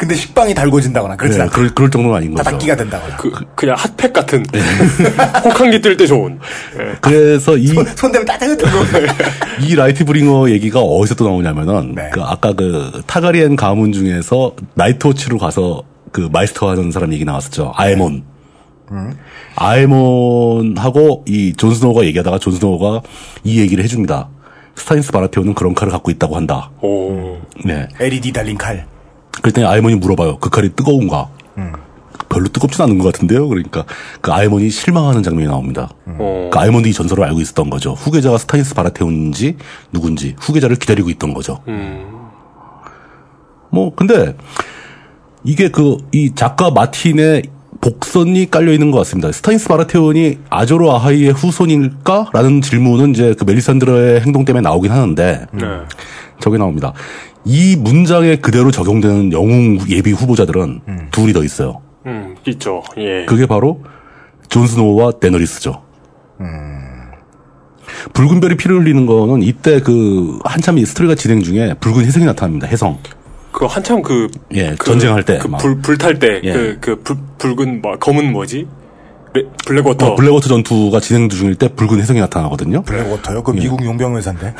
근데 0.00 0.14
식빵이 0.14 0.54
달궈진다거나 0.54 1.14
그렇진 1.14 1.36
네, 1.36 1.42
않다. 1.42 1.54
그럴, 1.54 1.74
그럴 1.74 1.90
정도는 1.90 2.16
아닌 2.16 2.30
거죠. 2.30 2.42
다다키가 2.44 2.74
된다거나. 2.74 3.16
그, 3.18 3.30
그냥 3.54 3.76
핫팩 3.76 4.14
같은. 4.14 4.42
혹한기 5.44 5.82
뛸 5.82 5.94
때 5.98 6.06
좋은. 6.06 6.38
예. 6.78 6.94
그래서 7.02 7.54
이, 7.58 7.66
손 7.66 8.10
대면 8.10 8.24
따뜻한 8.24 8.56
거. 8.56 8.78
이 9.60 9.74
Lightbringer 9.74 10.48
얘기가 10.48 10.80
어디서 10.80 11.16
또 11.16 11.24
나오냐면은, 11.26 11.94
네. 11.94 12.08
그 12.14 12.22
아까 12.22 12.54
그 12.54 13.02
타르가리엔 13.06 13.56
가문 13.56 13.92
중에서 13.92 14.54
나이트워치로 14.72 15.36
가서 15.36 15.82
그 16.12 16.30
마에스터 16.32 16.70
하는 16.70 16.90
사람 16.90 17.12
얘기 17.12 17.26
나왔었죠. 17.26 17.74
아에몬. 17.76 18.24
아에몬하고 19.56 21.26
이 21.28 21.52
존스노우가 21.58 22.06
얘기하다가 22.06 22.38
존스노우가 22.38 23.02
이 23.44 23.60
얘기를 23.60 23.84
해줍니다. 23.84 24.30
스타니스 24.76 25.12
바라테온은 25.12 25.52
그런 25.52 25.74
칼을 25.74 25.92
갖고 25.92 26.10
있다고 26.10 26.36
한다. 26.36 26.70
오. 26.80 27.36
네. 27.66 27.86
LED 28.00 28.32
달린 28.32 28.56
칼. 28.56 28.86
그랬더니 29.42 29.66
아에몬이 29.66 29.96
물어봐요. 29.96 30.38
그 30.38 30.50
칼이 30.50 30.70
뜨거운가? 30.74 31.28
별로 32.28 32.46
뜨겁진 32.46 32.82
않은 32.84 32.98
것 32.98 33.12
같은데요. 33.12 33.48
그러니까 33.48 33.84
그 34.20 34.32
아에몬이 34.32 34.70
실망하는 34.70 35.22
장면이 35.22 35.48
나옵니다. 35.48 35.90
어. 36.06 36.48
그이 36.52 36.92
전설을 36.92 37.24
알고 37.24 37.40
있었던 37.40 37.68
거죠. 37.70 37.92
후계자가 37.92 38.38
스타니스 38.38 38.74
바라테온인지 38.74 39.56
누군지 39.92 40.36
후계자를 40.38 40.76
기다리고 40.76 41.10
있던 41.10 41.34
거죠. 41.34 41.60
음. 41.66 42.06
뭐 43.70 43.92
근데 43.94 44.36
이게 45.44 45.70
그 45.70 45.96
이 46.12 46.32
작가 46.34 46.70
마틴의 46.70 47.42
복선이 47.80 48.50
깔려 48.50 48.72
있는 48.72 48.90
것 48.90 48.98
같습니다. 48.98 49.32
스타니스 49.32 49.68
바라테온이 49.68 50.38
아조르 50.50 50.92
아하이의 50.92 51.32
후손일까라는 51.32 52.60
질문은 52.60 53.10
이제 53.10 53.34
그 53.38 53.44
멜리산드라의 53.44 54.20
행동 54.20 54.44
때문에 54.44 54.62
나오긴 54.62 54.92
하는데 54.92 55.46
네. 55.52 55.66
저게 56.40 56.58
나옵니다. 56.58 56.92
이 57.44 57.76
문장에 57.76 58.36
그대로 58.36 58.70
적용되는 58.70 59.32
영웅 59.32 59.78
예비 59.88 60.12
후보자들은 60.12 60.80
둘이 61.10 61.32
더 61.32 61.42
있어요. 61.42 61.80
음, 62.06 62.34
있죠. 62.46 62.82
예. 62.98 63.24
그게 63.26 63.46
바로 63.46 63.82
존 64.48 64.66
스노우와 64.66 65.12
데너리스죠. 65.20 65.82
붉은 68.14 68.40
별이 68.40 68.56
피를 68.56 68.80
흘리는 68.80 69.04
거는 69.06 69.42
이때 69.42 69.80
그 69.80 70.38
한참 70.44 70.78
이 70.78 70.84
스토리가 70.86 71.14
진행 71.14 71.42
중에 71.42 71.74
붉은 71.80 72.04
혜성이 72.04 72.24
나타납니다. 72.26 72.66
혜성. 72.66 72.98
그 73.52 73.64
한참 73.66 74.00
그, 74.00 74.28
예, 74.54 74.74
그- 74.78 74.86
전쟁할 74.86 75.24
때그 75.24 75.48
막. 75.48 75.58
불, 75.58 75.80
불탈 75.80 76.18
때, 76.18 76.40
예. 76.44 76.52
그, 76.52 76.78
그, 76.80 77.00
불, 77.02 77.16
붉은, 77.38 77.82
뭐, 77.82 77.96
검은 77.98 78.30
뭐지? 78.32 78.68
레- 79.32 79.44
블랙워터. 79.66 80.06
어, 80.06 80.14
블랙워터 80.16 80.48
전투가 80.48 81.00
진행 81.00 81.28
중일 81.28 81.54
때 81.54 81.68
붉은 81.68 82.00
혜성이 82.00 82.20
나타나거든요. 82.20 82.82
블랙워터요? 82.82 83.42
그 83.42 83.52
미국 83.52 83.84
용병 83.84 84.16
회사인데. 84.16 84.54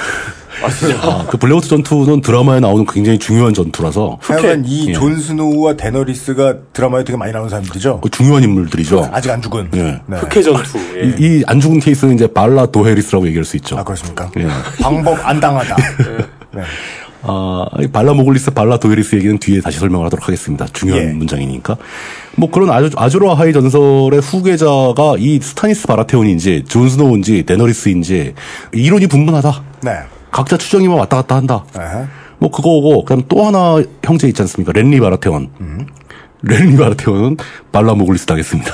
아, 1.03 1.27
그 1.29 1.37
블랙워터 1.39 1.69
전투는 1.69 2.21
드라마에 2.21 2.61
나오는 2.61 2.85
굉장히 2.87 3.19
중요한 3.19 3.55
전투라서 3.55 4.19
하여간 4.21 4.65
이 4.67 4.89
예. 4.89 4.93
존 4.93 5.19
스노우와 5.19 5.75
데너리스가 5.75 6.57
드라마에 6.73 7.03
되게 7.05 7.17
많이 7.17 7.33
나오는 7.33 7.49
사람들이죠. 7.49 8.01
그 8.01 8.11
중요한 8.11 8.43
인물들이죠. 8.45 9.09
아직 9.13 9.31
안 9.31 9.41
죽은. 9.41 9.71
예. 9.75 10.01
네. 10.07 10.17
흑해 10.19 10.43
전투. 10.43 10.79
예. 10.97 11.15
이, 11.19 11.41
이 11.41 11.47
안 11.47 11.61
죽은 11.61 11.81
케이스는 11.81 12.15
이제 12.15 12.27
발라 12.27 12.67
도헤리스라고 12.67 13.27
얘기할 13.29 13.45
수 13.45 13.57
있죠. 13.57 13.79
아, 13.79 13.83
그렇습니까? 13.85 14.31
예. 14.39 14.47
방법 14.83 15.19
안 15.27 15.41
당하다. 15.41 15.77
네. 16.53 16.63
아, 17.23 17.67
이 17.81 17.87
발라 17.89 18.15
모글리스, 18.15 18.53
발라 18.53 18.79
도헤리스 18.79 19.17
얘기는 19.17 19.39
뒤에 19.39 19.61
다시 19.61 19.79
설명을 19.79 20.07
하도록 20.07 20.27
하겠습니다. 20.27 20.67
중요한 20.73 21.03
예. 21.03 21.13
문장이니까. 21.13 21.77
뭐 22.37 22.51
그런 22.51 22.71
아주, 22.71 22.91
아조르 22.97 23.35
아하이 23.35 23.53
전설의 23.53 24.21
후계자가 24.21 25.17
이 25.19 25.39
스타니스 25.43 25.87
바라테온인지, 25.87 26.65
존 26.69 26.89
스노우인지, 26.89 27.45
데너리스인지, 27.45 28.35
이론이 28.73 29.07
분분하다. 29.09 29.63
네. 29.83 29.91
각자 30.31 30.57
추정이 30.57 30.87
막 30.87 30.99
왔다 30.99 31.17
갔다 31.17 31.37
한다. 31.37 31.65
아하. 31.77 32.07
뭐 32.39 32.51
그거고, 32.51 33.05
그다음 33.05 33.23
또 33.29 33.45
하나 33.45 33.83
형제 34.03 34.27
있지 34.29 34.41
않습니까? 34.43 34.73
렌리 34.73 34.99
바라테온. 35.01 35.51
렌리 36.43 36.77
바라테온은 36.77 37.37
발라 37.71 37.95
모글리스 37.95 38.25
당했습니다. 38.27 38.73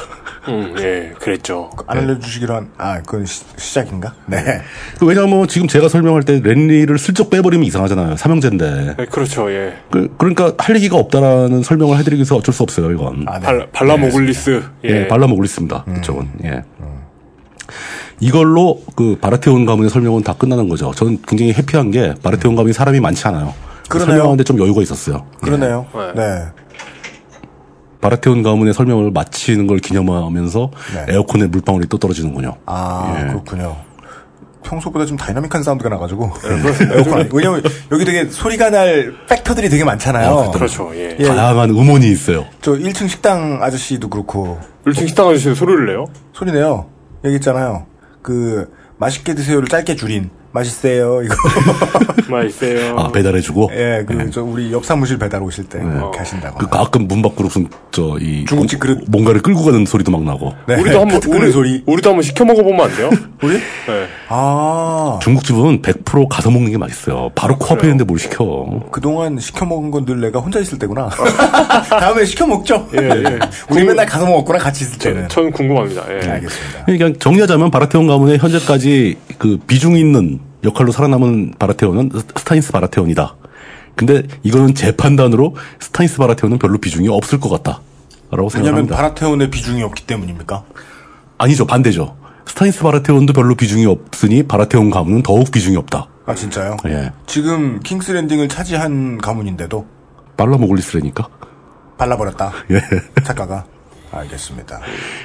음, 0.48 0.74
예, 0.80 1.12
그랬죠. 1.18 1.70
안 1.86 1.98
알려주시기로 1.98 2.54
한, 2.54 2.70
아, 2.78 3.00
그건 3.02 3.26
시, 3.26 3.44
시작인가? 3.56 4.14
네. 4.26 4.62
그 4.98 5.06
왜냐면 5.06 5.46
지금 5.48 5.68
제가 5.68 5.88
설명할 5.88 6.22
때 6.22 6.40
렌리를 6.42 6.96
슬쩍 6.98 7.30
빼버리면 7.30 7.66
이상하잖아요. 7.66 8.16
삼형제인데. 8.16 8.96
예, 8.98 9.04
그렇죠, 9.06 9.50
예. 9.50 9.74
그, 9.90 10.14
러니까 10.18 10.54
할 10.58 10.76
얘기가 10.76 10.96
없다라는 10.96 11.62
설명을 11.62 11.98
해드리기 11.98 12.20
위해서 12.20 12.36
어쩔 12.36 12.54
수 12.54 12.62
없어요, 12.62 12.90
이건. 12.90 13.24
아, 13.28 13.38
네. 13.38 13.46
발, 13.46 13.68
발라모글리스. 13.72 14.62
예. 14.84 14.88
예, 14.88 15.08
발라모글리스입니다. 15.08 15.84
그쪽은. 15.84 16.28
예. 16.44 16.62
이걸로 18.20 18.82
그 18.94 19.18
바라테온 19.20 19.66
가문의 19.66 19.90
설명은 19.90 20.22
다 20.22 20.32
끝나는 20.32 20.68
거죠. 20.68 20.92
저는 20.94 21.18
굉장히 21.26 21.52
happy한 21.52 21.90
게 21.90 22.14
바라테온 22.22 22.56
가문이 22.56 22.72
사람이 22.72 23.00
많지 23.00 23.26
않아요. 23.28 23.52
그러네요. 23.88 24.06
설명하는데 24.08 24.44
좀 24.44 24.58
여유가 24.58 24.82
있었어요. 24.82 25.26
그러네요. 25.40 25.86
네. 25.94 26.12
네. 26.14 26.44
바라테온 28.06 28.42
가문의 28.44 28.72
설명을 28.72 29.10
마치는 29.10 29.66
걸 29.66 29.78
기념하면서 29.78 30.70
네. 30.94 31.12
에어컨에 31.14 31.46
물방울이 31.48 31.88
또 31.88 31.98
떨어지는군요. 31.98 32.54
아, 32.66 33.16
예. 33.20 33.26
그렇군요. 33.28 33.76
평소보다 34.62 35.06
좀 35.06 35.16
다이나믹한 35.16 35.62
sound가 35.64 35.88
나가지고. 35.90 36.30
네, 36.42 36.94
에어컨 36.96 37.20
안- 37.20 37.28
왜냐면 37.34 37.62
여기 37.90 38.04
되게 38.04 38.26
소리가 38.28 38.70
날 38.70 39.12
factor들이 39.28 39.68
되게 39.68 39.82
많잖아요. 39.84 40.52
그렇죠, 40.52 40.90
예. 40.94 41.16
예. 41.18 41.24
다양한 41.24 41.70
음원이 41.70 42.08
있어요. 42.10 42.44
저 42.60 42.72
1층 42.72 43.08
식당 43.08 43.58
아저씨도 43.62 44.08
그렇고. 44.08 44.58
1층 44.86 45.06
식당 45.08 45.28
아저씨 45.28 45.52
소리를 45.54 45.86
내요? 45.86 46.06
소리 46.32 46.52
내요. 46.52 46.86
여기 47.24 47.36
있잖아요. 47.36 47.86
그, 48.22 48.72
맛있게 48.98 49.34
드세요를 49.34 49.68
짧게 49.68 49.96
줄인. 49.96 50.30
맛있어요, 50.56 51.22
이거. 51.22 51.34
맛있어요. 52.30 52.98
아, 52.98 53.12
배달해주고. 53.12 53.70
예, 53.74 54.04
그, 54.06 54.30
저, 54.30 54.42
우리 54.42 54.72
옆 54.72 54.84
사무실 54.84 55.18
배달 55.18 55.42
오실 55.42 55.64
때 55.64 55.78
이렇게 55.78 56.18
하신다고. 56.18 56.58
그 56.58 56.66
가끔 56.68 57.06
문 57.06 57.20
밖으로 57.22 57.44
무슨 57.44 57.68
저이 57.92 58.44
중국집 58.46 58.80
그릇. 58.80 59.04
뭔가를 59.08 59.42
끌고 59.42 59.64
가는 59.64 59.84
소리도 59.84 60.10
막 60.10 60.22
나고. 60.24 60.54
네, 60.66 60.74
우리도 60.76 61.00
한번, 61.00 61.20
끄는 61.20 61.42
우리, 61.42 61.52
소리. 61.52 61.82
우리도 61.86 62.10
한번 62.10 62.22
시켜 62.22 62.44
먹어보면 62.44 62.80
안 62.90 62.96
돼요? 62.96 63.10
우리? 63.42 63.54
네. 63.54 64.06
아, 64.28 65.18
중국집은 65.22 65.82
100% 65.82 66.26
가서 66.28 66.50
먹는 66.50 66.70
게 66.72 66.78
맛있어요. 66.78 67.30
바로 67.34 67.56
코앞에 67.58 67.86
있는데 67.86 68.04
뭘 68.04 68.18
시켜. 68.18 68.66
그동안 68.90 69.38
시켜 69.38 69.66
먹은 69.66 69.90
건 69.90 70.06
늘 70.06 70.20
내가 70.20 70.38
혼자 70.38 70.60
있을 70.60 70.78
때구나. 70.78 71.08
다음에 71.90 72.24
시켜 72.24 72.46
먹죠. 72.46 72.88
예, 72.94 73.08
예. 73.08 73.38
우리 73.68 73.82
맨날 73.82 74.06
가서 74.06 74.24
먹었구나, 74.24 74.58
같이 74.60 74.84
있을 74.84 74.98
때는. 74.98 75.28
전 75.28 75.50
궁금합니다. 75.50 76.02
예. 76.10 76.30
알겠습니다. 76.30 76.84
그냥 76.86 77.14
정리하자면 77.18 77.72
바라테온 77.72 78.06
가문의 78.06 78.38
현재까지 78.38 79.16
그 79.38 79.58
비중 79.66 79.96
있는 79.96 80.38
역할로 80.66 80.92
살아남은 80.92 81.54
바라테온은 81.58 82.10
스타니스 82.36 82.72
바라테온이다. 82.72 83.36
근데 83.94 84.24
이거는 84.42 84.74
제 84.74 84.94
판단으로 84.94 85.56
스타니스 85.80 86.18
바라테온은 86.18 86.58
별로 86.58 86.78
비중이 86.78 87.08
없을 87.08 87.40
것 87.40 87.48
같다. 87.48 87.80
라고 88.30 88.48
왜냐면 88.48 88.50
생각합니다. 88.50 88.96
바라테온의 88.96 89.50
비중이 89.50 89.82
없기 89.82 90.06
때문입니까? 90.06 90.64
아니죠. 91.38 91.66
반대죠. 91.66 92.16
스타니스 92.46 92.82
바라테온도 92.82 93.32
별로 93.32 93.54
비중이 93.54 93.86
없으니 93.86 94.42
바라테온 94.42 94.90
가문은 94.90 95.22
더욱 95.22 95.50
비중이 95.50 95.76
없다. 95.76 96.08
아, 96.26 96.34
진짜요? 96.34 96.76
예. 96.86 97.12
지금 97.26 97.80
킹스 97.80 98.10
랜딩을 98.12 98.48
차지한 98.48 99.18
가문인데도 99.18 99.86
발라모글리스라니까. 100.36 101.28
발라버렸다. 101.96 102.52
예. 102.72 102.80
작가가. 103.24 103.64
알겠습니다. 104.12 104.80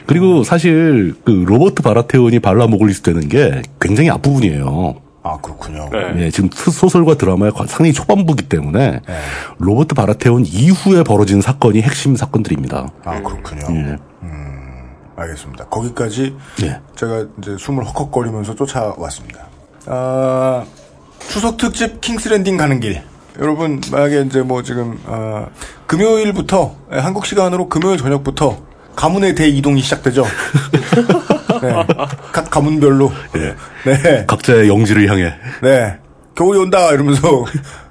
그리고 0.06 0.44
사실 0.44 1.16
그 1.24 1.32
로버트 1.32 1.82
바라테온이 1.82 2.40
발라모글리스 2.40 3.02
되는 3.02 3.28
게 3.28 3.62
굉장히 3.80 4.10
앞부분이에요. 4.10 4.96
아, 5.24 5.38
그렇군요. 5.38 5.88
네. 5.92 6.26
예, 6.26 6.32
지금 6.32 6.50
소- 6.52 6.72
소설과 6.72 7.16
드라마의 7.16 7.52
과- 7.52 7.68
상당히 7.68 7.94
초반부기 7.94 8.50
때문에 8.50 9.02
네. 9.06 9.20
로버트 9.60 9.94
바라테온 9.94 10.46
이후에 10.48 11.04
벌어진 11.04 11.42
사건이 11.42 11.82
핵심 11.82 12.16
사건들입니다. 12.16 12.88
아, 13.06 13.22
그렇군요. 13.22 13.62
예. 13.70 13.98
알겠습니다. 15.16 15.66
거기까지 15.66 16.36
예. 16.64 16.80
제가 16.96 17.26
이제 17.40 17.56
숨을 17.60 17.86
헉헉거리면서 17.86 18.56
쫓아왔습니다. 18.56 19.42
아, 19.86 20.64
추석 21.30 21.58
특집 21.58 22.02
킹스랜딩 22.02 22.58
가는 22.58 22.80
길. 22.80 23.04
여러분, 23.40 23.80
만약에 23.92 24.22
이제 24.24 24.42
뭐 24.42 24.64
지금, 24.64 25.00
아, 25.06 25.46
금요일부터, 25.86 26.76
예, 26.94 26.98
한국 26.98 27.26
시간으로 27.28 27.70
금요일 27.70 27.98
저녁부터 28.00 28.58
가문의 28.96 29.36
대이동이 29.36 29.82
시작되죠. 29.82 30.26
네. 31.62 31.74
각 32.32 32.50
가문별로. 32.50 33.12
예. 33.38 33.56
네. 33.92 34.26
각자의 34.28 34.68
영지를 34.68 35.10
향해 35.10 35.34
네. 35.62 35.98
겨울이 36.36 36.60
온다! 36.60 36.92
이러면서, 36.92 37.46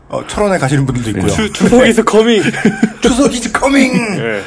어, 0.08 0.26
철원에 0.26 0.58
가시는 0.58 0.86
분들도 0.86 1.10
있고요. 1.10 1.30
추, 1.30 1.52
추석 1.52 1.91
is 1.91 2.04
coming! 2.04 2.42
추석 3.00 3.32
is 3.34 3.52
coming! 3.52 3.92
예. 4.18 4.40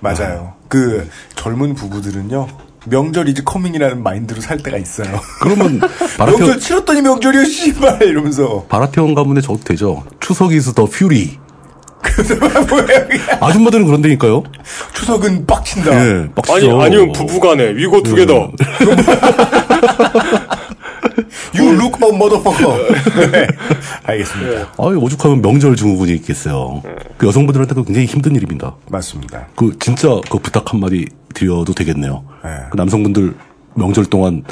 맞아요. 0.00 0.54
그, 0.68 1.08
젊은 1.34 1.74
부부들은요, 1.74 2.46
명절 2.86 3.28
is 3.28 3.42
coming이라는 3.42 4.02
마인드로 4.02 4.40
살 4.40 4.58
때가 4.58 4.76
있어요. 4.78 5.20
그러면 5.40 5.80
명절 6.16 6.16
바라테온, 6.18 6.60
치렀더니 6.60 7.02
명절이야, 7.02 7.44
씨발! 7.44 8.02
이러면서. 8.02 8.64
바라테온 8.68 9.14
가문에 9.14 9.40
적도 9.40 9.64
되죠. 9.64 10.04
추석 10.20 10.52
이스 10.52 10.72
더 10.72 10.86
퓨리. 10.86 11.38
뭐예요, 12.68 13.06
그게? 13.08 13.18
아줌마들은 13.40 13.86
그런다니까요. 13.86 14.42
추석은 14.94 15.46
빡친다. 15.46 15.92
예, 15.92 16.10
아니, 16.10 16.28
빡시죠. 16.32 16.80
아니면 16.80 17.12
부부간에 17.12 17.74
위고 17.74 18.02
두개 18.02 18.26
더. 18.26 18.50
You 21.54 21.72
look 21.72 21.98
a 22.02 22.10
motherfucker. 22.14 23.30
네. 23.32 23.46
알겠습니다. 24.04 24.72
아유, 24.78 24.98
오죽하면 24.98 25.40
명절 25.40 25.74
증후군이 25.76 26.12
있겠어요. 26.16 26.82
그 27.16 27.26
여성분들한테도 27.26 27.84
굉장히 27.84 28.06
힘든 28.06 28.34
일입니다. 28.36 28.74
맞습니다. 28.90 29.46
그 29.56 29.74
진짜 29.78 30.08
그 30.30 30.38
부탁 30.38 30.70
한마디 30.72 31.06
드려도 31.34 31.72
되겠네요. 31.72 32.24
네. 32.44 32.50
그 32.70 32.76
남성분들 32.76 33.34
명절 33.74 34.06
동안 34.06 34.44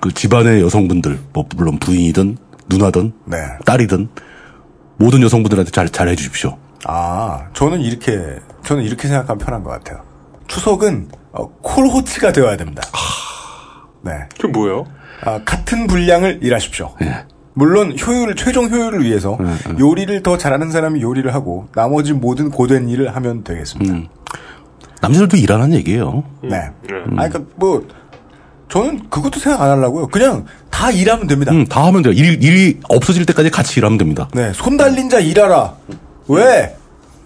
그 0.00 0.12
집안의 0.12 0.60
여성분들 0.62 1.18
뭐 1.32 1.46
물론 1.56 1.78
부인이든 1.78 2.36
누나든 2.68 3.12
네. 3.24 3.36
딸이든 3.64 4.08
모든 4.96 5.22
여성분들한테 5.22 5.72
잘 5.72 5.88
잘 5.88 6.08
해주십시오. 6.08 6.56
아, 6.84 7.46
저는 7.54 7.80
이렇게, 7.80 8.38
저는 8.64 8.82
이렇게 8.82 9.08
생각하면 9.08 9.38
편한 9.38 9.62
것 9.62 9.70
같아요. 9.70 10.00
추석은, 10.46 11.08
어, 11.32 11.48
콜호츠가 11.62 12.32
되어야 12.32 12.56
됩니다. 12.56 12.82
네. 14.02 14.12
그게 14.36 14.48
뭐예요? 14.48 14.86
아, 15.22 15.40
같은 15.44 15.86
분량을 15.86 16.40
일하십시오. 16.42 16.94
예. 17.02 17.24
물론 17.54 17.96
효율 17.98 18.34
최종 18.34 18.68
효율을 18.68 19.04
위해서 19.04 19.38
요리를 19.78 20.22
더 20.24 20.36
잘하는 20.36 20.72
사람이 20.72 21.00
요리를 21.00 21.32
하고 21.32 21.68
나머지 21.72 22.12
모든 22.12 22.50
고된 22.50 22.88
일을 22.88 23.14
하면 23.14 23.44
되겠습니다. 23.44 24.10
남자들도 25.00 25.36
일하는 25.36 25.72
얘기예요. 25.74 26.24
네. 26.42 26.70
음. 26.90 27.16
아, 27.16 27.28
그러니까 27.28 27.40
뭐 27.54 27.86
저는 28.68 29.08
그것도 29.08 29.38
생각 29.38 29.62
안 29.62 29.70
하려고요. 29.70 30.08
그냥 30.08 30.46
다 30.68 30.90
일하면 30.90 31.28
됩니다. 31.28 31.52
음, 31.52 31.64
다 31.64 31.86
하면 31.86 32.02
돼요. 32.02 32.12
일, 32.12 32.42
일이 32.42 32.80
없어질 32.88 33.24
때까지 33.24 33.50
같이 33.50 33.78
일하면 33.78 33.98
됩니다. 33.98 34.28
네, 34.34 34.52
손 34.52 34.76
달린 34.76 35.08
자 35.08 35.20
일하라. 35.20 35.74
왜? 36.28 36.76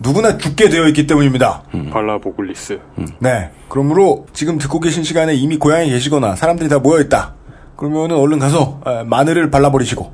누구나 0.01 0.39
죽게 0.39 0.69
되어 0.69 0.87
있기 0.89 1.07
때문입니다. 1.07 1.63
발라보글리스. 1.91 2.79
네. 3.19 3.51
그러므로 3.69 4.27
지금 4.33 4.59
듣고 4.59 4.81
계신 4.81 5.03
시간에 5.03 5.35
이미 5.35 5.57
고향에 5.57 5.89
계시거나 5.89 6.37
사람들이 6.37 6.69
다 6.69 6.79
모여 6.79 7.01
있다. 7.01 7.35
그러면은 7.77 8.17
얼른 8.17 8.39
가서 8.39 8.81
아, 8.85 9.05
마늘을 9.05 9.51
발라버리시고. 9.51 10.13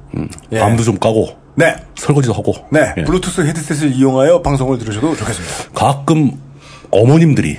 예. 0.52 0.58
밤도 0.58 0.82
좀 0.82 0.98
까고 0.98 1.28
네. 1.54 1.76
설거지도 1.96 2.32
하고. 2.34 2.54
네. 2.70 2.94
예. 2.96 3.04
블루투스 3.04 3.42
헤드셋을 3.42 3.92
이용하여 3.94 4.42
방송을 4.42 4.78
들으셔도 4.78 5.14
좋겠습니다. 5.16 5.54
가끔 5.74 6.32
어머님들이 6.90 7.58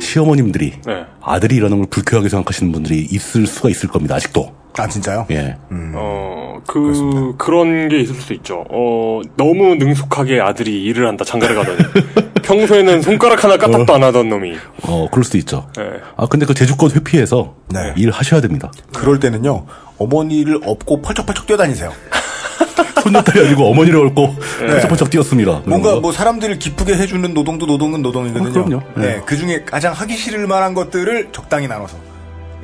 시어머님들이 0.00 0.72
네. 0.86 1.04
아들이 1.22 1.56
일하는 1.56 1.78
걸 1.78 1.86
불쾌하게 1.88 2.28
생각하시는 2.28 2.70
분들이 2.72 3.06
있을 3.10 3.46
수가 3.46 3.70
있을 3.70 3.88
겁니다. 3.88 4.16
아직도. 4.16 4.52
아 4.78 4.86
진짜요? 4.88 5.26
예. 5.30 5.56
어, 5.94 6.58
그, 6.66 7.34
그런 7.36 7.88
게 7.88 8.00
있을 8.00 8.14
수 8.14 8.32
있죠. 8.34 8.64
어, 8.70 9.20
너무 9.36 9.74
능숙하게 9.74 10.40
아들이 10.40 10.82
일을 10.84 11.06
한다, 11.06 11.24
장가를 11.24 11.56
가더니. 11.56 11.78
평소에는 12.42 13.02
손가락 13.02 13.44
하나 13.44 13.56
까딱도 13.56 13.94
안 13.94 14.02
하던 14.02 14.28
놈이. 14.28 14.56
어, 14.84 15.08
그럴 15.10 15.24
수도 15.24 15.38
있죠. 15.38 15.68
예. 15.78 16.00
아, 16.16 16.26
근데 16.26 16.46
그 16.46 16.54
제주권 16.54 16.90
회피해서 16.92 17.54
네. 17.68 17.92
일 17.96 18.10
하셔야 18.10 18.40
됩니다. 18.40 18.70
그럴 18.94 19.20
때는요. 19.20 19.66
어머니를 19.98 20.60
업고 20.64 21.00
펄쩍펄쩍 21.02 21.46
뛰어다니세요. 21.46 21.92
손녀딸이 23.02 23.46
아니고 23.46 23.70
어머니를 23.70 23.98
얹고 24.00 24.34
펄쩍펄쩍 24.58 25.10
뛰었습니다. 25.10 25.60
네. 25.60 25.68
뭔가 25.68 25.96
뭐 26.00 26.12
사람들을 26.12 26.58
기쁘게 26.58 26.96
해주는 26.96 27.32
노동도 27.34 27.66
노동은 27.66 28.02
노동이거든요. 28.02 28.48
어, 28.48 28.52
그럼요. 28.52 28.82
네. 28.96 29.06
네. 29.06 29.22
그 29.24 29.36
중에 29.36 29.64
가장 29.64 29.92
하기 29.92 30.16
싫을 30.16 30.46
만한 30.46 30.74
것들을 30.74 31.28
적당히 31.32 31.68
나눠서 31.68 31.96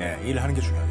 예, 0.01 0.19
일을 0.29 0.43
하는 0.43 0.55
게 0.55 0.61
중요하겠습니다. 0.61 0.86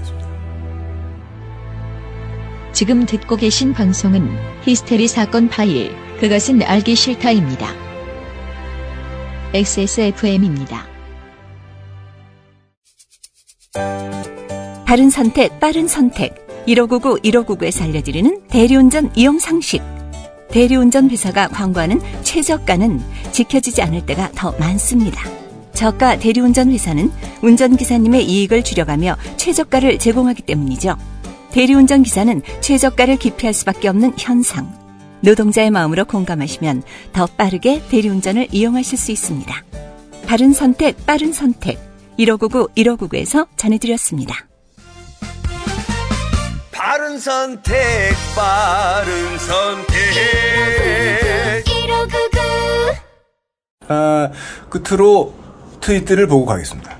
지금 2.76 3.06
듣고 3.06 3.38
계신 3.38 3.72
방송은 3.72 4.30
히스테리 4.64 5.08
사건 5.08 5.48
파일, 5.48 5.96
그것은 6.20 6.62
알기 6.62 6.94
싫다입니다. 6.94 7.74
XSFM입니다. 9.54 10.86
바른 14.84 15.10
선택, 15.10 15.58
빠른 15.62 15.88
선택. 15.88 16.36
1599, 16.68 17.20
1599에서 17.22 17.84
알려드리는 17.84 18.42
대리운전 18.50 19.10
이용 19.16 19.40
상식. 19.40 19.82
대리운전 20.50 21.10
회사가 21.10 21.48
광고하는 21.48 22.02
최저가는 22.24 23.00
지켜지지 23.32 23.84
않을 23.84 24.06
때가 24.06 24.32
더 24.36 24.52
많습니다. 24.60 25.24
저가 25.74 26.20
대리운전 26.20 26.72
회사는 26.74 27.10
운전기사님의 27.42 28.26
이익을 28.26 28.66
줄여가며 28.66 29.16
최저가를 29.38 29.98
제공하기 29.98 30.42
때문이죠. 30.42 30.98
대리운전 31.56 32.04
기사는 32.04 32.42
최저가를 32.60 33.16
기피할 33.16 33.54
수밖에 33.54 33.88
없는 33.88 34.16
현상. 34.20 34.78
노동자의 35.22 35.72
마음으로 35.72 36.04
공감하시면 36.04 36.84
더 37.14 37.28
빠르게 37.28 37.82
대리운전을 37.88 38.50
이용하실 38.52 38.98
수 38.98 39.14
있습니다. 39.14 39.64
바른 40.28 40.52
선택, 40.52 41.06
빠른 41.06 41.32
선택. 41.32 41.80
1599, 42.18 42.68
1599에서 42.76 43.48
전해드렸습니다. 43.56 44.36
바른 46.74 47.18
선택 47.18 48.14
바른 48.36 49.38
선택 49.38 49.96
아, 53.88 54.30
끝으로 54.70 55.34
트윗들을 55.80 56.28
보고 56.28 56.46
가겠습니다. 56.46 56.98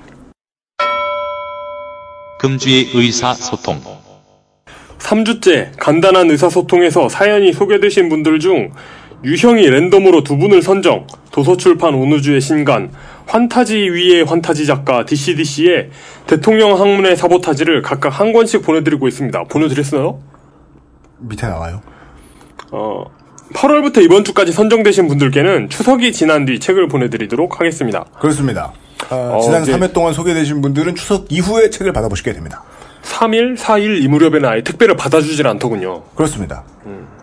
금주의 2.38 2.90
의사소통. 2.94 3.95
3주째 5.06 5.68
간단한 5.78 6.30
의사소통에서 6.30 7.08
사연이 7.08 7.52
소개되신 7.52 8.08
분들 8.08 8.40
중 8.40 8.72
유형이 9.24 9.68
랜덤으로 9.70 10.24
두 10.24 10.36
분을 10.36 10.62
선정, 10.62 11.06
도서출판 11.30 11.94
온우주의 11.94 12.40
신간, 12.40 12.90
환타지 13.26 13.76
위의 13.76 14.24
환타지 14.24 14.66
작가 14.66 15.04
DCDC의 15.06 15.90
대통령 16.26 16.78
항문의 16.78 17.16
사보타지를 17.16 17.82
각각 17.82 18.20
한 18.20 18.32
권씩 18.32 18.62
보내드리고 18.62 19.08
있습니다. 19.08 19.44
보내드렸어요? 19.44 20.20
밑에 21.18 21.46
나와요. 21.46 21.80
어, 22.72 23.04
8월부터 23.54 24.02
이번 24.02 24.24
주까지 24.24 24.52
선정되신 24.52 25.08
분들께는 25.08 25.70
추석이 25.70 26.12
지난 26.12 26.44
뒤 26.44 26.58
책을 26.58 26.88
보내드리도록 26.88 27.60
하겠습니다. 27.60 28.04
그렇습니다. 28.20 28.72
아, 29.08 29.14
어, 29.14 29.40
지난 29.40 29.62
이제- 29.62 29.72
3회 29.72 29.92
동안 29.92 30.12
소개되신 30.12 30.60
분들은 30.60 30.94
추석 30.94 31.26
이후에 31.30 31.70
책을 31.70 31.92
받아보시게 31.92 32.32
됩니다. 32.32 32.64
3일, 33.16 33.56
4일 33.56 34.02
이 34.02 34.08
무렵에는 34.08 34.44
아예 34.48 34.62
택배를 34.62 34.96
받아주질 34.96 35.46
않더군요. 35.46 36.02
그렇습니다. 36.14 36.64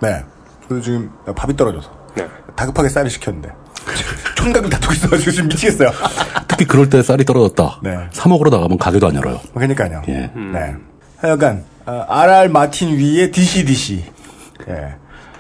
네. 0.02 0.24
그래서 0.68 0.84
지금 0.84 1.12
밥이 1.36 1.56
떨어져서 1.56 1.92
네. 2.16 2.28
다급하게 2.56 2.90
쌀을 2.90 3.10
시켰는데 3.10 3.50
총각을 4.36 4.70
다투고 4.70 4.94
있어가지고 4.94 5.32
지금 5.32 5.48
미치겠어요. 5.50 5.90
특히 6.48 6.66
그럴 6.66 6.90
때 6.90 7.02
쌀이 7.04 7.26
떨어졌다. 7.26 7.80
네. 7.84 7.98
사 8.12 8.30
먹으러 8.30 8.50
나가면 8.50 8.78
가게도 8.78 9.08
안 9.08 9.16
열어요. 9.16 9.40
그러니까요. 9.54 10.02
예. 10.08 10.32
네. 10.36 10.76
하여간 11.18 11.66
아, 11.86 12.06
RR 12.08 12.50
마틴 12.50 12.98
위의 12.98 13.32
DCDC. 13.32 14.06
예. 14.70 14.96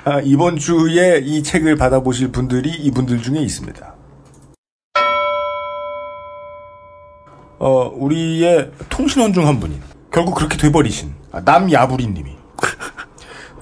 아, 0.06 0.20
이번 0.24 0.58
주에 0.58 1.20
이 1.24 1.42
책을 1.42 1.78
받아보실 1.78 2.32
분들이 2.34 2.70
이분들 2.70 3.22
중에 3.22 3.40
있습니다. 3.40 3.94
어, 7.60 7.90
우리의 7.96 8.72
통신원 8.90 9.32
중 9.32 9.48
한 9.48 9.60
분이 9.62 9.80
결국 10.14 10.36
그렇게 10.36 10.58
돼버리신 10.58 11.12
아, 11.32 11.42
남야부리 11.42 12.08
님이 12.08 12.38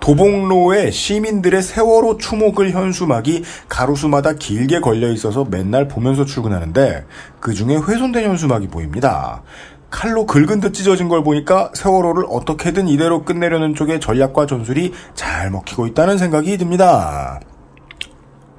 도봉로에 0.01 0.91
시민들의 0.91 1.61
세월호 1.61 2.17
추모글 2.17 2.71
현수막이 2.71 3.43
가로수마다 3.69 4.33
길게 4.33 4.81
걸려 4.81 5.11
있어서 5.11 5.45
맨날 5.45 5.87
보면서 5.87 6.25
출근하는데 6.25 7.05
그 7.39 7.53
중에 7.53 7.75
훼손된 7.75 8.25
현수막이 8.25 8.67
보입니다. 8.67 9.43
칼로 9.91 10.25
긁은 10.25 10.59
듯 10.59 10.73
찢어진 10.73 11.07
걸 11.07 11.23
보니까 11.23 11.71
세월호를 11.73 12.25
어떻게든 12.29 12.87
이대로 12.87 13.23
끝내려는 13.23 13.75
쪽의 13.75 13.99
전략과 13.99 14.47
전술이 14.47 14.91
잘 15.13 15.51
먹히고 15.51 15.85
있다는 15.87 16.17
생각이 16.17 16.57
듭니다. 16.57 17.39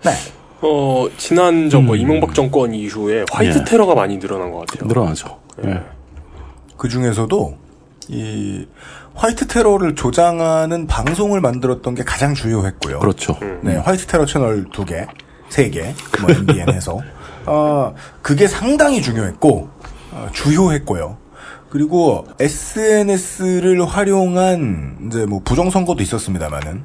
네. 0.05 0.12
어, 0.60 1.09
지난 1.16 1.69
저뭐 1.69 1.97
이명박 1.97 2.35
정권 2.35 2.73
이후에 2.73 3.24
화이트 3.31 3.59
예. 3.59 3.64
테러가 3.64 3.97
많이 3.97 4.19
늘어난 4.20 4.52
것 4.52 4.60
같아요. 4.60 4.86
늘어나죠. 4.86 5.40
예. 5.64 5.82
그 6.77 6.89
중에서도 6.89 7.61
이 8.12 8.66
화이트 9.14 9.47
테러를 9.48 9.94
조장하는 9.94 10.86
방송을 10.86 11.40
만들었던 11.40 11.94
게 11.94 12.05
가장 12.05 12.34
주요했고요. 12.34 12.98
그렇죠. 13.01 13.36
네, 13.62 13.76
화이트 13.76 14.06
테러 14.06 14.26
채널 14.26 14.66
두 14.72 14.84
개, 14.84 15.06
세 15.48 15.70
개, 15.70 15.94
뭐 16.20 16.30
MBN 16.30 16.68
해서 16.72 17.01
어, 17.47 17.94
그게 18.20 18.47
상당히 18.47 19.01
중요했고 19.02 19.68
어, 20.12 20.28
주요했고요. 20.32 21.16
그리고 21.70 22.26
SNS를 22.39 23.86
활용한 23.86 24.98
이제 25.06 25.24
뭐 25.24 25.40
부정 25.43 25.70
선거도 25.70 26.02
있었습니다만은 26.02 26.82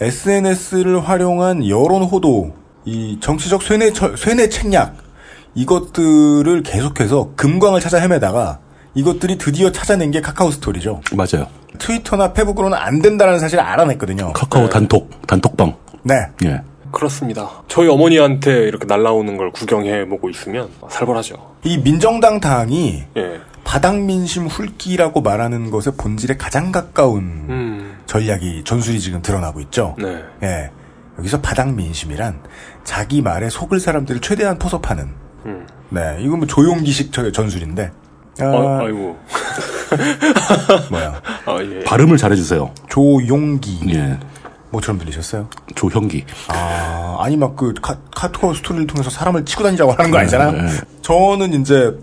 SNS를 0.00 1.08
활용한 1.08 1.68
여론 1.68 2.02
호도, 2.04 2.54
이 2.84 3.18
정치적 3.20 3.62
쇠뇌 3.64 3.92
처- 3.92 4.14
쇠뇌 4.16 4.48
책략 4.48 4.96
이것들을 5.56 6.62
계속해서 6.62 7.32
금광을 7.34 7.80
찾아 7.80 7.98
헤매다가 7.98 8.60
이것들이 8.94 9.38
드디어 9.38 9.70
찾아낸 9.70 10.10
게 10.10 10.20
카카오 10.20 10.50
스토리죠. 10.50 11.00
맞아요. 11.12 11.46
트위터나 11.78 12.32
페북으로는 12.32 12.76
안 12.76 13.00
된다는 13.00 13.38
사실을 13.38 13.62
알아냈거든요. 13.62 14.32
카카오 14.32 14.68
단톡, 14.68 15.10
단톡방. 15.26 15.74
네. 16.02 16.14
예. 16.44 16.62
그렇습니다. 16.90 17.50
저희 17.68 17.86
어머니한테 17.88 18.62
이렇게 18.66 18.86
날라오는 18.86 19.36
걸 19.36 19.52
구경해 19.52 20.06
보고 20.08 20.30
있으면 20.30 20.68
살벌하죠. 20.88 21.36
이 21.64 21.78
민정당 21.78 22.40
당이 22.40 23.04
예. 23.16 23.40
바닥 23.62 24.00
민심 24.00 24.46
훑기라고 24.46 25.20
말하는 25.20 25.70
것의 25.70 25.94
본질에 25.98 26.38
가장 26.38 26.72
가까운 26.72 27.18
음, 27.50 27.98
전략이 28.06 28.64
전술이 28.64 28.98
지금 29.00 29.20
드러나고 29.20 29.60
있죠. 29.60 29.94
네. 29.98 30.22
예. 30.42 30.70
여기서 31.18 31.40
바닥 31.42 31.74
민심이란 31.74 32.40
자기 32.84 33.20
말에 33.20 33.50
속을 33.50 33.78
사람들을 33.80 34.20
최대한 34.22 34.58
포섭하는 34.58 35.08
음. 35.44 35.66
네, 35.90 36.16
이건 36.20 36.38
뭐 36.38 36.46
조용기식 36.46 37.12
저- 37.12 37.30
전술인데. 37.30 37.90
아, 38.40 38.44
어, 38.46 38.80
아이고. 38.84 39.16
뭐야. 40.90 41.20
아, 41.46 41.58
예. 41.62 41.84
발음을 41.84 42.16
잘해주세요. 42.16 42.70
조용기. 42.88 43.80
예. 43.94 44.18
뭐처럼 44.70 44.98
들리셨어요? 44.98 45.48
조형기. 45.74 46.24
아, 46.48 47.16
아니 47.20 47.36
막 47.36 47.56
그 47.56 47.72
카톡 48.14 48.54
스토리를 48.54 48.86
통해서 48.86 49.08
사람을 49.10 49.44
치고 49.44 49.62
다니자고 49.64 49.92
하는 49.92 50.10
거 50.10 50.18
아니잖아요. 50.18 50.52
네, 50.52 50.62
네. 50.62 50.68
저는 51.02 51.54
이제 51.60 51.98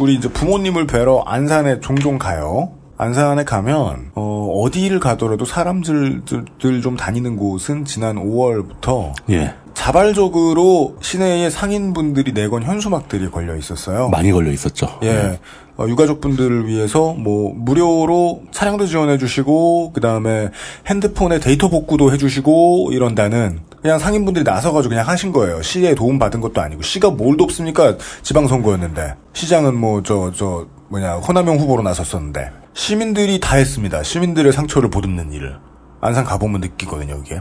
우리 0.00 0.14
이제 0.14 0.28
부모님을 0.28 0.86
뵈러 0.86 1.22
안산에 1.26 1.80
종종 1.80 2.18
가요. 2.18 2.70
안산에 2.96 3.44
가면 3.44 4.12
어, 4.14 4.62
어디를 4.62 4.98
가더라도 5.00 5.44
사람들 5.44 6.22
들좀 6.58 6.96
다니는 6.96 7.36
곳은 7.36 7.84
지난 7.84 8.16
5월부터 8.16 9.12
예. 9.30 9.54
자발적으로 9.78 10.96
시내에 11.00 11.50
상인분들이 11.50 12.32
내건 12.32 12.64
현수막들이 12.64 13.30
걸려 13.30 13.54
있었어요. 13.56 14.08
많이 14.08 14.32
걸려 14.32 14.50
있었죠. 14.50 14.98
예. 15.04 15.38
어, 15.78 15.86
유가족분들을 15.86 16.66
위해서 16.66 17.14
뭐 17.14 17.54
무료로 17.54 18.42
차량도 18.50 18.86
지원해 18.86 19.18
주시고 19.18 19.92
그다음에 19.92 20.48
핸드폰에 20.88 21.38
데이터 21.38 21.68
복구도 21.68 22.12
해 22.12 22.18
주시고 22.18 22.90
이런다는 22.90 23.60
그냥 23.80 24.00
상인분들이 24.00 24.44
나서 24.44 24.72
가지고 24.72 24.90
그냥 24.90 25.06
하신 25.06 25.30
거예요. 25.30 25.62
시에 25.62 25.94
도움 25.94 26.18
받은 26.18 26.40
것도 26.40 26.60
아니고 26.60 26.82
시가 26.82 27.10
뭘 27.10 27.36
돕습니까? 27.36 27.96
지방 28.22 28.48
선거였는데. 28.48 29.14
시장은 29.32 29.76
뭐 29.76 30.02
저저 30.02 30.66
뭐냐 30.88 31.14
호남형 31.14 31.56
후보로 31.56 31.84
나섰었는데 31.84 32.50
시민들이 32.74 33.38
다 33.38 33.54
했습니다. 33.54 34.02
시민들의 34.02 34.52
상처를 34.52 34.90
보듬는 34.90 35.32
일을. 35.32 35.56
안산 36.00 36.24
가보면 36.24 36.62
느끼거든요, 36.62 37.22
이게. 37.24 37.40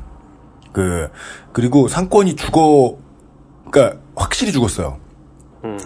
그, 0.78 1.10
그리고 1.54 1.88
상권이 1.88 2.36
죽어, 2.36 2.98
그니까, 3.72 3.98
확실히 4.16 4.52
죽었어요. 4.52 5.00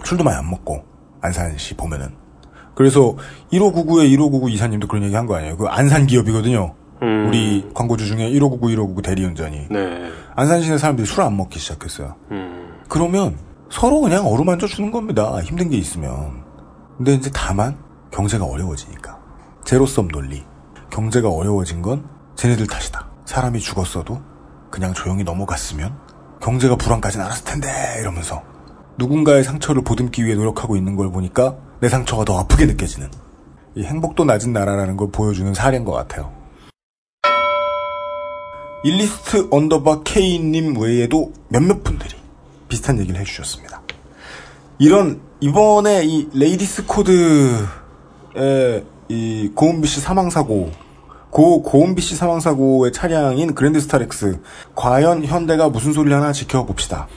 술도 0.04 0.22
많이 0.22 0.36
안 0.36 0.50
먹고, 0.50 0.84
안산시 1.22 1.76
보면은. 1.78 2.10
그래서, 2.74 3.16
1599에 3.50 4.10
1599 4.10 4.50
이사님도 4.50 4.88
그런 4.88 5.02
얘기 5.04 5.14
한 5.14 5.26
거 5.26 5.34
아니에요. 5.36 5.56
그 5.56 5.64
안산 5.66 6.06
기업이거든요. 6.06 6.74
음. 7.00 7.26
우리 7.26 7.66
광고주 7.72 8.04
중에 8.06 8.28
1599, 8.32 8.68
1599 8.70 9.00
대리운전이. 9.02 9.68
네. 9.70 10.10
안산 10.36 10.60
시내 10.62 10.76
사람들이 10.76 11.06
술 11.06 11.22
안 11.22 11.38
먹기 11.38 11.58
시작했어요. 11.58 12.14
음. 12.30 12.74
그러면 12.90 13.38
서로 13.70 14.02
그냥 14.02 14.26
어루만져 14.26 14.66
주는 14.66 14.90
겁니다. 14.90 15.40
힘든 15.40 15.70
게 15.70 15.78
있으면. 15.78 16.44
근데 16.98 17.14
이제 17.14 17.30
다만 17.32 17.78
경제가 18.10 18.44
어려워지니까. 18.44 19.18
제로섬 19.64 20.08
논리. 20.08 20.44
경제가 20.90 21.30
어려워진 21.30 21.80
건 21.80 22.04
쟤네들 22.36 22.66
탓이다. 22.66 23.08
사람이 23.24 23.58
죽었어도 23.60 24.20
그냥 24.72 24.92
조용히 24.94 25.22
넘어갔으면 25.22 25.96
경제가 26.40 26.74
불안하지는 26.74 27.24
않았을 27.24 27.44
텐데 27.44 27.68
이러면서 28.00 28.42
누군가의 28.98 29.44
상처를 29.44 29.82
보듬기 29.82 30.24
위해 30.24 30.34
노력하고 30.34 30.76
있는 30.76 30.96
걸 30.96 31.12
보니까 31.12 31.56
내 31.80 31.88
상처가 31.88 32.24
더 32.24 32.40
아프게 32.40 32.66
느껴지는 32.66 33.08
이 33.76 33.84
행복도 33.84 34.24
낮은 34.24 34.52
나라라는 34.52 34.96
걸 34.96 35.10
보여주는 35.12 35.54
사례인 35.54 35.84
것 35.84 35.92
같아요. 35.92 36.32
일리스트 38.82 39.46
underbar 39.50 40.02
K님 40.02 40.76
외에도 40.80 41.32
몇몇 41.48 41.84
분들이 41.84 42.16
비슷한 42.68 42.98
얘기를 42.98 43.20
해주셨습니다. 43.20 43.82
이런 44.78 45.20
이번에 45.40 46.02
이 46.04 46.28
레이디스 46.34 46.86
코드의 46.86 47.66
이 49.08 49.52
고은비 49.54 49.86
씨 49.86 50.00
사망 50.00 50.30
사고 50.30 50.72
고 51.32 51.62
고은비 51.62 52.02
씨 52.02 52.14
사망 52.14 52.40
사고의 52.40 52.92
차량인 52.92 53.54
그랜드 53.54 53.80
스타렉스 53.80 54.38
과연 54.74 55.24
현대가 55.24 55.70
무슨 55.70 55.94
소리를 55.94 56.14
하나 56.14 56.30
지켜봅시다. 56.30 57.08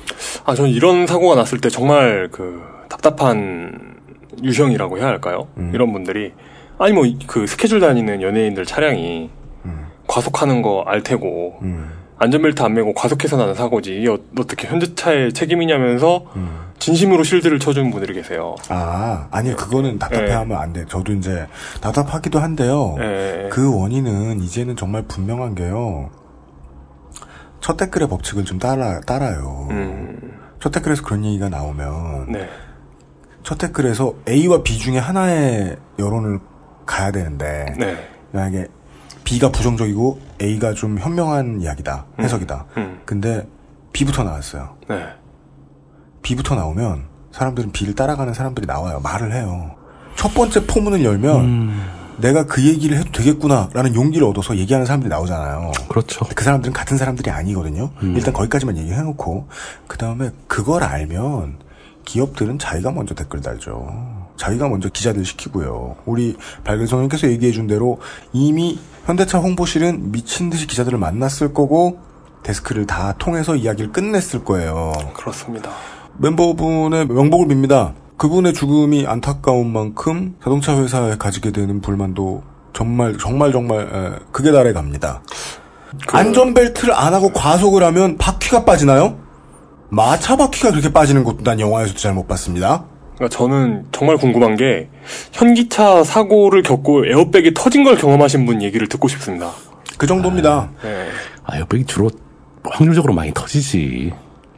아, 0.46 0.56
저는 0.56 0.70
이런 0.72 1.06
사고가 1.06 1.36
났을 1.36 1.60
때 1.60 1.70
정말 1.70 2.30
그 2.32 2.62
답답한 2.88 3.98
유형이라고 4.42 4.98
해야 5.00 5.08
할까요? 5.08 5.50
음. 5.58 5.72
이런 5.76 5.92
분들이 5.92 6.32
아니 6.78 6.94
뭐 6.94 7.04
그 7.28 7.46
스케줄 7.46 7.82
다니는 7.82 8.22
연예인들 8.22 8.66
차량이 8.66 9.30
음. 9.66 9.88
과속하는 10.08 10.62
거 10.62 10.84
알 10.88 11.04
테고 11.04 11.60
음. 11.64 11.92
안전벨트 12.18 12.62
안 12.64 12.74
매고 12.74 12.94
과속해서 12.94 13.36
나는 13.38 13.54
사고지 13.54 13.98
이게 13.98 14.10
어- 14.10 14.18
어떻게 14.40 14.68
현대차의 14.68 15.34
책임이냐면서 15.34 16.26
음. 16.36 16.66
진심으로 16.80 17.24
실드를 17.24 17.60
쳐주는 17.60 17.90
분들이 17.92 18.14
계세요. 18.14 18.56
아 18.70 19.28
아니 19.32 19.56
그거는 19.56 19.98
답답해하면 20.00 20.58
안 20.58 20.74
돼. 20.74 20.86
저도 20.88 21.14
이제 21.14 21.48
답답하기도 21.82 22.40
한데요. 22.40 22.96
예. 23.00 23.50
그 23.52 23.74
원인은 23.78 24.42
이제는 24.42 24.76
정말 24.76 25.04
분명한 25.04 25.56
게요. 25.56 26.10
첫 27.62 27.78
댓글의 27.78 28.08
법칙을 28.10 28.46
좀 28.46 28.60
따라 28.60 29.00
따라요. 29.02 29.68
음, 29.72 30.38
첫 30.60 30.72
댓글에서 30.72 31.02
그런 31.04 31.26
얘기가 31.26 31.50
나오면 31.50 32.32
네. 32.32 32.48
첫 33.44 33.58
댓글에서 33.58 34.14
A와 34.30 34.62
B 34.64 34.78
중에 34.78 34.98
하나의 34.98 35.78
여론을 35.98 36.40
가야 36.86 37.12
되는데 37.12 37.74
네. 37.78 37.98
만약에 38.32 38.68
B가 39.26 39.52
부정적이고 39.52 40.20
A가 40.42 40.74
좀 40.74 40.98
현명한 40.98 41.62
이야기다 41.62 42.06
해석이다. 42.20 42.66
음, 42.78 43.02
근데 43.06 43.46
B부터 43.92 44.24
나왔어요. 44.24 44.78
네. 44.88 45.04
B부터 46.22 46.56
나오면 46.56 47.06
사람들은 47.32 47.72
B를 47.72 47.96
따라가는 47.96 48.34
사람들이 48.34 48.66
나와요. 48.66 49.02
말을 49.02 49.34
해요. 49.34 49.76
첫 50.16 50.34
번째 50.34 50.66
포문을 50.66 51.04
열면 51.04 52.06
내가 52.18 52.46
그 52.46 52.66
얘기를 52.66 52.98
해도 52.98 53.12
되겠구나라는 53.12 53.94
용기를 53.96 54.26
얻어서 54.26 54.56
얘기하는 54.56 54.86
사람들이 54.86 55.10
나오잖아요. 55.10 55.72
그렇죠. 55.90 56.26
그 56.34 56.44
사람들은 56.44 56.74
같은 56.74 56.98
사람들이 56.98 57.30
아니거든요. 57.30 57.92
음. 58.04 58.16
일단 58.16 58.34
거기까지만 58.34 58.78
얘기해놓고 58.78 59.48
그 59.88 59.98
다음에 59.98 60.30
그걸 60.48 60.84
알면 60.84 61.58
기업들은 62.06 62.60
자기가 62.60 62.92
먼저 62.92 63.16
댓글 63.16 63.42
달죠. 63.42 63.88
자기가 64.38 64.70
먼저 64.70 64.90
기자들 64.90 65.26
시키고요. 65.26 65.98
우리 66.06 66.38
발글성님께서 66.64 67.28
얘기해준 67.30 67.68
대로 67.68 68.00
이미 68.32 68.80
현대차 69.06 69.38
홍보실은 69.40 70.12
미친 70.12 70.50
듯이 70.50 70.68
기자들을 70.68 70.98
만났을 70.98 71.54
거고 71.54 72.00
데스크를 72.44 72.86
다 72.86 73.14
통해서 73.18 73.56
이야기를 73.56 73.92
끝냈을 73.92 74.44
거예요. 74.44 74.94
그렇습니다. 75.14 75.72
멤버분의 76.18 77.08
명복을 77.08 77.48
빕니다. 77.48 77.94
그분의 78.18 78.54
죽음이 78.54 79.06
안타까운 79.08 79.72
만큼 79.72 80.36
자동차 80.44 80.78
회사에 80.78 81.18
가지게 81.18 81.52
되는 81.52 81.82
불만도 81.82 82.44
정말 82.74 83.18
정말 83.18 83.52
정말 83.52 83.80
에, 83.82 84.20
극에 84.32 84.52
달해 84.52 84.74
갑니다. 84.74 85.22
안전벨트를 86.12 86.94
안 86.94 87.14
하고 87.14 87.32
과속을 87.32 87.84
하면 87.84 88.18
바퀴가 88.18 88.66
빠지나요? 88.66 89.18
마차 89.90 90.36
바퀴가 90.36 90.72
그렇게 90.72 90.92
빠지는 90.92 91.24
것도 91.24 91.44
난 91.44 91.60
영화에서도 91.60 92.00
잘 92.00 92.14
못 92.14 92.28
봤습니다. 92.28 92.86
그러니까 93.16 93.30
저는 93.30 93.86
정말 93.92 94.18
궁금한 94.18 94.56
게 94.56 94.90
현기차 95.32 96.04
사고를 96.04 96.64
겪고 96.64 97.06
에어백이 97.06 97.54
터진 97.54 97.84
걸 97.84 97.98
경험하신 97.98 98.46
분 98.46 98.62
얘기를 98.62 98.88
듣고 98.88 99.08
싶습니다. 99.08 99.52
그 99.98 100.08
정도입니다. 100.08 100.70
네. 100.84 101.08
아, 101.44 101.58
에어백이 101.58 101.86
주로 101.86 102.10
확률적으로 102.64 103.14
많이 103.14 103.34
터지지. 103.34 104.14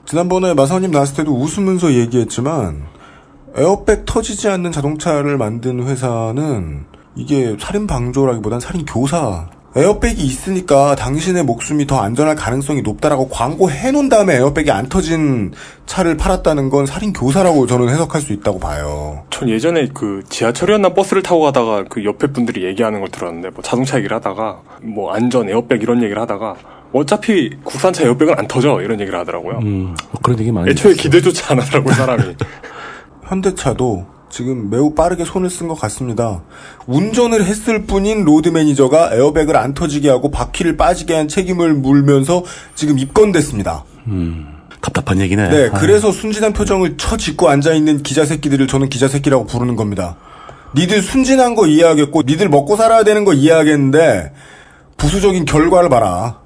지난번에 0.05 0.53
마사오님 0.53 0.91
나왔을 0.91 1.17
때도 1.17 1.33
웃으면서 1.33 1.93
얘기했지만 1.93 2.85
에어백 3.55 4.05
터지지 4.05 4.47
않는 4.49 4.71
자동차를 4.71 5.37
만든 5.37 5.83
회사는 5.83 6.85
이게 7.15 7.55
살인 7.59 7.87
방조라기보단 7.87 8.59
살인 8.59 8.85
교사. 8.85 9.49
에어백이 9.75 10.23
있으니까 10.23 10.95
당신의 10.95 11.43
목숨이 11.43 11.85
더 11.85 11.99
안전할 11.99 12.35
가능성이 12.35 12.81
높다라고 12.81 13.29
광고해 13.29 13.91
놓은 13.91 14.09
다음에 14.09 14.35
에어백이 14.35 14.71
안 14.71 14.89
터진 14.89 15.53
차를 15.85 16.17
팔았다는 16.17 16.69
건 16.69 16.85
살인 16.85 17.13
교사라고 17.13 17.67
저는 17.67 17.89
해석할 17.89 18.21
수 18.21 18.33
있다고 18.33 18.59
봐요. 18.59 19.25
전 19.29 19.49
예전에 19.49 19.89
그 19.93 20.23
지하철이었나 20.29 20.89
버스를 20.89 21.21
타고 21.21 21.41
가다가 21.41 21.83
그 21.87 22.03
옆에 22.03 22.27
분들이 22.27 22.63
얘기하는 22.65 23.01
걸 23.01 23.09
들었는데 23.09 23.49
뭐 23.51 23.61
자동차 23.61 23.97
얘기를 23.97 24.15
하다가 24.15 24.61
뭐 24.81 25.13
안전 25.13 25.49
에어백 25.49 25.83
이런 25.83 26.01
얘기를 26.01 26.19
하다가 26.21 26.55
어차피 26.93 27.51
국산차 27.63 28.03
에어백은 28.05 28.35
안 28.37 28.47
터져 28.47 28.81
이런 28.81 28.99
얘기를 28.99 29.19
하더라고요. 29.19 29.59
음, 29.59 29.95
그런 30.23 30.39
얘기 30.39 30.51
많이. 30.51 30.71
애초에. 30.71 30.93
기대조차 30.93 31.53
안 31.53 31.59
하더라고요 31.59 31.93
사람이. 31.93 32.35
현대차도 33.27 34.16
지금 34.29 34.69
매우 34.69 34.93
빠르게 34.93 35.25
손을 35.25 35.49
쓴 35.49 35.67
것 35.67 35.79
같습니다. 35.79 36.41
운전을 36.85 37.45
했을 37.45 37.83
뿐인 37.85 38.23
로드 38.23 38.49
매니저가 38.49 39.13
에어백을 39.13 39.55
안 39.55 39.73
터지게 39.73 40.09
하고 40.09 40.31
바퀴를 40.31 40.77
빠지게 40.77 41.15
한 41.15 41.27
책임을 41.27 41.73
물면서 41.73 42.43
지금 42.75 42.99
입건됐습니다. 42.99 43.85
답답한 44.81 45.19
얘기네. 45.21 45.49
네, 45.49 45.69
아, 45.71 45.79
그래서 45.79 46.11
순진한 46.11 46.53
표정을 46.53 46.97
처짓고 46.97 47.49
앉아있는 47.49 48.03
기자 48.03 48.25
새끼들을 48.25 48.67
저는 48.67 48.89
기자 48.89 49.07
새끼라고 49.07 49.45
부르는 49.45 49.75
겁니다. 49.75 50.17
니들 50.75 51.01
순진한 51.01 51.55
거 51.55 51.65
이해하겠고, 51.65 52.23
니들 52.23 52.49
먹고 52.49 52.75
살아야 52.75 53.03
되는 53.03 53.25
거 53.25 53.33
이해하겠는데, 53.33 54.33
부수적인 54.97 55.45
결과를 55.45 55.89
봐라. 55.89 56.39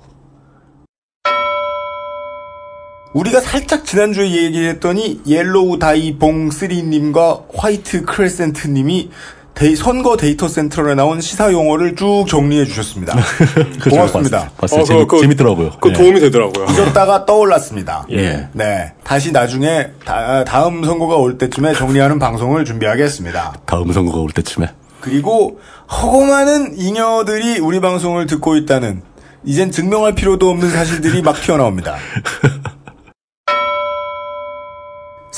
우리가 3.13 3.41
살짝 3.41 3.85
지난주에 3.85 4.31
얘기했더니, 4.31 5.19
옐로우 5.27 5.79
다이봉 5.79 6.49
3님과 6.49 7.43
화이트 7.55 8.03
크레센트 8.05 8.67
님이 8.69 9.09
데이- 9.53 9.75
선거 9.75 10.15
데이터 10.15 10.47
센트럴에 10.47 10.95
나온 10.95 11.19
시사 11.19 11.51
용어를 11.51 11.97
쭉 11.97 12.25
정리해 12.29 12.63
주셨습니다. 12.63 13.13
그죠, 13.81 13.89
고맙습니다. 13.89 14.38
봤어요. 14.39 14.51
봤어요. 14.57 14.81
어, 14.81 14.83
재밌, 14.85 14.99
그거- 15.07 15.19
재밌 15.21 15.35
더라고요. 15.35 15.71
그 15.81 15.89
예. 15.89 15.93
도움이 15.93 16.19
되더라고요. 16.21 16.67
잊었다가 16.69 17.25
떠올랐습니다. 17.27 18.05
예. 18.11 18.47
네. 18.53 18.93
다시 19.03 19.33
나중에 19.33 19.88
다, 20.05 20.45
음 20.69 20.85
선거가 20.85 21.17
올 21.17 21.38
때쯤에 21.38 21.73
정리하는 21.73 22.17
방송을 22.19 22.63
준비하겠습니다. 22.63 23.55
다음 23.65 23.91
선거가 23.91 24.19
올 24.19 24.31
때쯤에. 24.31 24.67
그리고 25.01 25.59
허고 25.91 26.23
많은 26.23 26.77
잉여들이 26.79 27.59
우리 27.59 27.81
방송을 27.81 28.27
듣고 28.27 28.55
있다는 28.55 29.01
이젠 29.43 29.71
증명할 29.71 30.13
필요도 30.15 30.49
없는 30.49 30.69
사실들이 30.69 31.21
막 31.23 31.41
튀어나옵니다. 31.41 31.97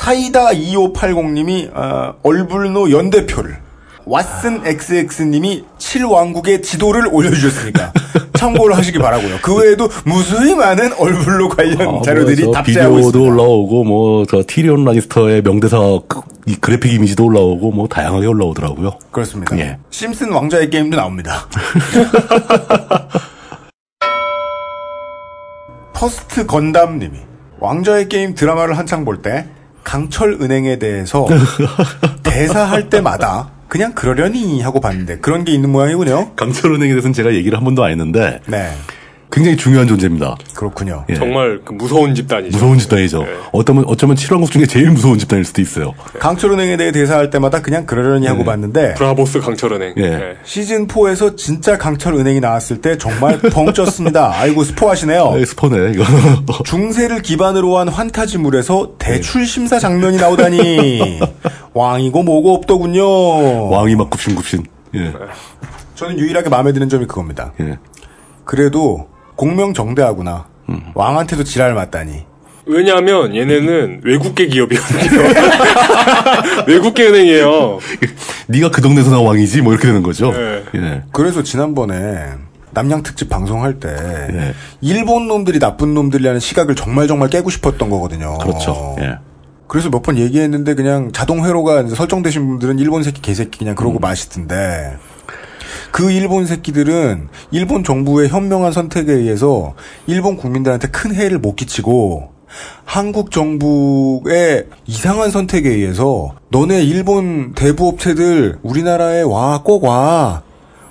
사이다 0.07 0.47
2580님이 0.47 1.69
어, 1.73 2.15
얼불노 2.23 2.91
연대표를 2.91 3.55
왓슨 4.05 4.65
XX님이 4.65 5.63
7왕국의 5.77 6.61
지도를 6.61 7.07
올려주셨으니까 7.09 7.93
참고를 8.35 8.75
하시기 8.75 8.99
바라고요. 8.99 9.37
그 9.41 9.55
외에도 9.55 9.87
무수히 10.03 10.55
많은 10.55 10.91
얼불로 10.99 11.47
관련 11.47 11.81
아, 11.81 11.85
뭐 11.85 12.01
자료들이 12.01 12.43
저 12.43 12.51
답지하고 12.51 12.95
비디오도 12.95 13.19
있습니다. 13.19 13.33
올라오고 13.33 13.83
뭐저 13.85 14.43
티리온 14.45 14.83
라니스터의 14.83 15.41
명대사 15.41 15.77
그- 16.09 16.19
이 16.47 16.55
그래픽 16.55 16.91
이미지도 16.91 17.23
올라오고 17.27 17.71
뭐 17.71 17.87
다양하게 17.87 18.27
올라오더라고요. 18.27 18.91
그렇습니다. 19.11 19.57
예. 19.57 19.77
심슨 19.89 20.33
왕자의 20.33 20.69
게임도 20.69 20.97
나옵니다. 20.97 21.47
퍼스트 25.95 26.45
건담님이 26.45 27.19
왕자의 27.61 28.09
게임 28.09 28.35
드라마를 28.35 28.77
한창 28.77 29.05
볼 29.05 29.21
때 29.21 29.45
강철 29.83 30.37
은행에 30.41 30.79
대해서 30.79 31.27
대사할 32.23 32.89
때마다 32.89 33.49
그냥 33.67 33.93
그러려니 33.93 34.61
하고 34.61 34.79
봤는데 34.79 35.17
그런 35.17 35.43
게 35.43 35.51
있는 35.51 35.71
모양이군요. 35.71 36.35
강철은행에 36.35 36.89
대해서는 36.91 37.13
제가 37.13 37.33
얘기를 37.33 37.57
한 37.57 37.63
번도 37.63 37.83
안 37.83 37.91
했는데 37.91 38.39
네, 38.45 38.71
굉장히 39.33 39.57
중요한 39.57 39.87
존재입니다. 39.87 40.35
그렇군요. 40.53 41.05
예. 41.09 41.15
정말 41.15 41.59
그 41.65 41.73
무서운 41.73 42.13
집단이죠. 42.13 42.55
무서운 42.55 42.77
집단이죠. 42.77 43.23
네. 43.23 43.29
어쩌면 43.51 43.83
어쩌면 43.87 44.15
7왕국 44.15 44.51
중에 44.51 44.67
제일 44.67 44.91
무서운 44.91 45.17
집단일 45.17 45.43
수도 45.43 45.59
있어요. 45.59 45.93
강철은행에 46.19 46.77
대해 46.77 46.91
대사할 46.91 47.31
때마다 47.31 47.63
그냥 47.63 47.87
그러려니 47.87 48.27
하고 48.27 48.43
봤는데 48.43 48.93
브라보스 48.93 49.39
강철은행. 49.39 49.95
예. 49.97 50.03
예. 50.03 50.37
시즌 50.43 50.87
4에서 50.87 51.35
진짜 51.35 51.79
강철은행이 51.79 52.41
나왔을 52.41 52.79
때 52.79 52.95
정말 52.99 53.39
펑 53.39 53.73
쪘습니다. 53.73 54.29
아이고 54.37 54.63
스포하시네요. 54.63 55.23
아, 55.25 55.45
스포네 55.45 55.93
이거. 55.93 56.03
중세를 56.63 57.23
기반으로 57.23 57.79
한 57.79 57.87
환타지물에서 57.89 58.97
대출 58.99 59.47
심사 59.47 59.79
장면이 59.79 60.17
나오다니 60.17 61.19
왕이고 61.73 62.21
뭐고 62.21 62.53
없더군요. 62.53 63.69
왕이 63.71 63.95
막 63.95 64.11
굽신굽신. 64.11 64.63
예. 64.93 65.11
저는 65.95 66.19
유일하게 66.19 66.49
마음에 66.49 66.71
드는 66.71 66.87
점이 66.87 67.07
그겁니다. 67.07 67.51
예. 67.61 67.79
그래도 68.45 69.07
공명정대하구나. 69.35 70.45
왕한테도 70.93 71.43
지랄 71.43 71.73
맞다니. 71.73 72.25
왜냐하면 72.65 73.35
얘네는 73.35 74.01
외국계 74.05 74.47
기업이거든요. 74.47 75.21
외국계 76.67 77.07
은행이에요. 77.07 77.79
네가 78.47 78.71
그 78.71 78.81
동네에서 78.81 79.11
나온 79.11 79.27
왕이지 79.27 79.61
뭐 79.61 79.73
이렇게 79.73 79.87
되는 79.87 80.01
거죠. 80.01 80.33
예. 80.35 80.63
예. 80.75 81.01
그래서 81.11 81.43
지난번에 81.43 82.23
남양 82.71 83.03
특집 83.03 83.29
방송할 83.29 83.79
때 83.79 83.89
예. 83.89 84.53
일본 84.81 85.27
놈들이 85.27 85.59
나쁜 85.59 85.93
놈들이라는 85.93 86.39
시각을 86.39 86.75
정말 86.75 87.07
정말 87.07 87.29
깨고 87.29 87.49
싶었던 87.49 87.89
거거든요. 87.89 88.37
그렇죠. 88.37 88.95
예. 88.99 89.17
그래서 89.67 89.89
몇 89.89 90.01
번 90.03 90.17
얘기했는데 90.17 90.75
그냥 90.75 91.11
자동 91.11 91.45
회로가 91.45 91.81
이제 91.81 91.95
설정되신 91.95 92.47
분들은 92.47 92.79
일본 92.79 93.03
새끼 93.03 93.21
개새끼 93.21 93.59
그냥 93.59 93.75
그러고 93.75 93.99
마시던데 93.99 94.93
그 95.93 96.11
일본 96.11 96.47
새끼들은 96.47 97.27
일본 97.51 97.83
정부의 97.83 98.27
현명한 98.27 98.71
선택에 98.71 99.13
의해서 99.13 99.75
일본 100.07 100.37
국민들한테 100.37 100.87
큰 100.87 101.13
해를 101.13 101.37
못 101.37 101.55
끼치고 101.55 102.29
한국 102.83 103.29
정부의 103.29 104.65
이상한 104.87 105.29
선택에 105.29 105.69
의해서 105.69 106.33
너네 106.49 106.81
일본 106.83 107.53
대부업체들 107.53 108.57
우리나라에 108.63 109.21
와 109.21 109.61
꼭 109.63 109.83
와. 109.83 110.41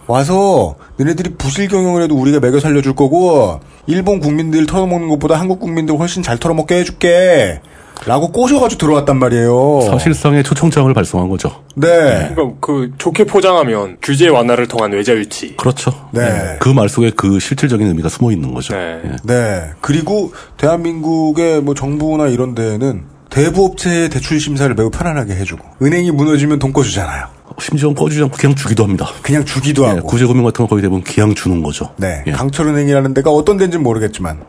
와서 0.07 0.77
너네들이 0.99 1.35
부실 1.35 1.66
경영을 1.66 2.03
해도 2.03 2.15
우리가 2.16 2.39
매겨 2.39 2.61
살려줄 2.61 2.95
거고 2.95 3.59
일본 3.89 4.20
국민들 4.20 4.66
털어먹는 4.66 5.09
것보다 5.09 5.35
한국 5.35 5.59
국민들 5.59 5.99
훨씬 5.99 6.23
잘 6.23 6.39
털어먹게 6.39 6.77
해줄게. 6.77 7.61
라고 8.07 8.33
꼬셔가지고 8.33 8.79
들어왔단 8.79 9.16
말이에요. 9.19 9.83
사실상의 9.83 10.43
초청장을 10.43 10.93
발송한 10.93 11.29
거죠. 11.29 11.62
네. 11.74 12.31
그러니까 12.35 12.57
그 12.61 12.91
좋게 12.99 13.24
포장하면 13.24 13.97
규제 14.03 14.29
완화를 14.29 14.66
통한 14.66 14.93
외자 14.93 15.12
유치. 15.15 15.57
그렇죠. 15.57 15.93
네. 16.12 16.57
그말 16.61 16.89
속에 16.89 17.12
그 17.16 17.39
실질적인 17.39 17.87
의미가 17.87 18.09
숨어 18.09 18.33
있는 18.33 18.53
거죠. 18.55 18.74
네. 18.74 19.01
예. 19.05 19.16
네. 19.24 19.70
그리고 19.81 20.33
대한민국의 20.57 21.62
뭐 21.62 21.74
정부나 21.74 22.29
이런 22.29 22.55
데에는 22.55 23.05
대부업체의 23.31 24.11
대출 24.11 24.39
심사를 24.41 24.74
매우 24.74 24.91
편안하게 24.91 25.35
해주고 25.37 25.65
은행이 25.83 26.11
무너지면 26.11 26.59
돈 26.59 26.73
꺼주잖아요. 26.73 27.27
심지어 27.59 27.93
꺼주지 27.95 28.23
않고 28.23 28.37
그냥 28.37 28.55
주기도 28.57 28.85
합니다. 28.85 29.07
그냥 29.23 29.45
주기도 29.45 29.85
예, 29.85 29.89
하고. 29.89 30.07
구제금융 30.09 30.45
같은 30.45 30.65
거 30.65 30.70
거의 30.70 30.83
대부분 30.83 31.03
그냥 31.05 31.35
주는 31.35 31.62
거죠. 31.62 31.91
네. 31.97 32.23
예. 32.27 32.31
음. 32.31 32.37
강철은행이라는 32.37 33.15
데가 33.15 33.31
어떤 33.31 33.57
데인지는 33.57 33.83
모르겠지만 33.83 34.41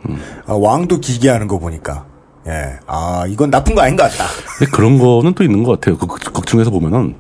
아, 0.48 0.54
왕도 0.54 1.00
기기하는 1.00 1.48
거 1.48 1.60
보니까 1.60 2.06
예. 2.48 2.74
아 2.88 3.26
이건 3.28 3.50
나쁜 3.50 3.76
거 3.76 3.82
아닌 3.82 3.96
것 3.96 4.04
같다. 4.04 4.26
근데 4.58 4.72
그런 4.72 5.00
거는 5.00 5.34
또 5.34 5.44
있는 5.44 5.64
것 5.64 5.80
같아요. 5.80 5.98
그, 5.98 6.08
그, 6.08 6.32
극 6.32 6.46
중에서 6.46 6.70
보면은 6.70 7.16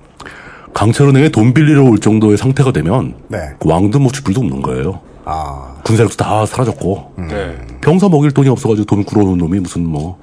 강철은행에 0.74 1.30
돈 1.30 1.54
빌리러 1.54 1.84
올 1.84 2.00
정도의 2.00 2.38
상태가 2.38 2.72
되면 2.72 3.16
네. 3.28 3.40
왕도 3.64 4.00
뭐 4.00 4.12
쥐뿔도 4.12 4.41
없는 4.41 4.62
거예요. 4.62 5.00
아 5.26 5.76
군사력도 5.84 6.18
다 6.18 6.45
사라졌고 6.45 7.14
네. 7.30 7.56
병사 7.82 8.10
먹일 8.10 8.32
돈이 8.32 8.50
없어가지고 8.50 8.86
돈 8.86 9.04
끌어오는 9.06 9.38
놈이 9.38 9.60
무슨 9.60 9.86
뭐 9.86 10.20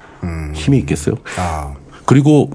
힘이 0.53 0.79
있겠어요. 0.79 1.15
아. 1.37 1.73
그리고 2.05 2.51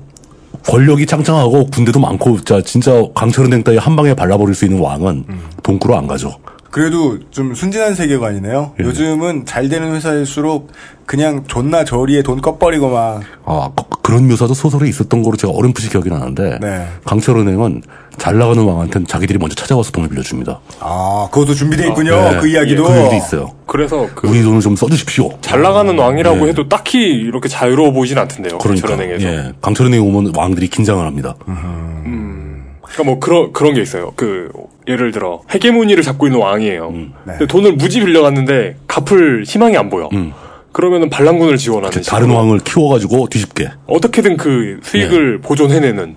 권력이 0.69 1.07
짱짱하고 1.07 1.67
군대도 1.67 1.99
많고 2.01 2.41
자 2.43 2.61
진짜 2.61 3.03
강철은행 3.15 3.63
따위 3.63 3.79
한 3.79 3.97
방에 3.97 4.15
발라버릴 4.15 4.55
수 4.55 4.65
있는 4.65 4.81
왕은 4.81 5.25
돈 5.63 5.79
끌어 5.79 5.97
안 5.97 6.07
가죠. 6.07 6.37
그래도 6.81 7.19
좀 7.31 7.55
순진한 7.55 7.95
세계관이네요. 7.95 8.75
예. 8.79 8.85
요즘은 8.85 9.47
잘 9.47 9.71
되는 9.71 9.95
회사일수록 9.95 10.73
그냥 11.07 11.45
존나 11.49 11.87
저리에 11.87 12.23
돈 12.23 12.43
꺼버리고 12.43 12.91
막 12.91 13.23
아, 13.47 13.71
그- 13.75 14.03
그런 14.03 14.29
묘사도 14.29 14.53
소설에 14.53 14.87
있었던 14.87 15.23
거로 15.23 15.39
제가 15.39 15.55
어렴풋이 15.55 15.89
기억이 15.89 16.11
나는데 16.11 16.59
네. 16.61 16.87
강철은행은 17.07 17.81
잘 18.19 18.37
나가는 18.37 18.63
왕한테는 18.63 19.07
자기들이 19.07 19.39
먼저 19.39 19.55
찾아와서 19.55 19.91
돈을 19.91 20.11
빌려줍니다. 20.11 20.61
아, 20.81 21.29
그것도 21.33 21.55
준비돼 21.55 21.89
있군요. 21.89 22.11
네. 22.15 22.37
그 22.43 22.47
이야기도. 22.47 22.85
그 22.85 22.93
일도 22.93 23.15
있어요. 23.15 23.53
그래서 23.67 24.07
그 24.15 24.29
우리 24.29 24.43
돈을 24.43 24.61
좀 24.61 24.77
써주십시오. 24.77 25.31
잘 25.41 25.63
나가는 25.63 25.99
왕이라고 25.99 26.45
네. 26.45 26.49
해도 26.51 26.69
딱히 26.69 26.99
이렇게 26.99 27.49
자유로워 27.49 27.93
보이진 27.93 28.19
않던데요. 28.19 28.59
그러니까 28.59 28.87
강철은행에서. 28.89 29.27
예, 29.27 29.53
강철은행 29.63 30.03
오면 30.07 30.35
왕들이 30.37 30.69
긴장을 30.69 31.03
합니다. 31.07 31.37
그러니까 31.47 33.05
뭐 33.07 33.19
그런 33.19 33.55
그런 33.55 33.73
게 33.73 33.81
있어요. 33.81 34.13
그 34.15 34.51
예를 34.89 35.11
들어 35.11 35.43
헤게모니를 35.51 36.03
잡고 36.03 36.27
있는 36.27 36.41
왕이에요. 36.41 36.91
네. 36.91 37.09
근데 37.25 37.47
돈을 37.47 37.73
무지 37.75 38.01
빌려갔는데 38.01 38.77
갚을 38.87 39.45
희망이 39.45 39.77
안 39.77 39.91
보여. 39.91 40.09
음. 40.13 40.33
그러면은 40.73 41.09
반란군을 41.09 41.57
지원하는 41.57 41.91
다른 42.03 42.27
식으로. 42.27 42.35
왕을 42.35 42.59
키워가지고 42.61 43.29
뒤집게. 43.29 43.71
어떻게든 43.87 44.37
그 44.37 44.79
수익을 44.83 45.41
네. 45.41 45.41
보존해내는. 45.41 46.17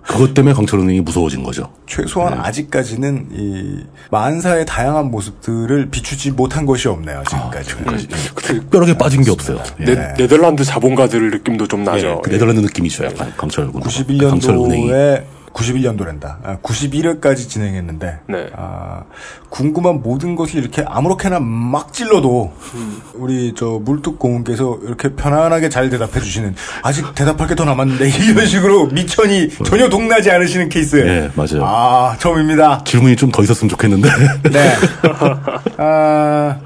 그것 0.00 0.32
때문에 0.32 0.54
강철은행이 0.54 1.02
무서워진 1.02 1.42
거죠. 1.42 1.70
최소한 1.86 2.32
네. 2.32 2.40
아직까지는 2.40 3.26
이 3.30 3.84
만사의 4.10 4.64
다양한 4.64 5.10
모습들을 5.10 5.90
비추지 5.90 6.30
못한 6.30 6.64
것이 6.64 6.88
없네요. 6.88 7.22
지금까지. 7.28 8.08
특별하게 8.42 8.96
빠진 8.96 9.22
게 9.22 9.30
없어요. 9.30 9.62
예. 9.80 9.84
네, 9.84 10.14
네 10.16 10.26
덜란드 10.26 10.64
자본가들 10.64 11.30
느낌도 11.30 11.68
좀 11.68 11.84
나죠. 11.84 12.08
예, 12.08 12.16
그 12.22 12.30
네덜란드 12.30 12.60
느낌이죠. 12.60 13.04
약간 13.04 13.30
강철군. 13.36 13.82
91년도에 13.82 15.24
91년도랜다. 15.52 16.36
아, 16.42 16.58
91회까지 16.62 17.48
진행했는데 17.48 18.18
네. 18.28 18.50
아, 18.56 19.02
궁금한 19.48 20.02
모든 20.02 20.36
것을 20.36 20.56
이렇게 20.60 20.84
아무렇게나 20.86 21.40
막 21.40 21.92
찔러도 21.92 22.52
음. 22.74 23.00
우리 23.14 23.52
저 23.56 23.80
물뚝공원께서 23.84 24.78
이렇게 24.84 25.14
편안하게 25.14 25.68
잘 25.68 25.90
대답해 25.90 26.20
주시는 26.20 26.54
아직 26.82 27.14
대답할 27.14 27.46
게 27.48 27.54
더 27.58 27.64
남았는데 27.64 28.08
이런 28.30 28.46
식으로 28.46 28.86
미천이 28.86 29.48
전혀 29.64 29.88
동나지 29.88 30.30
않으시는 30.30 30.68
케이스. 30.68 30.96
예, 30.96 31.30
맞아요. 31.34 31.64
아 31.64 32.16
처음입니다. 32.18 32.84
질문이 32.84 33.16
좀 33.16 33.32
더 33.32 33.42
있었으면 33.42 33.68
좋겠는데. 33.68 34.08
네. 34.50 34.74
아, 35.78 36.58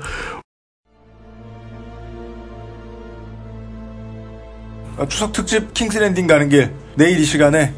어, 4.99 5.07
추석 5.09 5.33
특집 5.33 5.73
킹스랜딩 5.75 6.27
가는 6.27 6.49
길 6.49 6.73
내일 6.95 7.19
이 7.19 7.25
시간에 7.25 7.61
에, 7.63 7.73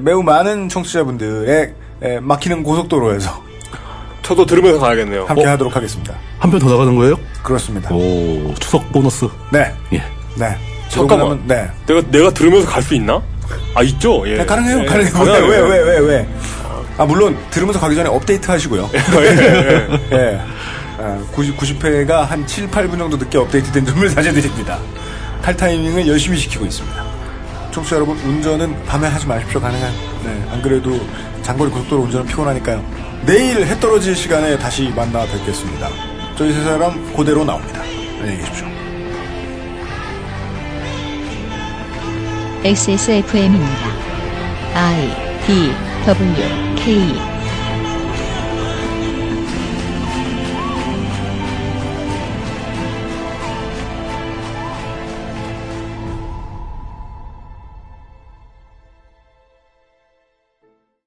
매우 0.00 0.22
많은 0.22 0.68
청취자분들의 0.68 1.74
에, 2.02 2.20
막히는 2.20 2.62
고속도로에서 2.62 3.42
저도 4.22 4.46
들으면서 4.46 4.78
가야겠네요. 4.78 5.24
함께 5.26 5.46
어? 5.46 5.50
하도록 5.50 5.74
하겠습니다. 5.74 6.14
한 6.38 6.50
편 6.50 6.60
더 6.60 6.70
나가는 6.70 6.94
거예요? 6.94 7.16
그렇습니다. 7.42 7.92
오, 7.92 8.54
추석 8.60 8.90
보너스. 8.92 9.26
네, 9.52 9.72
예. 9.92 10.02
네. 10.36 10.56
잠깐만. 10.88 11.42
네. 11.46 11.68
내가 11.86 12.02
내가 12.10 12.30
들으면서 12.30 12.68
갈 12.68 12.82
수 12.82 12.94
있나? 12.94 13.20
아 13.74 13.82
있죠. 13.82 14.22
예. 14.28 14.36
네, 14.38 14.46
가능해요, 14.46 14.82
예, 14.82 14.84
가능해요. 14.86 15.12
가능해요. 15.12 15.44
왜, 15.46 15.58
왜, 15.60 15.68
왜, 15.68 15.82
왜, 15.82 15.98
왜? 15.98 16.28
아, 16.98 17.04
물론, 17.04 17.36
들으면서 17.50 17.80
가기 17.80 17.94
전에 17.96 18.08
업데이트 18.08 18.50
하시고요. 18.50 18.90
예. 20.12 20.40
아, 20.98 21.18
90, 21.32 21.56
90회가 21.56 22.26
한 22.26 22.46
7, 22.46 22.68
8분 22.68 22.98
정도 22.98 23.16
늦게 23.16 23.38
업데이트된 23.38 23.86
점을 23.86 24.08
사죄드립니다. 24.10 24.78
탈타이밍을 25.42 26.06
열심히 26.06 26.36
시키고 26.38 26.66
있습니다. 26.66 27.09
청취자 27.70 27.96
여러분, 27.96 28.16
운전은 28.18 28.84
밤에 28.84 29.08
하지 29.08 29.26
마십시오, 29.26 29.60
가능한. 29.60 29.92
네, 30.24 30.48
안 30.50 30.62
그래도 30.62 30.98
장거리 31.42 31.70
고속도로 31.70 32.02
운전은 32.02 32.26
피곤하니까요. 32.26 32.84
내일 33.26 33.66
해 33.66 33.78
떨어질 33.80 34.16
시간에 34.16 34.58
다시 34.58 34.88
만나 34.96 35.24
뵙겠습니다. 35.26 35.88
저희 36.36 36.52
세 36.52 36.62
사람 36.62 37.14
그대로 37.14 37.44
나옵니다. 37.44 37.80
안녕히 38.20 38.38
계십시오. 38.38 38.66
XSFM입니다. 42.64 43.88
I 44.74 45.10
D 45.46 45.72
W 46.06 46.74
K 46.76 47.29